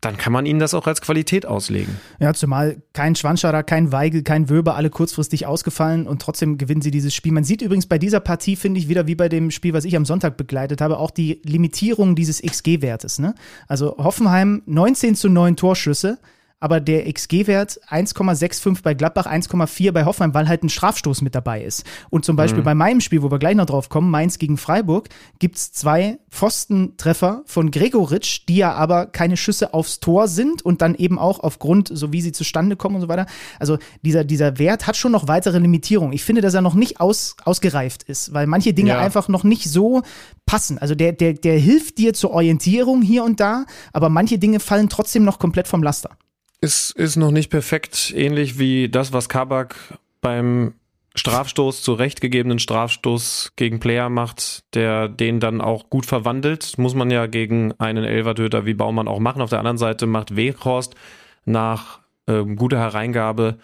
dann 0.00 0.16
kann 0.16 0.32
man 0.32 0.46
ihnen 0.46 0.60
das 0.60 0.74
auch 0.74 0.86
als 0.86 1.00
Qualität 1.00 1.44
auslegen. 1.44 1.96
Ja, 2.20 2.32
zumal 2.32 2.82
kein 2.92 3.16
Schwanscherer, 3.16 3.64
kein 3.64 3.90
Weigel, 3.90 4.22
kein 4.22 4.48
Wöber, 4.48 4.76
alle 4.76 4.90
kurzfristig 4.90 5.46
ausgefallen 5.46 6.06
und 6.06 6.22
trotzdem 6.22 6.56
gewinnen 6.56 6.82
sie 6.82 6.92
dieses 6.92 7.14
Spiel. 7.14 7.32
Man 7.32 7.42
sieht 7.42 7.62
übrigens 7.62 7.86
bei 7.86 7.98
dieser 7.98 8.20
Partie, 8.20 8.54
finde 8.54 8.78
ich, 8.78 8.88
wieder 8.88 9.08
wie 9.08 9.16
bei 9.16 9.28
dem 9.28 9.50
Spiel, 9.50 9.72
was 9.72 9.84
ich 9.84 9.96
am 9.96 10.04
Sonntag 10.04 10.36
begleitet 10.36 10.80
habe, 10.80 10.98
auch 10.98 11.10
die 11.10 11.40
Limitierung 11.42 12.14
dieses 12.14 12.40
XG-Wertes. 12.42 13.18
Ne? 13.18 13.34
Also 13.66 13.96
Hoffenheim 13.98 14.62
19 14.66 15.16
zu 15.16 15.28
9 15.28 15.56
Torschüsse, 15.56 16.18
aber 16.60 16.80
der 16.80 17.12
XG-Wert 17.12 17.80
1,65 17.88 18.82
bei 18.82 18.94
Gladbach, 18.94 19.26
1,4 19.26 19.92
bei 19.92 20.04
Hoffenheim, 20.04 20.34
weil 20.34 20.48
halt 20.48 20.64
ein 20.64 20.68
Strafstoß 20.68 21.22
mit 21.22 21.34
dabei 21.34 21.62
ist. 21.62 21.84
Und 22.10 22.24
zum 22.24 22.34
Beispiel 22.36 22.62
bei 22.62 22.74
meinem 22.74 23.00
Spiel, 23.00 23.22
wo 23.22 23.30
wir 23.30 23.38
gleich 23.38 23.54
noch 23.54 23.66
drauf 23.66 23.88
kommen, 23.88 24.10
Mainz 24.10 24.38
gegen 24.38 24.56
Freiburg, 24.56 25.08
gibt's 25.38 25.72
zwei 25.72 26.18
Pfostentreffer 26.30 27.42
von 27.46 27.70
Gregoritsch, 27.70 28.42
die 28.48 28.56
ja 28.56 28.72
aber 28.74 29.06
keine 29.06 29.36
Schüsse 29.36 29.72
aufs 29.72 30.00
Tor 30.00 30.28
sind 30.28 30.62
und 30.62 30.82
dann 30.82 30.94
eben 30.94 31.18
auch 31.18 31.40
aufgrund, 31.40 31.90
so 31.92 32.12
wie 32.12 32.20
sie 32.20 32.32
zustande 32.32 32.76
kommen 32.76 32.96
und 32.96 33.02
so 33.02 33.08
weiter. 33.08 33.26
Also 33.58 33.78
dieser, 34.02 34.24
dieser 34.24 34.58
Wert 34.58 34.86
hat 34.86 34.96
schon 34.96 35.12
noch 35.12 35.28
weitere 35.28 35.58
Limitierungen. 35.58 36.12
Ich 36.12 36.24
finde, 36.24 36.42
dass 36.42 36.54
er 36.54 36.60
noch 36.60 36.74
nicht 36.74 37.00
aus, 37.00 37.36
ausgereift 37.44 38.02
ist, 38.02 38.32
weil 38.34 38.46
manche 38.46 38.74
Dinge 38.74 38.90
Ja. 38.90 38.98
einfach 38.98 39.28
noch 39.28 39.44
nicht 39.44 39.70
so 39.70 40.02
passen. 40.46 40.78
Also 40.78 40.94
der, 40.94 41.12
der, 41.12 41.34
der 41.34 41.58
hilft 41.58 41.98
dir 41.98 42.14
zur 42.14 42.32
Orientierung 42.32 43.02
hier 43.02 43.22
und 43.22 43.38
da, 43.38 43.64
aber 43.92 44.08
manche 44.08 44.38
Dinge 44.38 44.60
fallen 44.60 44.88
trotzdem 44.88 45.24
noch 45.24 45.38
komplett 45.38 45.68
vom 45.68 45.82
Laster. 45.82 46.10
Ist, 46.60 46.90
ist 46.90 47.16
noch 47.16 47.30
nicht 47.30 47.50
perfekt, 47.50 48.12
ähnlich 48.16 48.58
wie 48.58 48.88
das, 48.88 49.12
was 49.12 49.28
Kabak 49.28 49.98
beim 50.20 50.74
Strafstoß, 51.14 51.82
zu 51.82 51.92
Recht 51.94 52.20
gegebenen 52.20 52.58
Strafstoß 52.58 53.52
gegen 53.56 53.80
Player 53.80 54.08
macht, 54.08 54.64
der 54.74 55.08
den 55.08 55.40
dann 55.40 55.60
auch 55.60 55.90
gut 55.90 56.06
verwandelt. 56.06 56.78
Muss 56.78 56.94
man 56.94 57.10
ja 57.10 57.26
gegen 57.26 57.72
einen 57.78 58.04
Elvertöter 58.04 58.66
wie 58.66 58.74
Baumann 58.74 59.08
auch 59.08 59.18
machen. 59.18 59.42
Auf 59.42 59.50
der 59.50 59.58
anderen 59.58 59.78
Seite 59.78 60.06
macht 60.06 60.36
Weghorst 60.36 60.94
nach 61.44 62.00
ähm, 62.26 62.56
guter 62.56 62.78
Hereingabe 62.78 63.58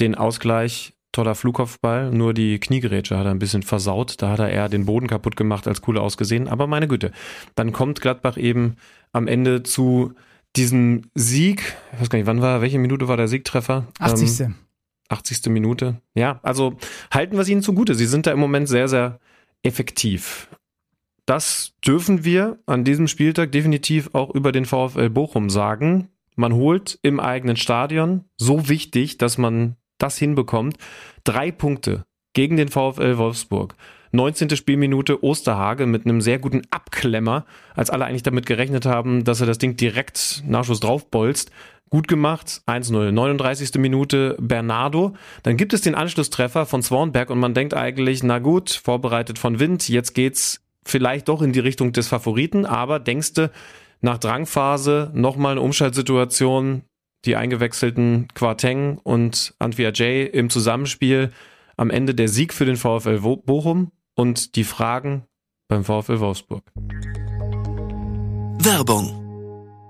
den 0.00 0.14
Ausgleich. 0.14 0.92
toller 1.12 1.34
Flugkopfball, 1.34 2.10
nur 2.10 2.34
die 2.34 2.58
Kniegerätsche 2.58 3.16
hat 3.16 3.24
er 3.24 3.30
ein 3.30 3.38
bisschen 3.38 3.62
versaut. 3.62 4.20
Da 4.20 4.30
hat 4.30 4.38
er 4.38 4.50
eher 4.50 4.68
den 4.68 4.84
Boden 4.84 5.06
kaputt 5.06 5.36
gemacht 5.36 5.66
als 5.66 5.80
cooler 5.80 6.02
ausgesehen. 6.02 6.48
Aber 6.48 6.66
meine 6.66 6.88
Güte, 6.88 7.12
dann 7.54 7.72
kommt 7.72 8.02
Gladbach 8.02 8.36
eben 8.36 8.76
am 9.12 9.26
Ende 9.26 9.62
zu 9.62 10.12
diesem 10.56 11.02
Sieg. 11.14 11.76
Ich 11.92 12.00
weiß 12.00 12.10
gar 12.10 12.18
nicht, 12.18 12.26
wann 12.26 12.42
war, 12.42 12.60
welche 12.60 12.78
Minute 12.78 13.08
war 13.08 13.16
der 13.16 13.28
Siegtreffer? 13.28 13.86
80. 13.98 14.40
Ähm, 14.40 14.54
80. 15.08 15.46
Minute. 15.46 16.00
Ja, 16.14 16.40
also 16.42 16.76
halten 17.10 17.34
wir 17.34 17.40
es 17.40 17.48
ihnen 17.48 17.62
zugute. 17.62 17.94
Sie 17.94 18.06
sind 18.06 18.26
da 18.26 18.32
im 18.32 18.38
Moment 18.38 18.68
sehr, 18.68 18.88
sehr 18.88 19.20
effektiv. 19.62 20.48
Das 21.26 21.74
dürfen 21.84 22.24
wir 22.24 22.58
an 22.66 22.84
diesem 22.84 23.08
Spieltag 23.08 23.52
definitiv 23.52 24.10
auch 24.12 24.34
über 24.34 24.52
den 24.52 24.64
VfL 24.64 25.10
Bochum 25.10 25.50
sagen. 25.50 26.08
Man 26.36 26.54
holt 26.54 26.98
im 27.02 27.18
eigenen 27.18 27.56
Stadion 27.56 28.24
so 28.36 28.68
wichtig, 28.68 29.18
dass 29.18 29.38
man 29.38 29.76
das 29.98 30.18
hinbekommt. 30.18 30.76
Drei 31.24 31.50
Punkte 31.50 32.04
gegen 32.32 32.56
den 32.56 32.68
VfL 32.68 33.18
Wolfsburg. 33.18 33.74
19. 34.12 34.56
Spielminute 34.56 35.22
Osterhage 35.22 35.86
mit 35.86 36.04
einem 36.04 36.20
sehr 36.20 36.38
guten 36.38 36.62
Abklemmer, 36.70 37.44
als 37.74 37.90
alle 37.90 38.04
eigentlich 38.04 38.22
damit 38.22 38.46
gerechnet 38.46 38.86
haben, 38.86 39.24
dass 39.24 39.40
er 39.40 39.46
das 39.46 39.58
Ding 39.58 39.76
direkt 39.76 40.42
Nachschuss 40.46 40.80
draufbolzt. 40.80 41.50
Gut 41.88 42.08
gemacht, 42.08 42.62
1-0. 42.66 43.12
39. 43.12 43.74
Minute 43.76 44.36
Bernardo. 44.40 45.14
Dann 45.44 45.56
gibt 45.56 45.72
es 45.72 45.82
den 45.82 45.94
Anschlusstreffer 45.94 46.66
von 46.66 46.82
Swanberg 46.82 47.30
und 47.30 47.38
man 47.38 47.54
denkt 47.54 47.74
eigentlich, 47.74 48.24
na 48.24 48.40
gut, 48.40 48.70
vorbereitet 48.70 49.38
von 49.38 49.60
Wind, 49.60 49.88
jetzt 49.88 50.14
geht's 50.14 50.62
vielleicht 50.84 51.28
doch 51.28 51.42
in 51.42 51.52
die 51.52 51.60
Richtung 51.60 51.92
des 51.92 52.08
Favoriten, 52.08 52.66
aber 52.66 52.98
denkste, 52.98 53.50
nach 54.00 54.18
Drangphase 54.18 55.10
nochmal 55.14 55.52
eine 55.52 55.60
Umschaltsituation, 55.60 56.82
die 57.24 57.36
eingewechselten 57.36 58.28
Quarteng 58.34 58.98
und 58.98 59.54
Antwia 59.58 59.90
J 59.90 60.32
im 60.32 60.50
Zusammenspiel, 60.50 61.32
am 61.76 61.90
Ende 61.90 62.14
der 62.14 62.28
Sieg 62.28 62.52
für 62.52 62.64
den 62.64 62.76
VfL 62.76 63.20
Bochum 63.20 63.92
und 64.16 64.56
die 64.56 64.64
Fragen 64.64 65.24
beim 65.68 65.84
VfL 65.84 66.20
Wolfsburg. 66.20 66.64
Werbung 68.58 69.22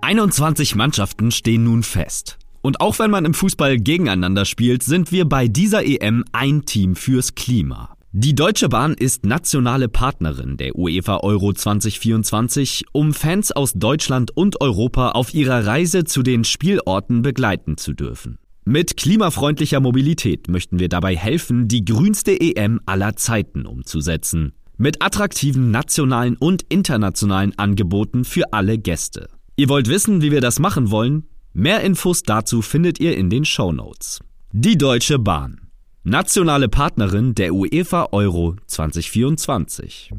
21 0.02 0.74
Mannschaften 0.74 1.30
stehen 1.30 1.64
nun 1.64 1.82
fest. 1.82 2.38
Und 2.62 2.80
auch 2.80 2.98
wenn 2.98 3.10
man 3.10 3.24
im 3.24 3.34
Fußball 3.34 3.78
gegeneinander 3.78 4.44
spielt, 4.44 4.82
sind 4.82 5.12
wir 5.12 5.24
bei 5.24 5.48
dieser 5.48 5.84
EM 5.84 6.24
ein 6.32 6.64
Team 6.64 6.96
fürs 6.96 7.34
Klima. 7.34 7.96
Die 8.12 8.34
Deutsche 8.34 8.68
Bahn 8.68 8.94
ist 8.94 9.26
nationale 9.26 9.88
Partnerin 9.88 10.56
der 10.56 10.76
UEFA 10.76 11.18
Euro 11.18 11.52
2024, 11.52 12.86
um 12.92 13.12
Fans 13.12 13.52
aus 13.52 13.72
Deutschland 13.74 14.30
und 14.34 14.60
Europa 14.60 15.10
auf 15.10 15.34
ihrer 15.34 15.66
Reise 15.66 16.04
zu 16.04 16.22
den 16.22 16.44
Spielorten 16.44 17.22
begleiten 17.22 17.76
zu 17.76 17.92
dürfen. 17.92 18.38
Mit 18.68 18.96
klimafreundlicher 18.96 19.78
Mobilität 19.78 20.48
möchten 20.48 20.80
wir 20.80 20.88
dabei 20.88 21.14
helfen, 21.14 21.68
die 21.68 21.84
grünste 21.84 22.32
EM 22.40 22.80
aller 22.84 23.14
Zeiten 23.14 23.64
umzusetzen. 23.64 24.54
Mit 24.76 25.04
attraktiven 25.04 25.70
nationalen 25.70 26.36
und 26.36 26.64
internationalen 26.68 27.56
Angeboten 27.56 28.24
für 28.24 28.52
alle 28.52 28.76
Gäste. 28.76 29.28
Ihr 29.54 29.68
wollt 29.68 29.88
wissen, 29.88 30.20
wie 30.20 30.32
wir 30.32 30.40
das 30.40 30.58
machen 30.58 30.90
wollen? 30.90 31.28
Mehr 31.52 31.82
Infos 31.82 32.24
dazu 32.24 32.60
findet 32.60 32.98
ihr 32.98 33.16
in 33.16 33.30
den 33.30 33.44
Show 33.44 33.70
Notes. 33.70 34.18
Die 34.50 34.76
Deutsche 34.76 35.20
Bahn 35.20 35.60
nationale 36.02 36.68
Partnerin 36.68 37.36
der 37.36 37.54
UEFA 37.54 38.08
Euro 38.10 38.56
2024. 38.66 40.10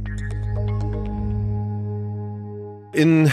In 2.93 3.29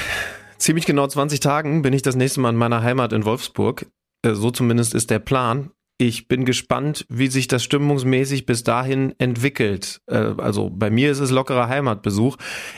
ziemlich 0.58 0.86
genau 0.86 1.06
20 1.06 1.38
Tagen 1.38 1.82
bin 1.82 1.92
ich 1.92 2.02
das 2.02 2.16
nächste 2.16 2.40
Mal 2.40 2.50
in 2.50 2.56
meiner 2.56 2.82
Heimat 2.82 3.12
in 3.12 3.24
Wolfsburg. 3.24 3.86
Äh, 4.24 4.34
so 4.34 4.50
zumindest 4.50 4.94
ist 4.94 5.10
der 5.10 5.18
Plan. 5.18 5.70
Ich 5.96 6.26
bin 6.26 6.44
gespannt, 6.44 7.06
wie 7.08 7.28
sich 7.28 7.46
das 7.46 7.62
stimmungsmäßig 7.62 8.46
bis 8.46 8.64
dahin 8.64 9.14
entwickelt. 9.18 10.00
Äh, 10.06 10.34
also 10.38 10.70
bei 10.70 10.90
mir 10.90 11.10
ist 11.10 11.20
es 11.20 11.30
lockerer 11.30 11.68
Heimatbesuch. 11.68 12.36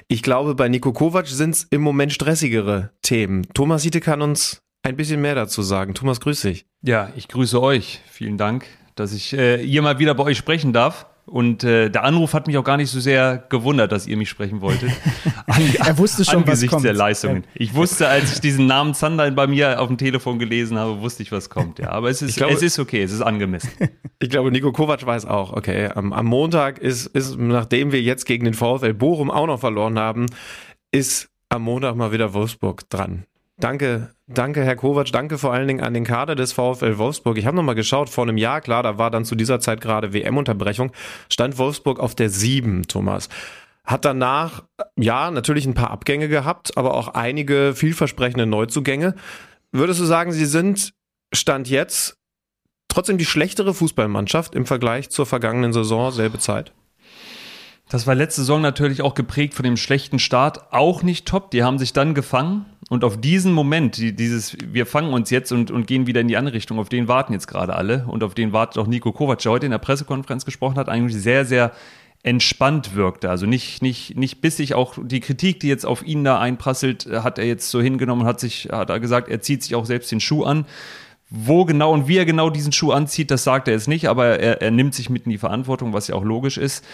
Ich 0.08 0.22
glaube, 0.22 0.54
bei 0.54 0.68
Nico 0.68 0.92
Kovac 0.92 1.26
sind 1.26 1.54
es 1.54 1.64
im 1.64 1.80
Moment 1.80 2.12
stressigere 2.12 2.90
Themen. 3.02 3.46
Thomas 3.54 3.82
Hiete 3.82 4.00
kann 4.00 4.20
uns 4.20 4.62
ein 4.82 4.96
bisschen 4.96 5.20
mehr 5.22 5.34
dazu 5.34 5.62
sagen. 5.62 5.94
Thomas, 5.94 6.20
grüß 6.20 6.42
dich. 6.42 6.66
Ja, 6.82 7.10
ich 7.16 7.28
grüße 7.28 7.60
euch. 7.60 8.00
Vielen 8.10 8.36
Dank 8.36 8.66
dass 8.96 9.12
ich 9.12 9.32
äh, 9.34 9.58
hier 9.58 9.82
mal 9.82 9.98
wieder 9.98 10.14
bei 10.14 10.24
euch 10.24 10.38
sprechen 10.38 10.72
darf. 10.72 11.06
Und 11.26 11.64
äh, 11.64 11.90
der 11.90 12.04
Anruf 12.04 12.34
hat 12.34 12.46
mich 12.46 12.56
auch 12.56 12.62
gar 12.62 12.76
nicht 12.76 12.88
so 12.88 13.00
sehr 13.00 13.44
gewundert, 13.48 13.90
dass 13.90 14.06
ihr 14.06 14.16
mich 14.16 14.28
sprechen 14.28 14.60
wolltet. 14.60 14.92
An, 15.46 15.60
er 15.84 15.98
wusste 15.98 16.24
schon, 16.24 16.36
angesichts 16.36 16.66
was 16.66 16.70
kommt. 16.70 16.84
der 16.84 16.92
Leistungen. 16.92 17.44
Ich 17.54 17.74
wusste, 17.74 18.06
als 18.06 18.34
ich 18.34 18.40
diesen 18.40 18.66
Namen 18.66 18.94
Zander 18.94 19.28
bei 19.32 19.48
mir 19.48 19.80
auf 19.80 19.88
dem 19.88 19.98
Telefon 19.98 20.38
gelesen 20.38 20.78
habe, 20.78 21.00
wusste 21.00 21.24
ich, 21.24 21.32
was 21.32 21.50
kommt. 21.50 21.80
Ja, 21.80 21.90
aber 21.90 22.10
es 22.10 22.22
ist, 22.22 22.36
glaube, 22.36 22.54
es 22.54 22.62
ist 22.62 22.78
okay, 22.78 23.02
es 23.02 23.12
ist 23.12 23.22
angemessen. 23.22 23.70
Ich 24.18 24.30
glaube, 24.30 24.50
Nico 24.50 24.72
Kovac 24.72 25.04
weiß 25.04 25.26
auch, 25.26 25.52
okay, 25.52 25.90
am, 25.94 26.14
am 26.14 26.24
Montag 26.24 26.78
ist, 26.78 27.06
ist, 27.08 27.36
nachdem 27.36 27.92
wir 27.92 28.00
jetzt 28.00 28.24
gegen 28.24 28.46
den 28.46 28.54
VfL 28.54 28.94
Bochum 28.94 29.30
auch 29.30 29.46
noch 29.46 29.60
verloren 29.60 29.98
haben, 29.98 30.24
ist 30.90 31.28
am 31.50 31.62
Montag 31.62 31.96
mal 31.96 32.12
wieder 32.12 32.32
Wolfsburg 32.32 32.88
dran. 32.88 33.26
Danke, 33.58 34.10
danke 34.26 34.62
Herr 34.64 34.76
Kovac, 34.76 35.10
danke 35.12 35.38
vor 35.38 35.54
allen 35.54 35.66
Dingen 35.66 35.80
an 35.80 35.94
den 35.94 36.04
Kader 36.04 36.34
des 36.34 36.52
VfL 36.52 36.98
Wolfsburg. 36.98 37.38
Ich 37.38 37.46
habe 37.46 37.56
nochmal 37.56 37.74
geschaut, 37.74 38.10
vor 38.10 38.24
einem 38.24 38.36
Jahr, 38.36 38.60
klar, 38.60 38.82
da 38.82 38.98
war 38.98 39.10
dann 39.10 39.24
zu 39.24 39.34
dieser 39.34 39.60
Zeit 39.60 39.80
gerade 39.80 40.12
WM-Unterbrechung, 40.12 40.92
stand 41.30 41.56
Wolfsburg 41.56 41.98
auf 41.98 42.14
der 42.14 42.28
7, 42.28 42.86
Thomas. 42.86 43.30
Hat 43.84 44.04
danach, 44.04 44.64
ja, 44.96 45.30
natürlich 45.30 45.64
ein 45.64 45.74
paar 45.74 45.90
Abgänge 45.90 46.28
gehabt, 46.28 46.76
aber 46.76 46.94
auch 46.94 47.08
einige 47.08 47.72
vielversprechende 47.74 48.44
Neuzugänge. 48.44 49.14
Würdest 49.72 50.00
du 50.00 50.04
sagen, 50.04 50.32
sie 50.32 50.46
sind, 50.46 50.92
Stand 51.32 51.68
jetzt, 51.68 52.18
trotzdem 52.88 53.16
die 53.16 53.24
schlechtere 53.24 53.74
Fußballmannschaft 53.74 54.54
im 54.54 54.66
Vergleich 54.66 55.08
zur 55.10 55.24
vergangenen 55.24 55.72
Saison, 55.72 56.10
selbe 56.12 56.38
Zeit? 56.38 56.72
Das 57.88 58.06
war 58.06 58.16
letzte 58.16 58.40
Saison 58.40 58.60
natürlich 58.60 59.00
auch 59.02 59.14
geprägt 59.14 59.54
von 59.54 59.62
dem 59.62 59.76
schlechten 59.76 60.18
Start, 60.18 60.72
auch 60.72 61.04
nicht 61.04 61.26
top. 61.26 61.52
Die 61.52 61.62
haben 61.62 61.78
sich 61.78 61.92
dann 61.92 62.14
gefangen 62.14 62.66
und 62.88 63.04
auf 63.04 63.20
diesen 63.20 63.52
Moment, 63.52 63.96
dieses, 63.96 64.56
wir 64.64 64.86
fangen 64.86 65.12
uns 65.12 65.30
jetzt 65.30 65.52
und, 65.52 65.70
und 65.70 65.86
gehen 65.86 66.06
wieder 66.06 66.20
in 66.20 66.28
die 66.28 66.36
andere 66.36 66.54
Richtung, 66.54 66.80
auf 66.80 66.88
den 66.88 67.06
warten 67.06 67.32
jetzt 67.32 67.46
gerade 67.46 67.74
alle 67.74 68.04
und 68.08 68.24
auf 68.24 68.34
den 68.34 68.52
wartet 68.52 68.78
auch 68.78 68.88
Nico 68.88 69.12
Kovac, 69.12 69.38
der 69.38 69.52
heute 69.52 69.66
in 69.66 69.72
der 69.72 69.78
Pressekonferenz 69.78 70.44
gesprochen 70.44 70.76
hat, 70.76 70.88
eigentlich 70.88 71.20
sehr, 71.20 71.44
sehr 71.44 71.72
entspannt 72.24 72.96
wirkte. 72.96 73.30
Also 73.30 73.46
nicht, 73.46 73.82
nicht, 73.82 74.16
nicht 74.16 74.40
bissig. 74.40 74.74
Auch 74.74 74.94
die 75.00 75.20
Kritik, 75.20 75.60
die 75.60 75.68
jetzt 75.68 75.86
auf 75.86 76.04
ihn 76.04 76.24
da 76.24 76.40
einprasselt, 76.40 77.06
hat 77.06 77.38
er 77.38 77.46
jetzt 77.46 77.70
so 77.70 77.80
hingenommen, 77.80 78.26
hat 78.26 78.40
sich, 78.40 78.68
hat 78.72 78.90
er 78.90 78.98
gesagt, 78.98 79.28
er 79.28 79.40
zieht 79.40 79.62
sich 79.62 79.76
auch 79.76 79.84
selbst 79.84 80.10
den 80.10 80.20
Schuh 80.20 80.42
an. 80.42 80.66
Wo 81.28 81.64
genau 81.64 81.92
und 81.92 82.06
wie 82.06 82.18
er 82.18 82.24
genau 82.24 82.50
diesen 82.50 82.72
Schuh 82.72 82.92
anzieht, 82.92 83.32
das 83.32 83.42
sagt 83.42 83.66
er 83.66 83.74
jetzt 83.74 83.88
nicht, 83.88 84.08
aber 84.08 84.38
er, 84.38 84.62
er 84.62 84.70
nimmt 84.70 84.94
sich 84.94 85.10
mit 85.10 85.24
in 85.24 85.30
die 85.30 85.38
Verantwortung, 85.38 85.92
was 85.92 86.06
ja 86.06 86.14
auch 86.14 86.24
logisch 86.24 86.56
ist. 86.56 86.84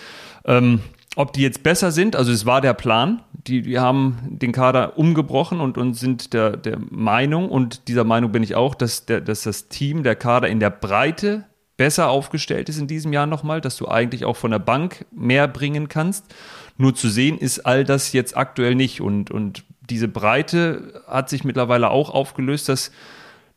Ähm, 0.45 0.81
ob 1.15 1.33
die 1.33 1.43
jetzt 1.43 1.63
besser 1.63 1.93
sind, 1.93 2.17
also 2.17 2.33
es 2.33 2.47
war 2.47 2.61
der 2.61 2.75
Plan. 2.75 3.23
Die, 3.47 3.63
die 3.63 3.79
haben 3.79 4.19
den 4.31 4.53
Kader 4.53 4.97
umgebrochen 4.97 5.61
und, 5.61 5.77
und 5.77 5.95
sind 5.95 6.33
der, 6.33 6.57
der 6.57 6.79
Meinung, 6.91 7.49
und 7.49 7.89
dieser 7.89 8.05
Meinung 8.05 8.33
bin 8.33 8.43
ich 8.43 8.55
auch, 8.55 8.75
dass, 8.75 9.05
der, 9.05 9.21
dass 9.21 9.43
das 9.43 9.69
Team, 9.69 10.05
der 10.05 10.17
Kader 10.17 10.49
in 10.49 10.61
der 10.61 10.71
Breite 10.71 11.45
besser 11.77 12.09
aufgestellt 12.09 12.69
ist 12.69 12.79
in 12.79 12.87
diesem 12.87 13.13
Jahr 13.13 13.27
nochmal, 13.27 13.61
dass 13.61 13.77
du 13.77 13.89
eigentlich 13.89 14.25
auch 14.25 14.37
von 14.37 14.53
der 14.53 14.59
Bank 14.59 15.05
mehr 15.11 15.49
bringen 15.49 15.89
kannst. 15.89 16.33
Nur 16.77 16.95
zu 16.95 17.09
sehen 17.09 17.39
ist 17.39 17.67
all 17.67 17.85
das 17.85 18.13
jetzt 18.13 18.37
aktuell 18.37 18.75
nicht. 18.75 19.01
Und, 19.01 19.31
und 19.31 19.65
diese 19.91 20.09
Breite 20.09 21.03
hat 21.07 21.29
sich 21.29 21.45
mittlerweile 21.45 21.91
auch 21.91 22.11
aufgelöst, 22.11 22.69
dass, 22.69 22.93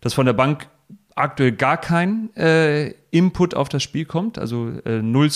dass 0.02 0.14
von 0.14 0.26
der 0.26 0.34
Bank 0.34 0.68
aktuell 1.14 1.52
gar 1.52 1.78
kein 1.78 2.36
äh, 2.36 2.96
Input 3.12 3.54
auf 3.54 3.70
das 3.70 3.84
Spiel 3.84 4.06
kommt. 4.06 4.40
Also 4.40 4.72
äh, 4.86 5.02
null 5.02 5.30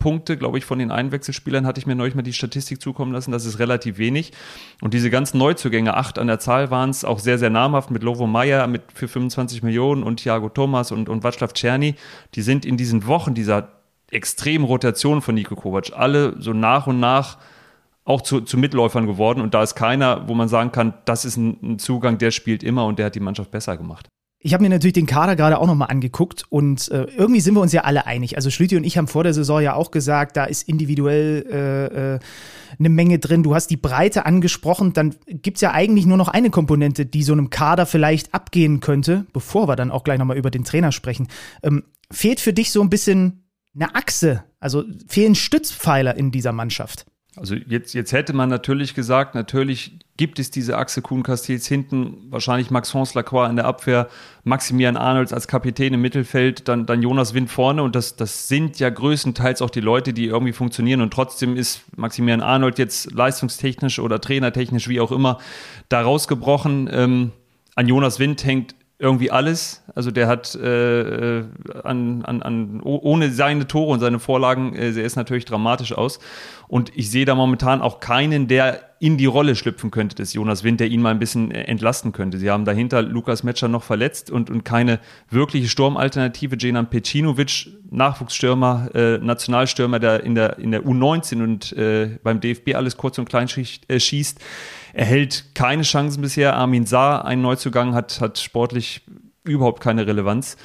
Scorer-Punkte, 0.00 0.36
glaube 0.36 0.58
ich, 0.58 0.64
von 0.64 0.78
den 0.78 0.90
Einwechselspielern 0.90 1.66
hatte 1.66 1.78
ich 1.78 1.86
mir 1.86 1.94
neulich 1.94 2.14
mal 2.14 2.22
die 2.22 2.32
Statistik 2.32 2.80
zukommen 2.80 3.12
lassen. 3.12 3.32
Das 3.32 3.44
ist 3.44 3.58
relativ 3.58 3.98
wenig. 3.98 4.32
Und 4.80 4.94
diese 4.94 5.10
ganzen 5.10 5.38
Neuzugänge, 5.38 5.94
acht 5.94 6.18
an 6.18 6.26
der 6.26 6.38
Zahl 6.38 6.70
waren 6.70 6.90
es, 6.90 7.04
auch 7.04 7.18
sehr, 7.18 7.38
sehr 7.38 7.50
namhaft 7.50 7.90
mit 7.90 8.02
Lovo 8.02 8.26
Meyer 8.26 8.66
mit 8.66 8.82
für 8.92 9.08
25 9.08 9.62
Millionen 9.62 10.02
und 10.02 10.20
Thiago 10.20 10.48
Thomas 10.48 10.90
und, 10.90 11.08
und 11.08 11.24
Václav 11.24 11.52
Czerny. 11.52 11.94
Die 12.34 12.42
sind 12.42 12.64
in 12.64 12.76
diesen 12.76 13.06
Wochen 13.06 13.34
dieser 13.34 13.68
extremen 14.10 14.64
Rotation 14.64 15.22
von 15.22 15.34
Nico 15.34 15.54
Kovac 15.54 15.92
alle 15.94 16.34
so 16.40 16.52
nach 16.52 16.86
und 16.86 16.98
nach 16.98 17.38
auch 18.04 18.22
zu, 18.22 18.40
zu 18.40 18.58
Mitläufern 18.58 19.06
geworden. 19.06 19.40
Und 19.40 19.54
da 19.54 19.62
ist 19.62 19.76
keiner, 19.76 20.26
wo 20.26 20.34
man 20.34 20.48
sagen 20.48 20.72
kann, 20.72 20.94
das 21.04 21.24
ist 21.24 21.36
ein, 21.36 21.58
ein 21.62 21.78
Zugang, 21.78 22.18
der 22.18 22.30
spielt 22.30 22.62
immer 22.62 22.86
und 22.86 22.98
der 22.98 23.06
hat 23.06 23.14
die 23.14 23.20
Mannschaft 23.20 23.50
besser 23.50 23.76
gemacht. 23.76 24.08
Ich 24.42 24.54
habe 24.54 24.62
mir 24.62 24.70
natürlich 24.70 24.94
den 24.94 25.06
Kader 25.06 25.36
gerade 25.36 25.58
auch 25.58 25.66
nochmal 25.66 25.90
angeguckt 25.90 26.44
und 26.48 26.90
äh, 26.90 27.04
irgendwie 27.14 27.40
sind 27.40 27.54
wir 27.54 27.60
uns 27.60 27.74
ja 27.74 27.82
alle 27.82 28.06
einig. 28.06 28.36
Also 28.36 28.48
Schlüti 28.48 28.74
und 28.78 28.84
ich 28.84 28.96
haben 28.96 29.06
vor 29.06 29.22
der 29.22 29.34
Saison 29.34 29.60
ja 29.60 29.74
auch 29.74 29.90
gesagt, 29.90 30.34
da 30.38 30.44
ist 30.44 30.66
individuell 30.66 31.44
äh, 31.50 32.14
äh, 32.14 32.18
eine 32.78 32.88
Menge 32.88 33.18
drin. 33.18 33.42
Du 33.42 33.54
hast 33.54 33.66
die 33.66 33.76
Breite 33.76 34.24
angesprochen, 34.24 34.94
dann 34.94 35.14
gibt's 35.26 35.60
ja 35.60 35.72
eigentlich 35.72 36.06
nur 36.06 36.16
noch 36.16 36.28
eine 36.28 36.48
Komponente, 36.48 37.04
die 37.04 37.22
so 37.22 37.34
einem 37.34 37.50
Kader 37.50 37.84
vielleicht 37.84 38.32
abgehen 38.32 38.80
könnte, 38.80 39.26
bevor 39.34 39.68
wir 39.68 39.76
dann 39.76 39.90
auch 39.90 40.04
gleich 40.04 40.18
nochmal 40.18 40.38
über 40.38 40.50
den 40.50 40.64
Trainer 40.64 40.90
sprechen. 40.90 41.28
Ähm, 41.62 41.84
fehlt 42.10 42.40
für 42.40 42.54
dich 42.54 42.72
so 42.72 42.80
ein 42.80 42.88
bisschen 42.88 43.44
eine 43.74 43.94
Achse, 43.94 44.44
also 44.58 44.84
fehlen 45.06 45.34
Stützpfeiler 45.34 46.16
in 46.16 46.30
dieser 46.30 46.52
Mannschaft? 46.52 47.04
Also 47.36 47.54
jetzt, 47.54 47.94
jetzt 47.94 48.12
hätte 48.12 48.32
man 48.32 48.48
natürlich 48.48 48.94
gesagt, 48.94 49.36
natürlich 49.36 49.98
gibt 50.16 50.40
es 50.40 50.50
diese 50.50 50.76
Achse 50.76 51.00
Kuhn 51.00 51.22
Castells 51.22 51.66
hinten, 51.66 52.26
wahrscheinlich 52.28 52.70
Maxence 52.70 53.14
Lacroix 53.14 53.48
in 53.48 53.56
der 53.56 53.66
Abwehr, 53.66 54.08
Maximilian 54.42 54.96
Arnolds 54.96 55.32
als 55.32 55.46
Kapitän 55.46 55.94
im 55.94 56.00
Mittelfeld, 56.00 56.66
dann, 56.66 56.86
dann 56.86 57.02
Jonas 57.02 57.32
Wind 57.32 57.48
vorne 57.48 57.84
und 57.84 57.94
das, 57.94 58.16
das 58.16 58.48
sind 58.48 58.80
ja 58.80 58.90
größtenteils 58.90 59.62
auch 59.62 59.70
die 59.70 59.80
Leute, 59.80 60.12
die 60.12 60.26
irgendwie 60.26 60.52
funktionieren 60.52 61.00
und 61.02 61.12
trotzdem 61.12 61.56
ist 61.56 61.82
Maximilian 61.96 62.42
Arnold 62.42 62.78
jetzt 62.78 63.12
leistungstechnisch 63.12 64.00
oder 64.00 64.20
trainertechnisch, 64.20 64.88
wie 64.88 65.00
auch 65.00 65.12
immer, 65.12 65.38
da 65.88 66.02
rausgebrochen. 66.02 66.90
Ähm, 66.92 67.32
an 67.76 67.86
Jonas 67.86 68.18
Wind 68.18 68.44
hängt 68.44 68.74
irgendwie 69.00 69.30
alles. 69.30 69.82
Also 69.94 70.10
der 70.10 70.28
hat 70.28 70.54
äh, 70.54 71.38
äh 71.38 71.44
an, 71.82 72.22
an, 72.24 72.42
an, 72.42 72.80
ohne 72.82 73.30
seine 73.30 73.66
Tore 73.66 73.92
und 73.92 74.00
seine 74.00 74.18
Vorlagen, 74.18 74.74
äh, 74.74 74.90
er 74.90 75.04
ist 75.04 75.16
natürlich 75.16 75.46
dramatisch 75.46 75.92
aus. 75.92 76.20
Und 76.68 76.92
ich 76.94 77.10
sehe 77.10 77.24
da 77.24 77.34
momentan 77.34 77.80
auch 77.80 77.98
keinen, 77.98 78.46
der 78.46 78.90
in 79.00 79.16
die 79.16 79.26
Rolle 79.26 79.56
schlüpfen 79.56 79.90
könnte 79.90 80.14
des 80.14 80.34
Jonas 80.34 80.62
Wind, 80.62 80.78
der 80.78 80.88
ihn 80.88 81.00
mal 81.00 81.10
ein 81.10 81.18
bisschen 81.18 81.50
äh, 81.50 81.62
entlasten 81.62 82.12
könnte. 82.12 82.36
Sie 82.36 82.50
haben 82.50 82.66
dahinter 82.66 83.00
Lukas 83.00 83.42
Metscher 83.42 83.68
noch 83.68 83.82
verletzt 83.82 84.30
und, 84.30 84.50
und 84.50 84.64
keine 84.64 85.00
wirkliche 85.30 85.68
Sturmalternative. 85.68 86.56
Jenan 86.58 86.90
Pecinovic, 86.90 87.68
Nachwuchsstürmer, 87.90 88.90
äh, 88.94 89.18
Nationalstürmer, 89.18 89.98
der 89.98 90.22
in 90.22 90.34
der, 90.34 90.58
in 90.58 90.72
der 90.72 90.82
U19 90.82 91.42
und 91.42 91.72
äh, 91.72 92.18
beim 92.22 92.40
DFB 92.40 92.74
alles 92.74 92.98
kurz 92.98 93.18
und 93.18 93.28
klein 93.28 93.48
schießt. 93.48 93.90
Äh, 93.90 93.98
schießt 93.98 94.40
er 94.92 95.04
hält 95.04 95.54
keine 95.54 95.82
Chancen 95.82 96.22
bisher. 96.22 96.56
Armin 96.56 96.86
Saar, 96.86 97.24
ein 97.24 97.42
Neuzugang, 97.42 97.94
hat, 97.94 98.20
hat 98.20 98.38
sportlich 98.38 99.02
überhaupt 99.44 99.82
keine 99.82 100.06
Relevanz. 100.06 100.56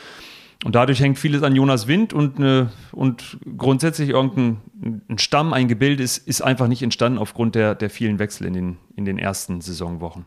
Und 0.63 0.75
dadurch 0.75 0.99
hängt 0.99 1.19
vieles 1.19 1.43
an 1.43 1.55
Jonas 1.55 1.87
Wind 1.87 2.13
und, 2.13 2.39
ne, 2.39 2.71
und 2.91 3.37
grundsätzlich 3.57 4.09
irgendein 4.09 4.61
ein 5.09 5.17
Stamm, 5.17 5.53
ein 5.53 5.67
Gebilde 5.67 6.03
ist, 6.03 6.17
ist 6.17 6.41
einfach 6.41 6.67
nicht 6.67 6.81
entstanden 6.81 7.19
aufgrund 7.19 7.55
der, 7.55 7.75
der 7.75 7.89
vielen 7.89 8.19
Wechsel 8.19 8.47
in 8.47 8.53
den, 8.53 8.77
in 8.95 9.05
den 9.05 9.17
ersten 9.17 9.61
Saisonwochen. 9.61 10.25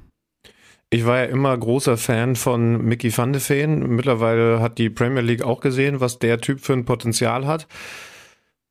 Ich 0.91 1.05
war 1.05 1.19
ja 1.19 1.25
immer 1.25 1.57
großer 1.57 1.97
Fan 1.97 2.35
von 2.35 2.83
Mickey 2.83 3.15
van 3.17 3.33
de 3.33 3.43
Feen. 3.43 3.95
Mittlerweile 3.95 4.61
hat 4.61 4.79
die 4.79 4.89
Premier 4.89 5.21
League 5.21 5.43
auch 5.43 5.61
gesehen, 5.61 6.01
was 6.01 6.19
der 6.19 6.41
Typ 6.41 6.61
für 6.61 6.73
ein 6.73 6.87
Potenzial 6.87 7.47
hat 7.47 7.67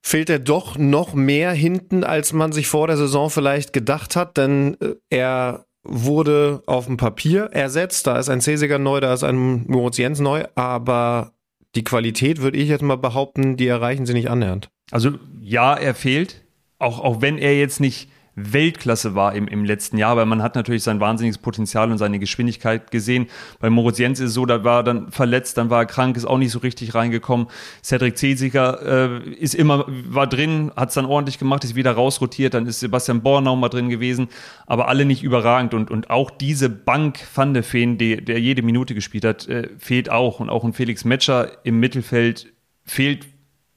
fehlt 0.07 0.29
er 0.29 0.39
doch 0.39 0.77
noch 0.77 1.13
mehr 1.13 1.51
hinten, 1.51 2.05
als 2.05 2.31
man 2.31 2.53
sich 2.53 2.67
vor 2.67 2.87
der 2.87 2.95
Saison 2.95 3.29
vielleicht 3.29 3.73
gedacht 3.73 4.15
hat, 4.15 4.37
denn 4.37 4.77
äh, 4.79 4.95
er 5.09 5.65
wurde 5.83 6.63
auf 6.65 6.85
dem 6.85 6.95
Papier 6.95 7.49
ersetzt. 7.51 8.07
Da 8.07 8.17
ist 8.17 8.29
ein 8.29 8.39
Cesiger 8.39 8.79
neu, 8.79 9.01
da 9.01 9.13
ist 9.13 9.23
ein 9.23 9.65
Moritz 9.67 9.97
Jens 9.97 10.19
neu, 10.19 10.45
aber 10.55 11.33
die 11.75 11.83
Qualität, 11.83 12.41
würde 12.41 12.57
ich 12.57 12.69
jetzt 12.69 12.81
mal 12.81 12.97
behaupten, 12.97 13.57
die 13.57 13.67
erreichen 13.67 14.05
sie 14.05 14.13
nicht 14.13 14.29
annähernd. 14.29 14.69
Also 14.91 15.11
ja, 15.41 15.73
er 15.73 15.93
fehlt, 15.93 16.45
auch, 16.79 17.01
auch 17.01 17.21
wenn 17.21 17.37
er 17.37 17.57
jetzt 17.57 17.81
nicht 17.81 18.09
Weltklasse 18.39 19.15
war 19.15 19.33
im, 19.33 19.47
im 19.47 19.65
letzten 19.65 19.97
Jahr, 19.97 20.15
weil 20.15 20.27
man 20.27 20.43
hat 20.43 20.53
natürlich 20.53 20.83
sein 20.83 20.99
wahnsinniges 20.99 21.39
Potenzial 21.39 21.91
und 21.91 21.97
seine 21.97 22.19
Geschwindigkeit 22.19 22.91
gesehen. 22.91 23.25
Bei 23.59 23.71
Moritz 23.71 23.97
Jens 23.97 24.19
ist 24.19 24.29
es 24.29 24.33
so, 24.35 24.45
da 24.45 24.63
war 24.63 24.81
er 24.81 24.83
dann 24.83 25.11
verletzt, 25.11 25.57
dann 25.57 25.71
war 25.71 25.81
er 25.81 25.85
krank, 25.87 26.15
ist 26.15 26.25
auch 26.25 26.37
nicht 26.37 26.51
so 26.51 26.59
richtig 26.59 26.93
reingekommen. 26.93 27.47
Cedric 27.83 28.15
Cesiger 28.15 29.23
äh, 29.25 29.29
ist 29.31 29.55
immer, 29.55 29.85
war 29.87 30.27
drin, 30.27 30.71
hat 30.75 30.89
es 30.89 30.95
dann 30.95 31.07
ordentlich 31.07 31.39
gemacht, 31.39 31.63
ist 31.63 31.73
wieder 31.73 31.93
rausrotiert, 31.93 32.53
dann 32.53 32.67
ist 32.67 32.79
Sebastian 32.79 33.23
Bornau 33.23 33.55
mal 33.55 33.69
drin 33.69 33.89
gewesen, 33.89 34.27
aber 34.67 34.87
alle 34.87 35.05
nicht 35.05 35.23
überragend 35.23 35.73
und, 35.73 35.89
und 35.89 36.11
auch 36.11 36.29
diese 36.29 36.69
Bank 36.69 37.19
Van 37.33 37.55
de 37.55 37.63
Feen, 37.63 37.97
die, 37.97 38.23
der 38.23 38.39
jede 38.39 38.61
Minute 38.61 38.93
gespielt 38.93 39.25
hat, 39.25 39.47
äh, 39.47 39.69
fehlt 39.79 40.11
auch 40.11 40.39
und 40.39 40.51
auch 40.51 40.63
ein 40.63 40.73
Felix 40.73 41.05
Metscher 41.05 41.65
im 41.65 41.79
Mittelfeld 41.79 42.53
fehlt 42.83 43.25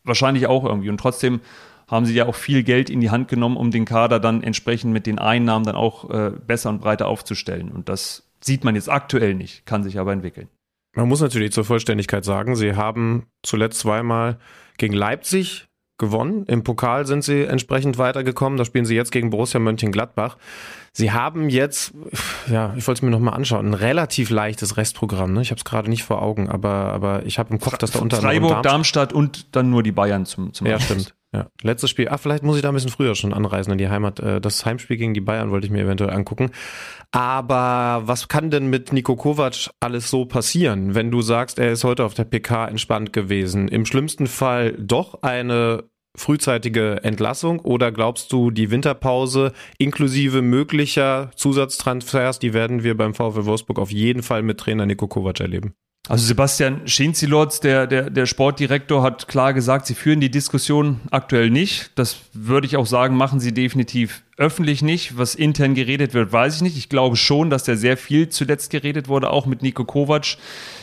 wahrscheinlich 0.05 0.47
auch 0.47 0.65
irgendwie 0.65 0.91
und 0.91 0.99
trotzdem 0.99 1.41
haben 1.91 2.07
sie 2.07 2.15
ja 2.15 2.27
auch 2.27 2.35
viel 2.37 2.63
Geld 2.63 2.89
in 2.89 3.01
die 3.01 3.11
Hand 3.11 3.29
genommen, 3.29 3.57
um 3.57 3.71
den 3.71 3.85
Kader 3.85 4.21
dann 4.21 4.43
entsprechend 4.43 4.93
mit 4.93 5.07
den 5.07 5.19
Einnahmen 5.19 5.65
dann 5.65 5.75
auch 5.75 6.09
äh, 6.11 6.31
besser 6.47 6.71
und 6.71 6.81
breiter 6.81 7.09
aufzustellen. 7.09 7.71
Und 7.71 7.89
das 7.89 8.23
sieht 8.41 8.65
man 8.65 8.75
jetzt 8.75 8.89
aktuell 8.89 9.35
nicht, 9.35 9.67
kann 9.67 9.83
sich 9.83 9.99
aber 9.99 10.13
entwickeln. 10.13 10.49
Man 10.95 11.09
muss 11.09 11.21
natürlich 11.21 11.53
zur 11.53 11.65
Vollständigkeit 11.65 12.25
sagen, 12.25 12.57
sie 12.57 12.75
haben 12.75 13.27
zuletzt 13.43 13.81
zweimal 13.81 14.39
gegen 14.79 14.95
Leipzig 14.95 15.67
gewonnen. 15.99 16.47
Im 16.47 16.65
Pokal 16.65 17.07
sind 17.07 17.23
sie 17.23 17.43
entsprechend 17.45 17.99
weitergekommen. 17.99 18.57
Da 18.57 18.65
spielen 18.65 18.87
sie 18.87 18.97
jetzt 18.97 19.13
gegen 19.13 19.31
Borussia 19.31 19.61
Mönchengladbach. 19.61 20.39
Sie 20.93 21.13
haben 21.13 21.49
jetzt, 21.51 21.93
ja, 22.49 22.75
ich 22.77 22.87
wollte 22.89 22.99
es 22.99 23.03
mir 23.03 23.11
nochmal 23.11 23.35
anschauen, 23.35 23.69
ein 23.69 23.75
relativ 23.75 24.31
leichtes 24.31 24.77
Restprogramm. 24.77 25.35
Ne? 25.35 25.43
Ich 25.43 25.51
habe 25.51 25.59
es 25.59 25.65
gerade 25.65 25.89
nicht 25.89 26.03
vor 26.03 26.23
Augen, 26.23 26.49
aber, 26.49 26.71
aber 26.71 27.25
ich 27.27 27.39
habe 27.39 27.51
im 27.53 27.61
Kopf, 27.61 27.79
dass 27.79 27.93
da 27.93 28.01
unter 28.01 28.17
anderem 28.17 28.43
Freiburg, 28.43 28.63
Darmstadt 28.65 29.13
und 29.13 29.55
dann 29.55 29.71
nur 29.71 29.83
die 29.85 29.93
Bayern 29.93 30.25
zum, 30.27 30.53
zum 30.53 30.67
Ja, 30.67 30.77
Abschluss. 30.77 31.03
stimmt. 31.03 31.15
Ja, 31.33 31.47
letztes 31.63 31.91
Spiel. 31.91 32.09
Ah, 32.09 32.19
vielleicht 32.19 32.43
muss 32.43 32.57
ich 32.57 32.63
da 32.63 32.69
ein 32.71 32.75
bisschen 32.75 32.91
früher 32.91 33.15
schon 33.15 33.33
anreisen 33.33 33.71
in 33.71 33.79
die 33.79 33.89
Heimat. 33.89 34.19
Äh, 34.19 34.41
das 34.41 34.67
Heimspiel 34.67 34.97
gegen 34.97 35.15
die 35.15 35.21
Bayern 35.21 35.53
wollte 35.53 35.67
ich 35.67 35.73
mir 35.73 35.85
eventuell 35.85 36.11
angucken. 36.11 36.51
Aber 37.13 38.03
was 38.05 38.27
kann 38.27 38.51
denn 38.51 38.69
mit 38.69 38.93
Nico 38.93 39.15
Kovac 39.15 39.71
alles 39.79 40.11
so 40.11 40.25
passieren, 40.25 40.97
wenn 40.97 41.13
du 41.13 41.23
sagst, 41.23 41.61
er 41.61 41.71
ist 41.71 41.85
heute 41.85 42.05
auf 42.05 42.15
der 42.15 42.25
PK 42.25 42.67
entspannt 42.67 43.13
gewesen? 43.13 43.69
Im 43.69 43.87
schlimmsten 43.87 44.27
Fall 44.27 44.73
doch 44.73 45.23
eine 45.23 45.85
frühzeitige 46.17 47.05
Entlassung 47.05 47.61
oder 47.61 47.93
glaubst 47.93 48.33
du, 48.33 48.51
die 48.51 48.73
Winterpause 48.73 49.53
inklusive 49.79 50.43
möglicher 50.43 51.31
Zusatztransfers, 51.37 52.41
die 52.41 52.53
werden 52.53 52.83
wir 52.83 52.97
beim 52.97 53.15
VfL 53.15 53.45
Wolfsburg 53.45 53.79
auf 53.79 53.93
jeden 53.93 54.25
Fall 54.25 54.43
mit 54.43 54.59
Trainer 54.59 54.87
Nico 54.87 55.07
Kovac 55.07 55.39
erleben? 55.39 55.75
Also 56.09 56.27
Sebastian 56.27 56.89
Schinzilotz, 56.89 57.61
der, 57.61 57.87
der, 57.87 58.11
der 58.11 58.27
Sportdirektor, 58.27 59.03
hat 59.03 59.29
klar 59.29 59.53
gesagt, 59.53 59.87
sie 59.87 59.95
führen 59.95 60.21
die 60.21 60.31
Diskussion 60.31 61.01
aktuell 61.11 61.51
nicht. 61.51 61.93
Das 61.95 62.17
würde 62.33 62.67
ich 62.67 62.77
auch 62.77 62.87
sagen, 62.87 63.17
machen 63.17 63.39
sie 63.39 63.53
definitiv 63.53 64.23
öffentlich 64.37 64.81
nicht. 64.81 65.19
Was 65.19 65.35
intern 65.35 65.75
geredet 65.75 66.15
wird, 66.15 66.33
weiß 66.33 66.57
ich 66.57 66.63
nicht. 66.63 66.79
Ich 66.79 66.89
glaube 66.89 67.17
schon, 67.17 67.51
dass 67.51 67.65
da 67.65 67.77
sehr 67.77 67.99
viel 67.99 68.31
zuletzt 68.31 68.71
geredet 68.71 69.09
wurde, 69.09 69.31
auch 69.31 69.45
mit 69.45 69.63
Nico 69.63 69.85
Kovac 69.85 70.39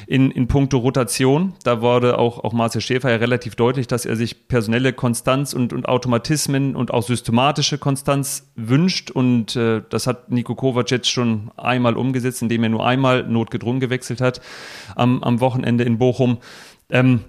in, 0.07 0.31
in 0.31 0.47
puncto 0.47 0.77
Rotation. 0.77 1.53
Da 1.63 1.81
wurde 1.81 2.17
auch, 2.17 2.43
auch 2.43 2.53
Marcel 2.53 2.81
Schäfer 2.81 3.11
ja 3.11 3.17
relativ 3.17 3.55
deutlich, 3.55 3.87
dass 3.87 4.05
er 4.05 4.15
sich 4.15 4.47
personelle 4.47 4.93
Konstanz 4.93 5.53
und, 5.53 5.73
und 5.73 5.87
Automatismen 5.87 6.75
und 6.75 6.91
auch 6.91 7.03
systematische 7.03 7.77
Konstanz 7.77 8.49
wünscht. 8.55 9.11
Und 9.11 9.57
äh, 9.57 9.81
das 9.89 10.07
hat 10.07 10.31
Nico 10.31 10.55
Kovac 10.55 10.89
jetzt 10.89 11.11
schon 11.11 11.51
einmal 11.57 11.97
umgesetzt, 11.97 12.41
indem 12.41 12.63
er 12.63 12.69
nur 12.69 12.87
einmal 12.87 13.23
notgedrungen 13.23 13.81
gewechselt 13.81 14.21
hat 14.21 14.39
am, 14.95 15.21
am 15.23 15.41
Wochenende 15.41 15.83
in 15.83 15.97
Bochum. 15.97 16.37
Ähm, 16.89 17.25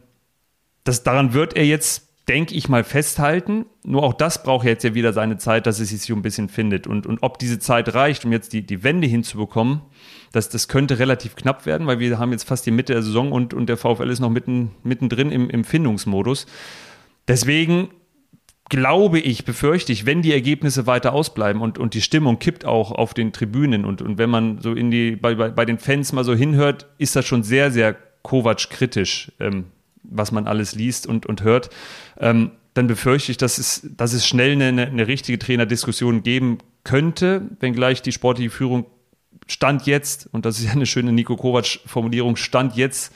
das, 0.85 1.03
daran 1.03 1.35
wird 1.35 1.57
er 1.57 1.65
jetzt 1.65 2.05
denke 2.29 2.55
ich 2.55 2.69
mal, 2.69 2.85
festhalten. 2.85 3.65
Nur 3.85 4.03
auch 4.03 4.13
das 4.13 4.43
braucht 4.43 4.67
jetzt 4.67 4.85
ja 4.85 4.95
wieder 4.95 5.15
seine 5.15 5.39
Zeit, 5.39 5.67
dass 5.67 5.81
es 5.81 5.89
sich 5.89 6.03
so 6.03 6.15
ein 6.15 6.21
bisschen 6.21 6.51
findet. 6.51 6.87
Und, 6.87 7.07
und 7.07 7.23
ob 7.23 7.39
diese 7.39 7.59
Zeit 7.59 7.95
reicht, 7.95 8.27
um 8.27 8.33
jetzt 8.33 8.53
die, 8.53 8.67
die 8.67 8.85
Wende 8.85 9.09
hinzubekommen, 9.09 9.81
das, 10.33 10.49
das 10.49 10.69
könnte 10.69 10.99
relativ 10.99 11.37
knapp 11.37 11.67
werden, 11.67 11.87
weil 11.87 11.99
wir 11.99 12.19
haben 12.19 12.33
jetzt 12.33 12.45
fast 12.45 12.67
die 12.67 12.71
Mitte 12.71 12.93
der 12.93 13.03
Saison 13.03 13.33
und, 13.33 13.55
und 13.55 13.69
der 13.69 13.77
VfL 13.77 14.11
ist 14.11 14.21
noch 14.21 14.31
mitten, 14.31 14.73
mittendrin 14.83 15.31
im, 15.31 15.49
im 15.51 15.65
Findungsmodus. 15.65 16.47
Deswegen 17.27 17.91
glaube 18.69 19.19
ich, 19.19 19.45
befürchte 19.45 19.93
ich, 19.93 20.05
wenn 20.05 20.21
die 20.21 20.33
Ergebnisse 20.33 20.87
weiter 20.87 21.15
ausbleiben 21.15 21.63
und, 21.63 21.79
und 21.79 21.95
die 21.95 22.03
Stimmung 22.03 22.39
kippt 22.39 22.65
auch 22.65 22.93
auf 22.93 23.15
den 23.15 23.33
Tribünen 23.33 23.85
und, 23.85 24.03
und 24.03 24.19
wenn 24.19 24.29
man 24.29 24.61
so 24.61 24.75
in 24.75 24.91
die, 24.91 25.17
bei, 25.17 25.35
bei, 25.35 25.49
bei 25.51 25.65
den 25.65 25.79
Fans 25.79 26.13
mal 26.13 26.25
so 26.25 26.35
hinhört, 26.35 26.87
ist 26.99 27.17
das 27.17 27.27
schon 27.27 27.43
sehr, 27.43 27.71
sehr 27.71 27.97
Kovac 28.23 28.69
kritisch. 28.71 29.33
Ähm, 29.41 29.67
was 30.11 30.33
man 30.33 30.47
alles 30.47 30.75
liest 30.75 31.07
und, 31.07 31.27
und 31.27 31.43
hört, 31.43 31.71
ähm, 32.19 32.53
dann 32.75 32.87
befürchte 32.87 33.33
ich, 33.33 33.39
dass 33.39 33.59
es, 33.59 33.89
dass 33.97 34.13
es 34.13 34.27
schnell 34.27 34.53
eine, 34.53 34.87
eine 34.87 35.07
richtige 35.07 35.39
Trainerdiskussion 35.39 36.23
geben 36.23 36.59
könnte, 36.85 37.43
wenngleich 37.61 38.03
die 38.03 38.13
sportliche 38.13 38.51
Führung 38.51 38.87
Stand 39.49 39.87
jetzt, 39.87 40.29
und 40.33 40.45
das 40.45 40.59
ist 40.59 40.67
ja 40.67 40.73
eine 40.73 40.87
schöne 40.87 41.13
Nico 41.13 41.37
Kovac-Formulierung, 41.37 42.37
Stand 42.37 42.77
jetzt 42.77 43.13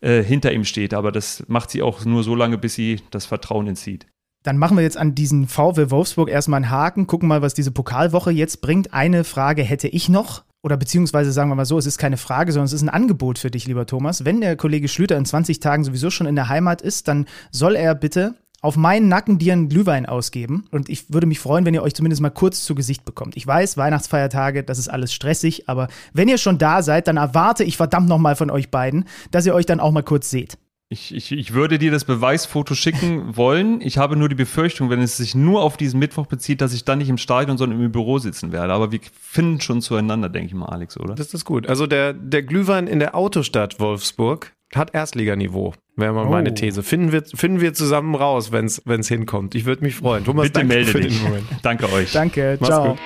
äh, 0.00 0.22
hinter 0.22 0.52
ihm 0.52 0.64
steht. 0.64 0.94
Aber 0.94 1.10
das 1.10 1.44
macht 1.48 1.70
sie 1.70 1.82
auch 1.82 2.04
nur 2.04 2.22
so 2.22 2.34
lange, 2.34 2.58
bis 2.58 2.74
sie 2.74 3.00
das 3.10 3.26
Vertrauen 3.26 3.66
entzieht. 3.66 4.06
Dann 4.42 4.58
machen 4.58 4.76
wir 4.76 4.84
jetzt 4.84 4.98
an 4.98 5.14
diesen 5.14 5.48
VW 5.48 5.90
Wolfsburg 5.90 6.28
erstmal 6.28 6.58
einen 6.58 6.70
Haken, 6.70 7.06
gucken 7.06 7.28
mal, 7.28 7.40
was 7.40 7.54
diese 7.54 7.70
Pokalwoche 7.70 8.30
jetzt 8.30 8.60
bringt. 8.60 8.92
Eine 8.92 9.24
Frage 9.24 9.62
hätte 9.62 9.88
ich 9.88 10.10
noch 10.10 10.44
oder 10.64 10.78
beziehungsweise 10.78 11.30
sagen 11.30 11.50
wir 11.50 11.54
mal 11.54 11.66
so, 11.66 11.76
es 11.76 11.84
ist 11.84 11.98
keine 11.98 12.16
Frage, 12.16 12.50
sondern 12.50 12.64
es 12.64 12.72
ist 12.72 12.82
ein 12.82 12.88
Angebot 12.88 13.38
für 13.38 13.50
dich, 13.50 13.66
lieber 13.66 13.84
Thomas. 13.84 14.24
Wenn 14.24 14.40
der 14.40 14.56
Kollege 14.56 14.88
Schlüter 14.88 15.16
in 15.16 15.26
20 15.26 15.60
Tagen 15.60 15.84
sowieso 15.84 16.08
schon 16.10 16.26
in 16.26 16.36
der 16.36 16.48
Heimat 16.48 16.80
ist, 16.80 17.06
dann 17.06 17.26
soll 17.50 17.76
er 17.76 17.94
bitte 17.94 18.34
auf 18.64 18.76
meinen 18.76 19.08
Nacken 19.08 19.38
dir 19.38 19.52
einen 19.52 19.68
Glühwein 19.68 20.06
ausgeben. 20.06 20.64
Und 20.70 20.88
ich 20.88 21.12
würde 21.12 21.26
mich 21.26 21.38
freuen, 21.38 21.66
wenn 21.66 21.74
ihr 21.74 21.82
euch 21.82 21.94
zumindest 21.94 22.22
mal 22.22 22.30
kurz 22.30 22.64
zu 22.64 22.74
Gesicht 22.74 23.04
bekommt. 23.04 23.36
Ich 23.36 23.46
weiß, 23.46 23.76
Weihnachtsfeiertage, 23.76 24.64
das 24.64 24.78
ist 24.78 24.88
alles 24.88 25.12
stressig, 25.12 25.68
aber 25.68 25.88
wenn 26.14 26.28
ihr 26.28 26.38
schon 26.38 26.56
da 26.56 26.82
seid, 26.82 27.06
dann 27.06 27.18
erwarte 27.18 27.62
ich 27.62 27.76
verdammt 27.76 28.08
nochmal 28.08 28.36
von 28.36 28.50
euch 28.50 28.70
beiden, 28.70 29.04
dass 29.30 29.44
ihr 29.44 29.54
euch 29.54 29.66
dann 29.66 29.80
auch 29.80 29.92
mal 29.92 30.02
kurz 30.02 30.30
seht. 30.30 30.56
Ich, 30.88 31.14
ich, 31.14 31.32
ich 31.32 31.52
würde 31.52 31.78
dir 31.78 31.90
das 31.90 32.06
Beweisfoto 32.06 32.74
schicken 32.74 33.36
wollen. 33.36 33.82
Ich 33.82 33.98
habe 33.98 34.16
nur 34.16 34.30
die 34.30 34.34
Befürchtung, 34.34 34.88
wenn 34.88 35.00
es 35.00 35.18
sich 35.18 35.34
nur 35.34 35.62
auf 35.62 35.76
diesen 35.76 36.00
Mittwoch 36.00 36.26
bezieht, 36.26 36.62
dass 36.62 36.72
ich 36.72 36.86
dann 36.86 36.98
nicht 36.98 37.10
im 37.10 37.18
Stadion, 37.18 37.58
sondern 37.58 37.82
im 37.82 37.92
Büro 37.92 38.18
sitzen 38.18 38.50
werde. 38.50 38.72
Aber 38.72 38.92
wir 38.92 39.00
finden 39.20 39.60
schon 39.60 39.82
zueinander, 39.82 40.30
denke 40.30 40.46
ich 40.46 40.54
mal, 40.54 40.66
Alex, 40.66 40.98
oder? 40.98 41.14
Das 41.14 41.34
ist 41.34 41.44
gut. 41.44 41.66
Also 41.66 41.86
der, 41.86 42.14
der 42.14 42.42
Glühwein 42.42 42.86
in 42.86 42.98
der 42.98 43.14
Autostadt 43.14 43.78
Wolfsburg, 43.78 44.53
hat 44.74 44.94
Erstliganiveau, 44.94 45.74
wäre 45.96 46.12
mal 46.12 46.26
Oh. 46.26 46.30
meine 46.30 46.54
These. 46.54 46.82
Finden 46.82 47.12
wir, 47.12 47.22
finden 47.24 47.60
wir 47.60 47.74
zusammen 47.74 48.14
raus, 48.14 48.50
wenn 48.52 48.66
es 48.66 49.08
hinkommt. 49.08 49.54
Ich 49.54 49.64
würde 49.64 49.82
mich 49.82 49.94
freuen. 49.94 50.24
Thomas, 50.24 50.44
Bitte 50.44 50.60
danke 50.60 50.74
melde 50.74 50.90
für 50.90 51.00
dich. 51.00 51.14
den 51.16 51.22
Moment. 51.24 51.46
Danke 51.62 51.92
euch. 51.92 52.12
Danke, 52.12 52.56
Mach's 52.60 52.68
ciao. 52.70 52.88
gut. 52.90 52.98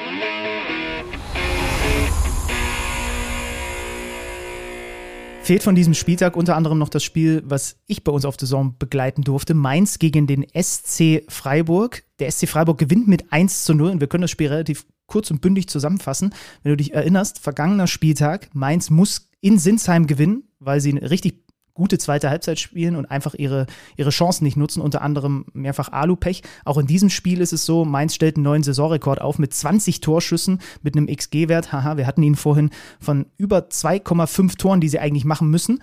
Fehlt 5.42 5.62
von 5.62 5.74
diesem 5.74 5.94
Spieltag 5.94 6.36
unter 6.36 6.56
anderem 6.56 6.76
noch 6.78 6.90
das 6.90 7.02
Spiel, 7.02 7.42
was 7.46 7.76
ich 7.86 8.04
bei 8.04 8.12
uns 8.12 8.26
auf 8.26 8.36
der 8.36 8.46
Saison 8.46 8.74
begleiten 8.78 9.22
durfte. 9.22 9.54
Mainz 9.54 9.98
gegen 9.98 10.26
den 10.26 10.44
SC 10.54 11.22
Freiburg. 11.28 12.02
Der 12.18 12.30
SC 12.30 12.46
Freiburg 12.46 12.76
gewinnt 12.76 13.08
mit 13.08 13.32
1 13.32 13.64
zu 13.64 13.72
0 13.72 13.92
und 13.92 14.00
wir 14.00 14.08
können 14.08 14.22
das 14.22 14.30
Spiel 14.30 14.48
relativ 14.48 14.84
kurz 15.06 15.30
und 15.30 15.40
bündig 15.40 15.68
zusammenfassen. 15.68 16.34
Wenn 16.62 16.72
du 16.72 16.76
dich 16.76 16.92
erinnerst, 16.92 17.38
vergangener 17.38 17.86
Spieltag, 17.86 18.50
Mainz 18.52 18.90
muss 18.90 19.30
in 19.40 19.58
Sinsheim 19.58 20.06
gewinnen, 20.06 20.42
weil 20.58 20.82
sie 20.82 20.90
eine 20.90 21.08
richtig 21.10 21.44
gute 21.78 21.96
zweite 21.96 22.28
Halbzeit 22.28 22.58
spielen 22.58 22.96
und 22.96 23.06
einfach 23.06 23.34
ihre, 23.34 23.66
ihre 23.96 24.10
Chancen 24.10 24.44
nicht 24.44 24.58
nutzen, 24.58 24.82
unter 24.82 25.00
anderem 25.00 25.46
mehrfach 25.54 25.90
Alupech. 25.90 26.42
Auch 26.66 26.76
in 26.76 26.86
diesem 26.86 27.08
Spiel 27.08 27.40
ist 27.40 27.54
es 27.54 27.64
so, 27.64 27.86
Mainz 27.86 28.14
stellt 28.14 28.36
einen 28.36 28.44
neuen 28.44 28.62
Saisonrekord 28.62 29.22
auf 29.22 29.38
mit 29.38 29.54
20 29.54 30.00
Torschüssen, 30.00 30.60
mit 30.82 30.96
einem 30.96 31.06
XG-Wert, 31.06 31.72
haha, 31.72 31.96
wir 31.96 32.06
hatten 32.06 32.22
ihn 32.22 32.34
vorhin 32.36 32.70
von 33.00 33.26
über 33.38 33.60
2,5 33.60 34.58
Toren, 34.58 34.80
die 34.80 34.88
sie 34.88 34.98
eigentlich 34.98 35.24
machen 35.24 35.48
müssen. 35.48 35.80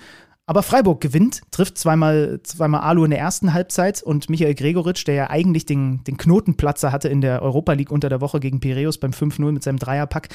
Aber 0.47 0.61
Freiburg 0.61 1.01
gewinnt, 1.01 1.41
trifft 1.49 1.77
zweimal, 1.79 2.39
zweimal 2.43 2.81
Alu 2.81 3.05
in 3.05 3.09
der 3.09 3.19
ersten 3.19 3.53
Halbzeit 3.53 4.03
und 4.03 4.29
Michael 4.29 4.53
Gregoritsch, 4.53 5.07
der 5.07 5.15
ja 5.15 5.29
eigentlich 5.31 5.65
den, 5.65 6.03
den 6.03 6.17
Knotenplatzer 6.17 6.91
hatte 6.91 7.07
in 7.07 7.21
der 7.21 7.41
Europa 7.41 7.73
League 7.73 7.89
unter 7.89 8.09
der 8.09 8.21
Woche 8.21 8.39
gegen 8.39 8.59
Piräus 8.59 8.99
beim 8.99 9.09
5-0 9.09 9.51
mit 9.51 9.63
seinem 9.63 9.79
Dreierpack, 9.79 10.29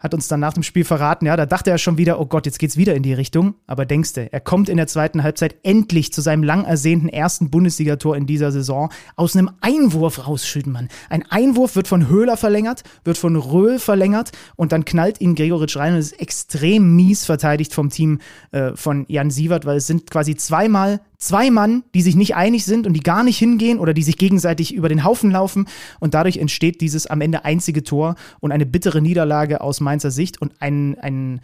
hat 0.00 0.14
uns 0.14 0.28
dann 0.28 0.40
nach 0.40 0.54
dem 0.54 0.62
Spiel 0.62 0.84
verraten, 0.84 1.26
ja, 1.26 1.36
da 1.36 1.46
dachte 1.46 1.70
er 1.70 1.78
schon 1.78 1.98
wieder, 1.98 2.18
oh 2.18 2.26
Gott, 2.26 2.46
jetzt 2.46 2.58
geht's 2.58 2.76
wieder 2.76 2.94
in 2.94 3.02
die 3.02 3.12
Richtung. 3.12 3.54
Aber 3.66 3.84
denkste, 3.84 4.32
er 4.32 4.40
kommt 4.40 4.68
in 4.68 4.78
der 4.78 4.86
zweiten 4.86 5.22
Halbzeit 5.22 5.56
endlich 5.62 6.12
zu 6.12 6.22
seinem 6.22 6.42
lang 6.42 6.64
ersehnten 6.64 7.08
ersten 7.08 7.50
Bundesligator 7.50 8.16
in 8.16 8.26
dieser 8.26 8.50
Saison 8.50 8.90
aus 9.16 9.36
einem 9.36 9.50
Einwurf 9.60 10.26
raus, 10.26 10.46
Schüttenmann. 10.46 10.88
Ein 11.10 11.24
Einwurf 11.30 11.76
wird 11.76 11.86
von 11.86 12.08
Höhler 12.08 12.36
verlängert, 12.36 12.82
wird 13.04 13.18
von 13.18 13.36
Röhl 13.36 13.78
verlängert 13.78 14.32
und 14.56 14.72
dann 14.72 14.84
knallt 14.84 15.20
ihn 15.20 15.34
Gregoritsch 15.34 15.76
rein 15.76 15.92
und 15.92 16.00
ist 16.00 16.18
extrem 16.18 16.96
mies 16.96 17.26
verteidigt 17.26 17.74
vom 17.74 17.90
Team 17.90 18.20
äh, 18.52 18.72
von 18.74 19.04
Jan 19.08 19.30
Sievert, 19.30 19.66
weil 19.66 19.76
es 19.76 19.86
sind 19.86 20.10
quasi 20.10 20.34
zweimal 20.34 21.00
zwei 21.20 21.50
Mann, 21.50 21.84
die 21.94 22.02
sich 22.02 22.16
nicht 22.16 22.34
einig 22.34 22.64
sind 22.64 22.86
und 22.86 22.94
die 22.94 23.02
gar 23.02 23.22
nicht 23.22 23.38
hingehen 23.38 23.78
oder 23.78 23.94
die 23.94 24.02
sich 24.02 24.18
gegenseitig 24.18 24.74
über 24.74 24.88
den 24.88 25.04
Haufen 25.04 25.30
laufen. 25.30 25.68
Und 26.00 26.14
dadurch 26.14 26.38
entsteht 26.38 26.80
dieses 26.80 27.06
am 27.06 27.20
Ende 27.20 27.44
einzige 27.44 27.84
Tor 27.84 28.16
und 28.40 28.50
eine 28.50 28.66
bittere 28.66 29.00
Niederlage 29.00 29.60
aus 29.60 29.80
Mainzer 29.80 30.10
Sicht 30.10 30.40
und 30.40 30.54
ein, 30.60 30.98
ein 30.98 31.40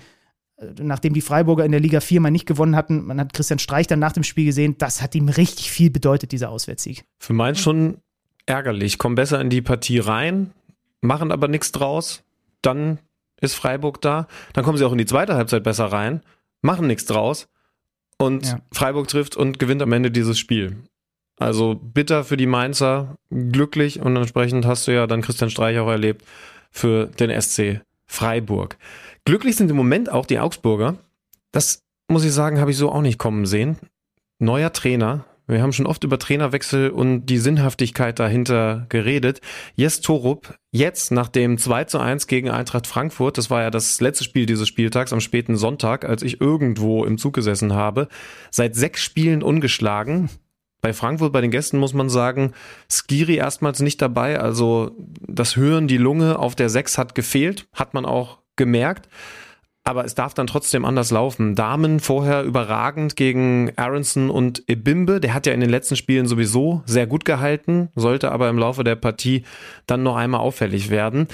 äh, 0.56 0.66
nachdem 0.82 1.14
die 1.14 1.20
Freiburger 1.20 1.64
in 1.64 1.72
der 1.72 1.80
Liga 1.80 2.00
4 2.00 2.20
mal 2.20 2.30
nicht 2.30 2.46
gewonnen 2.46 2.74
hatten, 2.74 3.04
man 3.04 3.20
hat 3.20 3.32
Christian 3.32 3.58
Streich 3.58 3.86
dann 3.86 3.98
nach 3.98 4.12
dem 4.12 4.24
Spiel 4.24 4.46
gesehen, 4.46 4.76
das 4.78 5.02
hat 5.02 5.14
ihm 5.14 5.28
richtig 5.28 5.70
viel 5.70 5.90
bedeutet, 5.90 6.32
dieser 6.32 6.50
Auswärtssieg. 6.50 7.04
Für 7.18 7.34
Mainz 7.34 7.60
schon 7.60 7.98
ärgerlich. 8.46 8.98
Kommen 8.98 9.14
besser 9.14 9.40
in 9.40 9.50
die 9.50 9.62
Partie 9.62 9.98
rein, 9.98 10.52
machen 11.02 11.30
aber 11.30 11.48
nichts 11.48 11.72
draus. 11.72 12.22
Dann 12.62 12.98
ist 13.40 13.54
Freiburg 13.54 14.00
da. 14.00 14.26
Dann 14.54 14.64
kommen 14.64 14.78
sie 14.78 14.84
auch 14.84 14.92
in 14.92 14.98
die 14.98 15.06
zweite 15.06 15.34
Halbzeit 15.34 15.62
besser 15.62 15.86
rein, 15.86 16.22
machen 16.62 16.86
nichts 16.86 17.04
draus. 17.04 17.48
Und 18.18 18.46
Ja. 18.46 18.60
Freiburg 18.72 19.08
trifft 19.08 19.36
und 19.36 19.58
gewinnt 19.58 19.82
am 19.82 19.92
Ende 19.92 20.10
dieses 20.10 20.38
Spiel. 20.38 20.76
Also 21.38 21.74
bitter 21.74 22.24
für 22.24 22.36
die 22.38 22.46
Mainzer, 22.46 23.16
glücklich 23.30 24.00
und 24.00 24.16
entsprechend 24.16 24.64
hast 24.64 24.86
du 24.86 24.94
ja 24.94 25.06
dann 25.06 25.20
Christian 25.20 25.50
Streich 25.50 25.78
auch 25.78 25.88
erlebt 25.88 26.24
für 26.70 27.06
den 27.06 27.30
SC 27.30 27.82
Freiburg. 28.06 28.78
Glücklich 29.24 29.56
sind 29.56 29.70
im 29.70 29.76
Moment 29.76 30.10
auch 30.10 30.24
die 30.24 30.38
Augsburger. 30.38 30.96
Das 31.52 31.82
muss 32.08 32.24
ich 32.24 32.32
sagen, 32.32 32.58
habe 32.58 32.70
ich 32.70 32.76
so 32.78 32.90
auch 32.90 33.02
nicht 33.02 33.18
kommen 33.18 33.44
sehen. 33.44 33.76
Neuer 34.38 34.72
Trainer. 34.72 35.24
Wir 35.48 35.62
haben 35.62 35.72
schon 35.72 35.86
oft 35.86 36.02
über 36.02 36.18
Trainerwechsel 36.18 36.90
und 36.90 37.26
die 37.26 37.38
Sinnhaftigkeit 37.38 38.18
dahinter 38.18 38.86
geredet. 38.88 39.40
Jes 39.76 40.00
Torup, 40.00 40.58
jetzt 40.72 41.12
nach 41.12 41.28
dem 41.28 41.56
2 41.56 41.84
zu 41.84 42.00
1 42.00 42.26
gegen 42.26 42.50
Eintracht 42.50 42.88
Frankfurt, 42.88 43.38
das 43.38 43.48
war 43.48 43.62
ja 43.62 43.70
das 43.70 44.00
letzte 44.00 44.24
Spiel 44.24 44.46
dieses 44.46 44.66
Spieltags 44.66 45.12
am 45.12 45.20
späten 45.20 45.56
Sonntag, 45.56 46.04
als 46.04 46.22
ich 46.22 46.40
irgendwo 46.40 47.04
im 47.04 47.16
Zug 47.16 47.34
gesessen 47.34 47.74
habe, 47.74 48.08
seit 48.50 48.74
sechs 48.74 49.02
Spielen 49.02 49.44
ungeschlagen. 49.44 50.30
Bei 50.80 50.92
Frankfurt, 50.92 51.32
bei 51.32 51.40
den 51.40 51.52
Gästen 51.52 51.78
muss 51.78 51.94
man 51.94 52.08
sagen, 52.08 52.52
Skiri 52.90 53.36
erstmals 53.36 53.80
nicht 53.80 54.02
dabei, 54.02 54.40
also 54.40 54.96
das 55.20 55.54
Hören, 55.54 55.86
die 55.86 55.96
Lunge 55.96 56.40
auf 56.40 56.56
der 56.56 56.68
6 56.68 56.98
hat 56.98 57.14
gefehlt, 57.14 57.68
hat 57.72 57.94
man 57.94 58.04
auch 58.04 58.38
gemerkt. 58.56 59.08
Aber 59.88 60.04
es 60.04 60.16
darf 60.16 60.34
dann 60.34 60.48
trotzdem 60.48 60.84
anders 60.84 61.12
laufen. 61.12 61.54
Damen 61.54 62.00
vorher 62.00 62.42
überragend 62.42 63.14
gegen 63.14 63.70
Aronson 63.76 64.30
und 64.30 64.64
Ebimbe. 64.66 65.20
Der 65.20 65.32
hat 65.32 65.46
ja 65.46 65.52
in 65.52 65.60
den 65.60 65.70
letzten 65.70 65.94
Spielen 65.94 66.26
sowieso 66.26 66.82
sehr 66.86 67.06
gut 67.06 67.24
gehalten, 67.24 67.88
sollte 67.94 68.32
aber 68.32 68.48
im 68.48 68.58
Laufe 68.58 68.82
der 68.82 68.96
Partie 68.96 69.44
dann 69.86 70.02
noch 70.02 70.16
einmal 70.16 70.40
auffällig 70.40 70.90
werden. 70.90 71.28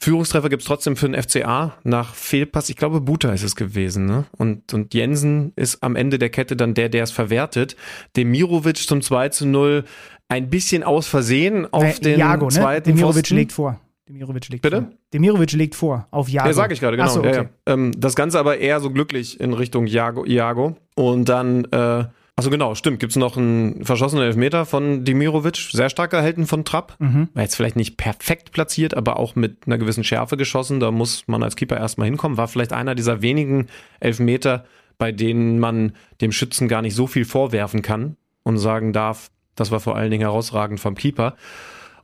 Führungstreffer 0.00 0.48
gibt's 0.48 0.64
trotzdem 0.64 0.96
für 0.96 1.06
den 1.10 1.22
FCA 1.22 1.74
nach 1.84 2.14
Fehlpass. 2.14 2.70
Ich 2.70 2.76
glaube, 2.76 3.02
Buta 3.02 3.30
ist 3.32 3.42
es 3.42 3.56
gewesen. 3.56 4.06
Ne? 4.06 4.24
Und, 4.38 4.72
und 4.72 4.94
Jensen 4.94 5.52
ist 5.56 5.82
am 5.82 5.94
Ende 5.94 6.18
der 6.18 6.30
Kette 6.30 6.56
dann 6.56 6.72
der, 6.72 6.88
der 6.88 7.02
es 7.02 7.10
verwertet. 7.10 7.76
Demirovic 8.16 8.78
zum 8.78 9.02
2 9.02 9.28
zu 9.30 9.46
0 9.46 9.84
ein 10.28 10.48
bisschen 10.48 10.82
aus 10.82 11.06
Versehen 11.08 11.70
auf 11.72 11.98
Äh, 11.98 12.00
den 12.00 12.18
Jago, 12.20 12.46
ne? 12.46 12.52
zweiten 12.52 12.88
Demirovic 12.90 13.24
Pfosten. 13.26 13.36
legt 13.36 13.52
vor. 13.52 13.80
Demirovic 14.08 14.48
legt 14.48 14.62
Bitte? 14.62 14.82
vor. 14.82 14.90
Demirovic 15.12 15.52
legt 15.52 15.74
vor 15.74 16.06
auf 16.10 16.28
Jago. 16.28 16.48
Ja, 16.48 16.54
sage 16.54 16.72
ich 16.72 16.80
gerade, 16.80 16.96
genau. 16.96 17.08
So, 17.08 17.22
ja, 17.22 17.28
okay. 17.28 17.48
ja. 17.66 17.74
Ähm, 17.74 17.92
das 17.96 18.16
Ganze 18.16 18.38
aber 18.38 18.58
eher 18.58 18.80
so 18.80 18.90
glücklich 18.90 19.38
in 19.38 19.52
Richtung 19.52 19.86
Iago. 19.86 20.24
Iago. 20.24 20.76
Und 20.94 21.28
dann, 21.28 21.66
äh, 21.66 22.04
also 22.34 22.50
genau, 22.50 22.74
stimmt, 22.74 23.00
gibt's 23.00 23.16
noch 23.16 23.36
einen 23.36 23.84
verschossenen 23.84 24.24
Elfmeter 24.24 24.64
von 24.64 25.04
Demirovic, 25.04 25.56
sehr 25.56 25.90
stark 25.90 26.10
gehalten 26.10 26.46
von 26.46 26.64
Trapp. 26.64 26.96
Mhm. 26.98 27.28
War 27.34 27.42
jetzt 27.42 27.54
vielleicht 27.54 27.76
nicht 27.76 27.98
perfekt 27.98 28.52
platziert, 28.52 28.96
aber 28.96 29.18
auch 29.18 29.34
mit 29.34 29.66
einer 29.66 29.76
gewissen 29.76 30.04
Schärfe 30.04 30.36
geschossen. 30.36 30.80
Da 30.80 30.90
muss 30.90 31.24
man 31.26 31.42
als 31.42 31.56
Keeper 31.56 31.76
erstmal 31.76 32.08
hinkommen. 32.08 32.38
War 32.38 32.48
vielleicht 32.48 32.72
einer 32.72 32.94
dieser 32.94 33.20
wenigen 33.20 33.66
Elfmeter, 34.00 34.64
bei 34.96 35.12
denen 35.12 35.58
man 35.58 35.92
dem 36.22 36.32
Schützen 36.32 36.66
gar 36.66 36.80
nicht 36.80 36.94
so 36.94 37.06
viel 37.06 37.26
vorwerfen 37.26 37.82
kann 37.82 38.16
und 38.42 38.56
sagen 38.56 38.92
darf, 38.94 39.30
das 39.54 39.70
war 39.70 39.80
vor 39.80 39.96
allen 39.96 40.10
Dingen 40.10 40.22
herausragend 40.22 40.80
vom 40.80 40.94
Keeper. 40.94 41.36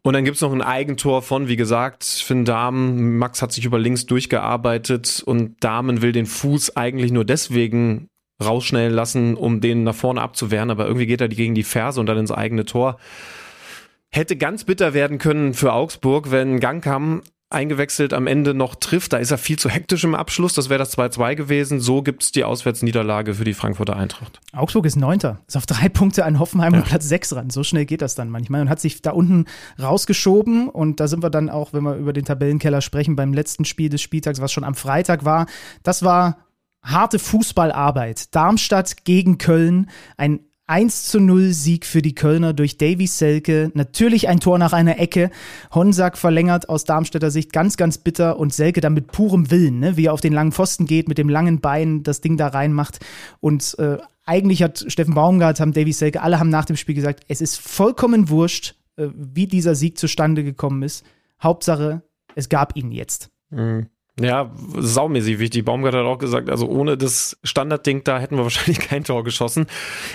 Und 0.07 0.13
dann 0.13 0.27
gibt's 0.27 0.43
noch 0.43 0.53
ein 0.53 0.61
Eigentor 0.61 1.23
von, 1.23 1.49
wie 1.49 1.57
gesagt, 1.57 2.05
Finn 2.05 2.45
Dahmen. 2.45 3.17
Max 3.17 3.41
hat 3.41 3.53
sich 3.53 3.65
über 3.65 3.79
links 3.79 4.05
durchgearbeitet 4.05 5.23
und 5.25 5.65
Dahmen 5.65 6.03
will 6.03 6.13
den 6.13 6.27
Fuß 6.27 6.77
eigentlich 6.77 7.11
nur 7.11 7.25
deswegen 7.25 8.09
rausschnellen 8.43 8.93
lassen, 8.93 9.35
um 9.35 9.63
den 9.63 9.83
nach 9.83 9.95
vorne 9.95 10.21
abzuwehren, 10.21 10.71
aber 10.71 10.87
irgendwie 10.87 11.07
geht 11.07 11.23
er 11.23 11.29
gegen 11.29 11.55
die 11.55 11.63
Ferse 11.63 12.01
und 12.01 12.07
dann 12.07 12.19
ins 12.19 12.33
eigene 12.33 12.67
Tor. 12.67 12.99
Hätte 14.13 14.37
ganz 14.37 14.65
bitter 14.65 14.93
werden 14.93 15.17
können 15.17 15.55
für 15.55 15.73
Augsburg, 15.73 16.31
wenn 16.31 16.61
Gangkam 16.61 17.23
eingewechselt 17.55 18.13
am 18.13 18.27
Ende 18.27 18.53
noch 18.53 18.75
trifft. 18.75 19.13
Da 19.13 19.17
ist 19.17 19.31
er 19.31 19.39
viel 19.39 19.59
zu 19.59 19.71
hektisch 19.71 20.05
im 20.05 20.15
Abschluss. 20.15 20.53
Das 20.53 20.69
wäre 20.69 20.79
das 20.79 20.97
2-2 20.97 21.35
gewesen. 21.35 21.81
So 21.81 22.03
gibt's 22.03 22.33
die 22.33 22.45
Auswärtsniederlage 22.45 23.35
für 23.35 23.45
die 23.45 23.55
Frankfurter 23.55 23.97
Eintracht. 23.97 24.41
Augsburg 24.53 24.85
ist 24.87 24.97
Neunter, 24.97 25.41
ist 25.47 25.57
auf 25.57 25.67
drei 25.67 25.89
Punkte 25.89 26.25
an 26.25 26.39
Hoffenheim 26.39 26.75
und 26.75 26.85
Platz 26.85 27.09
sechs 27.09 27.35
ran. 27.35 27.51
So 27.51 27.65
schnell 27.65 27.87
geht 27.87 28.03
das 28.03 28.15
dann 28.15 28.29
manchmal 28.29 28.61
und 28.61 28.69
hat 28.69 28.81
sich 28.81 29.01
da 29.01 29.13
unten 29.13 29.47
rausgeschoben. 29.81 30.69
Und 30.69 31.01
da 31.01 31.09
sind 31.09 31.23
wir 31.23 31.31
dann 31.31 31.49
auch, 31.49 31.73
wenn 31.73 31.85
wir 31.85 31.97
über 31.97 32.13
den 32.13 32.25
Tabellenkeller 32.25 32.81
sprechen, 32.81 33.17
beim 33.17 33.33
letzten 33.33 33.65
Spiel 33.65 33.89
des 33.89 34.03
Spieltags, 34.03 34.41
was 34.41 34.53
schon 34.53 34.65
am 34.65 34.75
Freitag 34.75 35.25
war. 35.25 35.47
Das 35.83 36.03
war 36.03 36.39
harte 36.83 37.19
Fußballarbeit. 37.19 38.35
Darmstadt 38.35 39.05
gegen 39.05 39.39
Köln. 39.39 39.91
Ein 40.17 40.41
1 40.67 41.05
zu 41.05 41.21
0 41.21 41.53
Sieg 41.53 41.85
für 41.85 42.01
die 42.01 42.15
Kölner 42.15 42.55
durch 42.55 42.79
Davy 42.79 43.07
Selke. 43.07 43.71
Natürlich 43.75 44.29
ein 44.29 44.41
Tor 44.41 44.59
nach 44.59 44.73
einer 44.73 44.99
Ecke. 44.99 45.31
Honsack 45.75 46.17
verlängert 46.17 46.71
aus 46.71 46.85
Darmstädter 46.85 47.31
Sicht 47.31 47.53
ganz, 47.53 47.77
ganz 47.77 47.99
bitter 47.99 48.39
und 48.39 48.55
Selke 48.55 48.81
dann 48.81 48.95
mit 48.95 49.09
purem 49.09 49.51
Willen, 49.51 49.81
ne? 49.81 49.97
wie 49.99 50.07
er 50.07 50.15
auf 50.15 50.23
den 50.23 50.33
langen 50.33 50.53
Pfosten 50.53 50.87
geht, 50.87 51.09
mit 51.09 51.19
dem 51.19 51.29
langen 51.29 51.61
Bein 51.61 52.03
das 52.03 52.23
Ding 52.23 52.39
da 52.39 52.49
reinmacht. 52.49 53.01
Und 53.41 53.77
äh, 53.79 53.99
eigentlich 54.25 54.63
hat 54.63 54.87
Steffen 54.89 55.15
Baumgart, 55.15 55.61
haben 55.61 55.75
Davy 55.75 55.93
Selke, 55.93 56.23
alle 56.23 56.41
haben 56.41 56.51
nach 56.51 56.65
dem 56.65 56.77
Spiel 56.77 56.95
gesagt, 56.95 57.25
es 57.29 57.43
ist 57.43 57.59
vollkommen 57.61 58.31
wurscht, 58.31 58.75
äh, 58.97 59.09
wie 59.15 59.47
dieser 59.47 59.75
Sieg 59.75 59.99
zustande 59.99 60.45
gekommen 60.45 60.83
ist. 60.83 61.05
Hauptsache, 61.43 62.03
es 62.35 62.49
gab 62.49 62.75
ihn 62.75 62.91
jetzt. 62.91 63.31
Ja, 64.21 64.53
saumäßig 64.77 65.41
wichtig. 65.41 65.65
Baumgart 65.65 65.95
hat 65.95 66.05
auch 66.05 66.19
gesagt, 66.19 66.49
also 66.49 66.69
ohne 66.69 66.97
das 66.97 67.37
Standardding 67.43 68.05
da 68.05 68.21
hätten 68.21 68.37
wir 68.37 68.43
wahrscheinlich 68.45 68.79
kein 68.79 69.05
Tor 69.05 69.25
geschossen. 69.25 69.67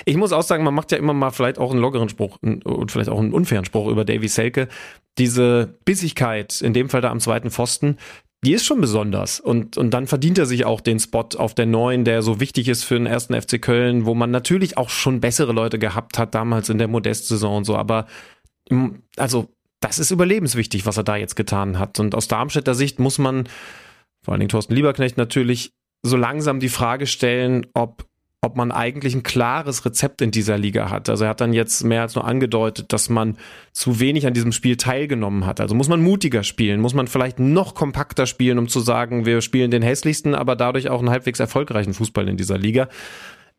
Ich 0.05 0.15
muss 0.15 0.31
auch 0.31 0.43
sagen, 0.43 0.63
man 0.63 0.73
macht 0.73 0.91
ja 0.91 0.97
immer 0.97 1.13
mal 1.13 1.31
vielleicht 1.31 1.57
auch 1.57 1.71
einen 1.71 1.81
lockeren 1.81 2.07
Spruch 2.07 2.37
und 2.41 2.91
vielleicht 2.91 3.09
auch 3.09 3.19
einen 3.19 3.33
unfairen 3.33 3.65
Spruch 3.65 3.89
über 3.89 4.05
Davy 4.05 4.27
Selke. 4.27 4.69
Diese 5.17 5.77
Bissigkeit, 5.83 6.61
in 6.61 6.73
dem 6.73 6.89
Fall 6.89 7.01
da 7.01 7.11
am 7.11 7.19
zweiten 7.19 7.51
Pfosten, 7.51 7.97
die 8.45 8.53
ist 8.53 8.65
schon 8.65 8.79
besonders. 8.79 9.41
Und, 9.41 9.75
und 9.75 9.91
dann 9.91 10.07
verdient 10.07 10.37
er 10.37 10.45
sich 10.45 10.63
auch 10.63 10.79
den 10.79 10.99
Spot 10.99 11.27
auf 11.37 11.53
der 11.53 11.65
neuen, 11.65 12.05
der 12.05 12.21
so 12.21 12.39
wichtig 12.39 12.69
ist 12.69 12.85
für 12.85 12.93
den 12.95 13.05
ersten 13.05 13.39
FC 13.39 13.61
Köln, 13.61 14.05
wo 14.05 14.15
man 14.15 14.31
natürlich 14.31 14.77
auch 14.77 14.89
schon 14.89 15.19
bessere 15.19 15.51
Leute 15.51 15.77
gehabt 15.77 16.17
hat, 16.17 16.35
damals 16.35 16.69
in 16.69 16.77
der 16.77 16.87
Modest-Saison 16.87 17.57
und 17.57 17.65
so. 17.65 17.75
Aber 17.75 18.05
also, 19.17 19.49
das 19.81 19.99
ist 19.99 20.11
überlebenswichtig, 20.11 20.85
was 20.85 20.95
er 20.95 21.03
da 21.03 21.17
jetzt 21.17 21.35
getan 21.35 21.79
hat. 21.79 21.99
Und 21.99 22.15
aus 22.15 22.29
Darmstädter 22.29 22.75
Sicht 22.75 22.99
muss 22.99 23.17
man 23.17 23.49
vor 24.29 24.33
allen 24.33 24.41
Dingen 24.41 24.49
Thorsten 24.49 24.75
Lieberknecht 24.75 25.17
natürlich 25.17 25.71
so 26.03 26.15
langsam 26.15 26.59
die 26.59 26.69
Frage 26.69 27.07
stellen, 27.07 27.65
ob 27.73 28.05
ob 28.41 28.55
man 28.55 28.71
eigentlich 28.71 29.15
ein 29.15 29.23
klares 29.23 29.83
Rezept 29.85 30.21
in 30.21 30.29
dieser 30.29 30.57
Liga 30.57 30.91
hat. 30.91 31.09
Also 31.09 31.23
er 31.23 31.31
hat 31.31 31.41
dann 31.41 31.51
jetzt 31.51 31.83
mehr 31.83 32.03
als 32.03 32.13
nur 32.13 32.25
angedeutet, 32.25 32.93
dass 32.93 33.09
man 33.09 33.37
zu 33.73 33.99
wenig 33.99 34.27
an 34.27 34.35
diesem 34.35 34.51
Spiel 34.51 34.77
teilgenommen 34.77 35.47
hat. 35.47 35.59
Also 35.59 35.73
muss 35.73 35.89
man 35.89 36.01
mutiger 36.01 36.43
spielen, 36.43 36.79
muss 36.79 36.93
man 36.93 37.07
vielleicht 37.07 37.39
noch 37.39 37.73
kompakter 37.73 38.27
spielen, 38.27 38.59
um 38.59 38.67
zu 38.67 38.81
sagen, 38.81 39.25
wir 39.25 39.41
spielen 39.41 39.71
den 39.71 39.81
hässlichsten, 39.81 40.35
aber 40.35 40.55
dadurch 40.55 40.89
auch 40.89 40.99
einen 40.99 41.09
halbwegs 41.09 41.39
erfolgreichen 41.39 41.95
Fußball 41.95 42.29
in 42.29 42.37
dieser 42.37 42.59
Liga 42.59 42.87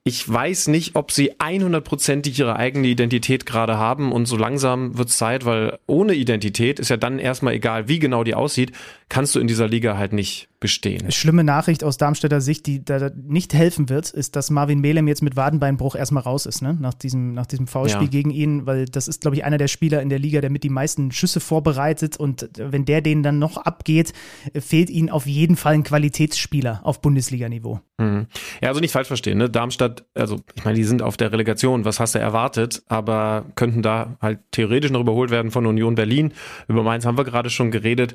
ich 0.02 0.26
weiß 0.26 0.68
nicht, 0.68 0.97
ob 0.97 1.12
sie 1.12 1.34
100%ig 1.34 2.38
ihre 2.38 2.56
eigene 2.56 2.88
Identität 2.88 3.44
gerade 3.44 3.76
haben 3.76 4.12
und 4.12 4.26
so 4.26 4.36
langsam 4.36 4.97
wird 4.97 5.10
es 5.10 5.18
Zeit, 5.18 5.44
weil 5.44 5.78
ohne 5.86 6.14
Identität 6.14 6.80
ist 6.80 6.88
ja 6.88 6.97
dann 6.97 7.18
erstmal 7.18 7.55
egal, 7.55 7.86
wie 7.88 7.98
genau 7.98 8.24
die 8.24 8.34
aussieht, 8.34 8.72
kannst 9.10 9.34
du 9.34 9.40
in 9.40 9.47
dieser 9.47 9.68
Liga 9.68 9.98
halt 9.98 10.12
nicht 10.12 10.48
bestehen. 10.61 11.11
Schlimme 11.11 11.43
Nachricht 11.43 11.82
aus 11.82 11.97
Darmstädter 11.97 12.43
Sicht, 12.43 12.66
die 12.66 12.85
da 12.85 13.11
nicht 13.16 13.55
helfen 13.55 13.89
wird, 13.89 14.11
ist, 14.11 14.37
dass 14.37 14.51
Marvin 14.51 14.81
Melem 14.81 15.09
jetzt 15.09 15.23
mit 15.23 15.35
Wadenbeinbruch 15.35 15.97
erstmal 15.97 16.23
raus 16.23 16.45
ist, 16.45 16.61
ne? 16.61 16.77
nach 16.78 16.93
diesem, 16.93 17.32
nach 17.32 17.47
diesem 17.47 17.66
Foulspiel 17.66 18.05
ja. 18.05 18.11
gegen 18.11 18.31
ihn, 18.31 18.66
weil 18.66 18.85
das 18.85 19.09
ist, 19.09 19.23
glaube 19.23 19.37
ich, 19.37 19.45
einer 19.45 19.57
der 19.57 19.69
Spieler 19.69 20.03
in 20.03 20.11
der 20.11 20.19
Liga, 20.19 20.43
der 20.43 20.51
mit 20.51 20.62
die 20.62 20.69
meisten 20.69 21.11
Schüsse 21.12 21.41
vorbereitet 21.41 22.19
und 22.19 22.49
wenn 22.57 22.85
der 22.85 23.01
den 23.01 23.23
dann 23.23 23.39
noch 23.39 23.57
abgeht, 23.57 24.12
fehlt 24.59 24.91
ihnen 24.91 25.09
auf 25.09 25.27
jeden 25.27 25.57
Fall 25.57 25.74
ein 25.74 25.82
Qualitätsspieler 25.82 26.81
auf 26.85 27.01
Bundesliga-Niveau. 27.01 27.81
Mhm. 27.97 28.27
Ja, 28.61 28.69
also 28.69 28.81
nicht 28.81 28.93
falsch 28.93 29.09
verstehen, 29.09 29.39
ne? 29.39 29.49
Darmstadt, 29.49 30.05
also 30.15 30.41
ich 30.55 30.65
meine, 30.65 30.77
die 30.77 30.85
sind 30.85 31.01
auf 31.01 31.16
der 31.16 31.32
Relegation, 31.32 31.87
was 31.87 32.01
hast 32.01 32.15
du 32.15 32.19
erwartet, 32.19 32.82
aber 32.87 33.47
könnten 33.55 33.81
da 33.82 34.19
halt 34.20 34.41
theoretisch 34.51 34.91
noch 34.91 35.01
überholt 35.01 35.31
werden 35.31 35.51
von 35.51 35.65
Union 35.65 35.95
Berlin. 35.95 36.32
Über 36.69 36.82
Mainz 36.82 37.07
haben 37.07 37.16
wir 37.16 37.24
gerade 37.24 37.49
schon 37.49 37.70
geredet 37.70 38.15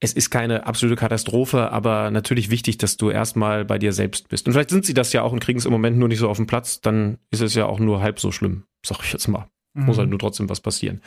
es 0.00 0.14
ist 0.14 0.30
keine 0.30 0.66
absolute 0.66 0.96
Katastrophe, 0.96 1.70
aber 1.70 2.10
natürlich 2.10 2.50
wichtig, 2.50 2.78
dass 2.78 2.96
du 2.96 3.10
erstmal 3.10 3.66
bei 3.66 3.78
dir 3.78 3.92
selbst 3.92 4.28
bist. 4.28 4.46
Und 4.46 4.54
vielleicht 4.54 4.70
sind 4.70 4.86
sie 4.86 4.94
das 4.94 5.12
ja 5.12 5.22
auch 5.22 5.32
und 5.32 5.40
kriegen 5.40 5.58
es 5.58 5.66
im 5.66 5.72
Moment 5.72 5.98
nur 5.98 6.08
nicht 6.08 6.18
so 6.18 6.28
auf 6.28 6.38
den 6.38 6.46
Platz, 6.46 6.80
dann 6.80 7.18
ist 7.30 7.42
es 7.42 7.54
ja 7.54 7.66
auch 7.66 7.78
nur 7.78 8.00
halb 8.00 8.18
so 8.18 8.32
schlimm, 8.32 8.64
sag 8.84 9.00
ich 9.04 9.12
jetzt 9.12 9.28
mal. 9.28 9.46
Mhm. 9.74 9.84
Muss 9.84 9.98
halt 9.98 10.08
nur 10.08 10.18
trotzdem 10.18 10.48
was 10.48 10.60
passieren. 10.60 11.02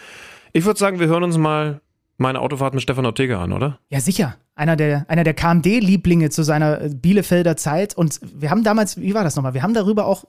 Ich 0.53 0.65
würde 0.65 0.79
sagen, 0.79 0.99
wir 0.99 1.07
hören 1.07 1.23
uns 1.23 1.37
mal 1.37 1.81
meine 2.17 2.39
Autofahrt 2.39 2.75
mit 2.75 2.83
Stefan 2.83 3.07
Ortega 3.07 3.41
an, 3.41 3.51
oder? 3.51 3.79
Ja, 3.89 3.99
sicher. 3.99 4.37
Einer 4.55 4.75
der, 4.75 5.09
einer 5.09 5.23
der 5.23 5.33
KMD-Lieblinge 5.33 6.29
zu 6.29 6.43
seiner 6.43 6.77
Bielefelder 6.89 7.57
Zeit. 7.57 7.97
Und 7.97 8.19
wir 8.35 8.51
haben 8.51 8.63
damals, 8.63 9.01
wie 9.01 9.15
war 9.15 9.23
das 9.23 9.35
nochmal? 9.35 9.55
Wir 9.55 9.63
haben 9.63 9.73
darüber 9.73 10.05
auch 10.05 10.25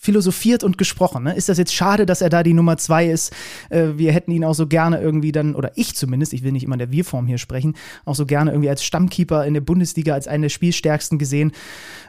philosophiert 0.00 0.62
und 0.62 0.78
gesprochen. 0.78 1.24
Ne? 1.24 1.34
Ist 1.34 1.48
das 1.48 1.58
jetzt 1.58 1.74
schade, 1.74 2.06
dass 2.06 2.22
er 2.22 2.30
da 2.30 2.44
die 2.44 2.54
Nummer 2.54 2.76
zwei 2.76 3.06
ist? 3.08 3.34
Äh, 3.68 3.88
wir 3.96 4.12
hätten 4.12 4.30
ihn 4.30 4.44
auch 4.44 4.54
so 4.54 4.68
gerne 4.68 5.00
irgendwie 5.00 5.32
dann, 5.32 5.56
oder 5.56 5.72
ich 5.74 5.96
zumindest, 5.96 6.32
ich 6.32 6.44
will 6.44 6.52
nicht 6.52 6.62
immer 6.62 6.76
in 6.76 6.78
der 6.78 6.92
Wir-Form 6.92 7.26
hier 7.26 7.38
sprechen, 7.38 7.74
auch 8.04 8.14
so 8.14 8.24
gerne 8.24 8.52
irgendwie 8.52 8.70
als 8.70 8.84
Stammkeeper 8.84 9.44
in 9.44 9.54
der 9.54 9.60
Bundesliga, 9.60 10.14
als 10.14 10.28
einen 10.28 10.42
der 10.42 10.50
Spielstärksten 10.50 11.18
gesehen. 11.18 11.50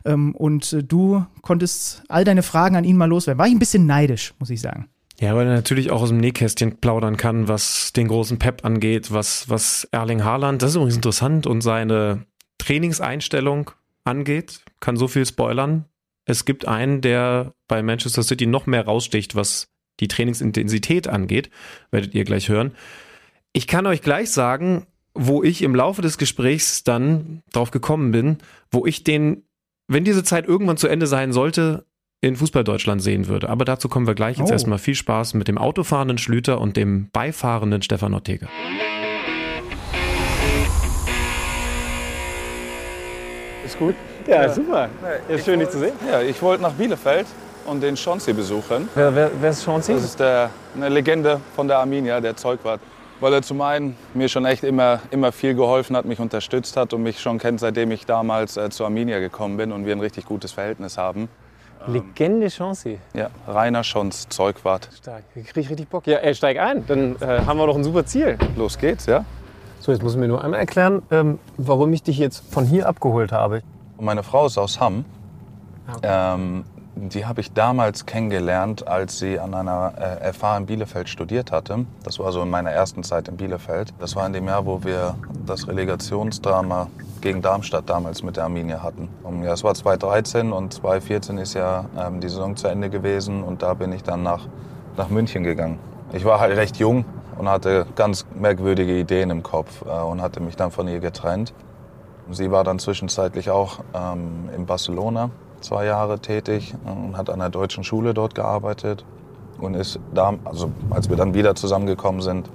Ähm, 0.06 0.36
und 0.36 0.72
äh, 0.72 0.84
du 0.84 1.26
konntest 1.41 2.03
all 2.10 2.24
deine 2.24 2.44
Fragen 2.44 2.76
an 2.76 2.84
ihn 2.84 2.95
mal 2.95 3.10
loswerden. 3.10 3.40
War 3.40 3.48
ich 3.48 3.53
ein 3.53 3.60
bisschen 3.60 3.88
neidisch, 3.88 4.36
muss 4.38 4.52
ich 4.52 4.61
sagen. 4.61 4.88
Ja, 5.20 5.36
weil 5.36 5.48
er 5.48 5.56
natürlich 5.56 5.90
auch 5.90 6.03
aus 6.03 6.10
dem 6.10 6.20
Nähkästchen 6.20 6.78
plaudern 6.78 7.18
kann, 7.18 7.48
was 7.48 7.91
den 7.91 8.07
großen 8.07 8.38
Pep 8.38 8.64
angeht, 8.64 9.11
was, 9.11 9.49
was 9.49 9.88
Erling 9.91 10.24
Haaland, 10.24 10.61
das 10.61 10.72
ist 10.72 10.76
übrigens 10.76 10.95
interessant, 10.95 11.48
und 11.48 11.61
seine 11.61 12.26
Trainingseinstellung 12.60 13.72
angeht. 14.06 14.61
Kann 14.80 14.95
so 14.95 15.07
viel 15.07 15.26
spoilern. 15.26 15.86
Es 16.30 16.46
gibt 16.46 16.68
einen, 16.68 17.02
der 17.02 17.56
bei 17.68 17.82
Manchester 17.82 18.22
City 18.22 18.46
noch 18.46 18.68
mehr 18.68 18.86
raussticht, 18.86 19.36
was 19.36 19.70
die 20.00 20.08
Trainingsintensität 20.08 21.08
angeht. 21.08 21.50
Werdet 21.90 22.14
ihr 22.14 22.24
gleich 22.24 22.50
hören. 22.50 22.74
Ich 23.52 23.66
kann 23.66 23.88
euch 23.88 24.04
gleich 24.04 24.30
sagen, 24.30 24.86
wo 25.16 25.42
ich 25.42 25.64
im 25.64 25.74
Laufe 25.74 26.04
des 26.04 26.20
Gesprächs 26.20 26.84
dann 26.84 27.42
drauf 27.52 27.72
gekommen 27.72 28.12
bin, 28.12 28.38
wo 28.70 28.86
ich 28.86 29.04
den, 29.04 29.44
wenn 29.88 30.04
diese 30.04 30.24
Zeit 30.24 30.48
irgendwann 30.48 30.78
zu 30.78 30.88
Ende 30.88 31.08
sein 31.08 31.34
sollte, 31.34 31.88
in 32.22 32.36
Fußball-Deutschland 32.36 33.02
sehen 33.02 33.28
würde. 33.28 33.50
Aber 33.50 33.66
dazu 33.66 33.90
kommen 33.90 34.06
wir 34.06 34.14
gleich. 34.14 34.38
Jetzt 34.38 34.50
oh. 34.50 34.54
erstmal 34.54 34.78
viel 34.78 34.96
Spaß 34.96 35.34
mit 35.34 35.48
dem 35.48 35.58
autofahrenden 35.58 36.20
Schlüter 36.20 36.62
und 36.62 36.78
dem 36.78 37.10
beifahrenden 37.12 37.82
Stefan 37.82 38.14
Ortega. 38.14 38.48
Ist 43.66 43.80
gut? 43.80 43.96
Ja, 44.30 44.44
ja. 44.44 44.50
super. 44.50 44.90
Ist 45.28 45.46
schön, 45.46 45.60
dich 45.60 45.70
zu 45.70 45.80
sehen. 45.80 45.94
Ja, 46.08 46.22
ich 46.22 46.40
wollte 46.44 46.62
nach 46.62 46.74
Bielefeld 46.74 47.26
und 47.66 47.82
den 47.82 47.98
Chauncey 47.98 48.32
besuchen. 48.32 48.88
Wer, 48.94 49.16
wer, 49.16 49.32
wer 49.42 49.50
ist 49.50 49.64
Chauncey? 49.64 49.96
Das 49.96 50.04
ist 50.04 50.20
der, 50.20 50.52
eine 50.76 50.90
Legende 50.90 51.42
von 51.56 51.68
der 51.68 51.80
Arminia, 51.80 52.22
der 52.22 52.36
Zeugwart. 52.36 52.80
Weil 53.20 53.34
er 53.34 53.42
zum 53.42 53.60
einen 53.62 53.98
mir 54.14 54.30
schon 54.30 54.46
echt 54.46 54.64
immer, 54.64 55.00
immer 55.10 55.32
viel 55.32 55.56
geholfen 55.56 55.98
hat, 55.98 56.06
mich 56.06 56.20
unterstützt 56.20 56.78
hat 56.78 56.94
und 56.94 57.02
mich 57.02 57.20
schon 57.20 57.40
kennt, 57.40 57.60
seitdem 57.60 57.90
ich 57.90 58.06
damals 58.06 58.56
äh, 58.56 58.70
zur 58.70 58.86
Arminia 58.86 59.20
gekommen 59.20 59.58
bin 59.58 59.72
und 59.72 59.88
wir 59.88 59.94
ein 59.94 60.00
richtig 60.00 60.26
gutes 60.26 60.52
Verhältnis 60.52 61.00
haben. 61.00 61.28
Legende 61.88 62.52
Chauncey. 62.52 63.00
Ja, 63.14 63.30
Rainer 63.48 63.84
Schons, 63.84 64.30
Zeugwart. 64.30 64.90
Stark, 64.96 65.24
hier 65.34 65.44
krieg 65.44 65.64
ich 65.64 65.70
richtig 65.72 65.88
Bock. 65.88 66.06
Ja, 66.06 66.20
ey, 66.20 66.36
steig 66.36 66.60
ein, 66.60 66.86
dann 66.86 67.16
äh, 67.20 67.42
haben 67.48 67.58
wir 67.58 67.66
doch 67.66 67.76
ein 67.76 67.84
super 67.84 68.06
Ziel. 68.06 68.38
Los 68.56 68.78
geht's, 68.78 69.08
ja? 69.08 69.26
So, 69.80 69.92
jetzt 69.92 70.04
muss 70.04 70.14
ich 70.14 70.20
mir 70.20 70.28
nur 70.28 70.44
einmal 70.44 70.60
erklären, 70.60 71.02
ähm, 71.10 71.40
warum 71.58 71.92
ich 71.94 72.04
dich 72.04 72.20
jetzt 72.20 72.44
von 72.54 72.66
hier 72.66 72.88
abgeholt 72.88 73.32
habe. 73.32 73.64
Und 74.00 74.06
meine 74.06 74.24
Frau 74.24 74.46
ist 74.46 74.58
aus 74.58 74.80
Hamm. 74.80 75.04
Ah, 75.86 75.92
okay. 75.98 76.08
Ähm, 76.10 76.64
die 76.96 77.26
habe 77.26 77.42
ich 77.42 77.52
damals 77.52 78.06
kennengelernt, 78.06 78.88
als 78.88 79.20
sie 79.20 79.38
an 79.38 79.54
einer 79.54 79.94
äh, 80.22 80.32
FH 80.32 80.58
in 80.58 80.66
Bielefeld 80.68 81.10
studiert 81.10 81.52
hatte. 81.52 81.86
Das 82.04 82.18
war 82.18 82.32
so 82.32 82.42
in 82.42 82.50
meiner 82.50 82.72
ersten 82.72 83.04
Zeit 83.04 83.28
in 83.28 83.36
Bielefeld. 83.36 83.94
Das 84.00 84.16
war 84.16 84.26
in 84.26 84.32
dem 84.32 84.48
Jahr, 84.48 84.66
wo 84.66 84.86
wir 84.86 85.16
das 85.46 85.68
Relegationsdrama 85.68 86.88
gegen 87.20 87.42
Darmstadt 87.42 87.90
damals 87.90 88.24
mit 88.24 88.38
der 88.38 88.46
Arminia 88.46 88.82
hatten. 88.82 89.10
Und 89.22 89.44
ja, 89.44 89.52
es 89.52 89.66
war 89.66 89.74
2013 89.74 90.54
und 90.54 90.74
2014 90.74 91.38
ist 91.38 91.54
ja 91.56 91.84
ähm, 91.98 92.22
die 92.22 92.30
Saison 92.30 92.56
zu 92.56 92.70
Ende 92.70 92.90
gewesen 92.90 93.44
und 93.44 93.64
da 93.64 93.74
bin 93.74 93.92
ich 93.92 94.04
dann 94.04 94.24
nach, 94.24 94.48
nach 94.96 95.10
München 95.10 95.44
gegangen. 95.44 95.78
Ich 96.14 96.24
war 96.24 96.40
halt 96.40 96.56
recht 96.56 96.78
jung 96.78 97.04
und 97.38 97.50
hatte 97.50 97.86
ganz 97.98 98.26
merkwürdige 98.34 98.98
Ideen 98.98 99.30
im 99.30 99.44
Kopf 99.44 99.82
äh, 99.82 99.90
und 99.90 100.22
hatte 100.22 100.40
mich 100.40 100.56
dann 100.56 100.72
von 100.72 100.88
ihr 100.88 101.02
getrennt. 101.02 101.54
Sie 102.32 102.52
war 102.52 102.64
dann 102.64 102.80
zwischenzeitlich 102.80 103.50
auch 103.50 103.80
ähm, 103.94 104.50
in 104.56 104.66
Barcelona 104.66 105.32
zwei 105.62 105.86
Jahre 105.86 106.20
tätig 106.20 106.76
und 106.86 107.18
hat 107.18 107.30
an 107.30 107.40
der 107.40 107.50
deutschen 107.50 107.84
Schule 107.84 108.14
dort 108.14 108.36
gearbeitet 108.36 109.04
und 109.60 109.74
ist 109.74 110.00
da, 110.14 110.36
also 110.46 110.72
als 110.90 111.10
wir 111.10 111.18
dann 111.18 111.34
wieder 111.34 111.56
zusammengekommen 111.56 112.22
sind, 112.22 112.50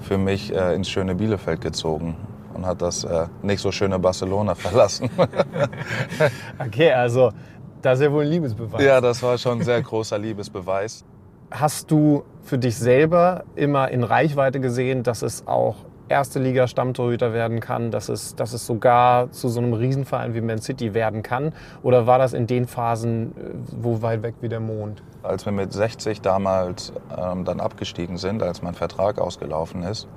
für 0.00 0.18
mich 0.18 0.54
äh, 0.54 0.74
ins 0.74 0.88
schöne 0.90 1.14
Bielefeld 1.14 1.60
gezogen 1.60 2.16
und 2.54 2.66
hat 2.66 2.82
das 2.82 3.04
äh, 3.04 3.26
nicht 3.42 3.60
so 3.60 3.72
schöne 3.72 3.98
Barcelona 3.98 4.54
verlassen. 4.56 5.08
okay, 6.58 6.92
also 6.92 7.32
das 7.80 7.98
ist 7.98 8.04
ja 8.04 8.12
wohl 8.12 8.24
ein 8.24 8.30
Liebesbeweis. 8.30 8.82
Ja, 8.82 9.00
das 9.00 9.22
war 9.22 9.38
schon 9.38 9.58
ein 9.58 9.64
sehr 9.64 9.80
großer 9.82 10.18
Liebesbeweis. 10.18 11.04
Hast 11.50 11.90
du 11.90 12.24
für 12.42 12.58
dich 12.58 12.76
selber 12.76 13.44
immer 13.56 13.90
in 13.90 14.04
Reichweite 14.04 14.60
gesehen, 14.60 15.02
dass 15.02 15.22
es 15.22 15.46
auch 15.46 15.76
erste 16.08 16.38
Liga 16.38 16.66
Stammtorhüter 16.66 17.32
werden 17.32 17.60
kann, 17.60 17.90
dass 17.90 18.08
es, 18.08 18.34
dass 18.34 18.52
es 18.52 18.66
sogar 18.66 19.30
zu 19.30 19.48
so 19.48 19.60
einem 19.60 19.72
Riesenverein 19.72 20.34
wie 20.34 20.40
Man 20.40 20.58
City 20.58 20.94
werden 20.94 21.22
kann? 21.22 21.52
Oder 21.82 22.06
war 22.06 22.18
das 22.18 22.32
in 22.32 22.46
den 22.46 22.66
Phasen, 22.66 23.32
äh, 23.36 23.50
wo 23.80 24.02
weit 24.02 24.22
weg 24.22 24.34
wie 24.40 24.48
der 24.48 24.60
Mond? 24.60 25.02
Als 25.22 25.44
wir 25.44 25.52
mit 25.52 25.72
60 25.72 26.20
damals 26.20 26.92
ähm, 27.16 27.44
dann 27.44 27.60
abgestiegen 27.60 28.16
sind, 28.16 28.42
als 28.42 28.62
mein 28.62 28.74
Vertrag 28.74 29.18
ausgelaufen 29.18 29.82
ist, 29.82 30.08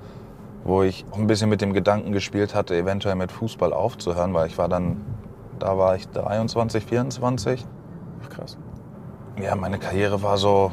wo 0.64 0.82
ich 0.82 1.04
ein 1.14 1.26
bisschen 1.26 1.48
mit 1.48 1.60
dem 1.60 1.72
Gedanken 1.72 2.12
gespielt 2.12 2.54
hatte, 2.54 2.76
eventuell 2.76 3.14
mit 3.14 3.30
Fußball 3.30 3.72
aufzuhören, 3.72 4.34
weil 4.34 4.48
ich 4.48 4.58
war 4.58 4.68
dann, 4.68 5.00
da 5.58 5.78
war 5.78 5.96
ich 5.96 6.08
23, 6.08 6.84
24. 6.84 7.64
Ach, 8.24 8.28
krass. 8.30 8.58
Ja, 9.40 9.54
meine 9.54 9.78
Karriere 9.78 10.22
war 10.22 10.38
so, 10.38 10.72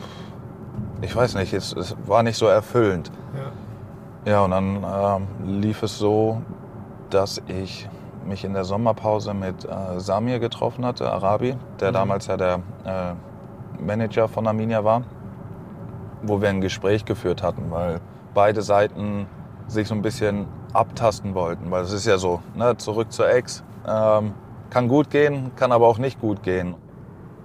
ich 1.01 1.15
weiß 1.15 1.35
nicht, 1.35 1.53
es, 1.53 1.73
es 1.73 1.95
war 2.05 2.23
nicht 2.23 2.37
so 2.37 2.47
erfüllend. 2.47 3.11
Ja. 3.35 3.51
Ja, 4.25 4.45
und 4.45 4.51
dann 4.51 4.83
äh, 4.83 5.45
lief 5.45 5.83
es 5.83 5.97
so, 5.97 6.41
dass 7.09 7.41
ich 7.47 7.89
mich 8.25 8.45
in 8.45 8.53
der 8.53 8.63
Sommerpause 8.63 9.33
mit 9.33 9.65
äh, 9.65 9.99
Samir 9.99 10.39
getroffen 10.39 10.85
hatte, 10.85 11.11
Arabi, 11.11 11.55
der 11.81 11.89
mhm. 11.89 11.93
damals 11.93 12.27
ja 12.27 12.37
der 12.37 12.59
äh, 12.85 13.81
Manager 13.83 14.29
von 14.29 14.47
Arminia 14.47 14.83
war, 14.83 15.03
wo 16.21 16.41
wir 16.41 16.49
ein 16.49 16.61
Gespräch 16.61 17.03
geführt 17.03 17.43
hatten, 17.43 17.69
weil 17.69 17.99
beide 18.33 18.61
Seiten 18.61 19.27
sich 19.67 19.89
so 19.89 19.95
ein 19.95 20.01
bisschen 20.01 20.47
abtasten 20.71 21.35
wollten, 21.35 21.69
weil 21.69 21.83
es 21.83 21.91
ist 21.91 22.05
ja 22.05 22.17
so, 22.17 22.41
ne, 22.55 22.77
zurück 22.77 23.11
zur 23.11 23.29
Ex, 23.29 23.63
ähm, 23.87 24.33
kann 24.69 24.87
gut 24.87 25.09
gehen, 25.09 25.51
kann 25.55 25.71
aber 25.71 25.87
auch 25.87 25.97
nicht 25.97 26.19
gut 26.19 26.43
gehen. 26.43 26.75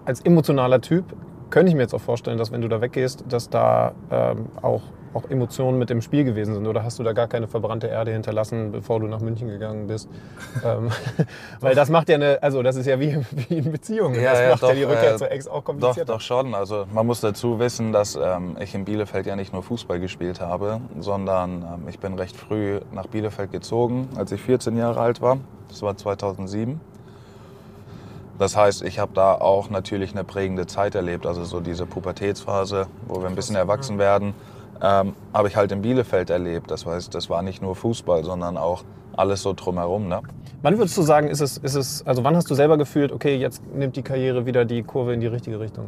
Als 0.05 0.21
emotionaler 0.21 0.81
Typ 0.81 1.05
könnte 1.51 1.71
ich 1.71 1.75
mir 1.75 1.83
jetzt 1.83 1.95
auch 1.95 2.01
vorstellen, 2.01 2.39
dass 2.39 2.53
wenn 2.53 2.63
du 2.63 2.69
da 2.69 2.81
weggehst, 2.81 3.25
dass 3.29 3.51
da 3.51 3.93
ähm, 4.11 4.47
auch 4.63 4.83
auch 5.19 5.31
Emotionen 5.31 5.79
mit 5.79 5.91
dem 5.91 6.01
Spiel 6.01 6.25
gewesen 6.25 6.55
sind? 6.55 6.67
Oder 6.67 6.85
hast 6.85 6.99
du 6.99 7.03
da 7.03 7.13
gar 7.13 7.27
keine 7.27 7.49
verbrannte 7.49 7.89
Erde 7.89 8.13
hinterlassen, 8.13 8.71
bevor 8.73 9.01
du 9.01 9.07
nach 9.07 9.21
München 9.21 9.49
gegangen 9.49 9.87
bist? 9.87 10.09
ähm, 10.65 10.91
weil 11.61 11.75
das 11.75 11.91
macht 11.91 12.09
ja 12.09 12.15
eine, 12.15 12.43
also 12.43 12.63
das 12.63 12.77
ist 12.77 12.87
ja 12.87 13.01
wie, 13.01 13.17
wie 13.49 13.59
in 13.59 13.73
Beziehungen. 13.73 14.15
Ja, 14.15 14.33
das 14.33 14.41
ja, 14.41 14.49
macht 14.51 14.63
doch, 14.63 14.69
ja 14.69 14.75
die 14.75 14.85
Rückkehr 14.85 15.15
äh, 15.15 15.17
zur 15.17 15.31
Ex 15.31 15.49
auch 15.49 15.65
komplizierter. 15.65 16.05
Doch, 16.05 16.15
doch 16.15 16.21
schon. 16.21 16.55
Also 16.55 16.87
man 16.93 17.07
muss 17.07 17.21
dazu 17.21 17.59
wissen, 17.59 17.93
dass 17.93 18.17
ähm, 18.17 18.57
ich 18.61 18.75
in 18.75 18.85
Bielefeld 18.85 19.27
ja 19.27 19.37
nicht 19.37 19.53
nur 19.53 19.63
Fußball 19.63 19.99
gespielt 19.99 20.41
habe, 20.41 20.81
sondern 21.01 21.63
ähm, 21.63 21.89
ich 21.89 21.99
bin 21.99 22.15
recht 22.15 22.37
früh 22.37 22.81
nach 22.93 23.07
Bielefeld 23.07 23.51
gezogen, 23.51 24.09
als 24.17 24.33
ich 24.33 24.41
14 24.41 24.77
Jahre 24.77 25.01
alt 25.01 25.21
war. 25.21 25.39
Das 25.69 25.83
war 25.83 25.97
2007. 25.97 26.81
Das 28.39 28.57
heißt, 28.57 28.83
ich 28.83 29.01
habe 29.01 29.13
da 29.15 29.35
auch 29.35 29.69
natürlich 29.69 30.13
eine 30.13 30.23
prägende 30.23 30.67
Zeit 30.67 30.95
erlebt, 30.95 31.27
also 31.27 31.45
so 31.45 31.59
diese 31.59 31.87
Pubertätsphase, 31.87 32.87
wo 33.09 33.21
wir 33.21 33.29
ein 33.29 33.35
bisschen 33.35 33.57
erwachsen 33.57 33.99
werden, 33.99 34.33
ähm, 34.83 35.15
habe 35.33 35.49
ich 35.49 35.57
halt 35.57 35.73
in 35.73 35.83
Bielefeld 35.83 36.31
erlebt. 36.31 36.71
Das 36.71 36.87
heißt, 36.87 37.15
das 37.15 37.31
war 37.31 37.43
nicht 37.43 37.63
nur 37.63 37.75
Fußball, 37.75 38.25
sondern 38.25 38.57
auch 38.57 38.85
alles 39.17 39.43
so 39.43 39.53
drumherum. 39.53 40.09
Ne? 40.09 40.21
Wann 40.63 40.79
würdest 40.79 40.97
du 40.97 41.03
sagen, 41.03 41.29
ist 41.29 41.41
es, 41.41 41.59
ist 41.59 41.75
es, 41.75 42.07
also 42.07 42.25
wann 42.25 42.37
hast 42.37 42.51
du 42.51 42.55
selber 42.55 42.79
gefühlt, 42.79 43.13
okay, 43.13 43.37
jetzt 43.37 43.63
nimmt 43.75 43.97
die 43.97 44.03
Karriere 44.03 44.47
wieder 44.47 44.65
die 44.65 44.83
Kurve 44.83 45.13
in 45.13 45.21
die 45.21 45.27
richtige 45.27 45.61
Richtung? 45.61 45.87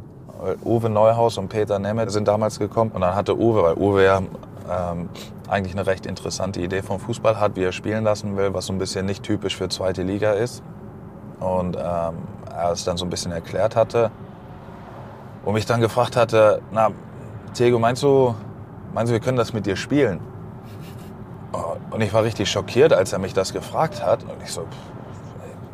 Uwe 0.64 0.88
Neuhaus 0.88 1.36
und 1.38 1.48
Peter 1.48 1.78
Nemeth 1.78 2.10
sind 2.10 2.26
damals 2.26 2.58
gekommen 2.58 2.90
und 2.94 3.02
dann 3.02 3.14
hatte 3.14 3.38
Uwe, 3.38 3.62
weil 3.62 3.74
Uwe 3.74 4.04
ja 4.04 4.22
ähm, 4.70 5.08
eigentlich 5.48 5.74
eine 5.74 5.86
recht 5.86 6.06
interessante 6.06 6.60
Idee 6.60 6.82
vom 6.82 6.98
Fußball 6.98 7.38
hat, 7.38 7.56
wie 7.56 7.64
er 7.64 7.72
spielen 7.72 8.04
lassen 8.04 8.36
will, 8.36 8.54
was 8.54 8.66
so 8.66 8.72
ein 8.72 8.78
bisschen 8.78 9.06
nicht 9.06 9.22
typisch 9.22 9.56
für 9.56 9.68
zweite 9.68 10.02
Liga 10.02 10.32
ist. 10.32 10.62
Und 11.40 11.76
ähm, 11.76 12.14
er 12.54 12.72
es 12.72 12.84
dann 12.84 12.96
so 12.96 13.04
ein 13.04 13.10
bisschen 13.10 13.32
erklärt 13.32 13.76
hatte 13.76 14.10
und 15.44 15.54
mich 15.54 15.66
dann 15.66 15.80
gefragt 15.80 16.16
hatte, 16.16 16.60
na, 16.72 16.90
Diego, 17.58 17.78
meinst 17.78 18.02
du, 18.02 18.34
meinst 18.92 19.10
du, 19.10 19.14
wir 19.14 19.20
können 19.20 19.36
das 19.36 19.52
mit 19.52 19.66
dir 19.66 19.76
spielen? 19.76 20.20
Und 21.90 22.00
ich 22.00 22.12
war 22.12 22.22
richtig 22.22 22.50
schockiert, 22.50 22.92
als 22.92 23.12
er 23.12 23.18
mich 23.18 23.34
das 23.34 23.52
gefragt 23.52 24.04
hat. 24.04 24.22
Und 24.22 24.42
ich 24.42 24.52
so, 24.52 24.64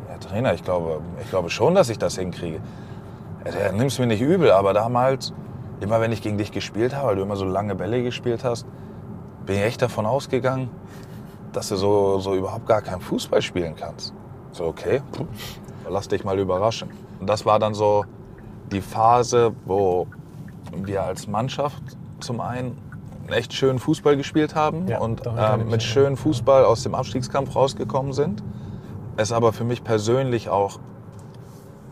Herr 0.07 0.19
Trainer, 0.19 0.53
ich 0.53 0.63
glaube, 0.63 1.01
ich 1.21 1.29
glaube 1.29 1.49
schon, 1.49 1.75
dass 1.75 1.89
ich 1.89 1.99
das 1.99 2.17
hinkriege. 2.17 2.59
Er 3.43 3.71
nimm 3.71 3.87
es 3.87 3.99
mir 3.99 4.07
nicht 4.07 4.21
übel, 4.21 4.51
aber 4.51 4.73
damals, 4.73 5.33
immer 5.79 6.01
wenn 6.01 6.11
ich 6.11 6.21
gegen 6.21 6.37
dich 6.37 6.51
gespielt 6.51 6.95
habe, 6.95 7.09
weil 7.09 7.15
du 7.17 7.21
immer 7.21 7.35
so 7.35 7.45
lange 7.45 7.75
Bälle 7.75 8.01
gespielt 8.03 8.43
hast, 8.43 8.65
bin 9.45 9.57
ich 9.57 9.61
echt 9.61 9.81
davon 9.81 10.05
ausgegangen, 10.05 10.69
dass 11.53 11.69
du 11.69 11.75
so, 11.75 12.19
so 12.19 12.35
überhaupt 12.35 12.65
gar 12.65 12.81
kein 12.81 12.99
Fußball 12.99 13.41
spielen 13.41 13.75
kannst. 13.75 14.13
So, 14.51 14.65
okay, 14.65 15.01
lass 15.87 16.07
dich 16.07 16.23
mal 16.23 16.37
überraschen. 16.39 16.89
Und 17.19 17.27
das 17.27 17.45
war 17.45 17.59
dann 17.59 17.73
so 17.73 18.05
die 18.71 18.81
Phase, 18.81 19.53
wo 19.65 20.07
wir 20.73 21.03
als 21.03 21.27
Mannschaft 21.27 21.81
zum 22.19 22.41
einen 22.41 22.77
echt 23.31 23.53
schönen 23.53 23.79
Fußball 23.79 24.17
gespielt 24.17 24.55
haben 24.55 24.87
Ja, 24.87 24.99
und 24.99 25.21
ähm, 25.25 25.69
mit 25.69 25.83
schönem 25.83 26.17
Fußball 26.17 26.65
aus 26.65 26.83
dem 26.83 26.95
Abstiegskampf 26.95 27.55
rausgekommen 27.55 28.13
sind. 28.13 28.43
Es 29.17 29.31
aber 29.31 29.53
für 29.53 29.63
mich 29.63 29.83
persönlich 29.83 30.49
auch 30.49 30.79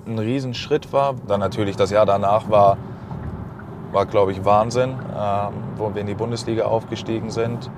ein 0.05 0.19
Riesenschritt 0.19 0.93
war. 0.93 1.15
Dann 1.27 1.39
natürlich 1.39 1.75
das 1.75 1.89
Jahr 1.89 2.05
danach 2.05 2.49
war, 2.49 2.77
war 3.91 4.05
glaube 4.05 4.31
ich, 4.31 4.45
Wahnsinn, 4.45 4.91
ähm, 4.91 5.53
wo 5.77 5.93
wir 5.93 6.01
in 6.01 6.07
die 6.07 6.13
Bundesliga 6.13 6.65
aufgestiegen 6.65 7.31
sind. 7.31 7.69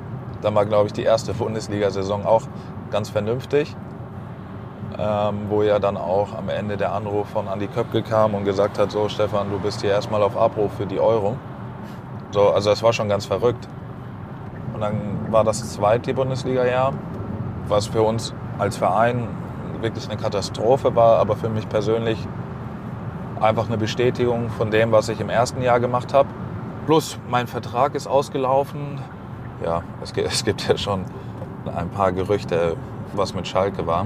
Dann 0.42 0.54
war, 0.54 0.66
glaube 0.66 0.88
ich, 0.88 0.94
die 0.94 1.04
erste 1.04 1.34
Bundesliga-Saison 1.34 2.26
auch 2.26 2.44
ganz 2.92 3.10
vernünftig, 3.10 3.76
ähm, 4.98 5.46
wo 5.50 5.64
ja 5.64 5.80
dann 5.80 5.98
auch 5.98 6.34
am 6.38 6.50
Ende 6.50 6.78
der 6.78 6.94
Anruf 6.94 7.30
von 7.30 7.48
Andy 7.48 7.68
Köpke 7.68 8.02
kam 8.02 8.34
und 8.34 8.46
gesagt 8.46 8.78
hat, 8.80 8.92
so 8.92 9.10
Stefan, 9.10 9.50
du 9.50 9.60
bist 9.60 9.82
hier 9.82 9.92
erstmal 9.92 10.24
auf 10.24 10.38
Abruf 10.38 10.74
für 10.74 10.86
die 10.86 11.00
Euro. 11.00 11.38
So, 12.38 12.52
also 12.52 12.70
es 12.70 12.84
war 12.84 12.94
schon 12.94 13.10
ganz 13.10 13.26
verrückt. 13.26 13.68
Und 14.72 14.82
dann 14.82 15.32
war 15.32 15.44
das 15.44 15.74
zweite 15.74 16.14
Bundesliga-Jahr, 16.14 16.94
was 17.68 17.88
für 17.88 18.04
uns 18.04 18.32
als 18.60 18.78
Verein 18.78 19.28
wirklich 19.82 20.08
eine 20.08 20.22
Katastrophe 20.22 20.96
war, 20.96 21.18
aber 21.18 21.36
für 21.36 21.50
mich 21.50 21.68
persönlich 21.68 22.20
einfach 23.42 23.66
eine 23.66 23.80
Bestätigung 23.80 24.52
von 24.52 24.70
dem, 24.70 24.92
was 24.92 25.10
ich 25.10 25.20
im 25.20 25.32
ersten 25.32 25.64
Jahr 25.64 25.80
gemacht 25.80 26.14
habe. 26.14 26.30
Plus 26.86 27.18
mein 27.28 27.48
Vertrag 27.48 27.96
ist 27.96 28.06
ausgelaufen. 28.06 29.00
Ja, 29.66 29.82
es 30.04 30.14
gibt, 30.14 30.28
es 30.32 30.46
gibt 30.46 30.68
ja 30.68 30.78
schon 30.78 31.06
ein 31.76 31.90
paar 31.90 32.12
Gerüchte, 32.12 32.78
was 33.16 33.34
mit 33.34 33.48
Schalke 33.48 33.88
war. 33.88 34.06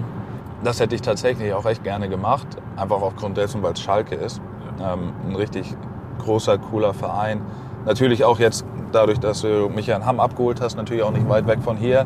Das 0.64 0.80
hätte 0.80 0.96
ich 0.96 1.02
tatsächlich 1.02 1.54
auch 1.54 1.66
echt 1.66 1.84
gerne 1.84 2.08
gemacht, 2.08 2.48
einfach 2.78 3.02
aufgrund 3.02 3.36
dessen, 3.36 3.62
weil 3.62 3.74
es 3.74 3.82
Schalke 3.82 4.16
ist. 4.16 4.40
Ähm, 4.82 5.12
ein 5.28 5.36
richtig 5.36 5.76
großer, 6.20 6.60
cooler 6.60 6.94
Verein. 6.94 7.42
Natürlich 7.86 8.24
auch 8.24 8.40
jetzt 8.40 8.66
dadurch, 8.92 9.20
dass 9.20 9.42
du 9.42 9.70
mich 9.70 9.88
ja 9.88 9.96
in 9.96 10.06
Hamm 10.06 10.20
abgeholt 10.20 10.62
hast, 10.62 10.76
natürlich 10.76 11.04
auch 11.04 11.12
nicht 11.12 11.28
weit 11.30 11.48
weg 11.48 11.60
von 11.64 11.78
hier. 11.78 12.06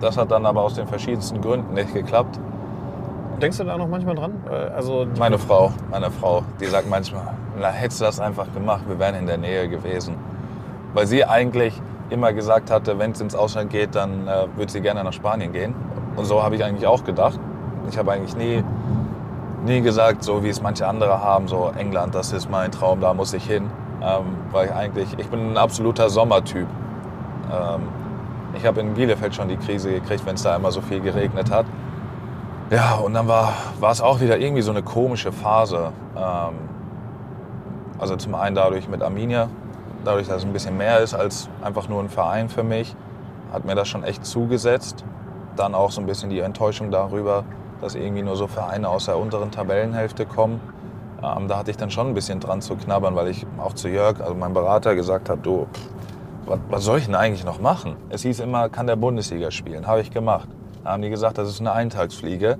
Das 0.00 0.16
hat 0.16 0.30
dann 0.30 0.46
aber 0.46 0.62
aus 0.62 0.74
den 0.74 0.86
verschiedensten 0.86 1.40
Gründen 1.40 1.74
nicht 1.74 1.92
geklappt. 1.92 2.38
Denkst 3.42 3.58
du 3.58 3.64
da 3.64 3.76
noch 3.76 3.88
manchmal 3.88 4.14
dran? 4.14 4.32
Äh, 4.50 4.54
Also 4.74 5.06
Meine 5.18 5.38
Frau, 5.38 5.72
meine 5.90 6.10
Frau, 6.10 6.42
die 6.60 6.66
sagt 6.66 6.88
manchmal, 6.88 7.34
na, 7.58 7.68
hättest 7.68 8.00
du 8.00 8.04
das 8.04 8.20
einfach 8.20 8.52
gemacht, 8.54 8.82
wir 8.86 8.98
wären 8.98 9.14
in 9.14 9.26
der 9.26 9.38
Nähe 9.38 9.68
gewesen. 9.68 10.14
Weil 10.94 11.06
sie 11.06 11.24
eigentlich 11.24 11.80
immer 12.10 12.32
gesagt 12.32 12.70
hatte, 12.70 12.98
wenn 12.98 13.12
es 13.12 13.20
ins 13.20 13.34
Ausland 13.34 13.70
geht, 13.70 13.94
dann 13.94 14.26
äh, 14.28 14.46
würde 14.56 14.70
sie 14.70 14.80
gerne 14.80 15.02
nach 15.04 15.12
Spanien 15.12 15.52
gehen. 15.52 15.74
Und 16.16 16.24
so 16.24 16.42
habe 16.42 16.56
ich 16.56 16.64
eigentlich 16.64 16.86
auch 16.86 17.04
gedacht. 17.04 17.38
Ich 17.88 17.96
habe 17.96 18.12
eigentlich 18.12 18.36
nie, 18.36 18.62
nie 19.64 19.80
gesagt, 19.80 20.22
so 20.24 20.42
wie 20.42 20.48
es 20.48 20.60
manche 20.60 20.86
andere 20.86 21.22
haben, 21.22 21.48
so 21.48 21.70
England, 21.78 22.14
das 22.14 22.32
ist 22.32 22.50
mein 22.50 22.70
Traum, 22.72 23.00
da 23.00 23.14
muss 23.14 23.32
ich 23.32 23.44
hin. 23.46 23.70
Ähm, 24.02 24.36
weil 24.50 24.66
ich 24.66 24.74
eigentlich, 24.74 25.18
ich 25.18 25.28
bin 25.28 25.52
ein 25.52 25.56
absoluter 25.56 26.08
Sommertyp. 26.08 26.66
Ähm, 27.52 27.82
ich 28.54 28.66
habe 28.66 28.80
in 28.80 28.94
Bielefeld 28.94 29.34
schon 29.34 29.48
die 29.48 29.56
Krise 29.56 29.90
gekriegt, 29.90 30.24
wenn 30.26 30.34
es 30.34 30.42
da 30.42 30.56
immer 30.56 30.72
so 30.72 30.80
viel 30.80 31.00
geregnet 31.00 31.50
hat. 31.50 31.66
Ja, 32.70 32.94
und 32.94 33.14
dann 33.14 33.26
war, 33.26 33.52
es 33.90 34.00
auch 34.00 34.20
wieder 34.20 34.38
irgendwie 34.38 34.62
so 34.62 34.70
eine 34.70 34.82
komische 34.82 35.32
Phase. 35.32 35.92
Ähm, 36.16 36.54
also 37.98 38.16
zum 38.16 38.34
einen 38.34 38.56
dadurch 38.56 38.88
mit 38.88 39.02
Arminia, 39.02 39.48
dadurch, 40.04 40.28
dass 40.28 40.38
es 40.38 40.44
ein 40.44 40.52
bisschen 40.52 40.76
mehr 40.76 41.00
ist 41.00 41.14
als 41.14 41.48
einfach 41.62 41.88
nur 41.88 42.00
ein 42.00 42.08
Verein 42.08 42.48
für 42.48 42.62
mich, 42.62 42.94
hat 43.52 43.64
mir 43.64 43.74
das 43.74 43.88
schon 43.88 44.04
echt 44.04 44.24
zugesetzt. 44.24 45.04
Dann 45.56 45.74
auch 45.74 45.90
so 45.90 46.00
ein 46.00 46.06
bisschen 46.06 46.30
die 46.30 46.38
Enttäuschung 46.38 46.90
darüber, 46.90 47.44
dass 47.80 47.94
irgendwie 47.94 48.22
nur 48.22 48.36
so 48.36 48.46
Vereine 48.46 48.88
aus 48.88 49.06
der 49.06 49.18
unteren 49.18 49.50
Tabellenhälfte 49.50 50.24
kommen. 50.24 50.60
Ähm, 51.22 51.48
da 51.48 51.58
hatte 51.58 51.70
ich 51.70 51.76
dann 51.76 51.90
schon 51.90 52.08
ein 52.08 52.14
bisschen 52.14 52.40
dran 52.40 52.60
zu 52.62 52.76
knabbern, 52.76 53.14
weil 53.14 53.28
ich 53.28 53.46
auch 53.58 53.74
zu 53.74 53.88
Jörg, 53.88 54.20
also 54.20 54.34
meinem 54.34 54.54
Berater, 54.54 54.94
gesagt 54.94 55.28
habe, 55.28 55.40
du, 55.42 55.66
pff, 55.72 55.88
was, 56.46 56.58
was 56.68 56.84
soll 56.84 56.98
ich 56.98 57.06
denn 57.06 57.14
eigentlich 57.14 57.44
noch 57.44 57.60
machen? 57.60 57.96
Es 58.08 58.22
hieß 58.22 58.40
immer, 58.40 58.68
kann 58.68 58.86
der 58.86 58.96
Bundesliga 58.96 59.50
spielen. 59.50 59.86
Habe 59.86 60.00
ich 60.00 60.10
gemacht. 60.10 60.48
Da 60.82 60.92
haben 60.92 61.02
die 61.02 61.10
gesagt, 61.10 61.38
das 61.38 61.48
ist 61.48 61.60
eine 61.60 61.72
Eintagsfliege. 61.72 62.58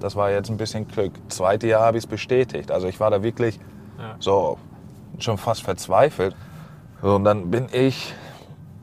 Das 0.00 0.14
war 0.14 0.30
jetzt 0.30 0.50
ein 0.50 0.56
bisschen 0.56 0.86
Glück. 0.86 1.12
Zweite 1.28 1.66
Jahr 1.66 1.82
habe 1.82 1.98
ich 1.98 2.04
es 2.04 2.08
bestätigt. 2.08 2.70
Also 2.70 2.86
ich 2.86 3.00
war 3.00 3.10
da 3.10 3.22
wirklich 3.22 3.58
so 4.18 4.58
schon 5.18 5.38
fast 5.38 5.62
verzweifelt. 5.62 6.36
So, 7.02 7.16
und 7.16 7.24
dann 7.24 7.50
bin 7.50 7.66
ich 7.72 8.14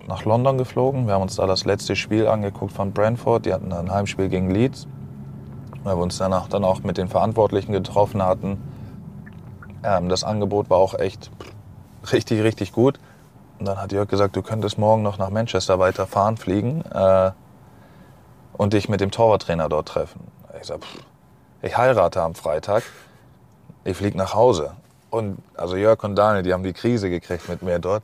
nach 0.08 0.26
London 0.26 0.58
geflogen. 0.58 1.08
Wir 1.08 1.14
haben 1.14 1.22
uns 1.22 1.36
da 1.36 1.48
das 1.48 1.66
letzte 1.66 1.95
Spiel 1.95 2.28
angeguckt 2.28 2.74
von 2.74 2.91
Brentford. 2.91 3.45
Die 3.45 3.54
hatten 3.54 3.72
ein 3.72 3.91
Heimspiel 3.91 4.30
gegen 4.30 4.52
Leeds. 4.52 4.88
Weil 5.84 5.98
wir 5.98 6.04
uns 6.04 6.18
danach 6.18 6.48
dann 6.48 6.64
auch 6.64 6.84
mit 6.84 6.98
den 6.98 7.08
Verantwortlichen 7.08 7.74
getroffen 7.74 8.24
hatten. 8.24 8.58
Ähm, 9.84 10.10
das 10.10 10.24
Angebot 10.24 10.70
war 10.70 10.78
auch 10.78 10.94
echt 10.94 11.30
richtig, 12.12 12.44
richtig 12.44 12.74
gut. 12.74 13.00
Und 13.60 13.68
dann 13.68 13.80
hat 13.80 13.92
Jörg 13.92 14.10
gesagt, 14.10 14.36
du 14.36 14.42
könntest 14.42 14.78
morgen 14.78 15.04
noch 15.04 15.18
nach 15.18 15.30
Manchester 15.30 15.80
weiterfahren, 15.80 16.38
fliegen 16.38 16.84
äh, 16.94 17.32
und 18.54 18.74
dich 18.74 18.90
mit 18.90 19.02
dem 19.02 19.12
Torwarttrainer 19.12 19.70
dort 19.70 19.88
treffen. 19.88 20.22
Ich 20.60 20.68
sag, 20.68 20.82
pff, 20.82 21.00
ich 21.62 21.78
heirate 21.78 22.22
am 22.22 22.36
Freitag, 22.36 22.84
ich 23.84 23.96
fliege 23.96 24.18
nach 24.18 24.34
Hause. 24.34 24.72
Und 25.10 25.38
also 25.56 25.76
Jörg 25.76 26.04
und 26.04 26.16
Daniel, 26.16 26.44
die 26.44 26.54
haben 26.54 26.64
die 26.64 26.74
Krise 26.74 27.10
gekriegt 27.10 27.48
mit 27.48 27.62
mir 27.62 27.80
dort. 27.80 28.04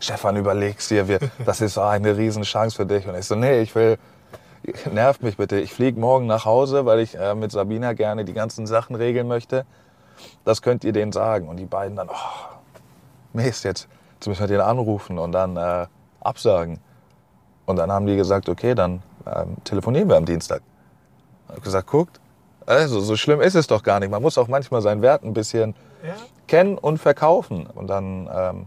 Stefan, 0.00 0.36
überlegst 0.36 0.90
dir, 0.90 1.08
wir, 1.08 1.18
das 1.46 1.60
ist 1.60 1.78
eine 1.78 2.16
Riesenchance 2.16 2.76
für 2.76 2.86
dich. 2.86 3.06
Und 3.06 3.16
ich 3.16 3.26
so, 3.26 3.34
nee, 3.34 3.60
ich 3.60 3.74
will, 3.74 3.98
nervt 4.92 5.22
mich 5.22 5.36
bitte. 5.36 5.58
Ich 5.60 5.72
fliege 5.72 5.98
morgen 5.98 6.26
nach 6.26 6.44
Hause, 6.44 6.84
weil 6.84 7.00
ich 7.00 7.16
äh, 7.16 7.34
mit 7.34 7.52
Sabina 7.52 7.92
gerne 7.92 8.24
die 8.24 8.32
ganzen 8.32 8.66
Sachen 8.66 8.96
regeln 8.96 9.28
möchte. 9.28 9.64
Das 10.48 10.62
könnt 10.62 10.82
ihr 10.82 10.94
denen 10.94 11.12
sagen. 11.12 11.46
Und 11.46 11.58
die 11.58 11.66
beiden 11.66 11.94
dann, 11.94 12.08
oh, 12.08 12.56
Mist, 13.34 13.64
jetzt, 13.64 13.86
jetzt 14.14 14.28
müssen 14.28 14.40
wir 14.40 14.46
den 14.46 14.62
anrufen 14.62 15.18
und 15.18 15.32
dann 15.32 15.58
äh, 15.58 15.86
absagen. 16.20 16.80
Und 17.66 17.76
dann 17.76 17.92
haben 17.92 18.06
die 18.06 18.16
gesagt, 18.16 18.48
okay, 18.48 18.74
dann 18.74 19.02
ähm, 19.26 19.58
telefonieren 19.64 20.08
wir 20.08 20.16
am 20.16 20.24
Dienstag. 20.24 20.62
Ich 21.44 21.50
habe 21.50 21.60
gesagt, 21.60 21.86
guckt, 21.88 22.18
also 22.64 22.98
so 23.00 23.14
schlimm 23.14 23.42
ist 23.42 23.56
es 23.56 23.66
doch 23.66 23.82
gar 23.82 24.00
nicht. 24.00 24.08
Man 24.08 24.22
muss 24.22 24.38
auch 24.38 24.48
manchmal 24.48 24.80
seinen 24.80 25.02
Wert 25.02 25.22
ein 25.22 25.34
bisschen 25.34 25.74
kennen 26.46 26.78
und 26.78 26.96
verkaufen. 26.96 27.66
Und 27.66 27.88
dann 27.88 28.30
ähm, 28.34 28.66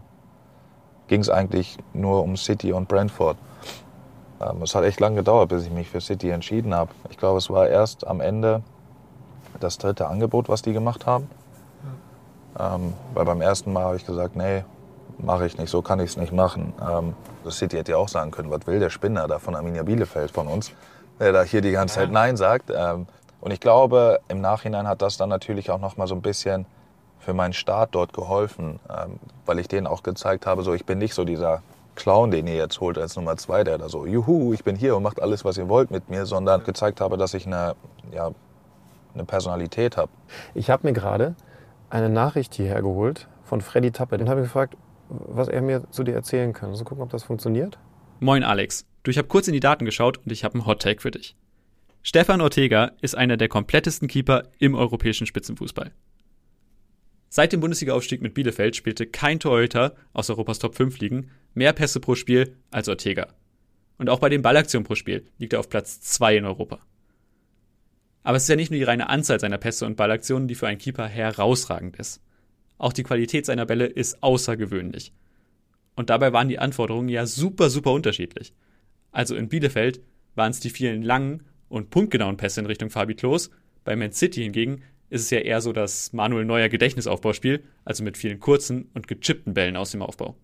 ging 1.08 1.20
es 1.20 1.30
eigentlich 1.30 1.78
nur 1.92 2.22
um 2.22 2.36
City 2.36 2.72
und 2.72 2.86
Brentford. 2.86 3.36
Ähm, 4.40 4.62
es 4.62 4.76
hat 4.76 4.84
echt 4.84 5.00
lange 5.00 5.16
gedauert, 5.16 5.48
bis 5.48 5.64
ich 5.64 5.72
mich 5.72 5.88
für 5.88 6.00
City 6.00 6.30
entschieden 6.30 6.76
habe. 6.76 6.92
Ich 7.10 7.18
glaube, 7.18 7.38
es 7.38 7.50
war 7.50 7.66
erst 7.66 8.06
am 8.06 8.20
Ende 8.20 8.62
das 9.58 9.78
dritte 9.78 10.06
Angebot, 10.06 10.48
was 10.48 10.62
die 10.62 10.72
gemacht 10.72 11.06
haben. 11.06 11.28
Ähm, 12.58 12.92
weil 13.14 13.24
beim 13.24 13.40
ersten 13.40 13.72
Mal 13.72 13.84
habe 13.84 13.96
ich 13.96 14.06
gesagt, 14.06 14.36
nee, 14.36 14.64
mache 15.18 15.46
ich 15.46 15.58
nicht, 15.58 15.70
so 15.70 15.82
kann 15.82 16.00
ich 16.00 16.10
es 16.10 16.16
nicht 16.16 16.32
machen. 16.32 16.74
Ähm, 16.80 17.14
das 17.44 17.58
City 17.58 17.76
hätte 17.76 17.92
ja 17.92 17.98
auch 17.98 18.08
sagen 18.08 18.30
können, 18.30 18.50
was 18.50 18.66
will 18.66 18.80
der 18.80 18.90
Spinner 18.90 19.26
da 19.28 19.38
von 19.38 19.54
Arminia 19.54 19.82
Bielefeld 19.82 20.30
von 20.30 20.46
uns, 20.46 20.72
der 21.18 21.32
da 21.32 21.42
hier 21.42 21.60
die 21.60 21.72
ganze 21.72 21.96
Zeit 21.96 22.10
Nein 22.10 22.36
sagt. 22.36 22.70
Ähm, 22.74 23.06
und 23.40 23.50
ich 23.50 23.60
glaube, 23.60 24.20
im 24.28 24.40
Nachhinein 24.40 24.86
hat 24.86 25.02
das 25.02 25.16
dann 25.16 25.28
natürlich 25.28 25.70
auch 25.70 25.80
noch 25.80 25.96
mal 25.96 26.06
so 26.06 26.14
ein 26.14 26.22
bisschen 26.22 26.66
für 27.18 27.34
meinen 27.34 27.52
Start 27.52 27.94
dort 27.94 28.12
geholfen, 28.12 28.80
ähm, 28.90 29.18
weil 29.46 29.58
ich 29.58 29.68
denen 29.68 29.86
auch 29.86 30.02
gezeigt 30.02 30.46
habe, 30.46 30.62
so 30.62 30.74
ich 30.74 30.84
bin 30.84 30.98
nicht 30.98 31.14
so 31.14 31.24
dieser 31.24 31.62
Clown, 31.94 32.30
den 32.30 32.46
ihr 32.46 32.56
jetzt 32.56 32.80
holt 32.80 32.98
als 32.98 33.16
Nummer 33.16 33.36
zwei, 33.36 33.64
der 33.64 33.78
da 33.78 33.88
so, 33.88 34.06
juhu, 34.06 34.52
ich 34.52 34.64
bin 34.64 34.76
hier 34.76 34.96
und 34.96 35.02
macht 35.02 35.20
alles, 35.20 35.44
was 35.44 35.58
ihr 35.58 35.68
wollt 35.68 35.90
mit 35.90 36.08
mir, 36.08 36.26
sondern 36.26 36.64
gezeigt 36.64 37.00
habe, 37.00 37.16
dass 37.18 37.34
ich 37.34 37.46
eine 37.46 37.74
ja, 38.12 38.30
eine 39.14 39.24
Personalität 39.24 39.96
habe. 39.96 40.10
Ich 40.54 40.70
habe 40.70 40.86
mir 40.86 40.92
gerade 40.92 41.34
eine 41.92 42.08
Nachricht 42.08 42.54
hierher 42.54 42.80
geholt 42.80 43.28
von 43.44 43.60
Freddy 43.60 43.90
Tappe. 43.90 44.16
Den 44.16 44.28
habe 44.28 44.40
ich 44.40 44.46
gefragt, 44.46 44.76
was 45.08 45.48
er 45.48 45.60
mir 45.60 45.90
zu 45.90 46.02
dir 46.02 46.14
erzählen 46.14 46.52
kann. 46.52 46.70
Also 46.70 46.84
gucken, 46.84 47.02
ob 47.02 47.10
das 47.10 47.22
funktioniert. 47.22 47.78
Moin 48.18 48.44
Alex, 48.44 48.86
du, 49.02 49.10
ich 49.10 49.18
habe 49.18 49.28
kurz 49.28 49.46
in 49.46 49.52
die 49.52 49.60
Daten 49.60 49.84
geschaut 49.84 50.18
und 50.18 50.32
ich 50.32 50.42
habe 50.42 50.54
einen 50.54 50.66
Hot 50.66 50.80
Take 50.80 51.02
für 51.02 51.10
dich. 51.10 51.36
Stefan 52.02 52.40
Ortega 52.40 52.92
ist 53.02 53.14
einer 53.14 53.36
der 53.36 53.48
komplettesten 53.48 54.08
Keeper 54.08 54.44
im 54.58 54.74
europäischen 54.74 55.26
Spitzenfußball. 55.26 55.92
Seit 57.28 57.52
dem 57.52 57.60
Bundesliga-Aufstieg 57.60 58.22
mit 58.22 58.34
Bielefeld 58.34 58.74
spielte 58.74 59.06
kein 59.06 59.38
Torhüter 59.38 59.94
aus 60.12 60.30
Europas 60.30 60.58
Top 60.58 60.74
5 60.74 60.98
Ligen 60.98 61.30
mehr 61.54 61.72
Pässe 61.72 62.00
pro 62.00 62.14
Spiel 62.14 62.56
als 62.70 62.88
Ortega. 62.88 63.28
Und 63.98 64.08
auch 64.08 64.18
bei 64.18 64.30
den 64.30 64.42
Ballaktionen 64.42 64.84
pro 64.84 64.94
Spiel 64.94 65.26
liegt 65.38 65.52
er 65.52 65.60
auf 65.60 65.68
Platz 65.68 66.00
2 66.00 66.38
in 66.38 66.44
Europa. 66.46 66.80
Aber 68.22 68.36
es 68.36 68.44
ist 68.44 68.48
ja 68.48 68.56
nicht 68.56 68.70
nur 68.70 68.78
die 68.78 68.84
reine 68.84 69.08
Anzahl 69.08 69.40
seiner 69.40 69.58
Pässe 69.58 69.86
und 69.86 69.96
Ballaktionen, 69.96 70.48
die 70.48 70.54
für 70.54 70.68
einen 70.68 70.78
Keeper 70.78 71.06
herausragend 71.06 71.96
ist. 71.96 72.20
Auch 72.78 72.92
die 72.92 73.02
Qualität 73.02 73.46
seiner 73.46 73.66
Bälle 73.66 73.86
ist 73.86 74.22
außergewöhnlich. 74.22 75.12
Und 75.94 76.10
dabei 76.10 76.32
waren 76.32 76.48
die 76.48 76.58
Anforderungen 76.58 77.08
ja 77.08 77.26
super, 77.26 77.70
super 77.70 77.92
unterschiedlich. 77.92 78.54
Also 79.10 79.36
in 79.36 79.48
Bielefeld 79.48 80.00
waren 80.34 80.50
es 80.50 80.60
die 80.60 80.70
vielen 80.70 81.02
langen 81.02 81.42
und 81.68 81.90
punktgenauen 81.90 82.36
Pässe 82.36 82.60
in 82.60 82.66
Richtung 82.66 82.90
Fabi 82.90 83.14
Klos. 83.14 83.50
Bei 83.84 83.96
Man 83.96 84.12
City 84.12 84.42
hingegen 84.42 84.82
ist 85.10 85.22
es 85.22 85.30
ja 85.30 85.40
eher 85.40 85.60
so 85.60 85.72
das 85.72 86.12
Manuel 86.12 86.44
Neuer 86.44 86.68
Gedächtnisaufbauspiel, 86.68 87.64
also 87.84 88.02
mit 88.02 88.16
vielen 88.16 88.40
kurzen 88.40 88.90
und 88.94 89.08
gechippten 89.08 89.52
Bällen 89.52 89.76
aus 89.76 89.90
dem 89.90 90.00
Aufbau. 90.00 90.36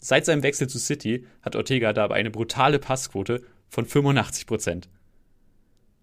Seit 0.00 0.24
seinem 0.24 0.42
Wechsel 0.42 0.68
zu 0.68 0.78
City 0.78 1.26
hat 1.42 1.56
Ortega 1.56 1.92
dabei 1.92 2.16
eine 2.16 2.30
brutale 2.30 2.78
Passquote 2.78 3.42
von 3.68 3.84
85 3.86 4.46
Prozent. 4.46 4.88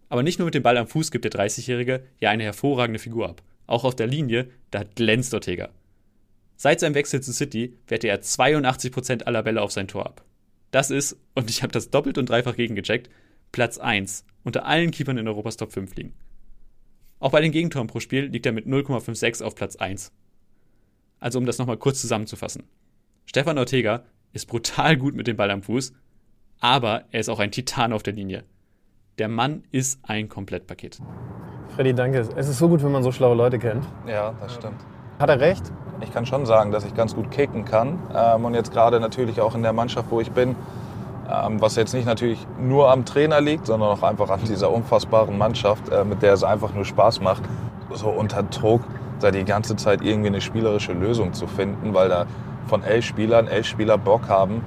Aber 0.10 0.24
nicht 0.24 0.40
nur 0.40 0.46
mit 0.46 0.56
dem 0.56 0.64
Ball 0.64 0.78
am 0.78 0.88
Fuß 0.88 1.12
gibt 1.12 1.26
der 1.26 1.32
30-Jährige 1.32 2.04
ja 2.20 2.30
eine 2.30 2.44
hervorragende 2.44 3.00
Figur 3.00 3.30
ab. 3.30 3.44
Auch 3.66 3.84
auf 3.84 3.96
der 3.96 4.08
Linie, 4.08 4.50
da 4.72 4.84
glänzt 4.84 5.34
Ortega. 5.34 5.70
Seit 6.56 6.80
seinem 6.80 6.96
Wechsel 6.96 7.22
zu 7.22 7.34
City 7.34 7.78
wehrt 7.88 8.04
er 8.04 8.22
82% 8.22 9.24
aller 9.24 9.44
Bälle 9.44 9.62
auf 9.62 9.72
sein 9.72 9.88
Tor 9.88 10.06
ab. 10.06 10.24
Das 10.72 10.90
ist, 10.92 11.18
und 11.36 11.50
ich 11.50 11.62
habe 11.64 11.72
das 11.72 11.92
doppelt 11.92 12.18
und 12.18 12.30
dreifach 12.30 12.56
gegengecheckt, 12.56 13.10
Platz 13.52 13.78
1 13.78 14.26
unter 14.44 14.66
allen 14.66 14.92
Keepern 14.92 15.18
in 15.18 15.28
Europas 15.28 15.58
Top 15.58 15.74
5 15.74 15.94
liegen. 15.96 16.14
Auch 17.20 17.32
bei 17.32 17.42
den 17.42 17.52
Gegentoren 17.52 17.88
pro 17.88 18.00
Spiel 18.00 18.26
liegt 18.26 18.46
er 18.46 18.54
mit 18.54 18.66
0,56 18.66 19.44
auf 19.44 19.56
Platz 19.56 19.76
1. 19.76 20.14
Also 21.20 21.40
um 21.40 21.46
das 21.46 21.58
nochmal 21.58 21.78
kurz 21.78 22.00
zusammenzufassen. 22.00 22.64
Stefan 23.26 23.58
Ortega 23.58 24.06
ist 24.32 24.46
brutal 24.46 24.96
gut 24.96 25.16
mit 25.16 25.28
dem 25.28 25.36
Ball 25.36 25.52
am 25.52 25.64
Fuß, 25.64 25.94
aber 26.60 27.06
er 27.12 27.20
ist 27.20 27.30
auch 27.30 27.40
ein 27.40 27.52
Titan 27.52 27.92
auf 27.92 28.04
der 28.04 28.14
Linie. 28.14 28.46
Der 29.18 29.30
Mann 29.30 29.64
ist 29.72 30.00
ein 30.04 30.30
Komplettpaket. 30.30 31.00
Freddy, 31.76 31.96
danke. 31.96 32.20
Es 32.36 32.48
ist 32.48 32.60
so 32.60 32.70
gut, 32.70 32.84
wenn 32.84 32.92
man 32.92 33.02
so 33.02 33.12
schlaue 33.12 33.36
Leute 33.36 33.58
kennt. 33.58 33.84
Ja, 34.08 34.36
das 34.40 34.54
stimmt. 34.54 34.80
Hat 35.18 35.28
er 35.28 35.40
recht? 35.40 35.64
Ich 36.02 36.14
kann 36.14 36.28
schon 36.28 36.46
sagen, 36.46 36.72
dass 36.72 36.86
ich 36.86 36.94
ganz 36.94 37.16
gut 37.16 37.32
kicken 37.32 37.66
kann. 37.66 37.98
Ähm, 38.16 38.46
und 38.46 38.54
jetzt 38.54 38.72
gerade 38.72 39.00
natürlich 39.00 39.42
auch 39.42 39.56
in 39.56 39.64
der 39.64 39.74
Mannschaft, 39.74 40.12
wo 40.12 40.22
ich 40.22 40.30
bin, 40.30 40.56
ähm, 41.28 41.60
was 41.60 41.76
jetzt 41.78 41.96
nicht 41.96 42.06
natürlich 42.06 42.46
nur 42.60 42.92
am 42.92 43.06
Trainer 43.06 43.42
liegt, 43.42 43.66
sondern 43.66 43.90
auch 43.90 44.04
einfach 44.04 44.30
an 44.30 44.42
dieser 44.48 44.72
unfassbaren 44.72 45.36
Mannschaft, 45.36 45.90
äh, 45.90 46.06
mit 46.06 46.22
der 46.22 46.34
es 46.34 46.44
einfach 46.44 46.76
nur 46.76 46.86
Spaß 46.86 47.20
macht, 47.22 47.42
so 47.96 48.10
unter 48.10 48.44
Druck 48.44 48.82
da 49.20 49.32
die 49.32 49.46
ganze 49.46 49.76
Zeit 49.78 50.04
irgendwie 50.04 50.28
eine 50.28 50.42
spielerische 50.42 50.94
Lösung 50.94 51.34
zu 51.34 51.48
finden, 51.48 51.96
weil 51.96 52.10
da 52.10 52.28
von 52.68 52.84
elf 52.84 53.04
Spielern 53.04 53.48
elf 53.48 53.66
Spieler 53.66 53.98
Bock 53.98 54.30
haben, 54.30 54.62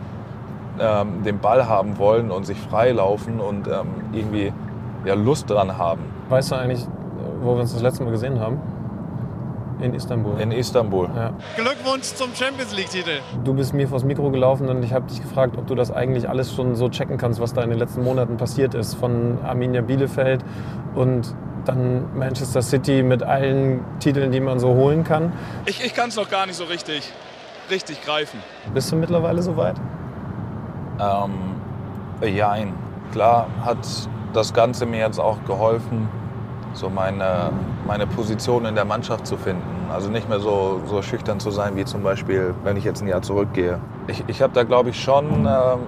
ähm, 0.80 1.22
den 1.22 1.38
Ball 1.38 1.68
haben 1.68 1.98
wollen 1.98 2.30
und 2.30 2.44
sich 2.44 2.58
freilaufen 2.58 3.40
und 3.40 3.68
ähm, 3.68 3.88
irgendwie 4.12 4.52
ja, 5.04 5.14
Lust 5.14 5.50
dran 5.50 5.78
haben. 5.78 6.02
Weißt 6.28 6.52
du 6.52 6.56
eigentlich, 6.56 6.86
wo 7.42 7.54
wir 7.54 7.60
uns 7.60 7.72
das 7.72 7.82
letzte 7.82 8.04
Mal 8.04 8.10
gesehen 8.10 8.40
haben? 8.40 8.60
In 9.80 9.94
Istanbul. 9.94 10.38
In 10.38 10.52
Istanbul. 10.52 11.08
Ja. 11.16 11.32
Glückwunsch 11.56 12.14
zum 12.14 12.34
Champions 12.34 12.76
League-Titel. 12.76 13.20
Du 13.44 13.54
bist 13.54 13.72
mir 13.72 13.88
vors 13.88 14.04
Mikro 14.04 14.30
gelaufen 14.30 14.68
und 14.68 14.82
ich 14.82 14.92
habe 14.92 15.06
dich 15.06 15.22
gefragt, 15.22 15.56
ob 15.56 15.66
du 15.66 15.74
das 15.74 15.90
eigentlich 15.90 16.28
alles 16.28 16.54
schon 16.54 16.74
so 16.74 16.90
checken 16.90 17.16
kannst, 17.16 17.40
was 17.40 17.54
da 17.54 17.62
in 17.62 17.70
den 17.70 17.78
letzten 17.78 18.04
Monaten 18.04 18.36
passiert 18.36 18.74
ist. 18.74 18.94
Von 18.94 19.38
Arminia 19.42 19.80
Bielefeld 19.80 20.44
und 20.94 21.34
dann 21.64 22.16
Manchester 22.16 22.62
City 22.62 23.02
mit 23.02 23.22
allen 23.22 23.80
Titeln, 24.00 24.32
die 24.32 24.40
man 24.40 24.58
so 24.58 24.68
holen 24.68 25.04
kann. 25.04 25.32
Ich, 25.66 25.84
ich 25.84 25.94
kann 25.94 26.10
es 26.10 26.16
noch 26.16 26.30
gar 26.30 26.46
nicht 26.46 26.56
so 26.56 26.64
richtig, 26.64 27.10
richtig 27.70 28.04
greifen. 28.04 28.38
Bist 28.74 28.92
du 28.92 28.96
mittlerweile 28.96 29.42
soweit? 29.42 29.76
Ähm, 31.00 32.28
jein. 32.28 32.74
Klar 33.12 33.46
hat 33.64 33.78
das 34.32 34.52
Ganze 34.52 34.86
mir 34.86 35.00
jetzt 35.00 35.18
auch 35.18 35.38
geholfen, 35.46 36.08
so 36.74 36.88
meine, 36.88 37.50
meine 37.86 38.06
Position 38.06 38.64
in 38.66 38.74
der 38.74 38.84
Mannschaft 38.84 39.26
zu 39.26 39.36
finden. 39.36 39.88
Also 39.92 40.08
nicht 40.10 40.28
mehr 40.28 40.38
so, 40.38 40.80
so 40.86 41.02
schüchtern 41.02 41.40
zu 41.40 41.50
sein, 41.50 41.76
wie 41.76 41.84
zum 41.84 42.02
Beispiel, 42.02 42.54
wenn 42.62 42.76
ich 42.76 42.84
jetzt 42.84 43.02
ein 43.02 43.08
Jahr 43.08 43.22
zurückgehe. 43.22 43.80
Ich, 44.06 44.22
ich 44.28 44.42
habe 44.42 44.52
da, 44.52 44.62
glaube 44.62 44.90
ich, 44.90 45.02
schon 45.02 45.46
ähm, 45.46 45.80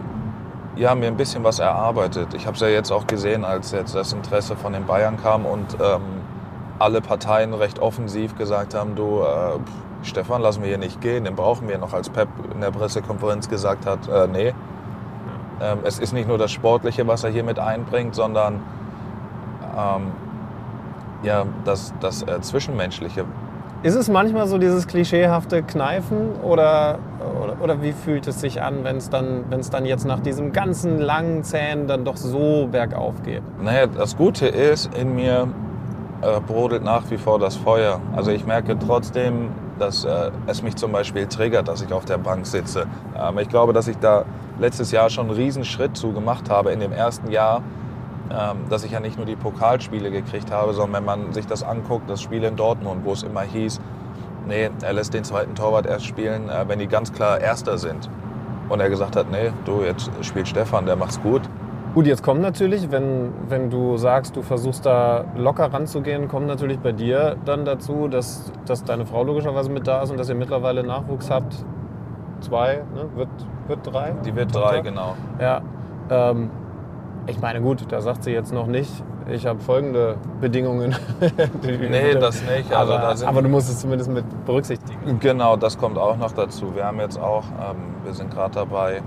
ja, 0.76 0.94
mir 0.94 1.06
ein 1.06 1.16
bisschen 1.16 1.44
was 1.44 1.58
erarbeitet. 1.58 2.34
Ich 2.34 2.46
habe 2.46 2.54
es 2.54 2.60
ja 2.60 2.68
jetzt 2.68 2.90
auch 2.90 3.06
gesehen, 3.06 3.44
als 3.44 3.70
jetzt 3.72 3.94
das 3.94 4.12
Interesse 4.12 4.56
von 4.56 4.72
den 4.72 4.86
Bayern 4.86 5.16
kam 5.22 5.46
und 5.46 5.76
ähm, 5.80 6.02
alle 6.78 7.00
Parteien 7.00 7.54
recht 7.54 7.78
offensiv 7.78 8.36
gesagt 8.36 8.74
haben, 8.74 8.96
du, 8.96 9.20
äh, 9.20 9.58
Stefan, 10.02 10.42
lassen 10.42 10.62
wir 10.62 10.68
hier 10.68 10.78
nicht 10.78 11.00
gehen, 11.00 11.24
den 11.24 11.36
brauchen 11.36 11.68
wir 11.68 11.78
noch, 11.78 11.92
als 11.92 12.10
Pep 12.10 12.28
in 12.52 12.60
der 12.60 12.72
Pressekonferenz 12.72 13.48
gesagt 13.48 13.86
hat, 13.86 14.08
äh, 14.08 14.26
nee. 14.26 14.54
Ähm, 15.62 15.78
es 15.84 15.98
ist 15.98 16.12
nicht 16.12 16.28
nur 16.28 16.38
das 16.38 16.50
Sportliche, 16.50 17.06
was 17.06 17.24
er 17.24 17.30
hier 17.30 17.44
mit 17.44 17.58
einbringt, 17.58 18.14
sondern 18.14 18.60
ähm, 19.76 20.12
ja, 21.22 21.44
das, 21.64 21.94
das 22.00 22.22
äh, 22.22 22.40
Zwischenmenschliche. 22.40 23.24
Ist 23.84 23.94
es 23.96 24.08
manchmal 24.08 24.46
so 24.46 24.58
dieses 24.58 24.86
klischeehafte 24.86 25.62
Kneifen 25.62 26.36
oder, 26.42 26.98
oder, 27.42 27.56
oder 27.60 27.82
wie 27.82 27.92
fühlt 27.92 28.28
es 28.28 28.40
sich 28.40 28.62
an, 28.62 28.84
wenn 28.84 28.96
es 28.96 29.10
dann, 29.10 29.44
wenn's 29.50 29.70
dann 29.70 29.86
jetzt 29.86 30.04
nach 30.04 30.20
diesem 30.20 30.52
ganzen 30.52 30.98
langen 30.98 31.42
Zähnen 31.42 31.88
dann 31.88 32.04
doch 32.04 32.16
so 32.16 32.68
bergauf 32.70 33.22
geht? 33.24 33.42
Naja, 33.60 33.86
das 33.86 34.16
Gute 34.16 34.46
ist, 34.46 34.94
in 34.94 35.16
mir 35.16 35.48
äh, 36.22 36.40
brodelt 36.46 36.84
nach 36.84 37.10
wie 37.10 37.18
vor 37.18 37.40
das 37.40 37.56
Feuer. 37.56 38.00
Also 38.14 38.30
ich 38.30 38.46
merke 38.46 38.78
trotzdem, 38.78 39.48
dass 39.82 40.04
äh, 40.04 40.30
es 40.46 40.62
mich 40.62 40.76
zum 40.76 40.92
Beispiel 40.92 41.26
triggert, 41.26 41.68
dass 41.68 41.82
ich 41.82 41.92
auf 41.92 42.04
der 42.04 42.18
Bank 42.18 42.46
sitze. 42.46 42.86
Ähm, 43.16 43.38
ich 43.38 43.48
glaube, 43.48 43.72
dass 43.72 43.88
ich 43.88 43.98
da 43.98 44.24
letztes 44.58 44.92
Jahr 44.92 45.10
schon 45.10 45.26
einen 45.26 45.36
Riesenschritt 45.36 45.96
zu 45.96 46.12
gemacht 46.12 46.48
habe 46.48 46.72
in 46.72 46.80
dem 46.80 46.92
ersten 46.92 47.30
Jahr, 47.30 47.62
ähm, 48.30 48.68
dass 48.70 48.84
ich 48.84 48.92
ja 48.92 49.00
nicht 49.00 49.16
nur 49.16 49.26
die 49.26 49.36
Pokalspiele 49.36 50.10
gekriegt 50.10 50.50
habe, 50.50 50.72
sondern 50.72 51.00
wenn 51.00 51.04
man 51.04 51.32
sich 51.32 51.46
das 51.46 51.62
anguckt, 51.62 52.08
das 52.08 52.22
Spiel 52.22 52.44
in 52.44 52.56
Dortmund, 52.56 53.04
wo 53.04 53.12
es 53.12 53.24
immer 53.24 53.42
hieß, 53.42 53.80
nee, 54.46 54.70
er 54.82 54.92
lässt 54.92 55.12
den 55.14 55.24
zweiten 55.24 55.54
Torwart 55.54 55.86
erst 55.86 56.06
spielen, 56.06 56.48
äh, 56.48 56.64
wenn 56.68 56.78
die 56.78 56.86
ganz 56.86 57.12
klar 57.12 57.40
Erster 57.40 57.76
sind. 57.76 58.08
Und 58.68 58.80
er 58.80 58.88
gesagt 58.88 59.16
hat, 59.16 59.30
nee, 59.30 59.52
du, 59.64 59.82
jetzt 59.82 60.10
spielt 60.22 60.48
Stefan, 60.48 60.86
der 60.86 60.96
macht's 60.96 61.20
gut. 61.20 61.42
Gut, 61.94 62.06
jetzt 62.06 62.22
kommt 62.22 62.40
natürlich, 62.40 62.90
wenn, 62.90 63.34
wenn 63.50 63.68
du 63.68 63.98
sagst, 63.98 64.34
du 64.34 64.40
versuchst 64.40 64.86
da 64.86 65.26
locker 65.36 65.70
ranzugehen, 65.70 66.26
kommt 66.26 66.46
natürlich 66.46 66.78
bei 66.78 66.92
dir 66.92 67.36
dann 67.44 67.66
dazu, 67.66 68.08
dass, 68.08 68.50
dass 68.64 68.82
deine 68.82 69.04
Frau 69.04 69.24
logischerweise 69.24 69.70
mit 69.70 69.86
da 69.86 70.02
ist 70.02 70.10
und 70.10 70.18
dass 70.18 70.30
ihr 70.30 70.34
mittlerweile 70.34 70.84
Nachwuchs 70.84 71.30
habt. 71.30 71.54
Zwei, 72.40 72.82
ne? 72.94 73.08
wird, 73.14 73.28
wird 73.68 73.80
drei? 73.86 74.14
Die 74.24 74.34
wird 74.34 74.54
drei, 74.54 74.80
genau. 74.80 75.16
Ja. 75.38 75.60
Ähm, 76.08 76.50
ich 77.26 77.38
meine, 77.40 77.60
gut, 77.60 77.84
da 77.90 78.00
sagt 78.00 78.24
sie 78.24 78.32
jetzt 78.32 78.54
noch 78.54 78.66
nicht, 78.66 78.90
ich 79.30 79.46
habe 79.46 79.60
folgende 79.60 80.16
Bedingungen. 80.40 80.96
nee, 81.62 82.14
das 82.14 82.42
nicht. 82.42 82.72
Also 82.74 82.94
aber, 82.94 83.14
da 83.14 83.26
aber 83.28 83.42
du 83.42 83.50
musst 83.50 83.68
es 83.68 83.80
zumindest 83.80 84.10
mit 84.10 84.24
berücksichtigen. 84.46 85.20
Genau, 85.20 85.56
das 85.56 85.76
kommt 85.76 85.98
auch 85.98 86.16
noch 86.16 86.32
dazu. 86.32 86.74
Wir 86.74 86.86
haben 86.86 87.00
jetzt 87.00 87.20
auch, 87.20 87.44
ähm, 87.60 87.76
wir 88.02 88.14
sind 88.14 88.30
gerade 88.30 88.54
dabei, 88.54 89.02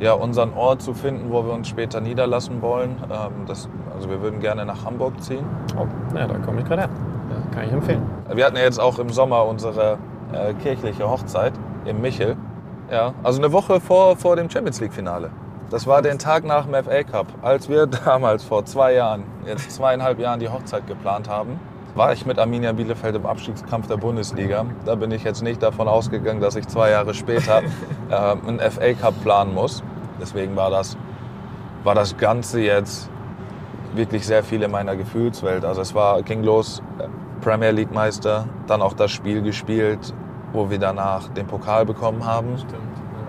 ja, 0.00 0.14
unseren 0.14 0.54
Ort 0.54 0.82
zu 0.82 0.94
finden, 0.94 1.30
wo 1.30 1.44
wir 1.44 1.52
uns 1.52 1.68
später 1.68 2.00
niederlassen 2.00 2.62
wollen. 2.62 2.96
Ähm, 3.10 3.46
das, 3.46 3.68
also 3.94 4.08
wir 4.10 4.22
würden 4.22 4.40
gerne 4.40 4.64
nach 4.64 4.84
Hamburg 4.84 5.22
ziehen. 5.22 5.44
Oh, 5.78 5.86
ja, 6.16 6.26
da 6.26 6.38
komme 6.38 6.60
ich 6.60 6.66
gerade 6.66 6.82
her. 6.82 6.90
Ja, 7.30 7.54
kann 7.54 7.66
ich 7.66 7.72
empfehlen. 7.72 8.02
Wir 8.32 8.46
hatten 8.46 8.56
ja 8.56 8.62
jetzt 8.62 8.80
auch 8.80 8.98
im 8.98 9.10
Sommer 9.10 9.44
unsere 9.44 9.98
äh, 10.32 10.54
kirchliche 10.54 11.08
Hochzeit 11.08 11.52
im 11.84 12.00
Michel. 12.00 12.36
Ja, 12.90 13.14
also 13.22 13.38
eine 13.40 13.52
Woche 13.52 13.80
vor, 13.80 14.16
vor 14.16 14.36
dem 14.36 14.50
Champions 14.50 14.80
League-Finale. 14.80 15.30
Das 15.70 15.86
war 15.86 16.02
den 16.02 16.18
Tag 16.18 16.44
nach 16.44 16.66
dem 16.66 16.74
FA 16.82 17.04
Cup. 17.04 17.26
Als 17.42 17.68
wir 17.68 17.86
damals 18.04 18.42
vor 18.42 18.64
zwei 18.64 18.94
Jahren, 18.94 19.24
jetzt 19.46 19.70
zweieinhalb 19.70 20.18
Jahren 20.18 20.40
die 20.40 20.48
Hochzeit 20.48 20.86
geplant 20.86 21.28
haben, 21.28 21.60
war 21.94 22.12
ich 22.12 22.26
mit 22.26 22.38
Arminia 22.38 22.72
Bielefeld 22.72 23.16
im 23.16 23.26
Abstiegskampf 23.26 23.86
der 23.86 23.96
Bundesliga. 23.96 24.64
Da 24.84 24.94
bin 24.94 25.10
ich 25.10 25.24
jetzt 25.24 25.42
nicht 25.42 25.62
davon 25.62 25.88
ausgegangen, 25.88 26.40
dass 26.40 26.56
ich 26.56 26.66
zwei 26.68 26.90
Jahre 26.90 27.14
später 27.14 27.62
äh, 28.10 28.14
einen 28.14 28.60
FA 28.60 28.92
Cup 28.94 29.14
planen 29.22 29.54
muss. 29.54 29.82
Deswegen 30.20 30.56
war 30.56 30.70
das, 30.70 30.96
war 31.84 31.94
das 31.94 32.16
Ganze 32.16 32.60
jetzt 32.60 33.08
wirklich 33.94 34.26
sehr 34.26 34.44
viel 34.44 34.62
in 34.62 34.70
meiner 34.70 34.96
Gefühlswelt. 34.96 35.64
Also 35.64 35.80
es 35.80 35.94
war, 35.94 36.22
ging 36.22 36.42
los, 36.44 36.82
äh, 36.98 37.08
Premier 37.40 37.70
League 37.70 37.92
Meister, 37.92 38.46
dann 38.66 38.82
auch 38.82 38.92
das 38.92 39.10
Spiel 39.10 39.42
gespielt, 39.42 40.14
wo 40.52 40.70
wir 40.70 40.78
danach 40.78 41.28
den 41.28 41.46
Pokal 41.46 41.86
bekommen 41.86 42.24
haben. 42.24 42.56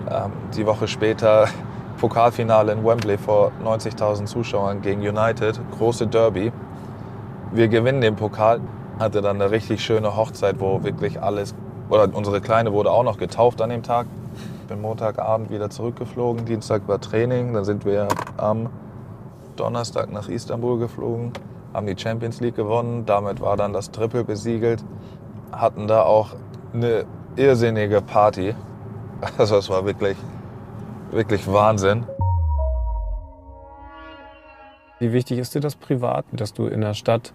Ähm, 0.09 0.31
die 0.55 0.65
Woche 0.65 0.87
später 0.87 1.47
Pokalfinale 1.99 2.73
in 2.73 2.83
Wembley 2.83 3.17
vor 3.17 3.51
90.000 3.63 4.25
Zuschauern 4.25 4.81
gegen 4.81 5.01
United, 5.01 5.59
große 5.77 6.07
Derby. 6.07 6.51
Wir 7.51 7.67
gewinnen 7.67 8.01
den 8.01 8.15
Pokal. 8.15 8.61
Hatte 8.99 9.21
dann 9.21 9.41
eine 9.41 9.51
richtig 9.51 9.83
schöne 9.83 10.15
Hochzeit, 10.15 10.59
wo 10.59 10.83
wirklich 10.83 11.21
alles, 11.21 11.55
oder 11.89 12.07
unsere 12.13 12.41
Kleine 12.41 12.71
wurde 12.73 12.91
auch 12.91 13.03
noch 13.03 13.17
getauft 13.17 13.61
an 13.61 13.69
dem 13.69 13.83
Tag. 13.83 14.07
Bin 14.67 14.81
Montagabend 14.81 15.49
wieder 15.49 15.69
zurückgeflogen, 15.69 16.45
Dienstag 16.45 16.87
war 16.87 17.01
Training, 17.01 17.53
dann 17.53 17.65
sind 17.65 17.83
wir 17.83 18.07
am 18.37 18.69
Donnerstag 19.55 20.11
nach 20.11 20.29
Istanbul 20.29 20.79
geflogen, 20.79 21.33
haben 21.73 21.87
die 21.87 21.97
Champions 21.97 22.39
League 22.39 22.55
gewonnen, 22.55 23.05
damit 23.05 23.41
war 23.41 23.57
dann 23.57 23.73
das 23.73 23.91
Triple 23.91 24.23
besiegelt, 24.23 24.83
hatten 25.51 25.87
da 25.87 26.03
auch 26.03 26.29
eine 26.73 27.05
irrsinnige 27.35 28.01
Party. 28.01 28.55
Also 29.37 29.57
es 29.57 29.69
war 29.69 29.85
wirklich, 29.85 30.17
wirklich 31.11 31.45
Wahnsinn. 31.51 32.05
Wie 35.01 35.13
wichtig 35.13 35.39
ist 35.39 35.55
dir 35.55 35.61
das 35.61 35.75
privat, 35.75 36.25
dass 36.31 36.53
du 36.53 36.67
in 36.67 36.81
der 36.81 36.93
Stadt 36.93 37.33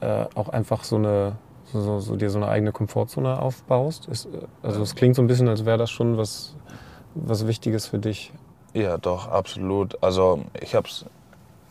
äh, 0.00 0.24
auch 0.34 0.48
einfach 0.48 0.84
so 0.84 0.96
eine 0.96 1.36
so, 1.70 1.82
so, 1.82 2.00
so 2.00 2.16
dir 2.16 2.30
so 2.30 2.38
eine 2.38 2.48
eigene 2.48 2.72
Komfortzone 2.72 3.42
aufbaust? 3.42 4.08
Ist, 4.08 4.24
äh, 4.24 4.38
also 4.62 4.80
es 4.80 4.94
klingt 4.94 5.14
so 5.14 5.20
ein 5.20 5.26
bisschen, 5.26 5.48
als 5.48 5.66
wäre 5.66 5.76
das 5.76 5.90
schon 5.90 6.16
was, 6.16 6.56
was 7.14 7.46
Wichtiges 7.46 7.86
für 7.86 7.98
dich. 7.98 8.32
Ja, 8.72 8.96
doch, 8.96 9.28
absolut. 9.28 10.02
Also 10.02 10.46
ich 10.62 10.74
habe 10.74 10.88
es 10.88 11.04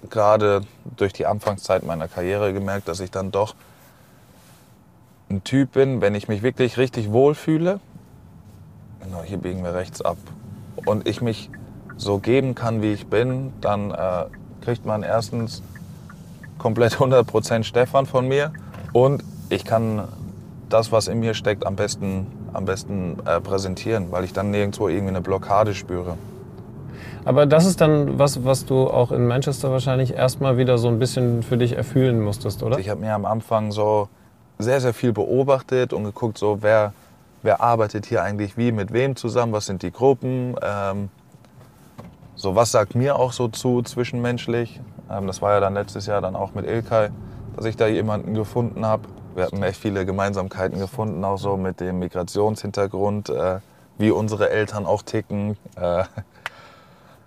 gerade 0.08 0.62
durch 0.98 1.14
die 1.14 1.26
Anfangszeit 1.26 1.84
meiner 1.84 2.08
Karriere 2.08 2.54
gemerkt, 2.54 2.88
dass 2.88 3.00
ich 3.00 3.10
dann 3.10 3.32
doch 3.32 3.56
ein 5.32 5.44
Typ 5.44 5.72
bin, 5.72 6.00
wenn 6.00 6.14
ich 6.14 6.28
mich 6.28 6.44
wirklich 6.44 6.78
richtig 6.78 7.12
wohlfühle, 7.12 7.80
genau, 9.04 9.24
hier 9.24 9.40
biegen 9.40 9.64
wir 9.64 9.74
rechts 9.74 10.04
ab, 10.04 10.18
und 10.86 11.08
ich 11.08 11.22
mich 11.22 11.50
so 11.96 12.20
geben 12.20 12.54
kann, 12.54 12.84
wie 12.84 12.94
ich 12.94 13.08
bin, 13.08 13.52
dann 13.62 13.90
äh, 13.90 14.26
kriegt 14.68 14.86
man 14.86 15.02
erstens 15.02 15.64
komplett 16.58 16.96
100% 16.96 17.64
Stefan 17.64 18.06
von 18.06 18.28
mir 18.28 18.52
und 18.92 19.24
ich 19.48 19.64
kann 19.64 20.10
das, 20.68 20.92
was 20.92 21.08
in 21.08 21.22
mir 21.22 21.36
steckt, 21.36 21.66
am 21.66 21.78
besten, 21.78 22.28
am 22.52 22.66
besten 22.66 23.18
äh, 23.26 23.40
präsentieren, 23.40 24.12
weil 24.12 24.26
ich 24.26 24.34
dann 24.34 24.52
nirgendwo 24.52 24.90
irgendwie 24.90 25.12
eine 25.12 25.22
Blockade 25.22 25.74
spüre. 25.74 26.18
Aber 27.24 27.46
das 27.46 27.66
ist 27.66 27.80
dann 27.80 28.20
was, 28.20 28.44
was 28.44 28.66
du 28.66 28.90
auch 28.90 29.14
in 29.14 29.26
Manchester 29.26 29.72
wahrscheinlich 29.72 30.14
erstmal 30.14 30.58
wieder 30.58 30.78
so 30.78 30.90
ein 30.90 31.00
bisschen 31.00 31.44
für 31.44 31.56
dich 31.56 31.78
erfühlen 31.78 32.20
musstest, 32.20 32.62
oder? 32.62 32.78
Ich 32.78 32.90
habe 32.90 33.00
mir 33.00 33.14
am 33.14 33.24
Anfang 33.24 33.72
so 33.72 34.10
sehr, 34.60 34.82
sehr 34.82 34.94
viel 34.94 35.14
beobachtet 35.14 35.94
und 35.94 36.04
geguckt, 36.04 36.38
so 36.38 36.58
wer, 36.62 36.92
wer 37.42 37.62
arbeitet 37.62 38.06
hier 38.06 38.22
eigentlich 38.22 38.58
wie, 38.58 38.74
mit 38.74 38.92
wem 38.92 39.16
zusammen, 39.16 39.54
was 39.54 39.66
sind 39.66 39.82
die 39.82 39.94
Gruppen, 39.94 40.58
ähm, 40.62 41.08
so 42.38 42.56
was 42.56 42.72
sagt 42.72 42.96
mir 42.96 43.18
auch 43.18 43.34
so 43.34 43.48
zu 43.48 43.82
zwischenmenschlich. 43.82 44.80
Ähm, 45.10 45.28
das 45.28 45.42
war 45.42 45.54
ja 45.54 45.60
dann 45.60 45.74
letztes 45.74 46.06
Jahr 46.06 46.22
dann 46.22 46.36
auch 46.36 46.54
mit 46.54 46.66
Ilkay, 46.66 47.10
dass 47.56 47.66
ich 47.66 47.76
da 47.76 47.88
jemanden 47.88 48.36
gefunden 48.36 48.86
habe. 48.86 49.04
Wir 49.36 49.46
hatten 49.46 49.62
echt 49.64 49.82
viele 49.82 50.06
Gemeinsamkeiten 50.06 50.80
gefunden, 50.80 51.24
auch 51.26 51.38
so 51.38 51.58
mit 51.58 51.80
dem 51.80 52.00
Migrationshintergrund, 52.00 53.30
äh, 53.30 53.60
wie 53.98 54.12
unsere 54.12 54.52
Eltern 54.52 54.86
auch 54.86 55.02
ticken. 55.02 55.58
Äh, 55.76 56.04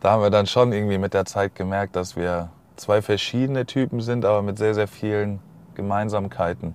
da 0.01 0.11
haben 0.11 0.23
wir 0.23 0.31
dann 0.31 0.47
schon 0.47 0.73
irgendwie 0.73 0.99
mit 0.99 1.13
der 1.13 1.25
Zeit 1.25 1.57
gemerkt, 1.57 1.97
dass 1.97 2.17
wir 2.17 2.49
zwei 2.77 3.03
verschiedene 3.03 3.67
Typen 3.67 4.01
sind, 4.01 4.25
aber 4.25 4.43
mit 4.43 4.59
sehr, 4.59 4.75
sehr 4.75 4.89
vielen 4.89 5.41
Gemeinsamkeiten. 5.75 6.75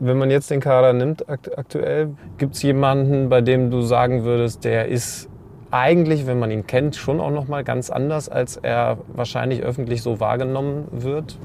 Wenn 0.00 0.18
man 0.18 0.30
jetzt 0.30 0.50
den 0.50 0.60
Kader 0.60 0.92
nimmt 0.92 1.28
akt 1.28 1.56
aktuell, 1.56 2.14
gibt 2.38 2.56
es 2.56 2.62
jemanden, 2.62 3.28
bei 3.28 3.42
dem 3.42 3.70
du 3.70 3.82
sagen 3.82 4.24
würdest, 4.24 4.64
der 4.64 4.88
ist 4.88 5.29
eigentlich, 5.70 6.26
wenn 6.26 6.38
man 6.38 6.50
ihn 6.50 6.66
kennt, 6.66 6.96
schon 6.96 7.20
auch 7.20 7.30
noch 7.30 7.48
mal 7.48 7.64
ganz 7.64 7.90
anders, 7.90 8.28
als 8.28 8.56
er 8.56 8.98
wahrscheinlich 9.08 9.62
öffentlich 9.62 10.02
so 10.02 10.20
wahrgenommen 10.20 10.88
wird? 10.90 11.38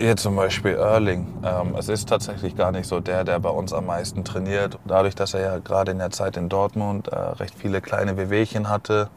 Hier 0.00 0.16
zum 0.16 0.36
Beispiel 0.36 0.74
Erling. 0.74 1.26
Ähm, 1.44 1.74
es 1.76 1.88
ist 1.88 2.08
tatsächlich 2.08 2.56
gar 2.56 2.70
nicht 2.70 2.86
so 2.86 3.00
der, 3.00 3.24
der 3.24 3.40
bei 3.40 3.48
uns 3.48 3.72
am 3.72 3.86
meisten 3.86 4.24
trainiert. 4.24 4.78
Dadurch, 4.86 5.14
dass 5.14 5.34
er 5.34 5.40
ja 5.40 5.58
gerade 5.58 5.90
in 5.90 5.98
der 5.98 6.10
Zeit 6.10 6.36
in 6.36 6.48
Dortmund 6.48 7.08
äh, 7.08 7.16
recht 7.16 7.54
viele 7.56 7.80
kleine 7.80 8.16
Wehwehchen 8.16 8.68
hatte 8.68 9.08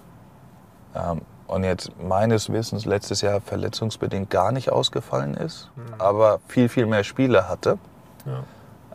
ähm, 0.95 1.22
und 1.45 1.63
jetzt 1.63 1.91
meines 2.01 2.51
Wissens 2.51 2.85
letztes 2.85 3.22
Jahr 3.22 3.41
verletzungsbedingt 3.41 4.30
gar 4.31 4.51
nicht 4.51 4.72
ausgefallen 4.72 5.35
ist, 5.35 5.69
mhm. 5.76 5.81
aber 5.99 6.39
viel, 6.47 6.68
viel 6.68 6.88
mehr 6.88 7.03
Spiele 7.03 7.47
hatte. 7.47 7.77
Ja 8.26 8.43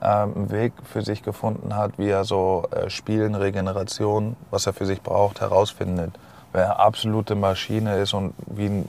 einen 0.06 0.50
Weg 0.50 0.72
für 0.84 1.02
sich 1.02 1.22
gefunden 1.22 1.74
hat, 1.74 1.98
wie 1.98 2.08
er 2.08 2.24
so 2.24 2.64
äh, 2.70 2.88
Spielen, 2.90 3.34
Regeneration, 3.34 4.36
was 4.50 4.66
er 4.66 4.72
für 4.72 4.86
sich 4.86 5.02
braucht, 5.02 5.40
herausfindet. 5.40 6.12
Wer 6.52 6.64
eine 6.64 6.78
absolute 6.78 7.34
Maschine 7.34 7.98
ist 7.98 8.14
und 8.14 8.34
wie 8.46 8.66
ein 8.66 8.88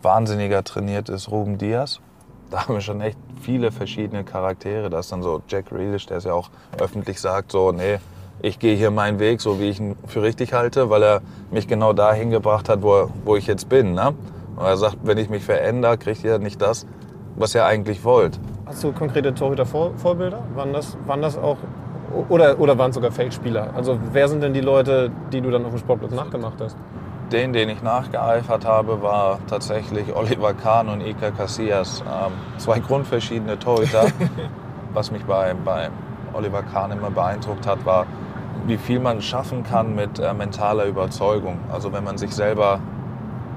Wahnsinniger 0.00 0.62
trainiert 0.62 1.08
ist, 1.08 1.30
Ruben 1.30 1.58
Diaz. 1.58 2.00
Da 2.50 2.60
haben 2.60 2.74
wir 2.74 2.82
schon 2.82 3.00
echt 3.00 3.18
viele 3.40 3.72
verschiedene 3.72 4.22
Charaktere. 4.22 4.90
Da 4.90 5.00
ist 5.00 5.10
dann 5.10 5.22
so 5.22 5.42
Jack 5.48 5.70
Grealish, 5.70 6.06
der 6.06 6.18
es 6.18 6.24
ja 6.24 6.34
auch 6.34 6.50
öffentlich 6.78 7.20
sagt, 7.20 7.50
so, 7.50 7.72
nee, 7.72 7.98
ich 8.42 8.58
gehe 8.58 8.76
hier 8.76 8.90
meinen 8.90 9.18
Weg, 9.18 9.40
so 9.40 9.58
wie 9.58 9.70
ich 9.70 9.80
ihn 9.80 9.96
für 10.06 10.22
richtig 10.22 10.52
halte, 10.52 10.88
weil 10.90 11.02
er 11.02 11.22
mich 11.50 11.66
genau 11.66 11.94
dahin 11.94 12.30
gebracht 12.30 12.68
hat, 12.68 12.82
wo, 12.82 13.10
wo 13.24 13.34
ich 13.34 13.46
jetzt 13.46 13.68
bin. 13.68 13.94
Ne? 13.94 14.14
Und 14.56 14.64
er 14.64 14.76
sagt, 14.76 14.98
wenn 15.02 15.18
ich 15.18 15.30
mich 15.30 15.42
verändere, 15.42 15.98
kriegt 15.98 16.22
ihr 16.22 16.38
nicht 16.38 16.60
das, 16.60 16.86
was 17.36 17.54
ihr 17.54 17.64
eigentlich 17.64 18.04
wollt. 18.04 18.38
Hast 18.66 18.82
du 18.84 18.92
konkrete 18.92 19.34
Torhüter-Vorbilder? 19.34 20.42
Waren 20.54 20.72
das, 20.72 20.96
waren 21.06 21.22
das 21.22 21.36
auch 21.36 21.58
oder, 22.28 22.58
oder 22.60 22.78
waren 22.78 22.90
es 22.90 22.94
sogar 22.94 23.10
Fake-Spieler? 23.10 23.74
Also 23.74 23.98
wer 24.12 24.28
sind 24.28 24.42
denn 24.42 24.54
die 24.54 24.60
Leute, 24.60 25.10
die 25.32 25.40
du 25.40 25.50
dann 25.50 25.64
auf 25.64 25.72
dem 25.72 25.78
Sportplatz 25.78 26.12
nachgemacht 26.12 26.60
hast? 26.60 26.76
Den, 27.32 27.52
den 27.52 27.68
ich 27.68 27.82
nachgeeifert 27.82 28.64
habe, 28.64 29.02
war 29.02 29.38
tatsächlich 29.48 30.14
Oliver 30.14 30.54
Kahn 30.54 30.88
und 30.88 31.00
Iker 31.00 31.32
Casillas. 31.32 32.02
Ähm, 32.02 32.32
zwei 32.58 32.78
grundverschiedene 32.78 33.58
Torhüter. 33.58 34.06
Was 34.92 35.10
mich 35.10 35.24
bei, 35.24 35.54
bei 35.64 35.88
Oliver 36.34 36.62
Kahn 36.62 36.92
immer 36.92 37.10
beeindruckt 37.10 37.66
hat, 37.66 37.84
war, 37.84 38.06
wie 38.66 38.76
viel 38.76 39.00
man 39.00 39.20
schaffen 39.20 39.64
kann 39.64 39.94
mit 39.94 40.18
äh, 40.18 40.32
mentaler 40.32 40.84
Überzeugung. 40.84 41.58
Also 41.72 41.92
wenn 41.92 42.04
man 42.04 42.16
sich 42.16 42.32
selber 42.32 42.78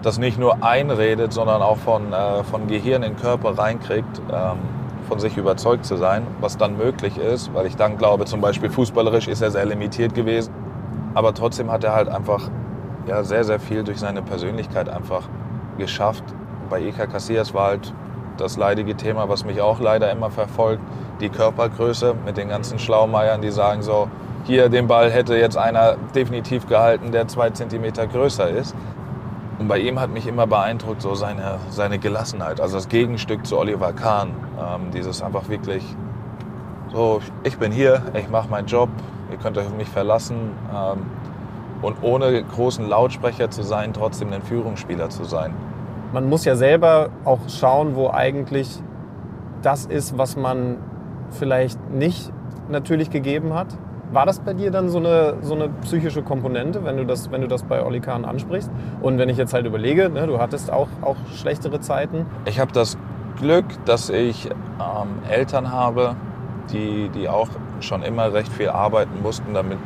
das 0.02 0.18
nicht 0.18 0.38
nur 0.38 0.64
einredet, 0.64 1.34
sondern 1.34 1.61
auch 1.61 1.78
von, 1.78 2.14
äh, 2.14 2.44
von 2.44 2.68
Gehirn 2.68 3.03
in 3.03 3.15
Körper 3.15 3.57
reinkriegt, 3.57 4.22
ähm, 4.32 4.57
von 5.07 5.19
sich 5.19 5.38
überzeugt 5.38 5.86
zu 5.86 5.95
sein, 5.95 6.28
was 6.41 6.57
dann 6.57 6.78
möglich 6.78 7.18
ist, 7.18 7.53
weil 7.53 7.65
ich 7.65 7.76
dann 7.76 7.98
glaube, 7.98 8.26
zum 8.26 8.41
Beispiel 8.41 8.69
fußballerisch 8.69 9.28
ist 9.28 9.41
er 9.41 9.52
sehr 9.52 9.65
limitiert 9.65 10.14
gewesen, 10.14 10.53
aber 11.14 11.34
trotzdem 11.34 11.72
hat 11.72 11.84
er 11.84 11.94
halt 11.94 12.10
einfach 12.10 12.49
ja, 13.07 13.24
sehr, 13.24 13.44
sehr 13.44 13.60
viel 13.60 13.84
durch 13.84 13.99
seine 13.99 14.22
Persönlichkeit 14.22 14.90
einfach 14.90 15.24
geschafft. 15.78 16.24
Bei 16.69 16.82
Eka 16.82 17.07
Casillas 17.07 17.53
war 17.53 17.68
halt 17.68 17.94
das 18.38 18.57
leidige 18.57 18.95
Thema, 18.95 19.30
was 19.30 19.45
mich 19.45 19.61
auch 19.61 19.80
leider 19.80 20.11
immer 20.11 20.30
verfolgt, 20.30 20.82
die 21.22 21.30
Körpergröße 21.30 22.14
mit 22.26 22.38
den 22.38 22.49
ganzen 22.49 22.78
Schlaumeiern, 22.78 23.41
die 23.41 23.49
sagen 23.49 23.82
so, 23.82 24.10
hier 24.44 24.69
den 24.69 24.88
Ball 24.88 25.11
hätte 25.11 25.36
jetzt 25.36 25.57
einer 25.57 25.95
definitiv 26.15 26.68
gehalten, 26.68 27.11
der 27.11 27.28
zwei 27.28 27.49
Zentimeter 27.49 28.07
größer 28.07 28.49
ist. 28.49 28.76
Und 29.59 29.67
bei 29.67 29.79
ihm 29.79 29.99
hat 29.99 30.11
mich 30.11 30.27
immer 30.27 30.45
beeindruckt 30.45 31.01
so 31.01 31.15
seine, 31.15 31.57
seine 31.69 31.97
Gelassenheit, 31.97 32.61
also 32.61 32.77
das 32.77 32.89
Gegenstück 32.89 33.45
zu 33.45 33.57
Oliver 33.57 33.91
Kahn. 33.93 34.29
Ähm, 34.59 34.91
dieses 34.93 35.21
einfach 35.23 35.49
wirklich 35.49 35.84
so, 36.91 37.21
ich 37.43 37.57
bin 37.57 37.71
hier, 37.71 38.01
ich 38.13 38.29
mache 38.29 38.49
meinen 38.49 38.67
Job, 38.67 38.89
ihr 39.31 39.38
könnt 39.38 39.57
euch 39.57 39.65
auf 39.65 39.75
mich 39.75 39.89
verlassen. 39.89 40.51
Ähm, 40.73 41.05
und 41.81 41.97
ohne 42.01 42.43
großen 42.43 42.88
Lautsprecher 42.88 43.49
zu 43.49 43.63
sein, 43.63 43.93
trotzdem 43.93 44.31
ein 44.34 44.41
Führungsspieler 44.41 45.09
zu 45.09 45.23
sein. 45.23 45.53
Man 46.13 46.29
muss 46.29 46.45
ja 46.45 46.55
selber 46.55 47.09
auch 47.25 47.39
schauen, 47.49 47.95
wo 47.95 48.09
eigentlich 48.09 48.81
das 49.61 49.85
ist, 49.85 50.17
was 50.17 50.38
man 50.38 50.77
vielleicht 51.31 51.79
nicht 51.91 52.31
natürlich 52.69 53.09
gegeben 53.09 53.53
hat. 53.53 53.67
War 54.11 54.25
das 54.25 54.39
bei 54.39 54.53
dir 54.53 54.71
dann 54.71 54.88
so 54.88 54.99
eine, 54.99 55.35
so 55.41 55.53
eine 55.53 55.67
psychische 55.81 56.21
Komponente, 56.21 56.85
wenn 56.85 56.95
du, 56.95 57.05
das, 57.05 57.29
wenn 57.29 57.41
du 57.41 57.47
das 57.47 57.63
bei 57.63 57.84
Oli 57.84 57.99
Kahn 57.99 58.23
ansprichst? 58.23 58.71
Und 59.01 59.17
wenn 59.17 59.27
ich 59.27 59.38
jetzt 59.38 59.53
halt 59.53 59.65
überlege, 59.65 60.09
ne, 60.09 60.27
du 60.27 60.39
hattest 60.39 60.71
auch, 60.71 60.88
auch 61.01 61.17
schlechtere 61.35 61.81
Zeiten. 61.81 62.25
Ich 62.45 62.59
habe 62.59 62.71
das 62.71 62.97
Glück, 63.38 63.65
dass 63.85 64.09
ich 64.09 64.45
ähm, 64.45 65.29
Eltern 65.29 65.71
habe, 65.71 66.15
die, 66.71 67.09
die 67.09 67.27
auch 67.27 67.49
schon 67.81 68.01
immer 68.01 68.34
recht 68.34 68.51
viel 68.51 68.69
arbeiten 68.69 69.21
mussten, 69.21 69.53
damit 69.53 69.77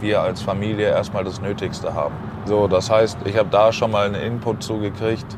wir 0.00 0.22
als 0.22 0.40
Familie 0.40 0.88
erstmal 0.88 1.24
das 1.24 1.42
Nötigste 1.42 1.92
haben. 1.92 2.14
So, 2.46 2.68
das 2.68 2.90
heißt, 2.90 3.18
ich 3.26 3.36
habe 3.36 3.50
da 3.50 3.72
schon 3.72 3.90
mal 3.90 4.06
einen 4.06 4.14
Input 4.14 4.62
zugekriegt, 4.62 5.36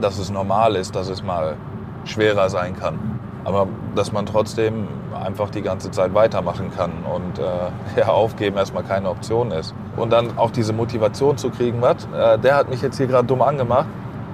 dass 0.00 0.18
es 0.18 0.30
normal 0.30 0.76
ist, 0.76 0.96
dass 0.96 1.08
es 1.08 1.22
mal 1.22 1.56
schwerer 2.04 2.48
sein 2.48 2.74
kann. 2.74 3.17
Aber 3.48 3.66
dass 3.94 4.12
man 4.12 4.26
trotzdem 4.26 4.86
einfach 5.24 5.48
die 5.48 5.62
ganze 5.62 5.90
Zeit 5.90 6.12
weitermachen 6.12 6.70
kann 6.76 6.92
und 7.14 7.38
äh, 7.38 7.42
ja, 8.00 8.08
aufgeben 8.08 8.58
erstmal 8.58 8.84
keine 8.84 9.08
Option 9.08 9.52
ist. 9.52 9.74
Und 9.96 10.12
dann 10.12 10.36
auch 10.36 10.50
diese 10.50 10.74
Motivation 10.74 11.38
zu 11.38 11.48
kriegen, 11.48 11.80
was, 11.80 12.06
äh, 12.14 12.38
der 12.38 12.56
hat 12.56 12.68
mich 12.68 12.82
jetzt 12.82 12.98
hier 12.98 13.06
gerade 13.06 13.26
dumm 13.26 13.40
angemacht, 13.40 13.86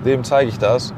dem 0.05 0.25
zeige 0.25 0.49
ich 0.49 0.59
das. 0.59 0.93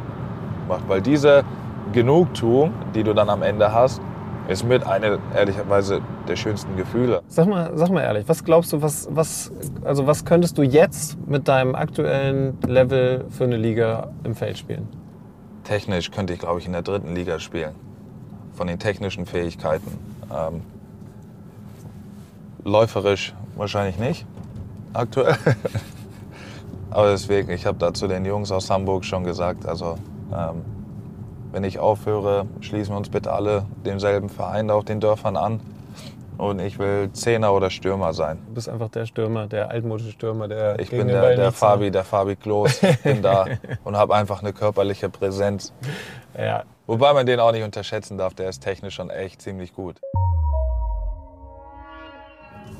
Weil 0.89 1.03
diese 1.03 1.45
Genugtuung, 1.93 2.73
die 2.95 3.05
du 3.05 3.13
dann 3.13 3.29
am 3.29 3.43
Ende 3.43 3.71
hast, 3.73 4.01
ist 4.49 4.65
mit 4.65 4.87
einer, 4.87 5.19
ehrlicherweise, 5.35 6.01
der 6.27 6.37
schönsten 6.37 6.75
Gefühle. 6.77 7.21
Sag 7.29 7.47
mal, 7.47 7.71
sag 7.75 7.91
mal 7.91 8.01
ehrlich, 8.01 8.27
was 8.29 8.43
glaubst 8.45 8.73
du, 8.73 8.81
was, 8.81 9.09
was, 9.11 9.53
also 9.85 10.07
was 10.07 10.25
könntest 10.25 10.57
du 10.57 10.63
jetzt 10.63 11.19
mit 11.29 11.49
deinem 11.49 11.75
aktuellen 11.75 12.57
Level 12.67 13.27
für 13.29 13.45
eine 13.45 13.59
Liga 13.59 14.09
im 14.25 14.35
Feld 14.35 14.57
spielen? 14.57 14.89
technisch 15.67 16.11
könnte 16.11 16.33
ich, 16.33 16.39
glaube 16.39 16.61
ich, 16.61 16.67
in 16.67 16.73
der 16.73 16.83
dritten 16.83 17.15
Liga 17.15 17.39
spielen. 17.39 17.75
Von 18.57 18.67
den 18.67 18.79
technischen 18.79 19.27
Fähigkeiten. 19.27 19.99
Ähm, 20.35 20.63
läuferisch 22.65 23.35
wahrscheinlich 23.55 23.99
nicht, 23.99 24.27
aktuell. 24.93 25.37
Aber 26.91 27.11
deswegen, 27.11 27.51
ich 27.51 27.67
habe 27.67 27.79
da 27.79 27.93
zu 27.93 28.09
den 28.09 28.25
Jungs 28.25 28.51
aus 28.51 28.71
Hamburg 28.71 29.05
schon 29.05 29.25
gesagt, 29.25 29.67
also 29.67 29.97
ähm, 30.33 30.65
wenn 31.53 31.65
ich 31.65 31.79
aufhöre, 31.79 32.47
schließen 32.61 32.95
wir 32.95 32.99
uns 32.99 33.09
bitte 33.09 33.33
alle 33.33 33.65
demselben 33.85 34.29
Verein 34.29 34.71
auf 34.71 34.85
den 34.85 35.01
Dörfern 35.01 35.37
an. 35.37 35.61
Und 36.39 36.61
ich 36.61 36.79
will 36.79 37.11
Zehner 37.13 37.55
oder 37.55 37.71
Stürmer 37.71 38.13
sein. 38.13 38.39
Du 38.49 38.55
bist 38.55 38.69
einfach 38.69 38.91
der 38.91 39.07
Stürmer, 39.07 39.47
der 39.47 39.71
altmodische 39.71 40.11
Stürmer, 40.11 40.49
der 40.49 40.79
Ich 40.79 40.91
bin 40.91 41.09
der, 41.09 41.35
der 41.35 41.51
Fabi, 41.51 41.91
der 41.91 42.05
Fabi 42.05 42.37
Klos. 42.37 42.83
Ich 42.83 43.03
bin 43.03 43.23
da 43.23 43.47
und 43.85 43.97
habe 43.97 44.15
einfach 44.15 44.43
eine 44.43 44.53
körperliche 44.53 45.09
Präsenz. 45.09 45.73
Ja. 46.39 46.65
Wobei 46.87 47.13
man 47.13 47.27
den 47.27 47.41
auch 47.41 47.53
nicht 47.53 47.65
unterschätzen 47.65 48.19
darf, 48.19 48.35
der 48.35 48.49
ist 48.49 48.61
technisch 48.63 48.95
schon 48.95 49.11
echt 49.11 49.43
ziemlich 49.43 49.75
gut. 49.75 50.01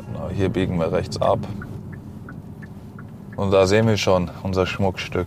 Genau, 0.07 0.29
hier 0.29 0.49
biegen 0.49 0.79
wir 0.79 0.93
rechts 0.93 1.21
ab. 1.21 1.41
Und 3.37 3.51
da 3.51 3.67
sehen 3.67 3.87
wir 3.87 3.97
schon 3.97 4.31
unser 4.43 4.67
Schmuckstück. 4.67 5.27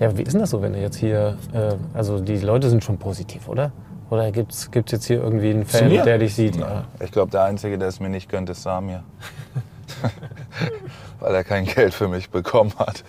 Ja, 0.00 0.16
wie 0.16 0.22
ist 0.22 0.32
denn 0.32 0.40
das 0.40 0.50
so, 0.50 0.60
wenn 0.60 0.72
du 0.72 0.80
jetzt 0.80 0.96
hier, 0.96 1.38
äh, 1.52 1.74
also 1.94 2.20
die 2.20 2.36
Leute 2.38 2.68
sind 2.68 2.84
schon 2.84 2.98
positiv, 2.98 3.48
oder? 3.48 3.72
Oder 4.10 4.30
gibt 4.32 4.52
es 4.52 4.68
jetzt 4.72 5.06
hier 5.06 5.22
irgendwie 5.22 5.50
einen 5.50 5.64
Fan, 5.64 5.88
der 5.88 6.18
dich 6.18 6.34
sieht? 6.34 6.56
Ja. 6.56 6.84
Ich 7.00 7.10
glaube, 7.10 7.30
der 7.30 7.44
Einzige, 7.44 7.78
der 7.78 7.88
es 7.88 8.00
mir 8.00 8.10
nicht 8.10 8.28
gönnt, 8.28 8.50
ist 8.50 8.62
Samir. 8.62 9.02
Weil 11.20 11.34
er 11.34 11.44
kein 11.44 11.64
Geld 11.64 11.94
für 11.94 12.08
mich 12.08 12.30
bekommen 12.30 12.72
hat. 12.78 13.04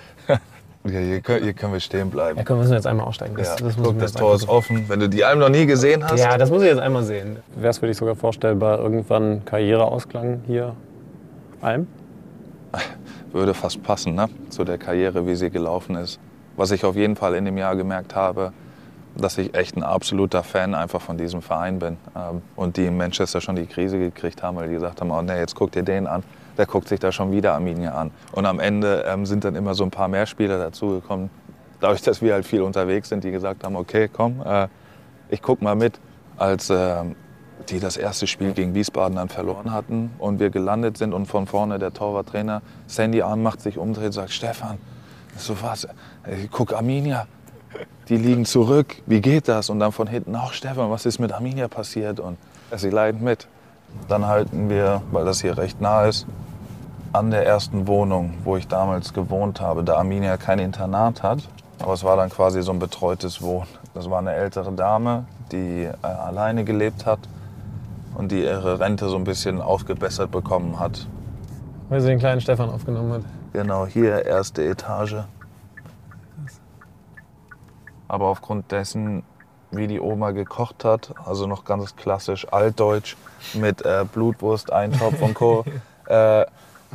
Hier, 0.88 1.00
hier, 1.00 1.22
können, 1.22 1.44
hier 1.44 1.54
können 1.54 1.74
wir 1.74 1.80
stehen 1.80 2.12
bleiben. 2.12 2.38
Ja, 2.38 2.44
komm, 2.44 2.58
wir 2.58 2.62
müssen 2.62 2.74
jetzt 2.74 2.86
einmal 2.86 3.08
aussteigen. 3.08 3.34
Ja, 3.38 3.44
Das, 3.44 3.56
das 3.56 3.62
müssen 3.64 3.84
guck, 3.84 4.00
das 4.00 4.14
Tor 4.14 4.36
ist 4.36 4.48
offen. 4.48 4.88
Wenn 4.88 5.00
du 5.00 5.10
die 5.10 5.24
Alm 5.26 5.40
noch 5.40 5.50
nie 5.50 5.66
gesehen 5.66 6.04
hast. 6.04 6.20
Ja, 6.20 6.38
das 6.38 6.52
muss 6.52 6.62
ich 6.62 6.68
jetzt 6.68 6.80
einmal 6.80 7.04
sehen. 7.04 7.38
Wäre 7.56 7.70
es 7.70 7.80
für 7.80 7.88
dich 7.88 7.98
sogar 7.98 8.16
vorstellbar, 8.16 8.80
irgendwann 8.80 9.44
Karriereausklang 9.46 10.42
hier 10.46 10.76
Alm? 11.62 11.88
würde 13.32 13.54
fast 13.54 13.84
passen, 13.84 14.16
ne? 14.16 14.30
zu 14.50 14.64
der 14.64 14.78
Karriere, 14.78 15.28
wie 15.28 15.36
sie 15.36 15.50
gelaufen 15.50 15.96
ist. 15.96 16.20
Was 16.56 16.72
ich 16.72 16.86
auf 16.86 16.96
jeden 16.96 17.16
Fall 17.16 17.36
in 17.36 17.46
dem 17.46 17.58
Jahr 17.58 17.76
gemerkt 17.76 18.16
habe, 18.16 18.54
dass 19.18 19.38
ich 19.38 19.56
echt 19.56 19.76
ein 19.78 19.84
absoluter 19.84 20.44
Fan 20.44 20.74
einfach 20.74 21.02
von 21.02 21.18
diesem 21.18 21.42
Verein 21.42 21.80
bin. 21.80 21.98
Ähm, 22.16 22.42
Und 22.56 22.78
die 22.78 22.86
in 22.86 22.96
Manchester 22.98 23.42
schon 23.42 23.56
die 23.56 23.66
Krise 23.66 23.98
gekriegt 23.98 24.44
haben, 24.44 24.58
weil 24.58 24.68
die 24.68 24.74
gesagt 24.76 25.02
haben, 25.02 25.12
oh 25.12 25.22
nee, 25.22 25.38
jetzt 25.38 25.56
guck 25.56 25.72
dir 25.72 25.84
den 25.84 26.08
an. 26.08 26.24
Der 26.58 26.66
guckt 26.66 26.88
sich 26.88 27.00
da 27.00 27.12
schon 27.12 27.32
wieder 27.32 27.54
Arminia 27.54 27.94
an. 27.94 28.12
Und 28.32 28.46
am 28.46 28.60
Ende 28.60 29.06
ähm, 29.08 29.26
sind 29.26 29.44
dann 29.44 29.56
immer 29.56 29.76
so 29.76 29.84
ein 29.84 29.92
paar 29.92 30.08
mehr 30.08 30.26
Spieler 30.26 30.58
dazugekommen. 30.58 31.30
Dadurch, 31.80 32.02
dass 32.02 32.22
wir 32.22 32.34
halt 32.34 32.46
viel 32.46 32.62
unterwegs 32.62 33.10
sind, 33.10 33.24
die 33.24 33.32
gesagt 33.32 33.64
haben, 33.64 33.76
okay, 33.76 34.10
komm, 34.12 34.42
äh, 34.46 34.68
ich 35.30 35.42
guck 35.42 35.62
mal 35.62 35.76
mit. 35.76 36.00
Als 36.38 36.70
ähm, 36.70 37.16
die 37.70 37.80
das 37.80 37.98
erste 37.98 38.28
Spiel 38.28 38.54
gegen 38.54 38.76
Wiesbaden 38.76 39.16
dann 39.16 39.30
verloren 39.30 39.72
hatten 39.72 40.12
und 40.20 40.40
wir 40.40 40.50
gelandet 40.50 40.98
sind 40.98 41.14
und 41.14 41.26
von 41.26 41.48
vorne 41.48 41.80
der 41.80 41.94
Torwarttrainer 41.94 42.62
Sandy 42.88 43.22
Arm 43.22 43.42
macht 43.42 43.62
sich 43.62 43.78
umdreht 43.78 44.08
und 44.08 44.12
sagt, 44.12 44.32
Stefan, 44.32 44.78
ich 45.36 45.42
so 45.42 45.56
was, 45.62 45.88
Ey, 46.24 46.48
guck 46.52 46.74
Arminia, 46.74 47.28
die 48.10 48.18
liegen 48.18 48.46
zurück, 48.46 49.02
wie 49.06 49.22
geht 49.22 49.48
das? 49.48 49.70
Und 49.70 49.80
dann 49.80 49.92
von 49.92 50.08
hinten, 50.08 50.36
auch 50.36 50.54
Stefan, 50.54 50.92
was 50.92 51.06
ist 51.06 51.20
mit 51.20 51.32
Arminia 51.32 51.68
passiert? 51.68 52.20
Und 52.20 52.38
sie 52.76 52.90
leiden 52.90 53.24
mit. 53.24 53.48
Dann 54.08 54.28
halten 54.28 54.70
wir, 54.70 55.02
weil 55.12 55.26
das 55.26 55.42
hier 55.42 55.58
recht 55.58 55.80
nah 55.82 56.06
ist, 56.06 56.28
an 57.16 57.32
der 57.32 57.46
ersten 57.46 57.88
Wohnung, 57.88 58.34
wo 58.44 58.58
ich 58.58 58.68
damals 58.68 59.14
gewohnt 59.14 59.62
habe, 59.62 59.86
da 59.86 59.96
Arminia 59.96 60.36
kein 60.36 60.60
Internat 60.60 61.24
hat. 61.24 61.40
Aber 61.80 61.94
es 61.94 62.04
war 62.04 62.18
dann 62.18 62.30
quasi 62.30 62.62
so 62.62 62.74
ein 62.74 62.80
betreutes 62.80 63.42
Wohnen. 63.42 63.68
Das 63.94 64.10
war 64.10 64.20
eine 64.20 64.34
ältere 64.34 64.74
Dame, 64.74 65.26
die 65.52 65.84
äh, 65.84 65.94
alleine 66.06 66.66
gelebt 66.66 67.06
hat 67.06 67.20
und 68.18 68.32
die 68.32 68.44
ihre 68.44 68.82
Rente 68.82 69.08
so 69.08 69.16
ein 69.16 69.24
bisschen 69.24 69.62
aufgebessert 69.62 70.32
bekommen 70.32 70.78
hat. 70.78 71.08
Weil 71.88 72.02
sie 72.02 72.10
den 72.10 72.20
kleinen 72.20 72.42
Stefan 72.42 72.70
aufgenommen 72.70 73.14
hat. 73.14 73.22
Genau, 73.54 73.86
hier 73.86 74.26
erste 74.26 74.66
Etage. 74.66 75.24
Aber 78.10 78.26
aufgrund 78.26 78.72
dessen, 78.74 79.24
wie 79.72 79.88
die 79.88 80.02
Oma 80.02 80.32
gekocht 80.32 80.84
hat, 80.84 81.14
also 81.24 81.48
noch 81.48 81.64
ganz 81.64 81.96
klassisch 81.96 82.46
altdeutsch 82.52 83.16
mit 83.54 83.86
äh, 83.86 84.06
Blutwurst, 84.12 84.74
Eintopf 84.74 85.22
und 85.22 85.34
Co., 85.34 85.64
äh, 86.08 86.46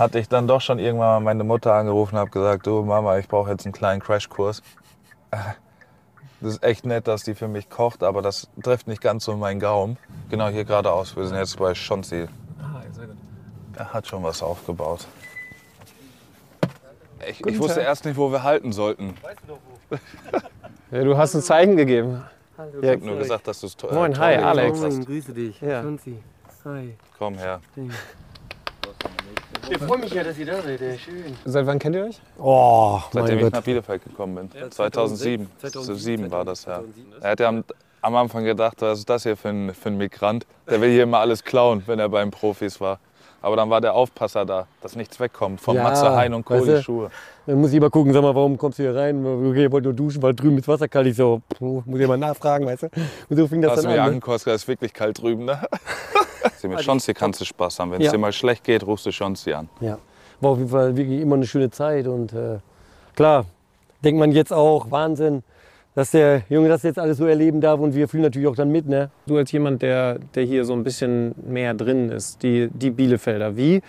hatte 0.00 0.18
ich 0.18 0.28
dann 0.28 0.48
doch 0.48 0.60
schon 0.62 0.78
irgendwann 0.78 1.08
mal 1.08 1.20
meine 1.20 1.44
Mutter 1.44 1.74
angerufen 1.74 2.14
und 2.16 2.20
habe 2.20 2.30
gesagt, 2.30 2.66
du 2.66 2.82
Mama, 2.82 3.18
ich 3.18 3.28
brauche 3.28 3.50
jetzt 3.50 3.66
einen 3.66 3.72
kleinen 3.72 4.00
Crashkurs. 4.00 4.62
Äh, 5.30 5.36
Das 6.42 6.54
ist 6.54 6.62
echt 6.64 6.86
nett, 6.86 7.06
dass 7.06 7.22
die 7.22 7.34
für 7.34 7.48
mich 7.48 7.68
kocht, 7.68 8.02
aber 8.02 8.22
das 8.22 8.48
trifft 8.62 8.88
nicht 8.88 9.02
ganz 9.02 9.26
so 9.26 9.36
meinen 9.36 9.60
Gaumen. 9.60 9.98
Genau 10.30 10.48
hier 10.48 10.64
geradeaus, 10.64 11.14
wir 11.14 11.26
sind 11.26 11.36
jetzt 11.36 11.58
bei 11.58 11.74
Schonzi. 11.74 12.28
Ah, 12.58 12.80
sehr 12.92 13.08
gut. 13.08 13.16
Er 13.76 13.92
hat 13.92 14.06
schon 14.06 14.22
was 14.22 14.42
aufgebaut. 14.42 15.06
Ich, 17.28 17.44
ich 17.44 17.58
wusste 17.58 17.80
erst 17.80 18.06
nicht, 18.06 18.16
wo 18.16 18.32
wir 18.32 18.42
halten 18.42 18.72
sollten. 18.72 19.14
Ja, 20.90 21.04
du 21.04 21.16
hast 21.18 21.34
ein 21.34 21.42
Zeichen 21.42 21.76
gegeben. 21.76 22.24
Ich 22.78 22.82
Ja, 22.84 22.92
habe 22.92 23.04
nur 23.04 23.18
gesagt, 23.18 23.46
dass 23.46 23.60
du 23.60 23.66
es 23.66 23.76
to- 23.76 23.92
Moin, 23.92 24.12
äh, 24.12 24.16
hi, 24.16 24.34
toll 24.36 24.44
Alex. 24.44 24.82
hast. 24.82 25.06
grüße 25.06 25.34
dich. 25.34 25.60
Ja. 25.60 25.82
Schunzi. 25.82 26.18
Hi. 26.64 26.96
Komm 27.18 27.34
her. 27.36 27.60
Ich 29.68 29.78
freue 29.78 29.98
mich 29.98 30.12
ja, 30.12 30.24
dass 30.24 30.38
ihr 30.38 30.46
da 30.46 30.62
seid. 30.62 30.80
ey. 30.80 30.98
Schön. 30.98 31.36
Seit 31.44 31.66
wann 31.66 31.78
kennt 31.78 31.96
ihr 31.96 32.04
euch? 32.06 32.20
Oh, 32.38 33.00
Seitdem 33.12 33.36
ich 33.36 33.42
mein 33.42 33.50
nach 33.50 33.58
Gott. 33.58 33.64
Bielefeld 33.64 34.04
gekommen 34.04 34.34
bin. 34.34 34.60
Ja, 34.60 34.70
2007. 34.70 35.46
2007 35.60 35.70
2007 35.72 36.30
war 36.30 36.44
das 36.44 36.64
ja. 36.64 36.76
2007. 36.78 37.12
Er 37.22 37.30
hat 37.30 37.40
ja 37.40 37.48
am, 37.48 37.64
am 38.02 38.16
Anfang 38.16 38.44
gedacht, 38.44 38.76
was 38.80 39.00
ist 39.00 39.10
das 39.10 39.22
hier 39.24 39.36
für 39.36 39.48
ein, 39.50 39.74
für 39.74 39.90
ein 39.90 39.96
Migrant? 39.98 40.46
Der 40.68 40.80
will 40.80 40.90
hier 40.90 41.02
immer 41.04 41.18
alles 41.18 41.44
klauen, 41.44 41.82
wenn 41.86 41.98
er 41.98 42.08
beim 42.08 42.30
Profis 42.30 42.80
war. 42.80 42.98
Aber 43.42 43.56
dann 43.56 43.70
war 43.70 43.80
der 43.80 43.94
Aufpasser 43.94 44.44
da, 44.44 44.66
dass 44.82 44.96
nichts 44.96 45.18
wegkommt. 45.18 45.60
Von 45.62 45.74
Ja, 45.76 45.84
Matze 45.84 46.10
Hein 46.14 46.34
und 46.34 46.44
Co. 46.44 46.54
weißt 46.54 46.66
du, 46.68 46.82
Schuhe. 46.82 47.10
Dann 47.46 47.58
muss 47.60 47.72
ich 47.72 47.80
mal 47.80 47.88
gucken, 47.88 48.12
sag 48.12 48.20
mal, 48.22 48.34
warum 48.34 48.58
kommst 48.58 48.78
du 48.78 48.82
hier 48.82 48.94
rein? 48.94 49.24
Okay, 49.24 49.64
ich 49.66 49.72
wollte 49.72 49.88
nur 49.88 49.94
duschen, 49.94 50.22
weil 50.22 50.34
drüben 50.34 50.58
ist 50.58 50.68
Wasser 50.68 50.88
kalt. 50.88 51.06
Ich 51.06 51.16
so, 51.16 51.40
puh, 51.48 51.82
muss 51.86 51.98
ich 52.00 52.06
mal 52.06 52.18
nachfragen, 52.18 52.66
weißt 52.66 52.82
du? 52.82 52.86
Und 53.30 53.36
so 53.36 53.46
fing 53.48 53.62
das 53.62 53.72
Hast 53.72 53.78
du 53.78 53.82
dann 53.84 53.92
mir 53.92 54.02
an. 54.02 54.08
ne? 54.08 54.14
angekostet, 54.16 54.54
es 54.54 54.62
ist 54.62 54.68
wirklich 54.68 54.92
kalt 54.92 55.20
drüben, 55.22 55.46
ne? 55.46 55.58
Sie 56.58 56.68
mit 56.68 56.82
Schonzi 56.82 57.14
kannst 57.14 57.40
du 57.40 57.44
Spaß 57.44 57.78
haben. 57.80 57.90
Wenn 57.92 58.00
es 58.00 58.06
Ja. 58.06 58.12
dir 58.12 58.18
mal 58.18 58.32
schlecht 58.32 58.64
geht, 58.64 58.86
rufst 58.86 59.06
du 59.06 59.12
Schonzi 59.12 59.52
an. 59.52 59.68
Ja, 59.80 59.98
war 60.40 60.50
auf 60.52 60.58
jeden 60.58 60.70
Fall 60.70 60.96
wirklich 60.96 61.20
immer 61.20 61.36
eine 61.36 61.46
schöne 61.46 61.70
Zeit. 61.70 62.06
Und 62.06 62.32
äh, 62.32 62.58
klar, 63.16 63.46
denkt 64.04 64.18
man 64.18 64.32
jetzt 64.32 64.52
auch, 64.52 64.90
Wahnsinn, 64.90 65.42
dass 65.94 66.12
der 66.12 66.42
Junge 66.48 66.68
das 66.68 66.82
jetzt 66.82 66.98
alles 66.98 67.18
so 67.18 67.26
erleben 67.26 67.60
darf. 67.60 67.80
Und 67.80 67.94
wir 67.94 68.08
fühlen 68.08 68.22
natürlich 68.24 68.48
auch 68.48 68.54
dann 68.56 68.70
mit, 68.70 68.86
ne? 68.86 69.10
Du 69.26 69.36
als 69.36 69.50
jemand, 69.52 69.82
der, 69.82 70.18
der 70.34 70.44
hier 70.44 70.64
so 70.64 70.72
ein 70.72 70.84
bisschen 70.84 71.34
mehr 71.46 71.74
drin 71.74 72.10
ist, 72.10 72.42
die, 72.42 72.68
die 72.72 72.90
Bielefelder, 72.90 73.56
wie, 73.56 73.82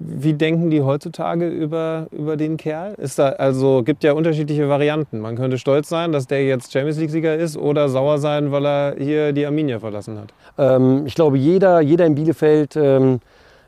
wie 0.00 0.34
denken 0.34 0.70
die 0.70 0.82
heutzutage 0.82 1.48
über, 1.48 2.06
über 2.12 2.36
den 2.36 2.56
Kerl? 2.56 2.94
Da, 3.16 3.30
also 3.30 3.82
gibt 3.82 4.04
ja 4.04 4.12
unterschiedliche 4.12 4.68
Varianten. 4.68 5.20
Man 5.20 5.36
könnte 5.36 5.58
stolz 5.58 5.88
sein, 5.88 6.12
dass 6.12 6.26
der 6.26 6.44
jetzt 6.44 6.72
Champions 6.72 6.98
League-Sieger 6.98 7.34
ist 7.34 7.56
oder 7.56 7.88
sauer 7.88 8.18
sein, 8.18 8.52
weil 8.52 8.66
er 8.66 8.94
hier 8.98 9.32
die 9.32 9.44
Arminia 9.44 9.80
verlassen 9.80 10.18
hat. 10.18 10.32
Ähm, 10.56 11.04
ich 11.06 11.14
glaube, 11.14 11.36
jeder, 11.36 11.80
jeder 11.80 12.06
in 12.06 12.14
Bielefeld 12.14 12.76
ähm, 12.76 13.20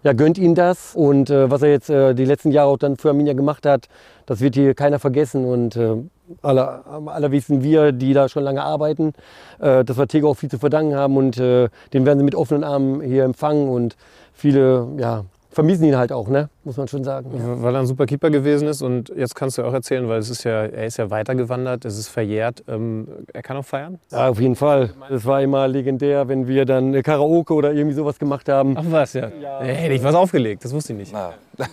ja, 0.02 0.12
gönnt 0.12 0.38
ihm 0.38 0.54
das. 0.54 0.94
Und 0.94 1.30
äh, 1.30 1.50
was 1.50 1.62
er 1.62 1.70
jetzt 1.70 1.90
äh, 1.90 2.14
die 2.14 2.24
letzten 2.24 2.52
Jahre 2.52 2.70
auch 2.70 2.78
dann 2.78 2.96
für 2.96 3.08
Arminia 3.08 3.32
gemacht 3.32 3.66
hat, 3.66 3.88
das 4.26 4.40
wird 4.40 4.54
hier 4.54 4.74
keiner 4.74 4.98
vergessen. 4.98 5.44
Und 5.44 5.76
äh, 5.76 5.96
alle, 6.42 6.86
am 6.86 7.08
allerwissen 7.08 7.62
wir, 7.62 7.92
die 7.92 8.12
da 8.12 8.28
schon 8.28 8.44
lange 8.44 8.62
arbeiten, 8.62 9.14
äh, 9.58 9.84
dass 9.84 9.98
wir 9.98 10.06
Tego 10.06 10.30
auch 10.30 10.36
viel 10.36 10.50
zu 10.50 10.58
verdanken 10.58 10.94
haben. 10.94 11.16
Und 11.16 11.38
äh, 11.38 11.68
den 11.92 12.06
werden 12.06 12.18
sie 12.18 12.24
mit 12.24 12.34
offenen 12.34 12.64
Armen 12.64 13.00
hier 13.00 13.24
empfangen. 13.24 13.68
Und 13.68 13.96
viele 14.32 14.86
ja, 14.96 15.24
vermissen 15.50 15.84
ihn 15.84 15.96
halt 15.96 16.12
auch, 16.12 16.28
ne? 16.28 16.48
muss 16.64 16.76
man 16.76 16.88
schon 16.88 17.04
sagen. 17.04 17.30
Ja. 17.36 17.62
Weil 17.62 17.74
er 17.74 17.80
ein 17.80 17.86
super 17.86 18.06
Keeper 18.06 18.30
gewesen 18.30 18.68
ist 18.68 18.82
und 18.82 19.12
jetzt 19.16 19.34
kannst 19.34 19.58
du 19.58 19.64
auch 19.64 19.72
erzählen, 19.72 20.08
weil 20.08 20.18
es 20.18 20.30
ist 20.30 20.44
ja, 20.44 20.64
er 20.64 20.86
ist 20.86 20.98
ja 20.98 21.10
weitergewandert, 21.10 21.84
es 21.84 21.98
ist 21.98 22.08
verjährt. 22.08 22.62
Ähm, 22.68 23.08
er 23.32 23.42
kann 23.42 23.56
auch 23.56 23.64
feiern? 23.64 23.98
Ja, 24.10 24.28
auf 24.28 24.40
jeden 24.40 24.56
Fall. 24.56 24.90
Es 25.10 25.24
war 25.24 25.42
immer 25.42 25.66
legendär, 25.66 26.28
wenn 26.28 26.46
wir 26.46 26.64
dann 26.64 26.94
äh, 26.94 27.02
Karaoke 27.02 27.54
oder 27.54 27.72
irgendwie 27.72 27.96
sowas 27.96 28.18
gemacht 28.18 28.48
haben. 28.48 28.76
Ach 28.76 28.84
was, 28.88 29.14
ja. 29.14 29.28
ja. 29.40 29.60
Hätte 29.60 29.94
ich 29.94 30.02
was 30.02 30.14
aufgelegt, 30.14 30.64
das 30.64 30.72
wusste 30.72 30.92
ich 30.92 30.98
nicht. 30.98 31.12
Na, 31.12 31.32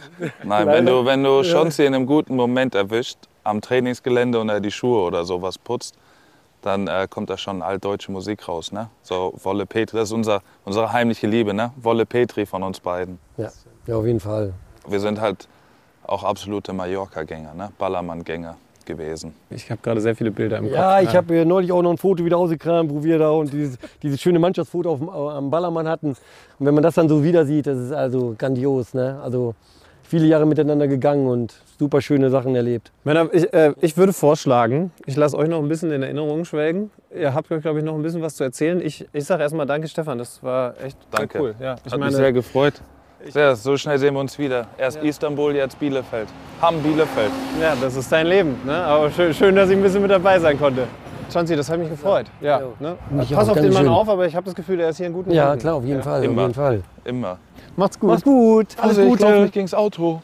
Nein, 0.44 0.68
wenn 0.68 0.86
du, 0.86 1.06
wenn 1.06 1.24
du 1.24 1.44
Schonzi 1.44 1.86
in 1.86 1.94
einem 1.94 2.06
guten 2.06 2.36
Moment 2.36 2.76
erwischt, 2.76 3.18
am 3.44 3.62
Trainingsgelände 3.62 4.40
und 4.40 4.50
er 4.50 4.60
die 4.60 4.72
Schuhe 4.72 5.02
oder 5.04 5.24
sowas 5.24 5.58
putzt, 5.58 5.96
dann 6.68 6.88
äh, 6.88 7.08
kommt 7.10 7.30
da 7.30 7.38
schon 7.38 7.62
altdeutsche 7.62 8.12
Musik 8.12 8.48
raus. 8.48 8.72
Ne? 8.72 8.90
So 9.02 9.34
Wolle 9.44 9.66
Petri, 9.66 9.98
das 9.98 10.10
ist 10.10 10.14
unser, 10.14 10.42
unsere 10.66 10.92
heimliche 10.94 11.28
Liebe, 11.28 11.54
ne? 11.54 11.72
Wolle 11.78 12.06
Petri 12.06 12.46
von 12.46 12.62
uns 12.64 12.80
beiden. 12.80 13.18
Ja, 13.38 13.52
ja 13.88 13.96
auf 13.96 14.06
jeden 14.06 14.20
Fall. 14.20 14.54
Wir 14.88 15.00
sind 15.00 15.20
halt 15.20 15.48
auch 16.06 16.24
absolute 16.24 16.74
Mallorca-Gänger, 16.74 17.54
ne? 17.54 17.72
Ballermann-Gänger 17.78 18.56
gewesen. 18.86 19.34
Ich 19.50 19.70
habe 19.70 19.82
gerade 19.82 20.00
sehr 20.00 20.16
viele 20.16 20.32
Bilder 20.32 20.58
im 20.58 20.66
Kopf. 20.66 20.76
Ja, 20.76 21.02
ich 21.02 21.16
habe 21.16 21.46
neulich 21.46 21.72
auch 21.72 21.82
noch 21.82 21.92
ein 21.92 21.98
Foto 21.98 22.24
wieder 22.24 22.38
rausgekramt, 22.38 22.90
wo 22.90 23.04
wir 23.04 23.20
da 23.20 23.32
und 23.32 23.52
dieses, 23.52 23.78
dieses 24.02 24.22
schöne 24.22 24.40
Mannschaftsfoto 24.40 24.92
auf 24.92 25.00
dem, 25.00 25.10
am 25.10 25.50
Ballermann 25.50 25.88
hatten. 25.88 26.10
Und 26.10 26.66
wenn 26.66 26.74
man 26.74 26.84
das 26.84 26.96
dann 26.96 27.10
so 27.10 27.24
wieder 27.24 27.46
sieht, 27.46 27.68
das 27.68 27.78
ist 27.78 27.92
also 27.92 28.36
grandios. 28.38 28.94
Ne? 28.94 29.20
Also 29.22 29.56
viele 30.04 30.26
Jahre 30.26 30.46
miteinander 30.46 30.88
gegangen 30.88 31.28
und 31.28 31.62
super 31.80 32.02
schöne 32.02 32.30
Sachen 32.30 32.56
erlebt. 32.56 32.92
Männer, 33.04 33.28
ich, 33.32 33.52
äh, 33.54 33.74
ich 33.82 33.98
würde 33.98 34.14
vorschlagen, 34.14 34.92
ich 35.06 35.16
lasse 35.16 35.38
euch 35.38 35.48
noch 35.50 35.60
ein 35.60 35.68
bisschen 35.68 35.92
in 35.92 36.02
Erinnerung 36.04 36.46
schwelgen. 36.46 36.92
Ihr 37.16 37.34
habt, 37.34 37.48
glaube 37.62 37.80
ich, 37.80 37.86
noch 37.86 37.96
ein 37.96 38.02
bisschen 38.02 38.22
was 38.22 38.36
zu 38.36 38.44
erzählen. 38.44 38.82
Ich, 38.82 39.08
ich 39.14 39.26
sage 39.26 39.44
erstmal 39.44 39.66
Danke, 39.66 39.88
Stefan. 39.88 40.18
Das 40.18 40.42
war 40.44 40.74
echt 40.84 40.98
sehr 41.02 41.20
Danke. 41.20 41.40
cool. 41.40 41.56
Ja, 41.60 41.76
ich 41.86 41.92
Hat 41.92 42.00
meine, 42.00 42.06
mich 42.12 42.16
sehr 42.16 42.34
gefreut. 42.34 42.74
Sehr, 43.30 43.56
so 43.56 43.76
schnell 43.78 43.98
sehen 43.98 44.14
wir 44.14 44.20
uns 44.20 44.38
wieder. 44.38 44.68
Erst 44.78 45.02
Istanbul, 45.04 45.56
jetzt 45.56 45.80
Bielefeld. 45.80 46.28
Hamm 46.62 46.82
Bielefeld. 46.84 47.32
ja, 47.62 47.74
das 47.82 47.96
ist 47.96 48.12
dein 48.12 48.28
Leben. 48.28 48.56
Ne? 48.66 48.74
Aber 48.76 49.10
schön, 49.10 49.34
schön, 49.34 49.56
dass 49.56 49.70
ich 49.70 49.76
ein 49.76 49.82
bisschen 49.82 50.02
mit 50.04 50.12
dabei 50.12 50.40
sein 50.40 50.58
konnte. 50.60 50.84
Chanzi, 51.34 51.56
das 51.56 51.70
hat 51.70 51.80
mich 51.80 51.90
gefreut. 51.90 52.28
Ja, 52.40 52.62
ne? 52.80 52.96
Mich 53.10 53.32
Pass 53.34 53.48
auch, 53.48 53.52
auf 53.52 53.56
den 53.58 53.66
Mann 53.66 53.74
Dankeschön. 53.74 53.90
auf, 53.90 54.08
aber 54.08 54.28
ich 54.28 54.36
habe 54.36 54.46
das 54.46 54.56
Gefühl, 54.56 54.80
er 54.80 54.90
ist 54.90 54.98
hier 54.98 55.08
in 55.08 55.14
guten 55.14 55.32
Ja, 55.32 55.48
Händen. 55.50 55.60
klar, 55.60 55.76
auf 55.76 55.84
jeden 55.84 56.02
Fall, 56.04 56.20
auf 56.20 56.26
immer. 56.26 56.42
jeden 56.44 56.54
Fall. 56.54 56.82
Immer. 57.04 57.38
Macht's 57.76 58.00
gut. 58.00 58.10
Mach's 58.10 58.24
gut, 58.24 58.68
alles 58.78 58.98
Also, 58.98 59.02
ich 59.14 59.20
laufe 59.20 59.26
Gute. 59.34 59.42
nicht 59.42 59.54
gegens 59.54 59.74
Auto. 59.74 60.22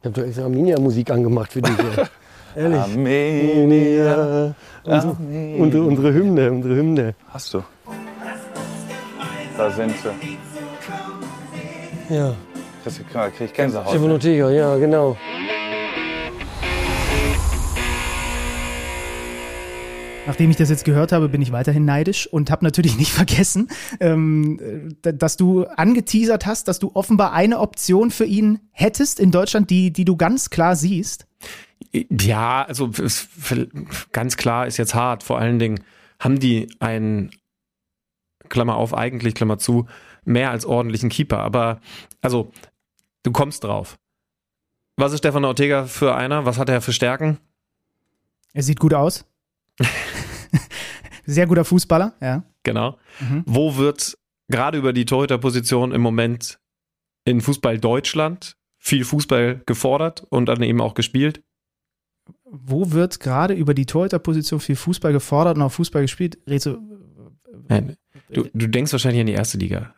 Ich 0.00 0.04
habe 0.06 0.20
doch 0.20 0.26
extra 0.26 0.44
Arminia-Musik 0.44 1.10
angemacht 1.10 1.52
für 1.52 1.62
dich. 1.62 1.72
Ehrlich. 2.56 2.78
Armenia. 2.80 4.54
Unsere, 4.84 5.16
unsere, 5.58 5.82
unsere 5.84 6.12
Hymne, 6.14 6.52
unsere 6.52 6.74
Hymne. 6.76 7.14
Hast 7.28 7.52
du. 7.54 7.62
Da 9.58 9.70
sind 9.70 9.92
sie. 10.02 10.34
Ja. 12.14 12.34
Kriegst 12.82 13.00
du- 13.00 13.04
krieg 13.04 13.32
ich 13.40 13.52
Gänsehaut. 13.52 13.88
Stefan 13.88 14.12
Ortega, 14.12 14.50
ja, 14.50 14.76
genau. 14.76 15.16
Nachdem 20.26 20.50
ich 20.50 20.56
das 20.56 20.70
jetzt 20.70 20.84
gehört 20.84 21.12
habe, 21.12 21.28
bin 21.28 21.40
ich 21.40 21.52
weiterhin 21.52 21.84
neidisch 21.84 22.26
und 22.26 22.50
habe 22.50 22.64
natürlich 22.64 22.98
nicht 22.98 23.12
vergessen, 23.12 23.68
ähm, 24.00 24.94
äh, 25.04 25.14
dass 25.14 25.36
du 25.36 25.64
angeteasert 25.64 26.46
hast, 26.46 26.68
dass 26.68 26.78
du 26.78 26.90
offenbar 26.94 27.32
eine 27.32 27.60
Option 27.60 28.10
für 28.10 28.24
ihn 28.24 28.58
hättest 28.72 29.20
in 29.20 29.30
Deutschland, 29.30 29.70
die, 29.70 29.92
die 29.92 30.04
du 30.04 30.16
ganz 30.16 30.50
klar 30.50 30.74
siehst. 30.74 31.26
Ja, 31.92 32.64
also 32.64 32.90
ganz 34.12 34.36
klar 34.36 34.66
ist 34.66 34.76
jetzt 34.76 34.94
hart. 34.94 35.22
Vor 35.22 35.38
allen 35.38 35.58
Dingen 35.58 35.80
haben 36.18 36.40
die 36.40 36.68
einen, 36.80 37.30
Klammer 38.48 38.76
auf, 38.76 38.94
eigentlich, 38.94 39.34
Klammer 39.34 39.58
zu, 39.58 39.86
mehr 40.24 40.50
als 40.50 40.64
ordentlichen 40.64 41.08
Keeper. 41.08 41.38
Aber, 41.38 41.80
also, 42.20 42.50
du 43.22 43.32
kommst 43.32 43.64
drauf. 43.64 43.98
Was 44.96 45.12
ist 45.12 45.18
Stefan 45.18 45.44
Ortega 45.44 45.84
für 45.84 46.14
einer? 46.14 46.46
Was 46.46 46.58
hat 46.58 46.68
er 46.68 46.80
für 46.80 46.92
Stärken? 46.92 47.38
Er 48.54 48.62
sieht 48.62 48.80
gut 48.80 48.94
aus. 48.94 49.26
Sehr 51.26 51.46
guter 51.46 51.64
Fußballer, 51.64 52.14
ja. 52.20 52.44
Genau. 52.62 52.98
Mhm. 53.20 53.42
Wo 53.46 53.76
wird 53.76 54.16
gerade 54.48 54.78
über 54.78 54.92
die 54.92 55.04
Torhüterposition 55.06 55.92
im 55.92 56.00
Moment 56.00 56.58
in 57.24 57.40
Fußball 57.40 57.78
Deutschland 57.78 58.56
viel 58.78 59.04
Fußball 59.04 59.62
gefordert 59.66 60.24
und 60.30 60.46
dann 60.46 60.62
eben 60.62 60.80
auch 60.80 60.94
gespielt? 60.94 61.42
Wo 62.44 62.92
wird 62.92 63.20
gerade 63.20 63.54
über 63.54 63.74
die 63.74 63.86
Torhüterposition 63.86 64.60
viel 64.60 64.76
Fußball 64.76 65.12
gefordert 65.12 65.56
und 65.56 65.62
auch 65.62 65.72
Fußball 65.72 66.02
gespielt? 66.02 66.38
Rezo, 66.46 66.78
Nein. 67.68 67.96
Du, 68.30 68.48
du 68.52 68.66
denkst 68.68 68.92
wahrscheinlich 68.92 69.20
an 69.20 69.26
die 69.26 69.32
erste 69.32 69.58
Liga. 69.58 69.94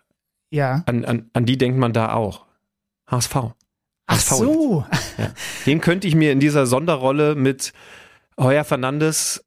ja. 0.51 0.83
An, 0.87 1.05
an, 1.05 1.31
an 1.33 1.47
die 1.47 1.59
denkt 1.59 1.79
man 1.79 1.93
da 1.93 2.13
auch. 2.13 2.47
HSV. 3.11 3.37
Ach 3.37 3.55
HSV. 4.17 4.31
so. 4.31 4.85
Ja. 5.19 5.33
Den 5.67 5.81
könnte 5.81 6.07
ich 6.09 6.15
mir 6.15 6.33
in 6.33 6.41
dieser 6.41 6.67
Sonderrolle 6.67 7.35
mit 7.35 7.73
Heuer 8.39 8.65
Fernandes 8.65 9.45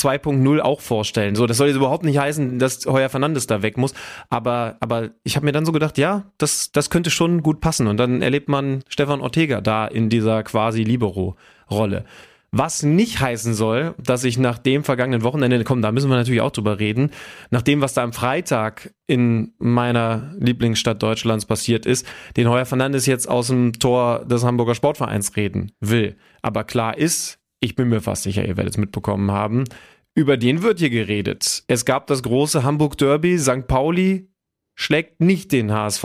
2.0 0.00 0.60
auch 0.60 0.80
vorstellen. 0.80 1.34
So, 1.34 1.46
das 1.46 1.56
soll 1.56 1.68
jetzt 1.68 1.76
überhaupt 1.76 2.04
nicht 2.04 2.18
heißen, 2.18 2.58
dass 2.58 2.86
Heuer 2.86 3.08
Fernandes 3.08 3.46
da 3.46 3.62
weg 3.62 3.76
muss. 3.76 3.94
Aber, 4.28 4.76
aber 4.80 5.10
ich 5.24 5.36
habe 5.36 5.46
mir 5.46 5.52
dann 5.52 5.66
so 5.66 5.72
gedacht, 5.72 5.98
ja, 5.98 6.24
das, 6.38 6.72
das 6.72 6.90
könnte 6.90 7.10
schon 7.10 7.42
gut 7.42 7.60
passen. 7.60 7.86
Und 7.86 7.96
dann 7.98 8.22
erlebt 8.22 8.48
man 8.48 8.82
Stefan 8.88 9.20
Ortega 9.20 9.60
da 9.60 9.86
in 9.86 10.08
dieser 10.08 10.42
quasi 10.42 10.82
Libero-Rolle. 10.82 12.04
Was 12.52 12.82
nicht 12.82 13.20
heißen 13.20 13.54
soll, 13.54 13.94
dass 14.02 14.24
ich 14.24 14.36
nach 14.36 14.58
dem 14.58 14.82
vergangenen 14.82 15.22
Wochenende, 15.22 15.62
komm, 15.62 15.82
da 15.82 15.92
müssen 15.92 16.10
wir 16.10 16.16
natürlich 16.16 16.40
auch 16.40 16.50
drüber 16.50 16.80
reden, 16.80 17.10
nach 17.50 17.62
dem, 17.62 17.80
was 17.80 17.94
da 17.94 18.02
am 18.02 18.12
Freitag 18.12 18.92
in 19.06 19.52
meiner 19.58 20.34
Lieblingsstadt 20.36 21.00
Deutschlands 21.00 21.46
passiert 21.46 21.86
ist, 21.86 22.04
den 22.36 22.48
Heuer 22.48 22.66
Fernandes 22.66 23.06
jetzt 23.06 23.28
aus 23.28 23.48
dem 23.48 23.74
Tor 23.74 24.24
des 24.24 24.42
Hamburger 24.42 24.74
Sportvereins 24.74 25.36
reden 25.36 25.70
will. 25.78 26.16
Aber 26.42 26.64
klar 26.64 26.98
ist, 26.98 27.39
ich 27.60 27.76
bin 27.76 27.88
mir 27.88 28.00
fast 28.00 28.24
sicher, 28.24 28.44
ihr 28.46 28.56
werdet 28.56 28.74
es 28.74 28.78
mitbekommen 28.78 29.30
haben, 29.30 29.64
über 30.14 30.36
den 30.36 30.62
wird 30.62 30.80
hier 30.80 30.90
geredet. 30.90 31.62
Es 31.68 31.84
gab 31.84 32.06
das 32.06 32.22
große 32.22 32.64
Hamburg 32.64 32.98
Derby, 32.98 33.38
St. 33.38 33.66
Pauli 33.66 34.28
schlägt 34.74 35.20
nicht 35.20 35.52
den 35.52 35.72
HSV, 35.72 36.04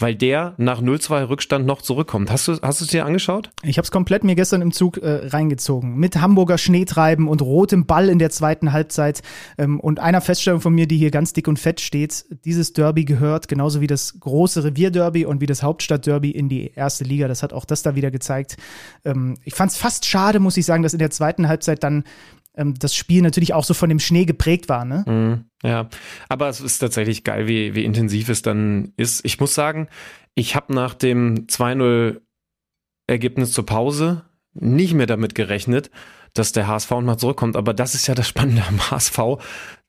weil 0.00 0.14
der 0.14 0.54
nach 0.56 0.80
0-2 0.80 1.28
Rückstand 1.28 1.66
noch 1.66 1.82
zurückkommt. 1.82 2.30
Hast 2.30 2.48
du, 2.48 2.56
hast 2.62 2.80
du 2.80 2.84
es 2.84 2.90
dir 2.90 3.04
angeschaut? 3.04 3.50
Ich 3.62 3.76
habe 3.76 3.84
es 3.84 3.90
komplett 3.90 4.24
mir 4.24 4.34
gestern 4.34 4.62
im 4.62 4.72
Zug 4.72 4.96
äh, 4.98 5.28
reingezogen. 5.28 5.96
Mit 5.96 6.20
Hamburger 6.20 6.58
Schneetreiben 6.58 7.28
und 7.28 7.42
rotem 7.42 7.86
Ball 7.86 8.08
in 8.08 8.18
der 8.18 8.30
zweiten 8.30 8.72
Halbzeit. 8.72 9.22
Ähm, 9.58 9.78
und 9.78 10.00
einer 10.00 10.20
Feststellung 10.20 10.60
von 10.60 10.74
mir, 10.74 10.86
die 10.86 10.96
hier 10.96 11.10
ganz 11.10 11.32
dick 11.32 11.48
und 11.48 11.58
fett 11.58 11.80
steht. 11.80 12.24
Dieses 12.44 12.72
Derby 12.72 13.04
gehört, 13.04 13.48
genauso 13.48 13.80
wie 13.80 13.86
das 13.86 14.18
große 14.18 14.64
Revierderby 14.64 15.26
und 15.26 15.40
wie 15.40 15.46
das 15.46 15.62
Hauptstadtderby 15.62 16.30
in 16.30 16.48
die 16.48 16.72
erste 16.74 17.04
Liga. 17.04 17.28
Das 17.28 17.42
hat 17.42 17.52
auch 17.52 17.64
das 17.64 17.82
da 17.82 17.94
wieder 17.94 18.10
gezeigt. 18.10 18.56
Ähm, 19.04 19.36
ich 19.44 19.54
fand 19.54 19.72
es 19.72 19.76
fast 19.76 20.06
schade, 20.06 20.40
muss 20.40 20.56
ich 20.56 20.64
sagen, 20.64 20.82
dass 20.82 20.94
in 20.94 20.98
der 20.98 21.10
zweiten 21.10 21.48
Halbzeit 21.48 21.82
dann 21.82 22.04
ähm, 22.56 22.74
das 22.78 22.94
Spiel 22.94 23.22
natürlich 23.22 23.54
auch 23.54 23.64
so 23.64 23.74
von 23.74 23.88
dem 23.88 24.00
Schnee 24.00 24.24
geprägt 24.24 24.68
war. 24.68 24.84
Ne? 24.84 25.04
Mhm, 25.06 25.44
ja, 25.62 25.88
aber 26.28 26.48
es 26.48 26.60
ist 26.60 26.78
tatsächlich 26.78 27.24
geil, 27.24 27.46
wie, 27.46 27.74
wie 27.74 27.84
intensiv 27.84 28.28
es 28.28 28.42
dann 28.42 28.92
ist. 28.96 29.24
Ich 29.24 29.40
muss 29.40 29.54
sagen, 29.54 29.88
ich 30.34 30.56
habe 30.56 30.74
nach 30.74 30.94
dem 30.94 31.46
2-0 31.46 32.20
Ergebnis 33.06 33.52
zur 33.52 33.66
Pause 33.66 34.24
nicht 34.52 34.94
mehr 34.94 35.06
damit 35.06 35.34
gerechnet, 35.34 35.90
dass 36.34 36.52
der 36.52 36.68
HSV 36.68 36.90
mal 36.90 37.18
zurückkommt. 37.18 37.56
Aber 37.56 37.74
das 37.74 37.94
ist 37.94 38.06
ja 38.06 38.14
das 38.14 38.28
Spannende 38.28 38.64
am 38.66 38.90
HSV. 38.90 39.18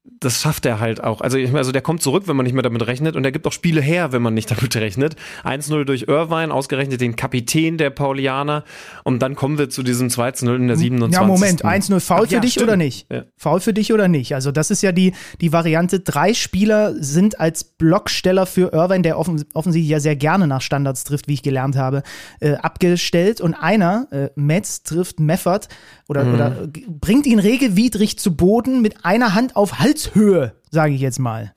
Das 0.03 0.41
schafft 0.41 0.65
er 0.65 0.79
halt 0.79 1.03
auch. 1.03 1.21
Also, 1.21 1.37
ich 1.37 1.47
meine, 1.49 1.59
also 1.59 1.71
der 1.71 1.83
kommt 1.83 2.01
zurück, 2.01 2.23
wenn 2.27 2.35
man 2.35 2.43
nicht 2.43 2.53
mehr 2.53 2.63
damit 2.63 2.85
rechnet 2.87 3.15
und 3.15 3.23
er 3.23 3.31
gibt 3.31 3.45
auch 3.45 3.51
Spiele 3.51 3.81
her, 3.81 4.11
wenn 4.11 4.21
man 4.23 4.33
nicht 4.33 4.49
damit 4.55 4.75
rechnet. 4.75 5.15
1-0 5.43 5.83
durch 5.83 6.03
Irvine, 6.07 6.51
ausgerechnet 6.51 7.01
den 7.01 7.15
Kapitän 7.15 7.77
der 7.77 7.91
Paulianer 7.91 8.63
und 9.03 9.19
dann 9.21 9.35
kommen 9.35 9.59
wir 9.59 9.69
zu 9.69 9.83
diesem 9.83 10.07
2-0 10.07 10.55
in 10.55 10.67
der 10.67 10.75
27. 10.77 11.21
Ja, 11.21 11.27
Moment, 11.27 11.63
1-0 11.63 11.99
Foul 11.99 12.21
Ach 12.23 12.27
für 12.27 12.33
ja, 12.33 12.39
dich 12.39 12.53
stimmt. 12.53 12.67
oder 12.69 12.77
nicht? 12.77 13.05
Ja. 13.11 13.25
Foul 13.37 13.59
für 13.59 13.73
dich 13.73 13.93
oder 13.93 14.07
nicht? 14.07 14.33
Also, 14.33 14.51
das 14.51 14.71
ist 14.71 14.81
ja 14.81 14.91
die, 14.91 15.13
die 15.39 15.53
Variante. 15.53 15.99
Drei 15.99 16.33
Spieler 16.33 16.95
sind 16.95 17.39
als 17.39 17.63
Blocksteller 17.63 18.47
für 18.47 18.73
Irvine, 18.73 19.03
der 19.03 19.19
offen, 19.19 19.43
offensichtlich 19.53 19.89
ja 19.91 19.99
sehr 19.99 20.15
gerne 20.15 20.47
nach 20.47 20.61
Standards 20.61 21.03
trifft, 21.03 21.27
wie 21.27 21.33
ich 21.33 21.43
gelernt 21.43 21.75
habe, 21.75 22.01
äh, 22.39 22.53
abgestellt. 22.55 23.39
Und 23.39 23.53
einer, 23.53 24.07
äh, 24.11 24.29
Metz, 24.35 24.81
trifft 24.81 25.19
Meffert 25.19 25.67
oder, 26.07 26.23
Mhm. 26.23 26.33
oder 26.33 26.67
bringt 26.87 27.25
ihn 27.27 27.39
regelwidrig 27.39 28.17
zu 28.17 28.35
Boden 28.35 28.81
mit 28.81 29.05
einer 29.05 29.35
Hand 29.35 29.55
auf 29.55 29.79
Halshöhe, 29.91 30.53
sage 30.69 30.93
ich 30.93 31.01
jetzt 31.01 31.19
mal. 31.19 31.53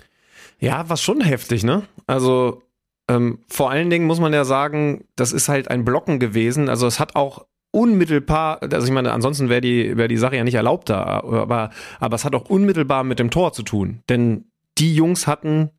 Ja, 0.59 0.89
war 0.89 0.97
schon 0.97 1.20
heftig, 1.20 1.65
ne? 1.65 1.82
Also 2.06 2.62
ähm, 3.09 3.40
vor 3.48 3.70
allen 3.70 3.90
Dingen 3.90 4.06
muss 4.06 4.20
man 4.20 4.32
ja 4.32 4.44
sagen, 4.44 5.05
das 5.16 5.32
ist 5.32 5.48
halt 5.48 5.70
ein 5.70 5.85
Blocken 5.85 6.19
gewesen. 6.19 6.69
Also 6.69 6.86
es 6.86 7.01
hat 7.01 7.16
auch 7.16 7.47
unmittelbar, 7.70 8.61
also 8.62 8.86
ich 8.86 8.93
meine, 8.93 9.12
ansonsten 9.12 9.48
wäre 9.48 9.61
die, 9.61 9.97
wär 9.97 10.09
die 10.09 10.16
Sache 10.16 10.36
ja 10.36 10.44
nicht 10.44 10.55
erlaubt 10.55 10.89
da, 10.90 11.02
aber, 11.02 11.70
aber 11.98 12.15
es 12.15 12.24
hat 12.24 12.35
auch 12.35 12.48
unmittelbar 12.48 13.05
mit 13.05 13.19
dem 13.19 13.31
Tor 13.31 13.52
zu 13.52 13.62
tun. 13.62 14.02
Denn 14.09 14.47
die 14.78 14.94
Jungs 14.94 15.27
hatten 15.27 15.70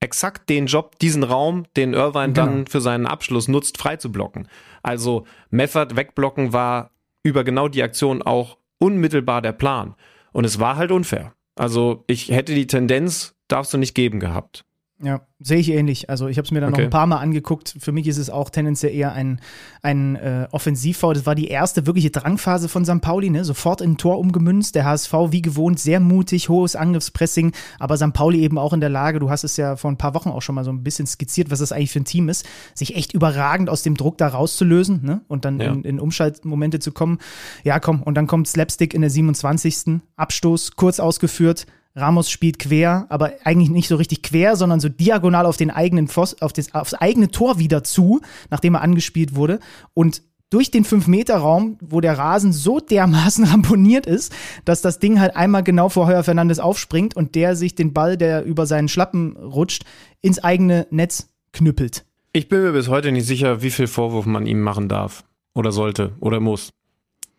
exakt 0.00 0.50
den 0.50 0.66
Job, 0.66 0.98
diesen 0.98 1.22
Raum, 1.22 1.64
den 1.76 1.94
Irvine 1.94 2.32
Genau. 2.32 2.46
dann 2.46 2.66
für 2.66 2.80
seinen 2.80 3.06
Abschluss 3.06 3.48
nutzt, 3.48 3.78
frei 3.78 3.96
zu 3.96 4.12
blocken. 4.12 4.48
Also 4.82 5.24
Meffert 5.50 5.96
wegblocken 5.96 6.52
war 6.52 6.90
über 7.22 7.44
genau 7.44 7.68
die 7.68 7.82
Aktion 7.82 8.20
auch 8.20 8.58
unmittelbar 8.78 9.40
der 9.40 9.52
Plan. 9.52 9.94
Und 10.32 10.44
es 10.44 10.58
war 10.60 10.76
halt 10.76 10.90
unfair. 10.90 11.32
Also 11.54 12.04
ich 12.06 12.30
hätte 12.30 12.54
die 12.54 12.66
Tendenz, 12.66 13.34
darfst 13.48 13.72
du 13.72 13.78
nicht 13.78 13.94
geben 13.94 14.20
gehabt. 14.20 14.64
Ja, 15.02 15.22
sehe 15.40 15.58
ich 15.58 15.70
ähnlich. 15.72 16.08
Also 16.08 16.28
ich 16.28 16.38
habe 16.38 16.46
es 16.46 16.52
mir 16.52 16.60
dann 16.60 16.70
noch 16.70 16.78
Okay. 16.78 16.84
ein 16.86 16.90
paar 16.90 17.06
Mal 17.08 17.18
angeguckt. 17.18 17.74
Für 17.80 17.90
mich 17.90 18.06
ist 18.06 18.16
es 18.16 18.30
auch 18.30 18.48
tendenziell 18.48 18.94
eher 18.94 19.12
ein, 19.12 19.40
ein 19.82 20.14
äh, 20.14 20.46
Offensivfoul. 20.52 21.14
Das 21.14 21.26
war 21.26 21.34
die 21.34 21.48
erste 21.48 21.86
wirkliche 21.86 22.10
Drangphase 22.10 22.68
von 22.68 22.84
St. 22.84 23.00
Pauli, 23.00 23.28
ne? 23.28 23.44
Sofort 23.44 23.80
in 23.80 23.92
ein 23.92 23.96
Tor 23.98 24.18
umgemünzt. 24.20 24.76
Der 24.76 24.84
HSV 24.84 25.12
wie 25.30 25.42
gewohnt 25.42 25.80
sehr 25.80 25.98
mutig, 25.98 26.48
hohes 26.48 26.76
Angriffspressing, 26.76 27.52
aber 27.80 27.96
St. 27.96 28.12
Pauli 28.12 28.40
eben 28.40 28.56
auch 28.56 28.72
in 28.72 28.80
der 28.80 28.88
Lage, 28.88 29.18
du 29.18 29.30
hast 29.30 29.42
es 29.42 29.56
ja 29.56 29.74
vor 29.76 29.90
ein 29.90 29.98
paar 29.98 30.14
Wochen 30.14 30.28
auch 30.30 30.42
schon 30.42 30.54
mal 30.54 30.64
so 30.64 30.70
ein 30.70 30.84
bisschen 30.84 31.06
skizziert, 31.08 31.50
was 31.50 31.58
das 31.58 31.72
eigentlich 31.72 31.90
für 31.90 32.00
ein 32.00 32.04
Team 32.04 32.28
ist, 32.28 32.46
sich 32.74 32.94
echt 32.94 33.12
überragend 33.12 33.68
aus 33.68 33.82
dem 33.82 33.96
Druck 33.96 34.16
da 34.18 34.28
rauszulösen, 34.28 35.04
ne? 35.04 35.22
Und 35.26 35.44
dann 35.44 35.58
Ja. 35.60 35.72
in, 35.72 35.82
in 35.82 36.00
Umschaltmomente 36.00 36.78
zu 36.78 36.92
kommen. 36.92 37.18
Ja, 37.64 37.80
komm, 37.80 38.00
und 38.02 38.14
dann 38.14 38.28
kommt 38.28 38.46
Slapstick 38.46 38.94
in 38.94 39.00
der 39.00 39.10
27. 39.10 40.00
Abstoß, 40.16 40.76
kurz 40.76 41.00
ausgeführt. 41.00 41.66
Ramos 41.96 42.30
spielt 42.30 42.58
quer, 42.58 43.06
aber 43.08 43.34
eigentlich 43.44 43.70
nicht 43.70 43.88
so 43.88 43.96
richtig 43.96 44.22
quer, 44.22 44.56
sondern 44.56 44.80
so 44.80 44.88
diagonal 44.88 45.46
auf 45.46 45.56
den 45.56 45.70
eigenen 45.70 46.08
Pfost, 46.08 46.42
auf 46.42 46.52
das, 46.52 46.74
aufs 46.74 46.94
eigene 46.94 47.30
Tor 47.30 47.58
wieder 47.58 47.84
zu, 47.84 48.20
nachdem 48.50 48.74
er 48.74 48.82
angespielt 48.82 49.36
wurde. 49.36 49.60
Und 49.94 50.22
durch 50.50 50.70
den 50.70 50.84
5-Meter-Raum, 50.84 51.78
wo 51.80 52.00
der 52.00 52.18
Rasen 52.18 52.52
so 52.52 52.80
dermaßen 52.80 53.44
ramponiert 53.50 54.06
ist, 54.06 54.32
dass 54.64 54.82
das 54.82 54.98
Ding 54.98 55.20
halt 55.20 55.36
einmal 55.36 55.62
genau 55.62 55.88
vor 55.88 56.06
Heuer 56.06 56.24
Fernandes 56.24 56.58
aufspringt 56.58 57.16
und 57.16 57.34
der 57.34 57.56
sich 57.56 57.74
den 57.74 57.92
Ball, 57.92 58.16
der 58.16 58.44
über 58.44 58.66
seinen 58.66 58.88
Schlappen 58.88 59.36
rutscht, 59.36 59.84
ins 60.20 60.42
eigene 60.42 60.86
Netz 60.90 61.28
knüppelt. 61.52 62.04
Ich 62.32 62.48
bin 62.48 62.62
mir 62.62 62.72
bis 62.72 62.88
heute 62.88 63.12
nicht 63.12 63.26
sicher, 63.26 63.62
wie 63.62 63.70
viel 63.70 63.86
Vorwurf 63.86 64.26
man 64.26 64.46
ihm 64.46 64.60
machen 64.60 64.88
darf 64.88 65.24
oder 65.54 65.70
sollte 65.70 66.12
oder 66.18 66.40
muss. 66.40 66.70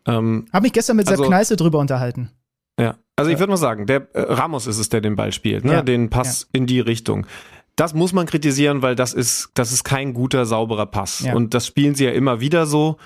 Ähm, 0.06 0.46
Habe 0.52 0.64
mich 0.64 0.72
gestern 0.72 0.96
mit 0.96 1.06
Sepp 1.06 1.18
also, 1.18 1.28
Kneiße 1.28 1.56
drüber 1.56 1.78
unterhalten. 1.78 2.30
Also 3.16 3.30
ich 3.30 3.38
würde 3.38 3.50
mal 3.50 3.56
sagen, 3.56 3.86
der 3.86 4.08
äh, 4.14 4.20
Ramos 4.20 4.66
ist 4.66 4.78
es, 4.78 4.90
der 4.90 5.00
den 5.00 5.16
Ball 5.16 5.32
spielt, 5.32 5.64
ne? 5.64 5.72
Ja. 5.72 5.82
den 5.82 6.10
Pass 6.10 6.42
ja. 6.42 6.48
in 6.58 6.66
die 6.66 6.80
Richtung. 6.80 7.26
Das 7.74 7.94
muss 7.94 8.12
man 8.12 8.26
kritisieren, 8.26 8.82
weil 8.82 8.94
das 8.94 9.14
ist, 9.14 9.50
das 9.54 9.72
ist 9.72 9.84
kein 9.84 10.14
guter, 10.14 10.46
sauberer 10.46 10.86
Pass. 10.86 11.20
Ja. 11.20 11.34
Und 11.34 11.54
das 11.54 11.66
spielen 11.66 11.94
sie 11.94 12.04
ja 12.04 12.12
immer 12.12 12.40
wieder 12.40 12.66
so. 12.66 12.98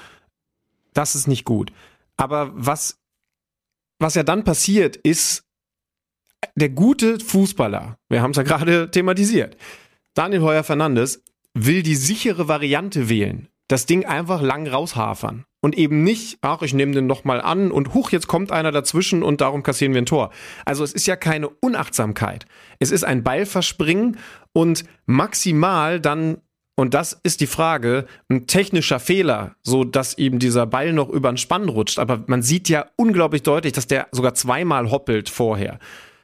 Das 0.95 1.15
ist 1.15 1.29
nicht 1.29 1.45
gut. 1.45 1.73
Aber 2.17 2.51
was, 2.55 2.99
was 3.99 4.15
ja 4.15 4.25
dann 4.25 4.45
passiert, 4.45 4.97
ist, 4.97 5.45
der 6.55 6.71
gute 6.71 7.21
Fußballer, 7.21 7.97
wir 8.09 8.23
haben 8.23 8.33
es 8.33 8.37
ja 8.37 8.43
gerade 8.43 8.91
thematisiert, 8.93 9.57
Daniel 10.15 10.43
Heuer 10.43 10.65
Fernandes 10.65 11.23
will 11.55 11.83
die 11.83 11.97
sichere 11.97 12.49
Variante 12.49 13.09
wählen. 13.09 13.49
Das 13.71 13.87
Ding 13.87 14.05
einfach 14.05 14.43
lang 14.43 14.67
raushafern. 14.67 15.45
Und 15.61 15.79
eben 15.79 16.03
nicht, 16.03 16.39
ach, 16.41 16.63
ich 16.63 16.75
nehme 16.75 16.93
den 16.93 17.07
noch 17.07 17.23
mal 17.23 17.41
an 17.41 17.71
und 17.71 17.95
huch, 17.95 18.11
jetzt 18.11 18.27
kommt 18.27 18.51
einer 18.51 18.73
dazwischen 18.73 19.23
und 19.23 19.41
darum 19.41 19.63
kassieren 19.63 19.95
wir 19.95 20.03
ein 20.03 20.07
Tor. 20.07 20.31
Also 20.65 20.83
es 20.83 20.93
ist 20.93 21.07
ja 21.07 21.15
keine 21.15 21.49
Unachtsamkeit. 21.49 22.47
Es 22.81 22.91
ist 22.91 23.05
ein 23.05 23.23
Ballverspringen 23.23 24.17
und 24.53 24.85
maximal 25.07 26.01
dann 26.01 26.39
und 26.75 26.95
das 26.95 27.21
ist 27.23 27.41
die 27.43 27.47
Frage, 27.47 28.07
ein 28.29 28.49
technischer 28.49 28.99
Fehler, 28.99 29.55
so 29.63 29.85
dass 29.85 30.19
ihm 30.19 30.41
dieser 30.41 30.67
Ball 30.67 30.93
noch 30.93 31.09
über 31.09 31.31
den 31.31 31.37
Spann 31.37 31.69
rutscht. 31.69 32.01
Aber 32.01 32.25
man 32.27 32.43
sieht 32.43 32.69
ja 32.69 32.87
unglaublich 32.97 33.45
deutlich, 33.45 33.73
dass 33.73 33.87
der 33.87 34.09
sogar 34.11 34.35
zweimal 34.35 34.91
hoppelt 34.91 35.29
vorher. 35.29 35.79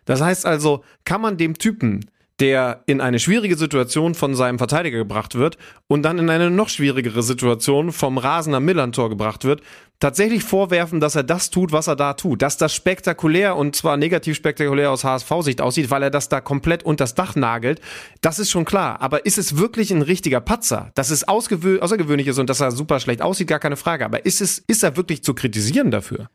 Das 0.04 0.20
heißt 0.20 0.46
also, 0.46 0.82
kann 1.04 1.20
man 1.20 1.36
dem 1.36 1.58
Typen 1.58 2.06
der 2.40 2.82
in 2.86 3.00
eine 3.00 3.18
schwierige 3.18 3.56
Situation 3.56 4.14
von 4.14 4.34
seinem 4.34 4.58
Verteidiger 4.58 4.98
gebracht 4.98 5.36
wird 5.36 5.56
und 5.88 6.02
dann 6.02 6.18
in 6.18 6.28
eine 6.28 6.50
noch 6.50 6.68
schwierigere 6.68 7.22
Situation 7.22 7.92
vom 7.92 8.18
Rasener 8.18 8.60
Millantor 8.60 9.08
gebracht 9.08 9.44
wird, 9.44 9.62
tatsächlich 10.00 10.44
vorwerfen, 10.44 11.00
dass 11.00 11.14
er 11.14 11.22
das 11.22 11.48
tut, 11.48 11.72
was 11.72 11.86
er 11.86 11.96
da 11.96 12.12
tut. 12.12 12.42
Dass 12.42 12.58
das 12.58 12.74
spektakulär 12.74 13.56
und 13.56 13.74
zwar 13.74 13.96
negativ 13.96 14.36
spektakulär 14.36 14.90
aus 14.90 15.04
HSV-Sicht 15.04 15.62
aussieht, 15.62 15.90
weil 15.90 16.02
er 16.02 16.10
das 16.10 16.28
da 16.28 16.42
komplett 16.42 16.82
unters 16.82 17.14
Dach 17.14 17.36
nagelt, 17.36 17.80
das 18.20 18.38
ist 18.38 18.50
schon 18.50 18.66
klar. 18.66 19.00
Aber 19.00 19.24
ist 19.24 19.38
es 19.38 19.56
wirklich 19.56 19.90
ein 19.90 20.02
richtiger 20.02 20.40
Patzer? 20.40 20.90
Dass 20.94 21.10
es 21.10 21.26
außergewöhnlich 21.26 22.26
ist 22.26 22.38
und 22.38 22.50
dass 22.50 22.60
er 22.60 22.70
super 22.70 23.00
schlecht 23.00 23.22
aussieht, 23.22 23.48
gar 23.48 23.60
keine 23.60 23.76
Frage. 23.76 24.04
Aber 24.04 24.26
ist 24.26 24.42
es, 24.42 24.58
ist 24.58 24.82
er 24.82 24.96
wirklich 24.98 25.24
zu 25.24 25.32
kritisieren 25.32 25.90
dafür? 25.90 26.28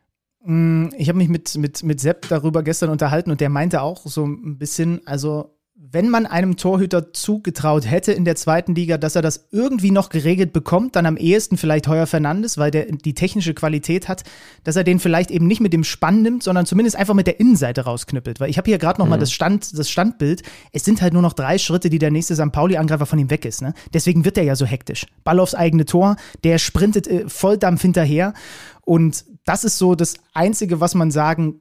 Mm, 0.44 0.88
ich 0.96 1.08
habe 1.08 1.18
mich 1.18 1.28
mit, 1.28 1.56
mit, 1.56 1.84
mit 1.84 2.00
Sepp 2.00 2.28
darüber 2.28 2.64
gestern 2.64 2.90
unterhalten 2.90 3.30
und 3.30 3.40
der 3.40 3.50
meinte 3.50 3.82
auch 3.82 4.04
so 4.06 4.26
ein 4.26 4.58
bisschen, 4.58 5.06
also 5.06 5.56
wenn 5.90 6.08
man 6.08 6.26
einem 6.26 6.56
Torhüter 6.56 7.12
zugetraut 7.12 7.90
hätte 7.90 8.12
in 8.12 8.24
der 8.24 8.36
zweiten 8.36 8.72
Liga, 8.74 8.98
dass 8.98 9.16
er 9.16 9.22
das 9.22 9.48
irgendwie 9.50 9.90
noch 9.90 10.10
geregelt 10.10 10.52
bekommt, 10.52 10.94
dann 10.94 11.06
am 11.06 11.16
ehesten 11.16 11.56
vielleicht 11.56 11.88
Heuer 11.88 12.06
Fernandes, 12.06 12.56
weil 12.56 12.70
der 12.70 12.86
die 12.86 13.14
technische 13.14 13.52
Qualität 13.52 14.06
hat, 14.06 14.22
dass 14.62 14.76
er 14.76 14.84
den 14.84 15.00
vielleicht 15.00 15.32
eben 15.32 15.48
nicht 15.48 15.60
mit 15.60 15.72
dem 15.72 15.82
Spann 15.82 16.22
nimmt, 16.22 16.44
sondern 16.44 16.66
zumindest 16.66 16.94
einfach 16.94 17.14
mit 17.14 17.26
der 17.26 17.40
Innenseite 17.40 17.80
rausknüppelt. 17.80 18.38
Weil 18.38 18.48
ich 18.48 18.58
habe 18.58 18.70
hier 18.70 18.78
gerade 18.78 19.00
noch 19.00 19.06
mhm. 19.06 19.10
mal 19.10 19.18
das, 19.18 19.32
Stand, 19.32 19.76
das 19.76 19.90
Standbild. 19.90 20.42
Es 20.70 20.84
sind 20.84 21.02
halt 21.02 21.14
nur 21.14 21.22
noch 21.22 21.32
drei 21.32 21.58
Schritte, 21.58 21.90
die 21.90 21.98
der 21.98 22.12
nächste 22.12 22.36
St. 22.36 22.52
Pauli-Angreifer 22.52 23.06
von 23.06 23.18
ihm 23.18 23.30
weg 23.30 23.44
ist. 23.44 23.60
Ne? 23.60 23.74
Deswegen 23.92 24.24
wird 24.24 24.38
er 24.38 24.44
ja 24.44 24.54
so 24.54 24.64
hektisch. 24.64 25.06
Ball 25.24 25.40
aufs 25.40 25.56
eigene 25.56 25.84
Tor, 25.84 26.14
der 26.44 26.58
sprintet 26.58 27.08
äh, 27.08 27.28
Volldampf 27.28 27.82
hinterher. 27.82 28.34
Und 28.82 29.24
das 29.44 29.64
ist 29.64 29.78
so 29.78 29.96
das 29.96 30.14
Einzige, 30.32 30.80
was 30.80 30.94
man 30.94 31.10
sagen 31.10 31.60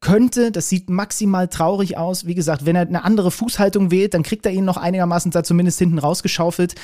könnte, 0.00 0.52
das 0.52 0.68
sieht 0.68 0.90
maximal 0.90 1.48
traurig 1.48 1.98
aus. 1.98 2.26
Wie 2.26 2.34
gesagt, 2.34 2.66
wenn 2.66 2.76
er 2.76 2.82
eine 2.82 3.04
andere 3.04 3.30
Fußhaltung 3.30 3.90
wählt, 3.90 4.14
dann 4.14 4.22
kriegt 4.22 4.46
er 4.46 4.52
ihn 4.52 4.64
noch 4.64 4.76
einigermaßen 4.76 5.32
da 5.32 5.42
zumindest 5.42 5.78
hinten 5.78 5.98
rausgeschaufelt. 5.98 6.76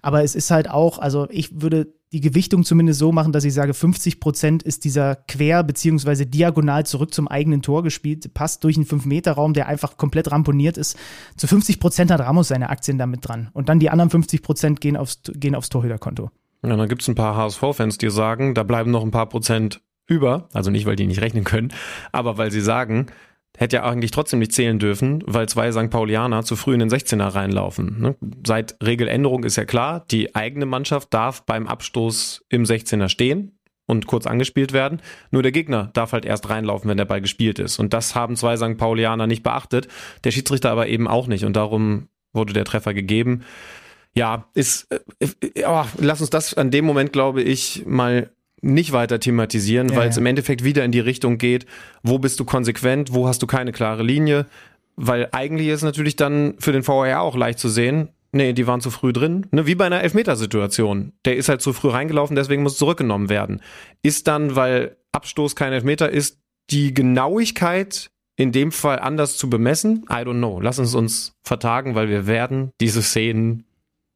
Aber 0.00 0.22
es 0.24 0.34
ist 0.34 0.50
halt 0.50 0.70
auch, 0.70 0.98
also 0.98 1.26
ich 1.30 1.60
würde 1.60 1.92
die 2.12 2.20
Gewichtung 2.20 2.64
zumindest 2.64 2.98
so 2.98 3.10
machen, 3.12 3.32
dass 3.32 3.44
ich 3.44 3.54
sage, 3.54 3.74
50 3.74 4.20
Prozent 4.20 4.62
ist 4.62 4.84
dieser 4.84 5.14
quer- 5.14 5.62
beziehungsweise 5.62 6.26
diagonal 6.26 6.84
zurück 6.84 7.12
zum 7.14 7.26
eigenen 7.26 7.62
Tor 7.62 7.82
gespielt, 7.82 8.32
passt 8.34 8.64
durch 8.64 8.76
einen 8.76 8.86
5-Meter-Raum, 8.86 9.54
der 9.54 9.66
einfach 9.66 9.96
komplett 9.96 10.30
ramponiert 10.30 10.76
ist. 10.76 10.96
Zu 11.36 11.46
50 11.46 11.80
Prozent 11.80 12.10
hat 12.10 12.20
Ramos 12.20 12.48
seine 12.48 12.70
Aktien 12.70 12.98
damit 12.98 13.26
dran. 13.26 13.50
Und 13.52 13.68
dann 13.68 13.80
die 13.80 13.90
anderen 13.90 14.10
50 14.10 14.42
Prozent 14.42 14.80
gehen 14.80 14.96
aufs, 14.96 15.20
gehen 15.34 15.54
aufs 15.54 15.70
Torhüterkonto. 15.70 16.30
Ja, 16.62 16.76
dann 16.76 16.88
gibt 16.88 17.02
es 17.02 17.08
ein 17.08 17.14
paar 17.14 17.36
HSV-Fans, 17.36 17.98
die 17.98 18.10
sagen, 18.10 18.54
da 18.54 18.62
bleiben 18.62 18.90
noch 18.90 19.02
ein 19.02 19.10
paar 19.10 19.28
Prozent 19.28 19.80
über, 20.06 20.48
also 20.52 20.70
nicht, 20.70 20.86
weil 20.86 20.96
die 20.96 21.06
nicht 21.06 21.20
rechnen 21.20 21.44
können, 21.44 21.72
aber 22.12 22.38
weil 22.38 22.50
sie 22.50 22.60
sagen, 22.60 23.06
hätte 23.56 23.76
ja 23.76 23.84
eigentlich 23.84 24.10
trotzdem 24.10 24.38
nicht 24.38 24.52
zählen 24.52 24.78
dürfen, 24.78 25.22
weil 25.26 25.48
zwei 25.48 25.70
St. 25.72 25.90
Paulianer 25.90 26.42
zu 26.42 26.56
früh 26.56 26.74
in 26.74 26.80
den 26.80 26.90
16er 26.90 27.34
reinlaufen. 27.34 28.00
Ne? 28.00 28.16
Seit 28.46 28.76
Regeländerung 28.82 29.44
ist 29.44 29.56
ja 29.56 29.64
klar, 29.64 30.04
die 30.10 30.34
eigene 30.34 30.66
Mannschaft 30.66 31.12
darf 31.12 31.44
beim 31.44 31.66
Abstoß 31.66 32.44
im 32.48 32.64
16er 32.64 33.08
stehen 33.08 33.58
und 33.86 34.06
kurz 34.06 34.26
angespielt 34.26 34.72
werden. 34.72 35.00
Nur 35.30 35.42
der 35.42 35.52
Gegner 35.52 35.90
darf 35.92 36.12
halt 36.12 36.24
erst 36.24 36.48
reinlaufen, 36.48 36.88
wenn 36.88 36.96
der 36.96 37.04
Ball 37.04 37.20
gespielt 37.20 37.58
ist. 37.58 37.78
Und 37.78 37.92
das 37.92 38.14
haben 38.14 38.36
zwei 38.36 38.56
St. 38.56 38.78
Paulianer 38.78 39.26
nicht 39.26 39.42
beachtet, 39.42 39.88
der 40.24 40.30
Schiedsrichter 40.30 40.70
aber 40.70 40.88
eben 40.88 41.06
auch 41.06 41.26
nicht. 41.26 41.44
Und 41.44 41.54
darum 41.54 42.08
wurde 42.32 42.54
der 42.54 42.64
Treffer 42.64 42.94
gegeben. 42.94 43.42
Ja, 44.14 44.46
ist, 44.54 44.90
äh, 44.90 45.00
äh, 45.20 45.64
oh, 45.66 45.84
lass 45.98 46.20
uns 46.20 46.30
das 46.30 46.54
an 46.54 46.70
dem 46.70 46.84
Moment, 46.84 47.12
glaube 47.12 47.42
ich, 47.42 47.84
mal 47.86 48.30
nicht 48.62 48.92
weiter 48.92 49.20
thematisieren, 49.20 49.90
ja, 49.90 49.96
weil 49.96 50.08
es 50.08 50.16
ja. 50.16 50.20
im 50.20 50.26
Endeffekt 50.26 50.64
wieder 50.64 50.84
in 50.84 50.92
die 50.92 51.00
Richtung 51.00 51.36
geht, 51.36 51.66
wo 52.02 52.18
bist 52.18 52.40
du 52.40 52.44
konsequent, 52.44 53.12
wo 53.12 53.28
hast 53.28 53.42
du 53.42 53.46
keine 53.46 53.72
klare 53.72 54.02
Linie, 54.02 54.46
weil 54.96 55.28
eigentlich 55.32 55.68
ist 55.68 55.82
natürlich 55.82 56.16
dann 56.16 56.54
für 56.58 56.72
den 56.72 56.82
VR 56.82 57.20
auch 57.20 57.36
leicht 57.36 57.58
zu 57.58 57.68
sehen, 57.68 58.08
nee, 58.30 58.52
die 58.52 58.66
waren 58.66 58.80
zu 58.80 58.90
früh 58.90 59.12
drin, 59.12 59.46
ne, 59.50 59.66
wie 59.66 59.74
bei 59.74 59.86
einer 59.86 60.02
Elfmetersituation. 60.02 61.12
Der 61.24 61.36
ist 61.36 61.48
halt 61.48 61.60
zu 61.60 61.72
früh 61.72 61.88
reingelaufen, 61.88 62.36
deswegen 62.36 62.62
muss 62.62 62.78
zurückgenommen 62.78 63.28
werden. 63.28 63.60
Ist 64.02 64.28
dann, 64.28 64.54
weil 64.56 64.96
Abstoß 65.12 65.56
kein 65.56 65.72
Elfmeter 65.72 66.10
ist, 66.10 66.38
die 66.70 66.94
Genauigkeit 66.94 68.10
in 68.36 68.52
dem 68.52 68.72
Fall 68.72 68.98
anders 68.98 69.36
zu 69.36 69.50
bemessen? 69.50 70.04
I 70.08 70.22
don't 70.22 70.38
know. 70.38 70.60
Lass 70.60 70.78
uns 70.78 70.94
uns 70.94 71.34
vertagen, 71.42 71.94
weil 71.94 72.08
wir 72.08 72.26
werden 72.26 72.70
diese 72.80 73.02
Szenen 73.02 73.64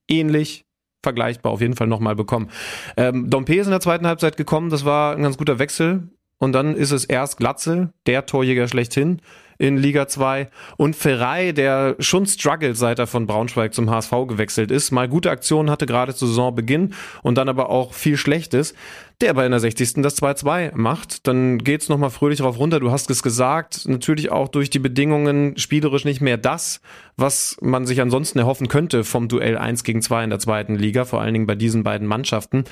ähnlich 0.09 0.66
vergleichbar 1.07 1.53
auf 1.53 1.61
jeden 1.61 1.77
Fall 1.77 1.87
nochmal 1.87 2.17
bekommen. 2.17 2.51
Ähm, 2.97 3.31
Dompe 3.31 3.55
ist 3.55 3.67
in 3.67 3.71
der 3.71 3.81
zweiten 3.81 4.09
Halbzeit 4.09 4.37
gekommen, 4.37 4.71
das 4.71 4.85
war 4.85 5.15
ein 5.15 5.23
ganz 5.23 5.39
guter 5.39 5.61
Wechsel. 5.61 6.09
Und 6.39 6.53
dann 6.53 6.75
ist 6.75 6.91
es 6.91 7.05
erst 7.05 7.39
Glatzel, 7.39 7.91
der 8.07 8.27
Torjäger 8.27 8.69
schlechthin 8.69 9.23
in 9.59 9.77
Liga 9.77 10.09
2 10.09 10.49
und 10.77 10.97
Ferrei, 10.97 11.53
der 11.53 11.97
schon 11.99 12.27
struggelt, 12.27 12.77
seit 12.77 12.99
er 12.99 13.07
von 13.07 13.27
Braunschweig 13.27 13.75
zum 13.75 13.91
HSV 13.91 14.11
gewechselt 14.29 14.71
ist. 14.71 14.91
Mal 14.91 15.09
gute 15.09 15.31
Aktionen 15.31 15.71
hatte 15.71 15.87
gerade 15.87 16.15
zu 16.15 16.27
Saisonbeginn 16.27 16.95
und 17.23 17.37
dann 17.39 17.49
aber 17.49 17.71
auch 17.71 17.93
viel 17.95 18.17
Schlechtes. 18.17 18.75
Der 19.23 19.31
aber 19.31 19.47
in 19.47 19.51
der 19.51 19.61
60. 19.61 20.03
das 20.03 20.21
2-2 20.21 20.73
macht, 20.75 21.27
dann 21.27 21.57
geht's 21.59 21.89
nochmal 21.89 22.11
fröhlich 22.11 22.41
drauf 22.41 22.59
runter. 22.59 22.81
Du 22.81 22.91
hast 22.91 23.09
es 23.09 23.23
gesagt, 23.23 23.89
natürlich 23.89 24.31
auch 24.31 24.49
durch 24.49 24.69
die 24.69 24.79
Bedingungen 24.79 25.57
spielerisch 25.57 26.05
nicht 26.05 26.21
mehr 26.21 26.37
das, 26.37 26.83
was 27.17 27.57
man 27.63 27.87
sich 27.87 28.03
ansonsten 28.03 28.39
erhoffen 28.39 28.69
könnte 28.69 29.05
vom 29.05 29.29
Duell 29.29 29.57
1 29.57 29.85
gegen 29.85 30.03
2 30.03 30.25
in 30.25 30.31
der 30.31 30.39
zweiten 30.39 30.77
Liga, 30.77 31.07
vor 31.07 31.23
allen 31.23 31.33
Dingen 31.33 31.47
bei 31.47 31.55
diesen 31.55 31.83
beiden 31.83 32.07
Mannschaften. 32.07 32.65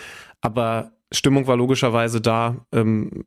Aber 0.42 0.92
Stimmung 1.14 1.46
war 1.46 1.56
logischerweise 1.56 2.20
da, 2.20 2.56
ähm, 2.72 3.24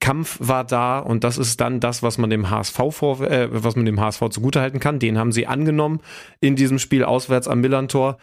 Kampf 0.00 0.38
war 0.40 0.64
da 0.64 0.98
und 0.98 1.24
das 1.24 1.38
ist 1.38 1.60
dann 1.60 1.80
das, 1.80 2.02
was 2.02 2.18
man 2.18 2.30
dem 2.30 2.50
HSV 2.50 2.80
vor, 2.90 3.20
äh, 3.20 3.48
was 3.50 3.76
man 3.76 3.84
dem 3.84 4.00
HSV 4.00 4.28
zugutehalten 4.30 4.80
kann. 4.80 4.98
Den 4.98 5.18
haben 5.18 5.32
sie 5.32 5.46
angenommen 5.46 6.00
in 6.40 6.56
diesem 6.56 6.78
Spiel 6.78 7.04
auswärts 7.04 7.48
am 7.48 7.60
Millantor. 7.60 8.18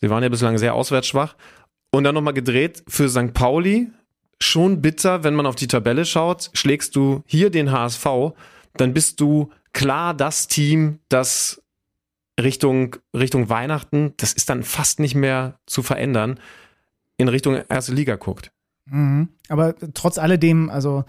Sie 0.00 0.10
waren 0.10 0.22
ja 0.22 0.28
bislang 0.28 0.58
sehr 0.58 0.74
auswärts 0.74 1.08
schwach. 1.08 1.36
Und 1.90 2.04
dann 2.04 2.14
nochmal 2.14 2.34
gedreht 2.34 2.82
für 2.88 3.08
St. 3.08 3.34
Pauli. 3.34 3.88
Schon 4.40 4.82
bitter, 4.82 5.22
wenn 5.22 5.34
man 5.34 5.46
auf 5.46 5.54
die 5.54 5.68
Tabelle 5.68 6.04
schaut. 6.04 6.50
Schlägst 6.54 6.96
du 6.96 7.22
hier 7.26 7.50
den 7.50 7.70
HSV, 7.70 8.06
dann 8.76 8.92
bist 8.92 9.20
du 9.20 9.50
klar 9.72 10.12
das 10.12 10.48
Team, 10.48 10.98
das 11.08 11.62
Richtung, 12.40 12.96
Richtung 13.14 13.48
Weihnachten, 13.48 14.14
das 14.16 14.32
ist 14.32 14.48
dann 14.50 14.62
fast 14.62 14.98
nicht 14.98 15.14
mehr 15.14 15.58
zu 15.66 15.82
verändern, 15.82 16.40
in 17.16 17.28
Richtung 17.28 17.62
erste 17.68 17.92
Liga 17.92 18.16
guckt. 18.16 18.50
Mhm. 18.86 19.28
Aber 19.48 19.74
trotz 19.94 20.18
alledem, 20.18 20.70
also 20.70 21.04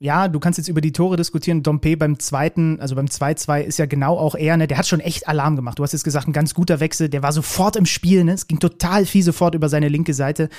ja, 0.00 0.28
du 0.28 0.38
kannst 0.38 0.58
jetzt 0.58 0.68
über 0.68 0.80
die 0.80 0.92
Tore 0.92 1.16
diskutieren. 1.16 1.64
Dompe 1.64 1.96
beim 1.96 2.20
zweiten, 2.20 2.78
also 2.78 2.94
beim 2.94 3.06
2-2 3.06 3.62
ist 3.62 3.78
ja 3.80 3.86
genau 3.86 4.16
auch 4.16 4.36
er, 4.36 4.56
ne, 4.56 4.68
der 4.68 4.78
hat 4.78 4.86
schon 4.86 5.00
echt 5.00 5.26
Alarm 5.26 5.56
gemacht. 5.56 5.78
Du 5.78 5.82
hast 5.82 5.92
jetzt 5.92 6.04
gesagt, 6.04 6.28
ein 6.28 6.32
ganz 6.32 6.54
guter 6.54 6.78
Wechsel, 6.78 7.08
der 7.08 7.24
war 7.24 7.32
sofort 7.32 7.74
im 7.74 7.84
Spiel, 7.84 8.22
ne? 8.22 8.32
Es 8.32 8.46
ging 8.46 8.60
total 8.60 9.06
viel 9.06 9.24
sofort 9.24 9.56
über 9.56 9.68
seine 9.68 9.88
linke 9.88 10.14
Seite. 10.14 10.50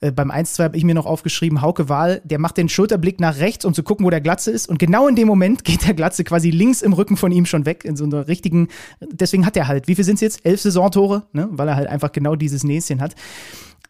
Äh, 0.00 0.10
beim 0.10 0.32
1-2 0.32 0.64
habe 0.64 0.76
ich 0.76 0.82
mir 0.82 0.96
noch 0.96 1.06
aufgeschrieben, 1.06 1.62
Hauke 1.62 1.88
Wahl, 1.88 2.20
der 2.24 2.40
macht 2.40 2.56
den 2.56 2.68
Schulterblick 2.68 3.20
nach 3.20 3.38
rechts, 3.38 3.64
um 3.64 3.72
zu 3.72 3.84
gucken, 3.84 4.04
wo 4.04 4.10
der 4.10 4.20
Glatze 4.20 4.50
ist. 4.50 4.68
Und 4.68 4.80
genau 4.80 5.06
in 5.06 5.14
dem 5.14 5.28
Moment 5.28 5.62
geht 5.64 5.86
der 5.86 5.94
Glatze 5.94 6.24
quasi 6.24 6.50
links 6.50 6.82
im 6.82 6.92
Rücken 6.92 7.16
von 7.16 7.30
ihm 7.30 7.46
schon 7.46 7.66
weg, 7.66 7.84
in 7.84 7.94
so 7.94 8.04
einer 8.04 8.26
richtigen, 8.26 8.66
deswegen 9.00 9.46
hat 9.46 9.56
er 9.56 9.68
halt, 9.68 9.86
wie 9.86 9.94
viel 9.94 10.04
sind 10.04 10.16
es 10.16 10.22
jetzt? 10.22 10.44
Elf 10.44 10.60
Saisontore, 10.60 11.28
ne? 11.32 11.48
Weil 11.52 11.68
er 11.68 11.76
halt 11.76 11.88
einfach 11.88 12.10
genau 12.10 12.34
dieses 12.34 12.64
Näschen 12.64 13.00
hat. 13.00 13.14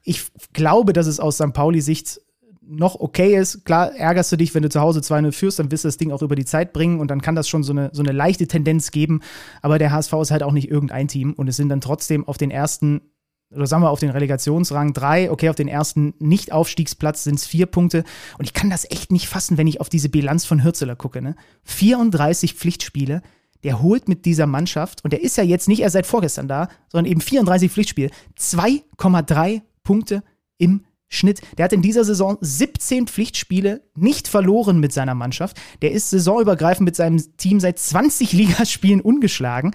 Ich 0.05 0.27
glaube, 0.53 0.93
dass 0.93 1.07
es 1.07 1.19
aus 1.19 1.37
St. 1.37 1.55
Pauli-Sicht 1.55 2.21
noch 2.69 3.01
okay 3.01 3.37
ist. 3.37 3.65
Klar, 3.65 3.95
ärgerst 3.95 4.31
du 4.31 4.37
dich, 4.37 4.55
wenn 4.55 4.63
du 4.63 4.69
zu 4.69 4.81
Hause 4.81 5.01
2-0 5.01 5.33
führst, 5.33 5.59
dann 5.59 5.71
wirst 5.71 5.85
du 5.85 5.89
das 5.89 5.97
Ding 5.97 6.13
auch 6.13 6.23
über 6.23 6.37
die 6.37 6.45
Zeit 6.45 6.73
bringen 6.73 7.01
und 7.01 7.11
dann 7.11 7.23
kann 7.23 7.35
das 7.35 7.49
schon 7.49 7.63
so 7.63 7.73
eine, 7.73 7.91
so 7.93 8.03
eine 8.03 8.13
leichte 8.13 8.47
Tendenz 8.47 8.91
geben. 8.91 9.21
Aber 9.63 9.79
der 9.79 9.93
HSV 9.93 10.13
ist 10.15 10.31
halt 10.31 10.43
auch 10.43 10.53
nicht 10.53 10.71
irgendein 10.71 11.09
Team 11.09 11.33
und 11.33 11.49
es 11.49 11.57
sind 11.57 11.71
dann 11.71 11.81
trotzdem 11.81 12.27
auf 12.27 12.37
den 12.37 12.51
ersten 12.51 13.01
oder 13.55 13.67
sagen 13.67 13.83
wir 13.83 13.91
auf 13.91 14.01
den 14.01 14.11
Relegationsrang 14.11 14.93
drei, 14.93 15.31
okay, 15.31 15.49
auf 15.49 15.57
den 15.57 15.69
ersten 15.69 16.13
Nicht-Aufstiegsplatz 16.19 17.25
sind 17.25 17.37
es 17.37 17.47
vier 17.47 17.65
Punkte. 17.65 18.05
Und 18.37 18.45
ich 18.45 18.53
kann 18.53 18.69
das 18.69 18.91
echt 18.91 19.11
nicht 19.11 19.27
fassen, 19.27 19.57
wenn 19.57 19.67
ich 19.67 19.81
auf 19.81 19.89
diese 19.89 20.11
Bilanz 20.11 20.45
von 20.45 20.63
Hürzeler 20.63 20.97
gucke. 20.97 21.23
Ne? 21.23 21.35
34 21.65 22.53
Pflichtspiele, 22.53 23.23
der 23.63 23.81
holt 23.81 24.07
mit 24.07 24.27
dieser 24.27 24.47
Mannschaft, 24.47 25.03
und 25.03 25.15
der 25.15 25.23
ist 25.23 25.39
ja 25.39 25.45
jetzt 25.45 25.67
nicht 25.67 25.81
erst 25.81 25.95
seit 25.95 26.07
vorgestern 26.07 26.47
da, 26.47 26.69
sondern 26.89 27.11
eben 27.11 27.23
34 27.23 27.73
Pflichtspiele, 27.73 28.11
2,3 28.39 29.63
Punkte 29.83 30.23
im 30.59 30.85
Schnitt. 31.09 31.41
Der 31.57 31.65
hat 31.65 31.73
in 31.73 31.83
dieser 31.83 32.05
Saison 32.05 32.37
17 32.41 33.07
Pflichtspiele 33.07 33.83
nicht 33.97 34.29
verloren 34.29 34.79
mit 34.79 34.93
seiner 34.93 35.15
Mannschaft. 35.15 35.57
Der 35.83 35.93
ist 35.93 36.11
saisonübergreifend 36.11 36.85
mit 36.85 36.97
seinem 36.97 37.23
Team 37.37 37.61
seit 37.61 37.79
20 37.79 38.33
Ligaspielen 38.35 39.01
ungeschlagen. 39.01 39.75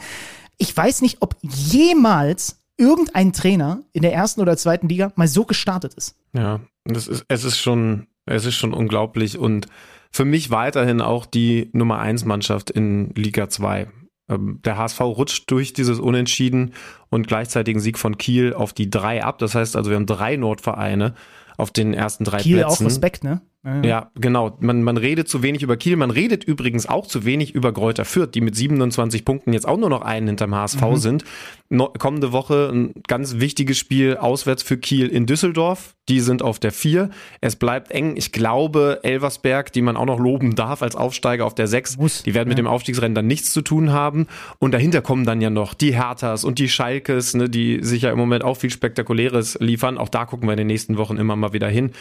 Ich 0.57 0.75
weiß 0.75 1.01
nicht, 1.01 1.17
ob 1.21 1.35
jemals 1.41 2.59
irgendein 2.77 3.33
Trainer 3.33 3.83
in 3.93 4.01
der 4.01 4.13
ersten 4.13 4.41
oder 4.41 4.57
zweiten 4.57 4.87
Liga 4.87 5.11
mal 5.15 5.27
so 5.27 5.45
gestartet 5.45 5.93
ist. 5.95 6.15
Ja, 6.33 6.59
das 6.85 7.07
ist, 7.07 7.25
es 7.27 7.43
ist 7.43 7.57
schon, 7.57 8.07
es 8.25 8.45
ist 8.45 8.55
schon 8.55 8.73
unglaublich 8.73 9.37
und 9.37 9.67
für 10.11 10.25
mich 10.25 10.51
weiterhin 10.51 11.01
auch 11.01 11.25
die 11.25 11.69
Nummer 11.73 11.99
1 11.99 12.25
Mannschaft 12.25 12.69
in 12.69 13.09
Liga 13.15 13.49
2. 13.49 13.87
Ähm, 14.29 14.59
der 14.63 14.77
HSV 14.77 15.01
rutscht 15.01 15.51
durch 15.51 15.73
dieses 15.73 15.99
Unentschieden 15.99 16.73
und 17.09 17.27
gleichzeitigen 17.27 17.79
Sieg 17.79 17.99
von 17.99 18.17
Kiel 18.17 18.53
auf 18.53 18.73
die 18.73 18.89
drei 18.89 19.23
ab. 19.23 19.39
Das 19.39 19.55
heißt 19.55 19.75
also, 19.75 19.89
wir 19.89 19.97
haben 19.97 20.05
drei 20.05 20.35
Nordvereine 20.37 21.15
auf 21.57 21.71
den 21.71 21.93
ersten 21.93 22.23
drei 22.23 22.41
Kiel 22.41 22.57
Plätzen. 22.57 22.85
auch 22.85 22.89
Respekt, 22.89 23.23
ne? 23.23 23.41
Ja, 23.65 24.11
genau. 24.15 24.57
Man, 24.59 24.83
man 24.83 24.97
redet 24.97 25.29
zu 25.29 25.41
wenig 25.41 25.63
über 25.63 25.77
Kiel. 25.77 25.95
Man 25.95 26.11
redet 26.11 26.43
übrigens 26.43 26.85
auch 26.85 27.07
zu 27.07 27.23
wenig 27.23 27.55
über 27.55 27.71
Gräuter 27.71 28.03
Fürth, 28.03 28.31
die 28.33 28.41
mit 28.41 28.57
27 28.57 29.23
Punkten 29.23 29.53
jetzt 29.53 29.65
auch 29.65 29.77
nur 29.77 29.89
noch 29.89 30.01
einen 30.01 30.27
hinterm 30.27 30.53
HSV 30.53 30.81
Mhm. 30.81 30.95
sind. 30.97 31.23
No, 31.69 31.87
kommende 31.97 32.33
Woche 32.33 32.69
ein 32.73 32.93
ganz 33.07 33.39
wichtiges 33.39 33.77
Spiel 33.77 34.17
auswärts 34.17 34.63
für 34.63 34.77
Kiel 34.77 35.07
in 35.07 35.25
Düsseldorf. 35.25 35.95
Die 36.09 36.19
sind 36.19 36.41
auf 36.41 36.59
der 36.59 36.73
4. 36.73 37.09
Es 37.39 37.55
bleibt 37.55 37.89
eng. 37.91 38.17
Ich 38.17 38.33
glaube, 38.33 38.99
Elversberg, 39.03 39.71
die 39.71 39.81
man 39.81 39.95
auch 39.95 40.05
noch 40.05 40.19
loben 40.19 40.55
darf 40.55 40.83
als 40.83 40.97
Aufsteiger 40.97 41.45
auf 41.45 41.55
der 41.55 41.67
6, 41.67 42.23
die 42.25 42.33
werden 42.33 42.49
mit 42.49 42.57
ja. 42.57 42.63
dem 42.63 42.67
Aufstiegsrennen 42.67 43.15
dann 43.15 43.27
nichts 43.27 43.53
zu 43.53 43.61
tun 43.61 43.93
haben. 43.93 44.27
Und 44.59 44.73
dahinter 44.73 45.01
kommen 45.01 45.25
dann 45.25 45.39
ja 45.39 45.49
noch 45.49 45.73
die 45.73 45.95
Herthas 45.95 46.43
und 46.43 46.59
die 46.59 46.67
Schalkes, 46.67 47.33
ne, 47.33 47.49
die 47.49 47.79
sich 47.81 48.01
ja 48.01 48.11
im 48.11 48.17
Moment 48.17 48.43
auch 48.43 48.57
viel 48.57 48.69
Spektakuläres 48.71 49.57
liefern. 49.61 49.97
Auch 49.97 50.09
da 50.09 50.25
gucken 50.25 50.49
wir 50.49 50.53
in 50.53 50.57
den 50.57 50.67
nächsten 50.67 50.97
Wochen 50.97 51.15
immer 51.15 51.37
mal 51.37 51.53
wieder 51.53 51.69
hin. 51.69 51.91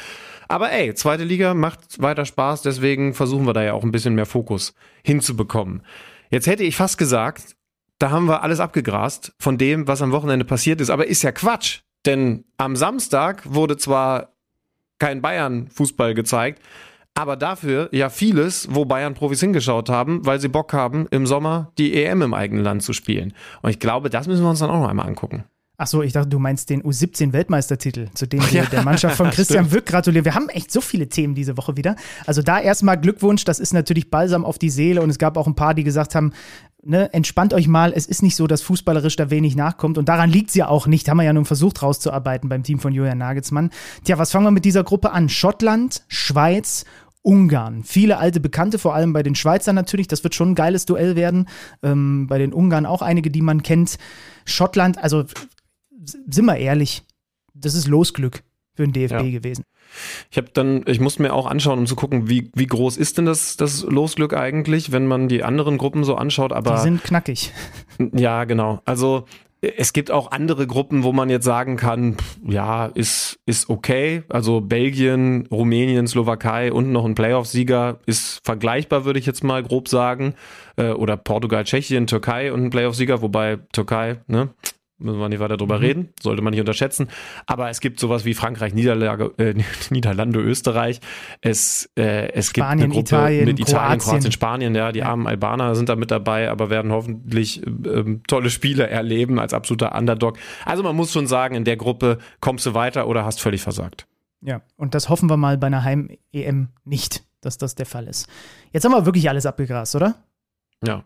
Aber 0.48 0.70
ey, 0.70 0.92
zweite 0.94 1.24
Liga 1.24 1.51
macht 1.54 2.00
weiter 2.00 2.24
Spaß, 2.24 2.62
deswegen 2.62 3.14
versuchen 3.14 3.46
wir 3.46 3.52
da 3.52 3.62
ja 3.62 3.72
auch 3.74 3.84
ein 3.84 3.92
bisschen 3.92 4.14
mehr 4.14 4.26
Fokus 4.26 4.74
hinzubekommen. 5.02 5.82
Jetzt 6.30 6.46
hätte 6.46 6.64
ich 6.64 6.76
fast 6.76 6.98
gesagt, 6.98 7.56
da 7.98 8.10
haben 8.10 8.26
wir 8.26 8.42
alles 8.42 8.60
abgegrast 8.60 9.32
von 9.38 9.58
dem, 9.58 9.86
was 9.86 10.02
am 10.02 10.12
Wochenende 10.12 10.44
passiert 10.44 10.80
ist, 10.80 10.90
aber 10.90 11.06
ist 11.06 11.22
ja 11.22 11.32
Quatsch. 11.32 11.80
Denn 12.04 12.44
am 12.56 12.74
Samstag 12.74 13.42
wurde 13.44 13.76
zwar 13.76 14.32
kein 14.98 15.22
Bayern-Fußball 15.22 16.14
gezeigt, 16.14 16.60
aber 17.14 17.36
dafür 17.36 17.88
ja 17.92 18.08
vieles, 18.08 18.68
wo 18.70 18.84
Bayern-Profis 18.84 19.40
hingeschaut 19.40 19.88
haben, 19.88 20.24
weil 20.24 20.40
sie 20.40 20.48
Bock 20.48 20.72
haben, 20.72 21.06
im 21.10 21.26
Sommer 21.26 21.72
die 21.78 21.94
EM 21.94 22.22
im 22.22 22.34
eigenen 22.34 22.64
Land 22.64 22.82
zu 22.82 22.92
spielen. 22.92 23.34
Und 23.60 23.70
ich 23.70 23.78
glaube, 23.78 24.10
das 24.10 24.26
müssen 24.26 24.42
wir 24.42 24.50
uns 24.50 24.60
dann 24.60 24.70
auch 24.70 24.80
noch 24.80 24.88
einmal 24.88 25.06
angucken. 25.06 25.44
Ach 25.82 25.88
so, 25.88 26.00
ich 26.00 26.12
dachte, 26.12 26.28
du 26.28 26.38
meinst 26.38 26.70
den 26.70 26.84
U17-Weltmeistertitel, 26.84 28.06
zu 28.14 28.28
dem 28.28 28.40
wir 28.52 28.62
Ja, 28.62 28.66
der 28.66 28.84
Mannschaft 28.84 29.16
von 29.16 29.30
Christian. 29.30 29.72
Wück 29.72 29.84
gratulieren. 29.84 30.24
Wir 30.24 30.36
haben 30.36 30.48
echt 30.48 30.70
so 30.70 30.80
viele 30.80 31.08
Themen 31.08 31.34
diese 31.34 31.56
Woche 31.56 31.76
wieder. 31.76 31.96
Also 32.24 32.40
da 32.40 32.60
erstmal 32.60 33.00
Glückwunsch, 33.00 33.44
das 33.44 33.58
ist 33.58 33.74
natürlich 33.74 34.08
balsam 34.08 34.44
auf 34.44 34.60
die 34.60 34.70
Seele 34.70 35.02
und 35.02 35.10
es 35.10 35.18
gab 35.18 35.36
auch 35.36 35.48
ein 35.48 35.56
paar, 35.56 35.74
die 35.74 35.82
gesagt 35.82 36.14
haben, 36.14 36.34
ne, 36.84 37.12
entspannt 37.12 37.52
euch 37.52 37.66
mal, 37.66 37.92
es 37.92 38.06
ist 38.06 38.22
nicht 38.22 38.36
so, 38.36 38.46
dass 38.46 38.62
fußballerisch 38.62 39.16
da 39.16 39.28
wenig 39.30 39.56
nachkommt 39.56 39.98
und 39.98 40.08
daran 40.08 40.30
liegt 40.30 40.50
es 40.50 40.54
ja 40.54 40.68
auch 40.68 40.86
nicht, 40.86 41.08
haben 41.08 41.16
wir 41.16 41.24
ja 41.24 41.32
nun 41.32 41.46
versucht 41.46 41.82
rauszuarbeiten 41.82 42.48
beim 42.48 42.62
Team 42.62 42.78
von 42.78 42.92
Julian 42.92 43.18
Nagelsmann. 43.18 43.70
Tja, 44.04 44.18
was 44.18 44.30
fangen 44.30 44.46
wir 44.46 44.52
mit 44.52 44.64
dieser 44.64 44.84
Gruppe 44.84 45.10
an? 45.10 45.28
Schottland, 45.28 46.04
Schweiz, 46.06 46.84
Ungarn. 47.22 47.82
Viele 47.82 48.18
alte 48.18 48.38
Bekannte, 48.38 48.78
vor 48.78 48.94
allem 48.94 49.12
bei 49.12 49.24
den 49.24 49.34
Schweizern 49.34 49.74
natürlich. 49.74 50.06
Das 50.06 50.22
wird 50.22 50.36
schon 50.36 50.52
ein 50.52 50.54
geiles 50.56 50.86
Duell 50.86 51.16
werden. 51.16 51.48
Ähm, 51.82 52.26
bei 52.28 52.38
den 52.38 52.52
Ungarn 52.52 52.86
auch 52.86 53.00
einige, 53.00 53.30
die 53.30 53.42
man 53.42 53.62
kennt. 53.62 53.96
Schottland, 54.44 54.98
also 54.98 55.24
sind 56.04 56.44
wir 56.44 56.56
ehrlich, 56.56 57.02
das 57.54 57.74
ist 57.74 57.86
Losglück 57.88 58.42
für 58.74 58.86
den 58.86 58.92
DFB 58.92 59.12
Ja. 59.12 59.22
gewesen. 59.22 59.64
Ich 60.30 60.38
habe 60.38 60.48
dann, 60.54 60.84
ich 60.86 61.00
musste 61.00 61.20
mir 61.22 61.34
auch 61.34 61.46
anschauen, 61.46 61.78
um 61.78 61.86
zu 61.86 61.96
gucken, 61.96 62.28
wie, 62.28 62.50
wie 62.54 62.66
groß 62.66 62.96
ist 62.96 63.18
denn 63.18 63.26
das, 63.26 63.56
das 63.58 63.82
Losglück 63.82 64.32
eigentlich, 64.34 64.90
wenn 64.90 65.06
man 65.06 65.28
die 65.28 65.44
anderen 65.44 65.76
Gruppen 65.76 66.04
so 66.04 66.14
anschaut. 66.14 66.52
Aber 66.52 66.76
die 66.76 66.80
sind 66.80 67.04
knackig. 67.04 67.52
Ja, 68.14 68.44
genau. 68.44 68.80
Also 68.86 69.26
es 69.60 69.92
gibt 69.92 70.10
auch 70.10 70.32
andere 70.32 70.66
Gruppen, 70.66 71.04
wo 71.04 71.12
man 71.12 71.30
jetzt 71.30 71.44
sagen 71.44 71.76
kann, 71.76 72.16
ja, 72.44 72.86
ist, 72.86 73.38
ist 73.46 73.68
okay. 73.68 74.24
Also 74.28 74.60
Belgien, 74.60 75.46
Rumänien, 75.52 76.08
Slowakei 76.08 76.72
und 76.72 76.90
noch 76.90 77.04
ein 77.04 77.14
Playoff-Sieger 77.14 78.00
ist 78.06 78.40
vergleichbar, 78.44 79.04
würde 79.04 79.20
ich 79.20 79.26
jetzt 79.26 79.44
mal 79.44 79.62
grob 79.62 79.88
sagen. 79.88 80.34
Äh, 80.76 80.92
Oder 80.92 81.16
Portugal, 81.16 81.62
Tschechien, 81.64 82.06
Türkei 82.08 82.52
und 82.52 82.64
ein 82.64 82.70
Playoff-Sieger, 82.70 83.22
wobei 83.22 83.58
Türkei, 83.72 84.20
ne? 84.26 84.48
Müssen 85.02 85.18
wir 85.18 85.28
nicht 85.28 85.40
weiter 85.40 85.56
drüber 85.56 85.78
Mhm. 85.78 85.84
reden, 85.84 86.08
sollte 86.20 86.42
man 86.42 86.52
nicht 86.52 86.60
unterschätzen. 86.60 87.08
Aber 87.46 87.68
es 87.70 87.80
gibt 87.80 87.98
sowas 88.00 88.24
wie 88.24 88.34
Frankreich, 88.34 88.72
Niederlage, 88.74 89.32
äh, 89.38 89.54
Niederlande, 89.90 90.40
Österreich. 90.40 91.00
Es, 91.40 91.90
äh, 91.98 92.32
es 92.32 92.48
Spanien, 92.48 92.50
gibt 92.50 92.64
eine 92.68 92.88
Gruppe 92.88 93.00
Italien, 93.00 93.44
mit 93.46 93.60
Italien, 93.60 93.98
Kroatien. 93.98 93.98
Kroatien, 94.00 94.32
Spanien, 94.32 94.74
ja, 94.74 94.92
die 94.92 95.02
armen 95.02 95.26
Albaner 95.26 95.74
sind 95.74 95.88
da 95.88 95.96
mit 95.96 96.10
dabei, 96.10 96.50
aber 96.50 96.70
werden 96.70 96.92
hoffentlich 96.92 97.66
ähm, 97.66 98.22
tolle 98.26 98.50
Spiele 98.50 98.88
erleben 98.88 99.38
als 99.38 99.52
absoluter 99.54 99.94
Underdog. 99.96 100.38
Also 100.64 100.82
man 100.82 100.94
muss 100.96 101.12
schon 101.12 101.26
sagen, 101.26 101.54
in 101.54 101.64
der 101.64 101.76
Gruppe 101.76 102.18
kommst 102.40 102.64
du 102.66 102.74
weiter 102.74 103.08
oder 103.08 103.24
hast 103.24 103.40
völlig 103.40 103.60
versagt. 103.62 104.06
Ja, 104.40 104.62
und 104.76 104.94
das 104.94 105.08
hoffen 105.08 105.30
wir 105.30 105.36
mal 105.36 105.56
bei 105.58 105.68
einer 105.68 105.84
Heim-EM 105.84 106.68
nicht, 106.84 107.24
dass 107.40 107.58
das 107.58 107.74
der 107.74 107.86
Fall 107.86 108.08
ist. 108.08 108.28
Jetzt 108.72 108.84
haben 108.84 108.92
wir 108.92 109.06
wirklich 109.06 109.28
alles 109.28 109.46
abgegrast, 109.46 109.94
oder? 109.94 110.16
Ja, 110.84 111.04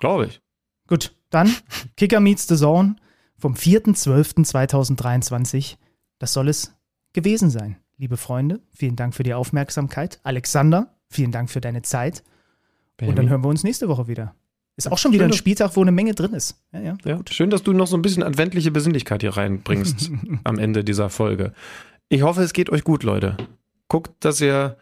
glaube 0.00 0.26
ich. 0.26 0.40
Gut, 0.88 1.14
dann 1.30 1.52
Kicker 1.96 2.20
meets 2.20 2.46
the 2.48 2.56
Zone 2.56 2.96
vom 3.38 3.54
4.12.2023. 3.54 5.76
Das 6.18 6.32
soll 6.32 6.48
es 6.48 6.74
gewesen 7.12 7.50
sein. 7.50 7.76
Liebe 7.98 8.16
Freunde, 8.16 8.60
vielen 8.72 8.96
Dank 8.96 9.14
für 9.14 9.22
die 9.22 9.34
Aufmerksamkeit. 9.34 10.20
Alexander, 10.22 10.94
vielen 11.08 11.32
Dank 11.32 11.50
für 11.50 11.60
deine 11.60 11.82
Zeit. 11.82 12.20
Und 12.20 13.00
dann 13.00 13.08
Benjamin. 13.08 13.30
hören 13.30 13.44
wir 13.44 13.48
uns 13.48 13.64
nächste 13.64 13.88
Woche 13.88 14.08
wieder. 14.08 14.34
Ist 14.76 14.92
auch 14.92 14.98
schon 14.98 15.12
wieder 15.12 15.24
ein 15.24 15.32
Spieltag, 15.32 15.74
wo 15.74 15.80
eine 15.80 15.92
Menge 15.92 16.14
drin 16.14 16.34
ist. 16.34 16.62
Ja, 16.72 16.80
ja. 16.80 16.98
Ja, 17.04 17.20
schön, 17.30 17.48
dass 17.48 17.62
du 17.62 17.72
noch 17.72 17.86
so 17.86 17.96
ein 17.96 18.02
bisschen 18.02 18.22
adventliche 18.22 18.70
Besinnlichkeit 18.70 19.22
hier 19.22 19.34
reinbringst 19.34 20.10
am 20.44 20.58
Ende 20.58 20.84
dieser 20.84 21.08
Folge. 21.08 21.54
Ich 22.10 22.22
hoffe, 22.22 22.42
es 22.42 22.52
geht 22.52 22.68
euch 22.68 22.84
gut, 22.84 23.02
Leute. 23.02 23.38
Guckt, 23.88 24.22
dass 24.22 24.42
ihr 24.42 24.76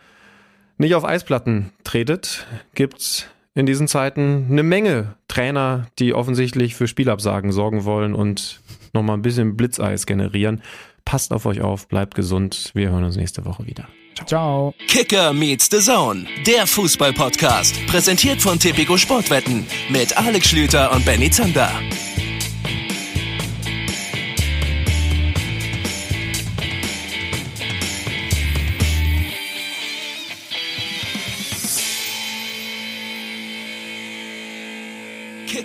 nicht 0.78 0.96
auf 0.96 1.04
Eisplatten 1.04 1.70
tretet. 1.84 2.44
Gibt's 2.74 3.26
in 3.54 3.66
diesen 3.66 3.88
Zeiten 3.88 4.46
eine 4.50 4.62
Menge 4.62 5.14
Trainer, 5.28 5.86
die 5.98 6.12
offensichtlich 6.14 6.74
für 6.74 6.88
Spielabsagen 6.88 7.52
sorgen 7.52 7.84
wollen 7.84 8.14
und 8.14 8.60
nochmal 8.92 9.16
ein 9.16 9.22
bisschen 9.22 9.56
Blitzeis 9.56 10.06
generieren. 10.06 10.62
Passt 11.04 11.32
auf 11.32 11.46
euch 11.46 11.60
auf, 11.60 11.88
bleibt 11.88 12.14
gesund. 12.14 12.70
Wir 12.74 12.90
hören 12.90 13.04
uns 13.04 13.16
nächste 13.16 13.44
Woche 13.44 13.66
wieder. 13.66 13.88
Ciao. 14.26 14.74
Kicker 14.86 15.32
meets 15.32 15.68
the 15.70 15.80
Zone, 15.80 16.24
der 16.46 16.66
Fußball-Podcast. 16.66 17.86
Präsentiert 17.86 18.40
von 18.40 18.58
Tipico 18.58 18.96
Sportwetten 18.96 19.66
mit 19.88 20.16
Alex 20.16 20.48
Schlüter 20.48 20.92
und 20.92 21.04
Benny 21.04 21.30
Zander. 21.30 21.70